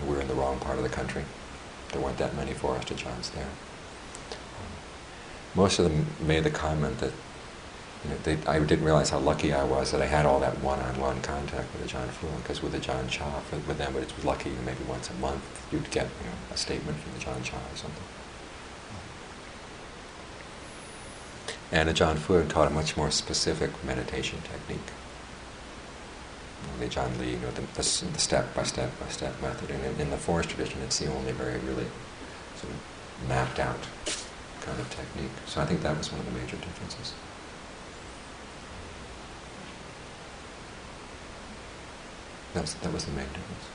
Um, 0.00 0.08
we 0.08 0.14
were 0.14 0.20
in 0.20 0.28
the 0.28 0.34
wrong 0.34 0.58
part 0.58 0.78
of 0.78 0.82
the 0.82 0.88
country. 0.88 1.24
There 1.92 2.00
weren't 2.00 2.18
that 2.18 2.34
many 2.34 2.54
forest 2.54 2.88
Ajaans 2.88 3.32
there. 3.32 3.44
Um, 3.44 4.72
most 5.54 5.78
of 5.78 5.84
them 5.84 6.06
made 6.26 6.44
the 6.44 6.50
comment 6.50 6.98
that 6.98 7.12
you 8.02 8.10
know, 8.10 8.16
they, 8.22 8.38
I 8.46 8.58
didn't 8.58 8.84
realize 8.84 9.10
how 9.10 9.18
lucky 9.18 9.52
I 9.52 9.64
was 9.64 9.92
that 9.92 10.02
I 10.02 10.06
had 10.06 10.26
all 10.26 10.40
that 10.40 10.58
one-on-one 10.60 11.22
contact 11.22 11.72
with 11.72 11.90
Ajaan 11.90 12.08
Fuang, 12.08 12.36
because 12.42 12.62
with 12.62 12.74
Ajaan 12.74 13.08
Chah, 13.08 13.40
for, 13.40 13.56
with 13.56 13.78
them, 13.78 13.96
it 13.96 14.12
was 14.14 14.24
lucky 14.24 14.50
maybe 14.64 14.84
once 14.88 15.10
a 15.10 15.14
month 15.14 15.42
you'd 15.72 15.90
get 15.90 16.08
you 16.22 16.26
know, 16.26 16.36
a 16.52 16.56
statement 16.56 16.98
from 16.98 17.12
the 17.12 17.18
Ajaan 17.18 17.42
Chah 17.44 17.56
or 17.56 17.76
something. 17.76 18.04
And 21.74 21.88
Ajaan 21.88 22.18
Fuang 22.18 22.48
taught 22.48 22.68
a 22.68 22.70
much 22.70 22.96
more 22.96 23.10
specific 23.10 23.70
meditation 23.84 24.38
technique. 24.42 24.92
The 26.78 26.86
Ajaan 26.86 27.18
Lee, 27.18 27.32
you 27.32 27.38
know, 27.38 27.50
the, 27.50 27.62
the, 27.62 28.06
the 28.12 28.18
step 28.20 28.54
by 28.54 28.62
step 28.62 28.92
by 29.00 29.08
step 29.08 29.42
method. 29.42 29.72
And 29.72 29.84
in, 29.84 30.02
in 30.02 30.10
the 30.10 30.16
forest 30.16 30.50
tradition, 30.50 30.80
it's 30.82 31.00
the 31.00 31.12
only 31.12 31.32
very 31.32 31.58
really 31.58 31.86
sort 32.54 32.72
of 32.72 33.28
mapped 33.28 33.58
out 33.58 33.88
kind 34.60 34.78
of 34.78 34.88
technique. 34.88 35.32
So 35.46 35.60
I 35.60 35.66
think 35.66 35.82
that 35.82 35.98
was 35.98 36.12
one 36.12 36.20
of 36.20 36.26
the 36.26 36.40
major 36.40 36.56
differences. 36.56 37.12
That 42.54 42.60
was, 42.60 42.74
that 42.74 42.92
was 42.92 43.04
the 43.04 43.12
main 43.12 43.26
difference. 43.26 43.66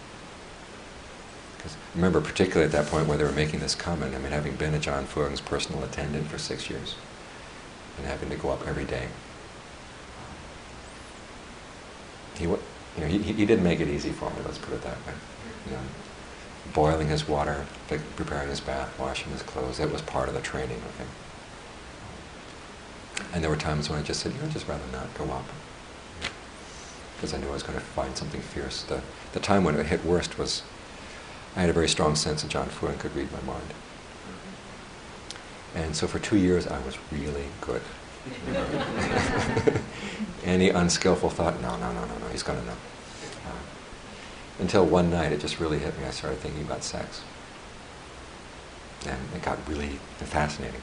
Because 1.57 1.75
remember, 1.93 2.21
particularly 2.21 2.63
at 2.63 2.71
that 2.71 2.89
point 2.89 3.07
where 3.07 3.17
they 3.17 3.25
were 3.25 3.33
making 3.33 3.59
this 3.59 3.75
comment, 3.75 4.15
I 4.15 4.19
mean, 4.19 4.31
having 4.31 4.55
been 4.55 4.71
Ajaan 4.73 5.03
Fuang's 5.03 5.41
personal 5.41 5.83
attendant 5.83 6.27
for 6.27 6.37
six 6.37 6.69
years 6.69 6.95
and 7.99 8.07
having 8.07 8.29
to 8.29 8.35
go 8.35 8.49
up 8.49 8.67
every 8.67 8.85
day, 8.85 9.07
he, 12.37 12.45
you 12.45 12.57
know, 12.97 13.05
he, 13.05 13.19
he 13.19 13.45
didn't 13.45 13.63
make 13.63 13.79
it 13.79 13.87
easy 13.87 14.09
for 14.09 14.29
me, 14.31 14.37
let's 14.45 14.57
put 14.57 14.73
it 14.73 14.81
that 14.81 14.97
way. 15.05 15.13
You 15.67 15.73
know, 15.73 15.81
boiling 16.73 17.07
his 17.07 17.27
water, 17.27 17.65
preparing 18.15 18.49
his 18.49 18.61
bath, 18.61 18.97
washing 18.97 19.31
his 19.31 19.43
clothes, 19.43 19.77
that 19.77 19.91
was 19.91 20.01
part 20.01 20.29
of 20.29 20.35
the 20.35 20.41
training 20.41 20.77
of 20.77 20.97
him. 20.97 21.07
And 23.33 23.43
there 23.43 23.51
were 23.51 23.57
times 23.57 23.89
when 23.89 23.99
I 23.99 24.01
just 24.01 24.21
said, 24.21 24.31
you 24.31 24.39
know, 24.39 24.45
I'd 24.45 24.51
just 24.51 24.67
rather 24.67 24.83
not 24.91 25.13
go 25.15 25.25
up. 25.25 25.45
Because 27.15 27.33
I 27.33 27.37
knew 27.37 27.49
I 27.49 27.53
was 27.53 27.63
going 27.63 27.77
to 27.77 27.83
find 27.83 28.15
something 28.15 28.39
fierce. 28.39 28.83
The, 28.83 29.01
the 29.33 29.39
time 29.39 29.63
when 29.65 29.75
it 29.75 29.87
hit 29.87 30.05
worst 30.05 30.39
was 30.39 30.63
I 31.55 31.61
had 31.61 31.69
a 31.69 31.73
very 31.73 31.89
strong 31.89 32.15
sense 32.15 32.43
that 32.43 32.51
Ajaan 32.51 32.67
Fuang 32.69 32.97
could 32.99 33.15
read 33.15 33.29
my 33.31 33.41
mind. 33.41 33.73
And 35.75 35.95
so 35.95 36.07
for 36.07 36.19
two 36.19 36.37
years 36.37 36.67
I 36.67 36.79
was 36.79 36.97
really 37.11 37.45
good. 37.61 37.81
Any 40.43 40.69
unskillful 40.69 41.29
thought, 41.29 41.61
no, 41.61 41.77
no, 41.77 41.91
no, 41.91 42.05
no, 42.05 42.17
no, 42.17 42.27
he's 42.31 42.43
going 42.43 42.59
to 42.59 42.65
know. 42.65 42.71
Uh, 43.47 43.51
until 44.59 44.85
one 44.85 45.09
night 45.09 45.31
it 45.31 45.39
just 45.39 45.59
really 45.59 45.79
hit 45.79 45.97
me. 45.99 46.05
I 46.05 46.11
started 46.11 46.39
thinking 46.39 46.61
about 46.63 46.83
sex. 46.83 47.21
And 49.05 49.19
it 49.35 49.41
got 49.41 49.57
really 49.67 49.99
fascinating. 50.17 50.81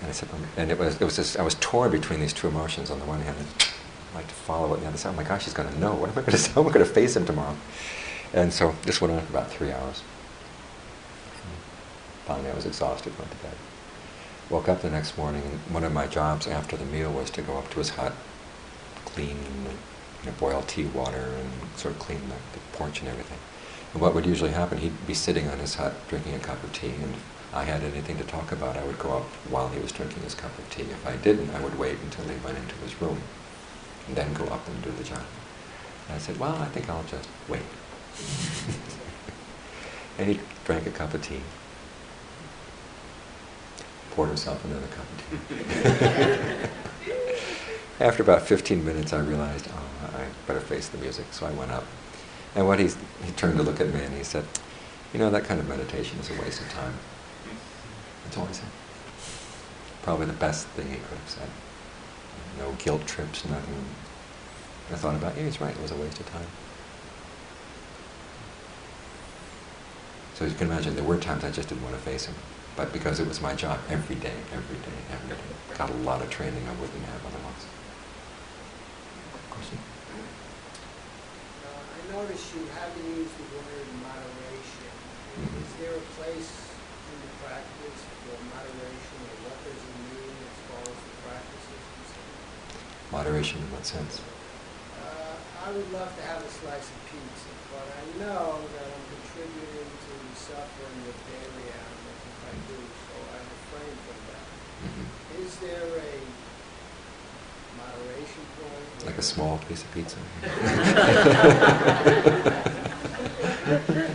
And 0.00 0.10
I 0.10 0.12
said, 0.12 0.28
um, 0.34 0.44
and 0.56 0.70
it 0.70 0.78
was, 0.78 1.00
it 1.00 1.04
was 1.04 1.16
just, 1.16 1.38
I 1.38 1.42
was 1.42 1.54
torn 1.60 1.90
between 1.90 2.20
these 2.20 2.32
two 2.32 2.48
emotions. 2.48 2.90
On 2.90 2.98
the 2.98 3.04
one 3.04 3.20
hand, 3.20 3.36
I'd 3.38 4.14
like 4.14 4.28
to 4.28 4.34
follow 4.34 4.72
it, 4.72 4.74
and 4.74 4.82
the 4.82 4.88
other 4.88 4.98
side, 4.98 5.14
oh 5.14 5.16
my 5.16 5.22
gosh, 5.22 5.44
he's 5.44 5.54
going 5.54 5.72
to 5.72 5.78
know. 5.78 5.94
What 5.94 6.10
am 6.10 6.18
I 6.18 6.20
going 6.20 6.32
to 6.32 6.38
say? 6.38 6.52
How 6.52 6.60
am 6.60 6.68
I 6.68 6.72
going 6.72 6.84
to 6.84 6.92
face 6.92 7.16
him 7.16 7.24
tomorrow? 7.24 7.56
And 8.34 8.52
so 8.52 8.74
this 8.82 9.00
went 9.00 9.14
on 9.14 9.20
for 9.22 9.30
about 9.30 9.50
three 9.50 9.72
hours. 9.72 10.02
Finally, 12.26 12.50
I 12.50 12.54
was 12.54 12.66
exhausted, 12.66 13.16
went 13.18 13.30
to 13.30 13.36
bed. 13.38 13.54
Woke 14.50 14.68
up 14.68 14.82
the 14.82 14.90
next 14.90 15.16
morning, 15.16 15.42
and 15.42 15.74
one 15.74 15.84
of 15.84 15.92
my 15.92 16.06
jobs 16.06 16.46
after 16.46 16.76
the 16.76 16.84
meal 16.84 17.10
was 17.10 17.30
to 17.30 17.40
go 17.40 17.56
up 17.56 17.70
to 17.70 17.78
his 17.78 17.90
hut, 17.90 18.12
clean, 19.06 19.38
you 20.20 20.30
know, 20.30 20.36
boil 20.38 20.62
tea 20.66 20.84
water, 20.84 21.32
and 21.38 21.50
sort 21.76 21.94
of 21.94 22.00
clean 22.00 22.20
the, 22.28 22.34
the 22.52 22.60
porch 22.76 23.00
and 23.00 23.08
everything. 23.08 23.38
And 23.94 24.02
what 24.02 24.14
would 24.14 24.26
usually 24.26 24.50
happen, 24.50 24.78
he'd 24.78 25.06
be 25.06 25.14
sitting 25.14 25.48
on 25.48 25.60
his 25.60 25.76
hut 25.76 25.94
drinking 26.08 26.34
a 26.34 26.38
cup 26.38 26.62
of 26.62 26.74
tea, 26.74 26.90
and 26.90 27.14
if 27.14 27.54
I 27.54 27.64
had 27.64 27.82
anything 27.82 28.18
to 28.18 28.24
talk 28.24 28.52
about, 28.52 28.76
I 28.76 28.84
would 28.84 28.98
go 28.98 29.16
up 29.16 29.22
while 29.48 29.68
he 29.68 29.80
was 29.80 29.92
drinking 29.92 30.22
his 30.22 30.34
cup 30.34 30.56
of 30.58 30.68
tea. 30.68 30.82
If 30.82 31.06
I 31.06 31.16
didn't, 31.16 31.50
I 31.50 31.60
would 31.60 31.78
wait 31.78 31.96
until 32.02 32.26
he 32.26 32.36
went 32.44 32.58
into 32.58 32.74
his 32.76 33.00
room, 33.00 33.22
and 34.08 34.16
then 34.16 34.34
go 34.34 34.44
up 34.44 34.68
and 34.68 34.82
do 34.82 34.90
the 34.90 35.04
job. 35.04 35.24
And 36.08 36.16
I 36.16 36.18
said, 36.18 36.38
well, 36.38 36.56
I 36.56 36.66
think 36.66 36.90
I'll 36.90 37.04
just 37.04 37.30
wait. 37.48 37.62
and 40.18 40.28
he 40.28 40.40
drank 40.66 40.86
a 40.86 40.90
cup 40.90 41.14
of 41.14 41.22
tea, 41.22 41.40
poured 44.14 44.28
himself 44.28 44.64
another 44.64 44.86
cup 44.86 45.06
of 45.10 45.48
tea. 45.48 46.68
After 48.04 48.22
about 48.22 48.42
15 48.42 48.84
minutes, 48.84 49.12
I 49.12 49.20
realized, 49.20 49.68
oh, 49.72 50.16
I 50.16 50.26
better 50.46 50.60
face 50.60 50.88
the 50.88 50.98
music. 50.98 51.26
So 51.32 51.46
I 51.46 51.50
went 51.52 51.70
up. 51.70 51.84
And 52.54 52.66
what 52.66 52.78
he 52.78 52.88
turned 53.36 53.56
to 53.56 53.62
look 53.62 53.80
at 53.80 53.92
me 53.92 54.02
and 54.02 54.16
he 54.16 54.22
said, 54.22 54.44
you 55.12 55.18
know, 55.18 55.30
that 55.30 55.44
kind 55.44 55.60
of 55.60 55.68
meditation 55.68 56.18
is 56.18 56.30
a 56.30 56.40
waste 56.40 56.60
of 56.60 56.68
time. 56.70 56.94
That's 58.24 58.36
all 58.36 58.46
he 58.46 58.54
said. 58.54 58.68
Probably 60.02 60.26
the 60.26 60.32
best 60.32 60.66
thing 60.68 60.88
he 60.88 60.96
could 60.96 61.18
have 61.18 61.28
said. 61.28 61.48
No 62.58 62.72
guilt 62.78 63.06
trips, 63.06 63.44
nothing. 63.44 63.84
I 64.92 64.96
thought 64.96 65.14
about, 65.14 65.36
yeah, 65.36 65.44
he's 65.44 65.60
right, 65.60 65.74
it 65.74 65.80
was 65.80 65.90
a 65.90 65.96
waste 65.96 66.20
of 66.20 66.30
time. 66.30 66.46
So 70.34 70.44
you 70.44 70.54
can 70.54 70.66
imagine 70.68 70.94
there 70.94 71.04
were 71.04 71.18
times 71.18 71.44
I 71.44 71.50
just 71.50 71.68
didn't 71.68 71.84
want 71.84 71.94
to 71.94 72.00
face 72.02 72.26
him. 72.26 72.34
But 72.76 72.92
because 72.92 73.20
it 73.20 73.28
was 73.28 73.40
my 73.40 73.54
job 73.54 73.78
every 73.88 74.16
day, 74.16 74.34
every 74.50 74.78
day, 74.82 74.98
every 75.14 75.28
day, 75.30 75.42
got 75.78 75.90
a 75.90 75.98
lot 76.02 76.22
of 76.22 76.30
training 76.30 76.58
I 76.66 76.74
wouldn't 76.82 77.06
have 77.06 77.22
otherwise. 77.22 77.64
Question? 79.50 79.78
Uh, 81.62 81.70
I 81.70 82.00
noticed 82.18 82.50
you 82.50 82.66
haven't 82.74 83.06
used 83.14 83.30
the 83.38 83.46
word 83.54 83.86
moderation. 84.02 84.90
Mhm. 85.38 85.62
Is 85.62 85.72
there 85.78 85.94
a 85.94 86.04
place 86.18 86.50
in 87.14 87.16
the 87.22 87.30
practice 87.46 88.00
for 88.26 88.36
moderation, 88.42 89.18
or 89.22 89.34
what 89.46 89.58
does 89.62 89.78
it 89.78 89.96
mean 90.10 90.34
as 90.34 90.58
far 90.66 90.82
as 90.82 90.98
the 90.98 91.14
practice 91.22 91.66
is 91.78 91.84
concerned? 91.94 92.38
Moderation 93.14 93.58
in 93.62 93.70
what 93.70 93.86
sense? 93.86 94.18
Uh, 94.98 95.38
I 95.62 95.70
would 95.70 95.90
love 95.94 96.10
to 96.10 96.22
have 96.26 96.42
a 96.42 96.50
slice 96.50 96.90
of 96.90 96.98
pizza, 97.06 97.50
but 97.70 97.86
I 97.86 98.02
know 98.18 98.66
that 98.66 98.86
I'm 98.90 99.04
contributing 99.14 99.90
to 99.94 100.12
the 100.26 100.34
suffering 100.34 100.98
of 101.06 101.16
dairy 101.30 101.66
animals 101.70 102.02
if 102.13 102.13
I 102.44 102.54
do, 102.68 102.76
so 103.04 103.14
I 103.32 103.38
refrain 103.54 103.94
from 104.04 104.18
that. 104.28 104.44
Is 105.40 105.52
there 105.58 105.86
a 105.88 106.12
moderation 107.76 108.44
point? 108.60 109.06
Like 109.06 109.18
a 109.18 109.22
small 109.22 109.58
piece 109.68 109.82
of 109.82 109.90
pizza? 109.92 110.18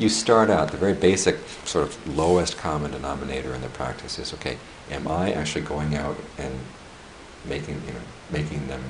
you 0.00 0.08
start 0.08 0.48
out, 0.48 0.70
the 0.70 0.78
very 0.78 0.94
basic, 0.94 1.36
sort 1.64 1.86
of 1.86 2.16
lowest 2.16 2.56
common 2.56 2.90
denominator 2.92 3.54
in 3.54 3.60
the 3.60 3.68
practice 3.68 4.18
is 4.18 4.32
okay, 4.34 4.56
am 4.90 5.06
I 5.06 5.32
actually 5.32 5.60
going 5.60 5.94
out 5.94 6.16
and 6.38 6.58
making, 7.44 7.82
you 7.86 7.92
know, 7.92 8.00
making 8.30 8.66
them, 8.66 8.82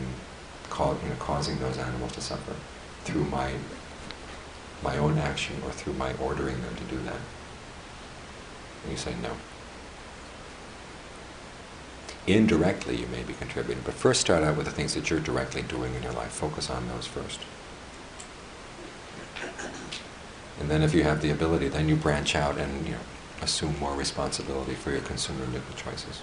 cau- 0.70 0.97
you 1.03 1.09
know, 1.09 1.16
causing 1.19 1.59
those 1.59 1.78
animals 1.78 2.12
to 2.12 2.20
suffer 2.20 2.55
through 3.05 3.24
my, 3.24 3.53
my 4.82 4.97
own 4.98 5.19
action 5.19 5.57
or 5.65 5.70
through 5.70 5.94
my 5.94 6.12
ordering 6.15 6.61
them 6.62 6.74
to 6.77 6.85
do 6.85 6.98
that? 7.02 7.20
And 8.82 8.93
you 8.93 8.97
say 8.97 9.15
no. 9.23 9.32
Indirectly, 12.27 12.97
you 12.97 13.07
may 13.09 13.23
be 13.23 13.32
contributing, 13.32 13.82
but 13.85 13.94
first 13.94 14.20
start 14.20 14.43
out 14.44 14.57
with 14.57 14.66
the 14.66 14.73
things 14.73 14.94
that 14.94 15.11
you're 15.11 15.20
directly 15.20 15.62
doing 15.62 15.94
in 15.94 16.02
your 16.02 16.12
life. 16.12 16.31
Focus 16.31 16.70
on 16.70 16.86
those 16.89 17.07
first. 17.07 17.40
And 20.61 20.70
then, 20.70 20.82
if 20.82 20.94
you 20.94 21.02
have 21.02 21.23
the 21.23 21.31
ability, 21.31 21.69
then 21.69 21.89
you 21.89 21.97
branch 21.97 22.36
out 22.36 22.59
and 22.59 22.86
you 22.86 22.93
know, 22.93 22.98
assume 23.40 23.78
more 23.78 23.94
responsibility 23.94 24.74
for 24.74 24.90
your 24.90 25.01
consumer 25.01 25.47
choices. 25.77 26.20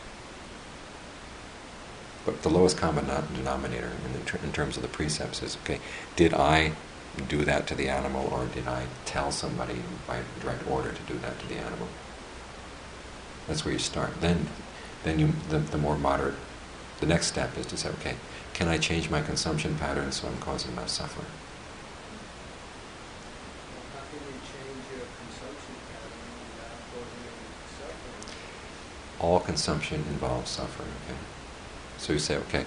But 2.26 2.44
the 2.44 2.50
lowest 2.50 2.78
common 2.78 3.06
denominator 3.34 3.92
in, 4.06 4.26
ter- 4.26 4.40
in 4.44 4.52
terms 4.52 4.76
of 4.78 4.84
the 4.84 4.90
precepts 4.90 5.42
is 5.42 5.58
okay, 5.64 5.80
did 6.16 6.34
I 6.34 6.74
do 7.24 7.44
that 7.46 7.68
to 7.68 7.76
the 7.76 7.90
animal 7.90 8.28
or 8.32 8.46
did 8.46 8.68
I 8.68 8.86
tell 9.06 9.32
somebody 9.32 9.82
by 10.08 10.22
direct 10.42 10.68
order 10.70 10.92
to 10.92 11.02
do 11.04 11.18
that 11.20 11.40
to 11.40 11.48
the 11.48 11.56
animal? 11.56 11.88
That's 13.48 13.64
where 13.64 13.74
you 13.74 13.80
start. 13.80 14.22
Then, 14.22 14.48
then 15.04 15.20
you, 15.20 15.34
the, 15.50 15.60
the 15.60 15.78
more 15.78 15.98
moderate, 15.98 16.36
the 17.00 17.06
next 17.06 17.28
step 17.28 17.58
is 17.58 17.66
to 17.68 17.78
say, 17.78 17.90
okay, 17.90 18.16
can 18.54 18.68
I 18.68 18.78
change 18.78 19.10
my 19.10 19.22
consumption 19.22 19.76
pattern 19.76 20.12
so 20.12 20.28
I'm 20.28 20.38
causing 20.40 20.76
less 20.76 20.92
suffering? 20.92 21.28
How 23.94 24.02
can 24.10 24.20
you 24.26 24.34
change 24.42 24.84
your 24.92 25.06
consumption 25.22 25.76
pattern 25.94 26.18
without 26.56 26.78
causing 26.92 27.28
suffering? 27.78 28.36
All 29.20 29.40
consumption 29.40 30.04
involves 30.10 30.50
suffering, 30.50 30.90
okay? 31.06 31.20
So 31.98 32.14
you 32.14 32.20
say, 32.20 32.38
okay, 32.38 32.66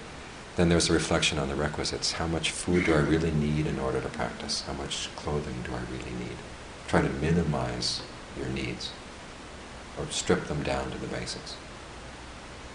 then 0.61 0.69
there's 0.69 0.91
a 0.91 0.93
reflection 0.93 1.39
on 1.39 1.49
the 1.49 1.55
requisites. 1.55 2.13
How 2.13 2.27
much 2.27 2.51
food 2.51 2.85
do 2.85 2.93
I 2.93 2.99
really 2.99 3.31
need 3.31 3.67
in 3.67 3.79
order 3.79 3.99
to 3.99 4.09
practice? 4.11 4.61
How 4.61 4.75
much 4.75 5.09
clothing 5.17 5.55
do 5.65 5.73
I 5.73 5.81
really 5.91 6.11
need? 6.23 6.37
Try 6.87 7.01
to 7.01 7.09
minimize 7.09 8.03
your 8.37 8.47
needs 8.49 8.91
or 9.99 10.05
strip 10.11 10.49
them 10.49 10.63
down 10.63 10.91
to 10.91 10.99
the 10.99 11.07
basics. 11.07 11.57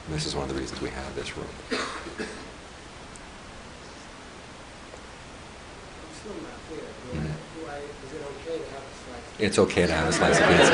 And 0.07 0.15
this 0.15 0.25
is 0.25 0.33
one 0.35 0.49
of 0.49 0.55
the 0.55 0.59
reasons 0.59 0.81
we 0.81 0.89
have 0.89 1.13
this 1.15 1.37
room. 1.37 1.45
I'm 1.69 1.77
still 6.17 6.33
not 6.41 6.57
clear. 6.67 6.81
Do 6.81 7.11
I, 7.13 7.21
Mhm. 7.21 7.37
do 7.53 7.69
I, 7.69 7.77
is 7.77 8.13
it 8.13 8.23
okay 8.41 8.57
to 8.57 8.65
have 8.73 8.81
a 8.81 8.93
slice? 9.05 9.37
It's 9.37 9.59
okay 9.59 9.85
to 9.85 9.93
have 9.93 10.07
a 10.07 10.11
slice 10.11 10.39
of 10.39 10.47
pizza. 10.47 10.73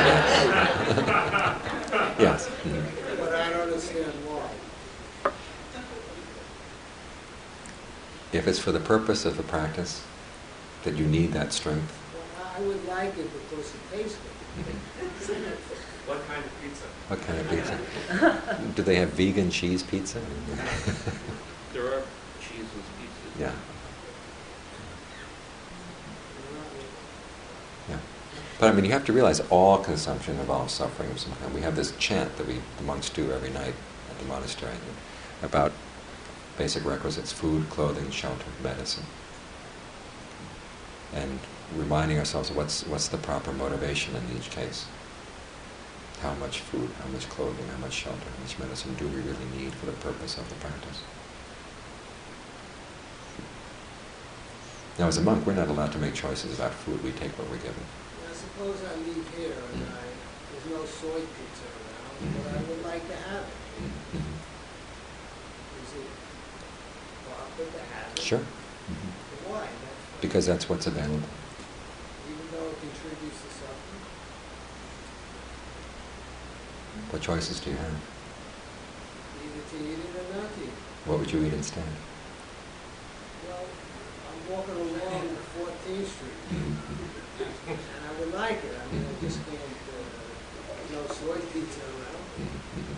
yes. 2.24 2.48
Mhm. 2.64 2.84
But 3.18 3.34
I 3.34 3.50
don't 3.50 3.60
understand 3.68 4.12
why. 4.24 4.48
If 8.32 8.48
it's 8.48 8.58
for 8.58 8.72
the 8.72 8.80
purpose 8.80 9.24
of 9.24 9.36
the 9.36 9.42
practice, 9.42 10.02
that 10.84 10.96
you 10.96 11.06
need 11.06 11.32
that 11.32 11.52
strength, 11.52 11.92
Well, 12.14 12.54
I 12.56 12.60
would 12.66 12.84
like 12.88 13.16
it 13.18 13.28
because 13.32 13.72
it 13.74 13.80
tastes 13.96 14.18
good. 14.18 14.76
What 16.04 16.18
kind 16.26 16.44
of 16.44 16.50
pizza? 16.60 16.84
what 17.06 17.20
kind 17.22 17.38
of 17.40 17.48
pizza? 17.48 18.72
Do 18.74 18.82
they 18.82 18.96
have 18.96 19.10
vegan 19.10 19.50
cheese 19.50 19.82
pizza? 19.84 20.18
There 21.72 21.86
are 21.86 22.02
cheeseless 22.40 22.68
pizzas. 22.98 23.40
yeah, 23.40 23.52
yeah. 27.88 27.98
But 28.58 28.68
I 28.70 28.72
mean, 28.72 28.84
you 28.84 28.92
have 28.92 29.04
to 29.06 29.12
realize 29.12 29.40
all 29.48 29.78
consumption 29.78 30.38
involves 30.38 30.74
suffering 30.74 31.10
of 31.10 31.18
some 31.20 31.32
kind. 31.36 31.54
We 31.54 31.62
have 31.62 31.76
this 31.76 31.92
chant 31.96 32.36
that 32.36 32.46
we 32.46 32.60
the 32.78 32.82
monks 32.84 33.08
do 33.08 33.30
every 33.32 33.50
night 33.50 33.74
at 34.10 34.18
the 34.18 34.24
monastery 34.26 34.74
about 35.42 35.72
basic 36.62 36.84
requisites: 36.84 37.32
food, 37.32 37.68
clothing, 37.70 38.08
shelter, 38.12 38.50
medicine, 38.62 39.02
and 41.12 41.40
reminding 41.76 42.18
ourselves 42.20 42.52
what's 42.52 42.86
what's 42.86 43.08
the 43.08 43.16
proper 43.18 43.52
motivation 43.52 44.14
in 44.14 44.22
each 44.36 44.48
case. 44.50 44.86
How 46.20 46.34
much 46.34 46.60
food, 46.60 46.88
how 47.02 47.08
much 47.10 47.28
clothing, 47.28 47.66
how 47.66 47.78
much 47.78 47.94
shelter, 47.94 48.28
how 48.32 48.40
much 48.44 48.56
medicine 48.60 48.94
do 48.94 49.08
we 49.08 49.20
really 49.28 49.48
need 49.58 49.72
for 49.74 49.86
the 49.86 49.98
purpose 50.06 50.38
of 50.38 50.48
the 50.48 50.54
practice? 50.66 51.02
Now, 55.00 55.08
as 55.08 55.18
a 55.18 55.22
monk, 55.22 55.44
we're 55.44 55.58
not 55.62 55.66
allowed 55.66 55.90
to 55.92 55.98
make 55.98 56.14
choices 56.14 56.54
about 56.54 56.74
food. 56.74 57.02
We 57.02 57.10
take 57.10 57.36
what 57.38 57.50
we're 57.50 57.64
given. 57.68 57.82
Now, 58.22 58.32
suppose 58.32 58.78
I 58.84 58.94
leave 59.02 59.26
here 59.36 59.58
and 59.72 59.82
Mm. 59.82 59.98
I, 59.98 60.06
there's 60.52 60.68
no 60.70 60.84
soy 60.86 61.22
pizza 61.34 61.66
around, 61.80 62.14
but 62.38 62.54
I 62.54 62.60
Mhm. 62.62 62.68
would 62.68 62.82
like 62.92 63.04
to 63.08 63.16
have 63.16 63.46
it. 63.50 63.60
Mhm. 63.82 64.38
Is 65.82 65.94
it 65.94 66.10
proper 67.56 67.70
to 67.70 67.78
have 67.94 68.12
it? 68.12 68.18
Sure. 68.22 68.38
Mhm. 68.38 69.12
Why? 69.48 69.60
That's- 69.60 70.20
Because 70.20 70.46
that's 70.46 70.68
what's 70.68 70.86
available. 70.86 71.28
Even 72.28 72.46
though 72.52 72.68
it 72.70 72.80
contributes 72.80 73.40
to 73.42 73.48
suffering? 73.50 74.02
What 77.10 77.22
choices 77.22 77.60
do 77.60 77.70
you 77.70 77.76
have? 77.76 77.96
Either 79.42 79.62
to 79.70 79.76
eat 79.84 79.98
it 79.98 80.16
or 80.16 80.36
not 80.36 80.48
to 80.54 80.62
eat. 80.64 80.76
What 81.04 81.18
would 81.18 81.30
you 81.32 81.44
eat 81.44 81.52
instead? 81.52 81.84
Well, 83.48 83.66
I'm 83.66 84.40
walking 84.52 84.76
along 84.76 85.36
Fourteenth 85.58 86.08
Street, 86.08 86.40
Mhm. 86.52 86.76
and 87.68 88.02
I 88.06 88.20
would 88.20 88.32
like 88.34 88.62
it. 88.64 88.74
I 88.78 88.84
mean, 88.94 89.04
I 89.04 89.24
just 89.24 89.38
can't, 89.44 89.60
uh, 89.60 90.92
no 90.92 91.00
soy 91.12 91.40
pizza 91.52 91.80
around. 91.82 92.22
Mhm. 92.38 92.96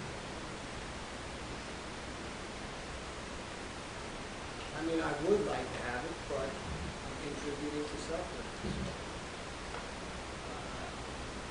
Mean, 4.95 5.03
I 5.03 5.13
would 5.29 5.47
like 5.47 5.67
to 5.75 5.83
have 5.83 6.05
it, 6.05 6.15
but 6.29 6.47
I'm 6.47 7.17
contributing 7.27 7.83
to 7.83 7.97
suffering. 7.99 8.47
Uh, 10.47 10.87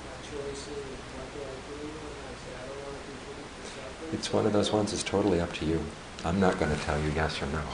My 0.08 0.16
choice 0.24 0.64
is 0.68 0.80
what 1.12 1.28
do 1.34 1.40
I 1.44 1.56
do, 1.68 1.76
and 1.84 2.24
I 2.24 2.36
say, 2.40 2.52
I 2.56 2.64
don't 2.68 2.80
want 2.88 2.96
to 2.96 3.04
contribute 3.04 3.52
to 3.52 3.64
suffering. 3.68 4.14
It's 4.16 4.28
so 4.30 4.38
one 4.38 4.46
of 4.46 4.54
those 4.54 4.72
ones, 4.72 4.94
it's 4.94 5.04
totally 5.04 5.42
up 5.42 5.52
to 5.60 5.66
you. 5.66 5.84
I'm 6.24 6.40
not 6.40 6.58
going 6.58 6.72
to 6.72 6.82
tell 6.84 7.00
you 7.00 7.12
yes 7.16 7.42
or 7.42 7.48
no. 7.48 7.62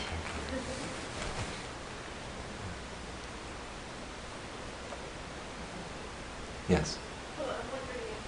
Yes. 6.70 7.00
Well, 7.34 7.50
I'm 7.50 7.66
wondering 7.74 8.14
if, 8.14 8.22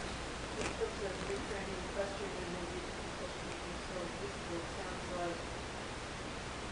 in 0.57 0.65
terms 0.65 0.97
of 1.05 1.13
reframing 1.30 1.77
the 1.77 1.89
question 1.93 2.26
and 2.26 2.49
maybe 2.57 2.81
the 2.81 3.13
question 3.22 3.45
being 3.53 3.77
so 3.85 4.01
useful, 4.18 4.57
it 4.57 4.65
sounds 4.81 5.05
like 5.13 5.38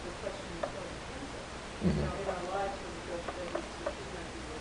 the 0.02 0.14
question 0.18 0.50
is 0.58 0.66
so 0.66 0.82
expensive. 0.82 1.46
You 1.86 1.94
Mhm. 1.94 2.02
know, 2.02 2.14
in 2.18 2.26
our 2.26 2.46
lives, 2.58 2.74
when 2.82 2.90
we 2.98 3.02
go 3.06 3.18
straight 3.22 3.54
into 3.54 3.70
treatment, 3.86 4.28
people, 4.34 4.58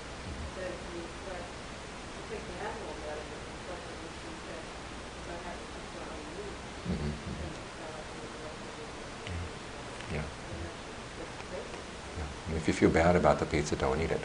that 0.53 0.69
if 0.69 0.81
we 0.93 1.01
reflect, 1.01 1.49
I 1.49 2.21
think 2.29 2.41
we 2.45 2.55
have 2.61 2.77
all 2.85 2.99
that 3.09 3.17
in 3.25 3.29
the 3.33 3.41
reflection, 3.41 3.95
which 4.05 4.21
is 4.29 4.39
that 4.53 4.63
I 5.33 5.37
have 5.49 5.57
to 5.57 5.67
keep 5.73 5.89
my 5.97 6.05
own 6.13 6.29
root. 6.37 6.57
Mhm. 6.93 7.09
And, 7.09 7.55
uh, 7.57 8.05
Yeah. 10.13 10.29
and 10.29 10.59
that's, 10.61 10.83
that's 11.17 11.37
great. 11.49 11.69
yeah. 12.21 12.53
And 12.53 12.55
if 12.61 12.69
you 12.69 12.75
feel 12.75 12.88
bad 12.99 13.15
about 13.15 13.39
the 13.39 13.47
pizza, 13.47 13.77
don't 13.77 14.01
eat 14.01 14.11
it. 14.11 14.21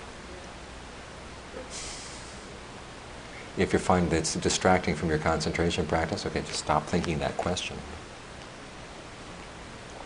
If 3.55 3.71
you 3.71 3.77
find 3.77 4.09
that 4.09 4.17
it's 4.17 4.33
distracting 4.33 4.95
from 4.95 5.09
your 5.09 5.19
concentration 5.19 5.85
practice, 5.85 6.25
okay, 6.25 6.41
just 6.41 6.55
stop 6.55 6.87
thinking 6.87 7.19
that 7.19 7.37
question. 7.37 7.77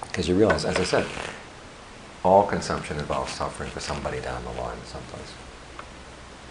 Because 0.01 0.27
you 0.27 0.35
realize, 0.35 0.65
as 0.65 0.75
I 0.75 0.83
said, 0.83 1.05
all 2.25 2.45
consumption 2.45 2.99
involves 2.99 3.31
suffering 3.31 3.69
for 3.69 3.79
somebody 3.79 4.19
down 4.19 4.43
the 4.43 4.51
line 4.61 4.77
someplace. 4.83 5.31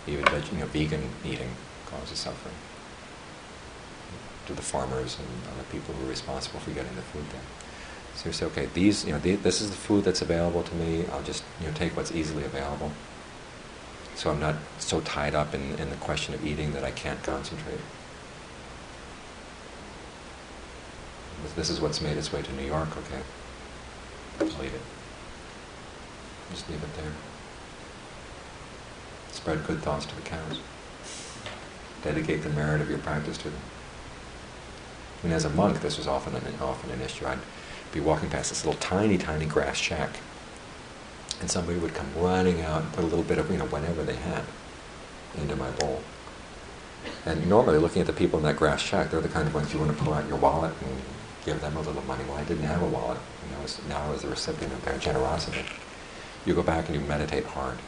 Even 0.07 0.25
you 0.53 0.59
know, 0.61 0.67
vegan 0.67 1.11
eating 1.23 1.51
causes 1.85 2.19
suffering 2.19 2.55
to 4.47 4.55
the 4.55 4.63
farmers 4.63 5.19
and 5.19 5.29
other 5.53 5.65
people 5.71 5.93
who 5.95 6.07
are 6.07 6.09
responsible 6.09 6.61
for 6.61 6.71
getting 6.71 6.97
the 6.97 7.03
food 7.03 7.25
there. 7.31 7.66
You 8.27 8.33
say, 8.33 8.47
okay, 8.47 8.67
these, 8.75 9.05
you 9.05 9.13
know, 9.13 9.21
the, 9.21 9.37
this 9.37 9.61
is 9.61 9.71
the 9.71 9.77
food 9.77 10.03
that's 10.05 10.21
available 10.21 10.65
to 10.65 10.75
me. 10.75 11.05
I'll 11.13 11.23
just, 11.23 11.45
you 11.61 11.69
know, 11.69 11.73
take 11.75 11.97
what's 11.97 12.11
easily 12.13 12.45
available. 12.45 12.91
So 14.17 14.31
I'm 14.31 14.41
not 14.41 14.57
so 14.79 15.01
tied 15.03 15.35
up 15.35 15.55
in, 15.55 15.75
in 15.79 15.91
the 15.91 15.97
question 15.97 16.35
of 16.35 16.45
eating 16.45 16.73
that 16.73 16.83
I 16.83 16.91
can't 16.91 17.23
concentrate. 17.23 17.79
This- 21.43 21.53
This 21.53 21.71
is 21.71 21.81
what's 21.81 22.01
made 22.01 22.17
its 22.17 22.33
way 22.33 22.43
to 22.43 22.53
New 22.55 22.65
York, 22.67 22.89
okay? 22.97 23.23
Just 24.41 24.59
leave 24.61 24.75
it. 24.75 24.81
Just 26.51 26.69
leave 26.69 26.83
it 26.83 26.97
there. 26.97 27.13
Spread 29.33 29.65
good 29.67 29.81
thoughts 29.83 30.07
to 30.07 30.15
the 30.17 30.23
cows. 30.23 30.59
Dedicate 32.03 32.43
the 32.43 32.51
merit 32.51 32.81
of 32.81 32.89
your 32.91 32.99
practice 32.99 33.39
to 33.39 33.51
them. 33.51 33.61
And 35.23 35.33
as 35.33 35.45
a 35.45 35.51
monk, 35.51 35.81
this 35.81 35.97
was 35.97 36.09
often 36.09 36.35
an, 36.35 36.43
often 36.61 36.91
an 36.91 37.01
issue. 37.01 37.27
I'd 37.27 37.39
be 37.97 38.05
walking 38.05 38.29
past 38.29 38.51
this 38.51 38.65
little 38.65 38.81
tiny, 38.81 39.17
tiny 39.17 39.47
grass 39.47 39.77
shack, 39.77 40.21
and 41.41 41.51
somebody 41.51 41.79
would 41.79 41.95
come 41.95 42.07
running 42.17 42.61
out 42.61 42.83
and 42.83 42.93
put 42.93 43.05
a 43.05 43.07
little 43.07 43.25
bit 43.25 43.39
of, 43.39 43.51
you 43.51 43.57
know, 43.57 43.67
whatever 43.67 44.03
they 44.03 44.17
had 44.17 44.45
into 45.39 45.57
my 45.57 45.71
bowl. 45.73 46.03
And 47.25 47.49
normally, 47.49 47.79
looking 47.79 48.01
at 48.01 48.07
the 48.07 48.13
people 48.13 48.39
in 48.39 48.45
that 48.45 48.57
grass 48.57 48.81
shack, 48.81 49.11
they're 49.11 49.21
the 49.21 49.29
kind 49.29 49.47
of 49.47 49.55
ones 49.55 49.73
you 49.73 49.81
want 49.81 49.97
to 49.97 50.05
pull 50.05 50.13
out 50.13 50.29
your 50.29 50.39
wallet 50.39 50.73
and 50.83 51.01
give 51.45 51.61
them 51.61 51.77
a 51.77 51.81
little 51.81 52.03
money. 52.03 52.25
Well, 52.25 52.37
I 52.37 52.45
didn't 52.45 52.65
have 52.65 52.83
a 52.83 52.87
wallet, 52.87 53.19
and 53.45 53.57
I 53.57 53.63
was, 53.63 53.81
now 53.89 54.03
I 54.03 54.11
was 54.11 54.23
the 54.23 54.29
recipient 54.29 54.73
of 54.73 54.85
their 54.85 54.99
generosity. 54.99 55.65
You 56.45 56.55
go 56.55 56.63
back 56.63 56.87
and 56.89 56.95
you 56.95 57.01
meditate 57.07 57.45
hard. 57.45 57.79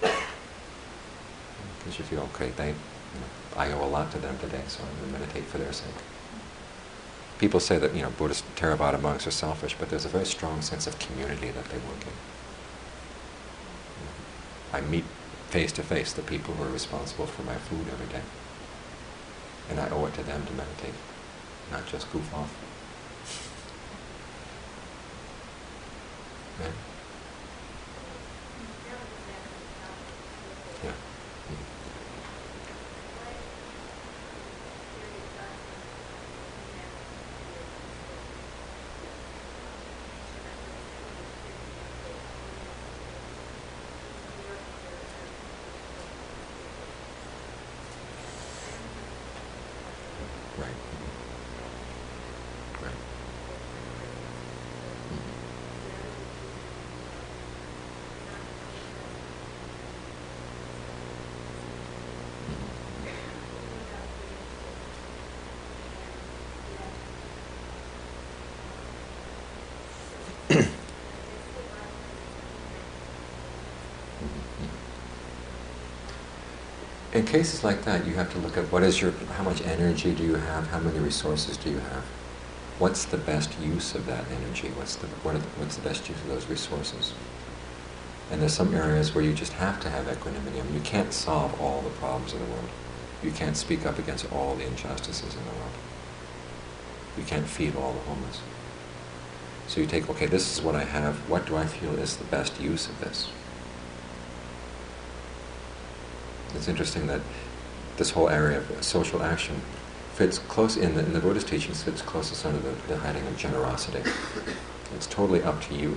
Because 0.00 1.98
you 1.98 2.04
feel, 2.04 2.28
okay, 2.34 2.50
they, 2.56 2.68
you 2.68 2.74
know, 2.74 3.28
I 3.56 3.72
owe 3.72 3.84
a 3.84 3.86
lot 3.86 4.10
to 4.12 4.18
them 4.18 4.38
today, 4.38 4.62
so 4.66 4.82
I'm 4.82 4.90
going 5.00 5.12
to 5.12 5.18
meditate 5.20 5.44
for 5.44 5.58
their 5.58 5.72
sake. 5.72 5.94
People 7.38 7.60
say 7.60 7.78
that, 7.78 7.94
you 7.94 8.02
know, 8.02 8.10
Buddhist 8.10 8.44
Theravada 8.56 9.00
monks 9.00 9.26
are 9.26 9.30
selfish, 9.30 9.76
but 9.78 9.90
there's 9.90 10.04
a 10.04 10.08
very 10.08 10.26
strong 10.26 10.60
sense 10.60 10.86
of 10.88 10.98
community 10.98 11.50
that 11.50 11.64
they 11.66 11.78
work 11.78 12.02
in. 12.04 12.12
I 14.72 14.80
meet 14.80 15.04
face 15.50 15.72
to 15.72 15.82
face 15.82 16.12
the 16.12 16.22
people 16.22 16.54
who 16.54 16.64
are 16.64 16.72
responsible 16.72 17.26
for 17.26 17.42
my 17.42 17.54
food 17.54 17.86
every 17.92 18.06
day. 18.06 18.22
And 19.70 19.80
I 19.80 19.88
owe 19.90 20.06
it 20.06 20.14
to 20.14 20.22
them 20.22 20.44
to 20.46 20.52
meditate, 20.52 20.94
not 21.70 21.86
just 21.86 22.10
goof 22.12 22.34
off. 22.34 22.52
Yeah. 30.84 30.90
Mm. 50.20 50.47
Right. 50.58 50.78
Right. 52.80 52.98
In 77.18 77.24
cases 77.24 77.64
like 77.64 77.82
that, 77.82 78.06
you 78.06 78.14
have 78.14 78.30
to 78.30 78.38
look 78.38 78.56
at 78.56 78.70
what 78.70 78.84
is 78.84 79.00
your, 79.00 79.10
how 79.10 79.42
much 79.42 79.60
energy 79.62 80.14
do 80.14 80.22
you 80.22 80.36
have, 80.36 80.68
how 80.68 80.78
many 80.78 81.00
resources 81.00 81.56
do 81.56 81.68
you 81.68 81.78
have. 81.78 82.04
what's 82.78 83.06
the 83.06 83.16
best 83.16 83.58
use 83.58 83.96
of 83.96 84.06
that 84.06 84.24
energy? 84.30 84.68
What's 84.76 84.94
the, 84.94 85.08
what 85.24 85.32
the, 85.32 85.40
what's 85.58 85.74
the 85.74 85.82
best 85.82 86.08
use 86.08 86.16
of 86.16 86.28
those 86.28 86.46
resources? 86.46 87.14
And 88.30 88.40
there's 88.40 88.52
some 88.52 88.72
areas 88.72 89.16
where 89.16 89.24
you 89.24 89.34
just 89.34 89.54
have 89.54 89.80
to 89.80 89.90
have 89.90 90.06
equanimity. 90.06 90.60
I 90.60 90.62
mean, 90.62 90.74
you 90.74 90.80
can't 90.82 91.12
solve 91.12 91.60
all 91.60 91.82
the 91.82 91.90
problems 91.90 92.34
in 92.34 92.38
the 92.38 92.44
world. 92.52 92.68
You 93.24 93.32
can't 93.32 93.56
speak 93.56 93.84
up 93.84 93.98
against 93.98 94.30
all 94.30 94.54
the 94.54 94.64
injustices 94.64 95.34
in 95.34 95.40
the 95.40 95.56
world. 95.58 95.74
You 97.16 97.24
can't 97.24 97.48
feed 97.48 97.74
all 97.74 97.94
the 97.94 98.00
homeless. 98.00 98.40
So 99.66 99.80
you 99.80 99.88
take, 99.88 100.08
okay, 100.08 100.26
this 100.26 100.56
is 100.56 100.62
what 100.62 100.76
I 100.76 100.84
have. 100.84 101.16
What 101.28 101.46
do 101.46 101.56
I 101.56 101.66
feel 101.66 101.98
is 101.98 102.16
the 102.16 102.30
best 102.30 102.60
use 102.60 102.86
of 102.86 103.00
this? 103.00 103.28
It's 106.58 106.66
interesting 106.66 107.06
that 107.06 107.20
this 107.98 108.10
whole 108.10 108.28
area 108.28 108.58
of 108.58 108.82
social 108.82 109.22
action 109.22 109.60
fits 110.14 110.38
close 110.38 110.76
in 110.76 110.96
the, 110.96 111.06
in 111.06 111.12
the 111.12 111.20
Buddhist 111.20 111.46
teachings 111.46 111.84
fits 111.84 112.02
closest 112.02 112.44
under 112.44 112.58
the, 112.58 112.74
the 112.88 112.98
heading 112.98 113.24
of 113.28 113.36
generosity. 113.38 114.02
It's 114.92 115.06
totally 115.06 115.40
up 115.40 115.62
to 115.62 115.74
you. 115.76 115.96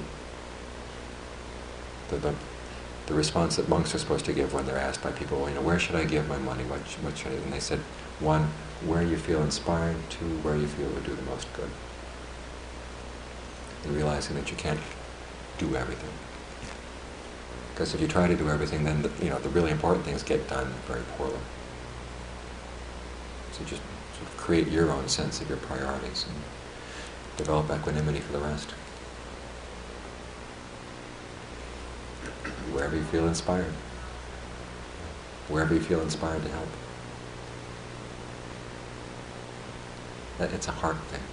The, 2.10 2.18
the, 2.18 2.36
the 3.08 3.16
response 3.16 3.56
that 3.56 3.70
monks 3.70 3.96
are 3.96 3.98
supposed 3.98 4.26
to 4.26 4.34
give 4.34 4.54
when 4.54 4.68
they're 4.68 4.78
asked 4.78 5.02
by 5.02 5.12
people, 5.12 5.40
well, 5.40 5.50
you 5.50 5.56
know, 5.56 5.62
where 5.62 5.80
should 5.80 5.96
I 5.96 6.06
give 6.06 6.30
my 6.30 6.38
money? 6.38 6.64
What, 6.66 6.82
what 7.02 7.18
should 7.18 7.32
I? 7.32 7.36
And 7.36 7.52
they 7.52 7.60
said, 7.60 7.80
one, 8.20 8.44
where 8.86 9.02
you 9.02 9.18
feel 9.18 9.42
inspired. 9.42 9.98
Two, 10.12 10.38
where 10.44 10.56
you 10.56 10.68
feel 10.68 10.90
would 10.90 11.06
do 11.06 11.16
the 11.16 11.24
most 11.24 11.52
good. 11.54 11.70
And 13.84 13.96
realizing 13.96 14.36
that 14.36 14.52
you 14.52 14.58
can't 14.58 14.80
do 15.58 15.76
everything. 15.76 16.12
Because 17.82 17.96
if 17.96 18.02
you 18.02 18.08
try 18.08 18.28
to 18.28 18.36
do 18.36 18.48
everything, 18.48 18.84
then 18.84 19.02
the, 19.02 19.10
you 19.24 19.32
know 19.32 19.40
the 19.40 19.50
really 19.50 19.72
important 19.72 20.06
things 20.06 20.22
get 20.22 20.48
done 20.48 20.72
very 20.86 21.02
poorly. 21.18 21.40
So 23.54 23.64
just 23.64 23.82
sort 24.14 24.28
of 24.28 24.38
create 24.38 24.68
your 24.68 24.92
own 24.92 25.08
sense 25.08 25.42
of 25.42 25.50
your 25.50 25.58
priorities 25.58 26.28
and 26.30 26.38
develop 27.38 27.72
equanimity 27.72 28.20
for 28.20 28.34
the 28.34 28.38
rest. 28.38 28.70
Wherever 32.72 32.96
you 32.96 33.04
feel 33.06 33.28
inspired. 33.28 33.74
Wherever 35.48 35.74
you 35.74 35.82
feel 35.82 36.02
inspired 36.02 36.44
to 36.44 36.50
help. 36.50 36.68
It's 40.54 40.68
a 40.68 40.72
heart 40.72 40.98
thing. 41.10 41.31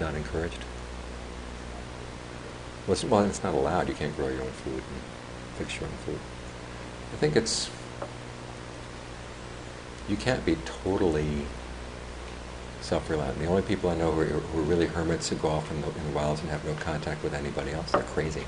Not 0.00 0.14
encouraged. 0.14 0.58
Well 2.86 2.92
it's, 2.94 3.04
well, 3.04 3.24
it's 3.24 3.42
not 3.42 3.54
allowed. 3.54 3.88
You 3.88 3.94
can't 3.94 4.16
grow 4.16 4.28
your 4.28 4.42
own 4.42 4.52
food 4.52 4.74
and 4.74 5.02
fix 5.56 5.76
your 5.76 5.84
own 5.84 5.96
food. 6.06 6.18
I 7.12 7.16
think 7.16 7.36
it's. 7.36 7.70
You 10.08 10.16
can't 10.16 10.44
be 10.46 10.56
totally 10.64 11.42
self 12.80 13.10
reliant. 13.10 13.38
The 13.38 13.46
only 13.46 13.62
people 13.62 13.90
I 13.90 13.96
know 13.96 14.12
who 14.12 14.22
are, 14.22 14.24
who 14.24 14.60
are 14.60 14.62
really 14.62 14.86
hermits 14.86 15.28
who 15.28 15.36
go 15.36 15.48
off 15.48 15.70
in 15.70 15.82
the, 15.82 15.88
in 15.88 16.04
the 16.04 16.12
wilds 16.12 16.40
and 16.40 16.48
have 16.48 16.64
no 16.64 16.74
contact 16.74 17.22
with 17.22 17.34
anybody 17.34 17.72
else, 17.72 17.92
they're 17.92 18.02
crazy. 18.02 18.44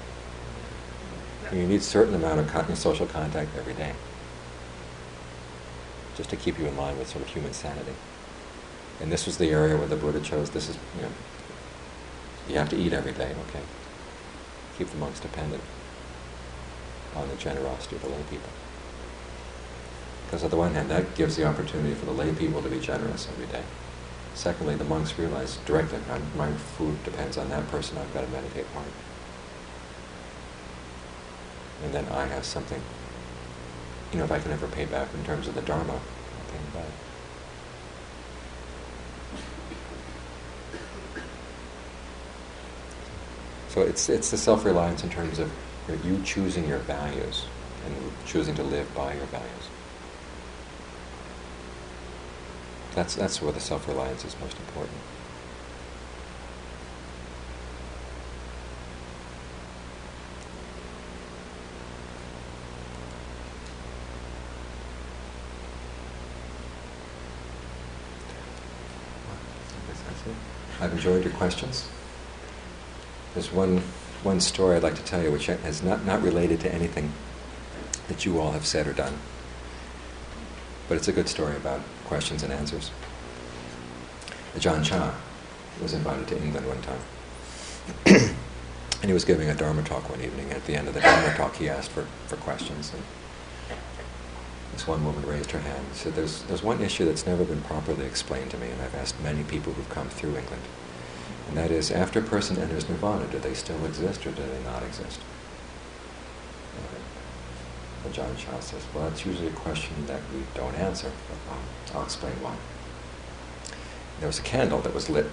You 1.53 1.67
need 1.67 1.81
a 1.81 1.83
certain 1.83 2.15
amount 2.15 2.39
of 2.41 2.47
con- 2.49 2.75
social 2.77 3.07
contact 3.07 3.51
every 3.59 3.75
day 3.75 3.93
just 6.17 6.31
to 6.31 6.37
keep 6.37 6.59
you 6.59 6.67
in 6.67 6.77
line 6.77 6.99
with 6.99 7.09
sort 7.09 7.25
of 7.25 7.31
human 7.31 7.53
sanity. 7.53 7.95
And 9.01 9.11
this 9.11 9.27
was 9.27 9.39
the 9.39 9.49
area 9.49 9.77
where 9.77 9.87
the 9.87 9.97
Buddha 9.97 10.21
chose 10.21 10.51
this 10.51 10.69
is, 10.69 10.77
you 10.97 11.03
know, 11.03 11.09
you 12.51 12.59
have 12.59 12.69
to 12.71 12.77
eat 12.77 12.93
every 12.93 13.13
day, 13.13 13.35
okay? 13.49 13.63
Keep 14.77 14.89
the 14.89 14.97
monks 14.97 15.21
dependent 15.21 15.63
on 17.15 17.29
the 17.29 17.37
generosity 17.37 17.97
of 17.97 18.03
the 18.03 18.09
lay 18.09 18.23
people. 18.29 18.51
Because 20.27 20.45
on 20.45 20.51
the 20.51 20.57
one 20.57 20.75
hand, 20.75 20.91
that 20.91 21.15
gives 21.15 21.37
the 21.37 21.45
opportunity 21.45 21.95
for 21.95 22.07
the 22.07 22.13
lay 22.13 22.33
people 22.33 22.63
to 22.63 22.69
be 22.69 22.79
generous 22.79 23.29
every 23.29 23.47
day. 23.47 23.63
Secondly, 24.35 24.77
the 24.77 24.85
monks 24.85 25.19
realize 25.19 25.57
directly, 25.67 25.99
my 26.37 26.53
food 26.53 27.03
depends 27.05 27.37
on 27.37 27.49
that 27.51 27.69
person, 27.69 27.99
I've 27.99 28.15
got 28.15 28.23
to 28.23 28.29
meditate 28.29 28.67
hard. 28.75 28.87
And 31.85 31.93
then 31.93 32.07
I 32.13 32.27
have 32.27 32.45
something, 32.45 32.81
you 34.13 34.19
know, 34.19 34.25
if 34.25 34.33
I 34.33 34.39
can 34.39 34.53
ever 34.53 34.69
pay 34.69 34.85
back 34.85 35.09
in 35.15 35.25
terms 35.25 35.49
of 35.49 35.55
the 35.55 35.63
Dharma, 35.63 35.95
I'll 35.95 36.53
pay 36.53 36.79
back. 36.79 36.87
So 43.71 43.83
it's, 43.83 44.09
it's 44.09 44.33
the 44.33 44.37
self-reliance 44.37 45.05
in 45.05 45.11
terms 45.11 45.39
of 45.39 45.49
you, 45.87 45.95
know, 45.95 46.03
you 46.03 46.25
choosing 46.25 46.67
your 46.67 46.79
values 46.79 47.47
and 47.87 47.95
choosing 48.27 48.57
to 48.57 48.65
live 48.65 48.93
by 48.97 49.15
your 49.15 49.27
values. 49.27 49.49
That's, 52.97 53.15
that's 53.15 53.41
where 53.41 53.53
the 53.53 53.61
self-reliance 53.61 54.25
is 54.25 54.35
most 54.41 54.59
important. 54.59 54.97
I 69.29 69.93
guess 69.93 70.03
that's 70.09 70.27
it. 70.27 70.35
I've 70.81 70.93
enjoyed 70.93 71.23
your 71.23 71.33
questions. 71.35 71.89
There's 73.35 73.53
one, 73.53 73.79
one 74.23 74.41
story 74.41 74.77
I'd 74.77 74.83
like 74.83 74.97
to 74.97 75.05
tell 75.05 75.23
you 75.23 75.31
which 75.31 75.49
is 75.49 75.83
not, 75.83 76.05
not 76.05 76.23
related 76.23 76.61
to 76.61 76.75
anything 76.75 77.13
that 78.09 78.27
you 78.27 78.41
all 78.41 78.53
have 78.53 78.67
said 78.67 78.87
or 78.87 78.93
done. 78.93 79.19
But 80.89 80.97
it's 80.97 81.09
a 81.09 81.13
good 81.13 81.29
story 81.29 81.57
about 81.57 81.81
questions 82.07 82.43
and 82.43 82.53
answers. 82.53 82.91
Ajaan 84.57 84.85
Chah 84.85 85.15
was 85.81 85.93
invited 85.93 86.27
to 86.29 86.43
England 86.43 86.67
one 86.67 86.83
time. 86.83 87.01
and 89.01 89.09
he 89.09 89.13
was 89.13 89.25
giving 89.25 89.49
a 89.49 89.55
Dharma 89.55 89.83
talk 89.85 90.11
one 90.11 90.21
evening. 90.21 90.51
At 90.51 90.67
the 90.67 90.75
end 90.75 90.89
of 90.89 90.95
the 90.95 91.01
Dharma 91.01 91.35
talk, 91.37 91.55
he 91.57 91.69
asked 91.69 91.93
for, 91.93 92.03
for 92.27 92.37
questions. 92.37 92.93
And 92.93 93.03
this 94.73 94.89
one 94.89 95.05
woman 95.05 95.25
raised 95.25 95.53
her 95.53 95.61
hand 95.61 95.87
and 95.87 95.95
said, 95.95 96.15
there's, 96.15 96.43
there's 96.45 96.65
one 96.65 96.83
issue 96.83 97.05
that's 97.05 97.27
never 97.27 97.45
been 97.45 97.63
properly 97.63 98.05
explained 98.05 98.51
to 98.51 98.59
me, 98.59 98.69
and 98.69 98.83
I've 98.83 98.95
asked 98.97 99.21
many 99.23 99.45
people 99.45 99.73
who've 99.73 99.89
come 99.89 100.09
through 100.09 100.37
England. 100.37 100.63
And 101.51 101.59
that 101.59 101.73
is, 101.73 101.91
after 101.91 102.21
a 102.21 102.23
person 102.23 102.59
enters 102.59 102.89
nirvana, 102.89 103.27
do 103.27 103.41
they 103.41 103.55
still 103.55 103.85
exist 103.85 104.25
or 104.25 104.31
do 104.31 104.41
they 104.41 104.63
not 104.63 104.85
exist? 104.85 105.21
And 108.05 108.15
Ajaan 108.15 108.39
Chah 108.39 108.61
says, 108.61 108.87
well, 108.95 109.11
that's 109.11 109.27
usually 109.27 109.49
a 109.49 109.53
question 109.53 110.07
that 110.07 110.21
we 110.33 110.43
don't 110.55 110.77
answer, 110.77 111.11
but 111.29 111.37
I'll, 111.53 111.99
I'll 111.99 112.05
explain 112.05 112.35
why. 112.35 112.55
There 114.21 114.29
was 114.29 114.39
a 114.39 114.43
candle 114.43 114.79
that 114.83 114.95
was 114.95 115.11
lit 115.11 115.27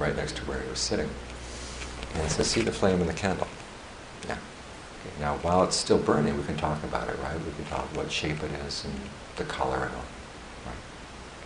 right 0.00 0.16
next 0.16 0.34
to 0.38 0.42
where 0.42 0.60
he 0.60 0.68
was 0.68 0.80
sitting. 0.80 1.08
And 2.14 2.28
says, 2.28 2.50
see 2.50 2.62
the 2.62 2.72
flame 2.72 3.00
in 3.00 3.06
the 3.06 3.14
candle? 3.14 3.46
Yeah. 4.26 4.32
Okay, 4.32 5.20
now, 5.20 5.36
while 5.36 5.62
it's 5.62 5.76
still 5.76 5.98
burning, 5.98 6.36
we 6.36 6.42
can 6.42 6.56
talk 6.56 6.82
about 6.82 7.08
it, 7.08 7.16
right? 7.22 7.36
We 7.38 7.52
can 7.52 7.66
talk 7.66 7.84
what 7.96 8.10
shape 8.10 8.42
it 8.42 8.50
is 8.66 8.84
and 8.84 8.94
the 9.36 9.44
color 9.44 9.84
and 9.84 9.94
all. 9.94 10.04
Right? 10.66 10.74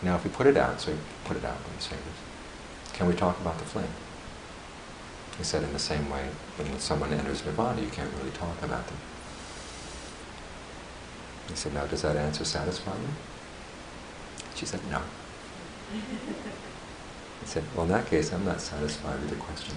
Now, 0.03 0.17
if 0.17 0.25
we 0.25 0.31
put 0.31 0.47
it 0.47 0.57
out, 0.57 0.81
so 0.81 0.93
we 0.93 0.99
put 1.27 1.37
it 1.37 1.45
out, 1.45 1.59
let 1.63 1.75
me 1.75 1.81
say 1.81 1.97
this. 1.97 2.28
Can 2.99 3.07
we 3.07 3.15
talk 3.15 3.41
about 3.41 3.57
the 3.59 3.65
flame? 3.65 3.87
He 5.39 5.45
said, 5.45 5.63
in 5.63 5.73
the 5.73 5.79
same 5.79 6.11
way, 6.11 6.27
when 6.57 6.81
someone 6.81 7.13
enters 7.13 7.45
nirvana, 7.45 7.81
you 7.81 7.91
can't 7.91 8.13
really 8.19 8.33
talk 8.33 8.61
about 8.61 8.85
them. 8.89 8.97
He 11.49 11.55
said, 11.55 11.75
now, 11.75 11.87
does 11.87 12.03
that 12.03 12.17
answer 12.17 12.45
satisfy 12.45 12.97
you? 12.97 13.09
She 14.57 14.67
said, 14.67 14.81
no. 14.91 15.01
He 15.93 17.47
said, 17.47 17.63
well, 17.77 17.85
in 17.85 17.93
that 17.93 18.09
case, 18.09 18.33
I'm 18.33 18.45
not 18.45 18.61
satisfied 18.61 19.21
with 19.21 19.31
the 19.31 19.37
question. 19.37 19.77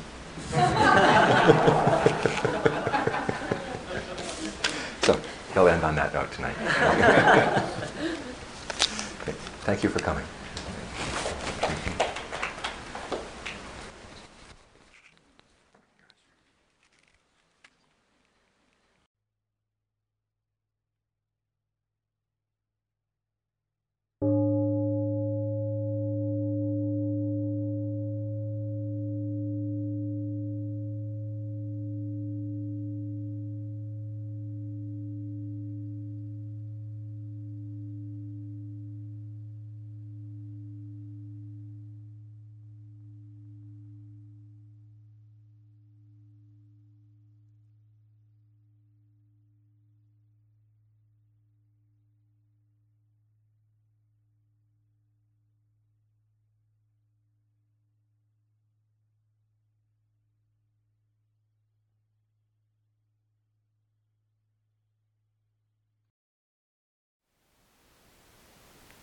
so, 5.03 5.21
he'll 5.53 5.67
end 5.67 5.83
on 5.83 5.93
that 5.93 6.11
note 6.11 6.31
tonight. 6.31 6.55
okay. 9.21 9.35
Thank 9.61 9.83
you 9.83 9.89
for 9.89 9.99
coming. 9.99 10.25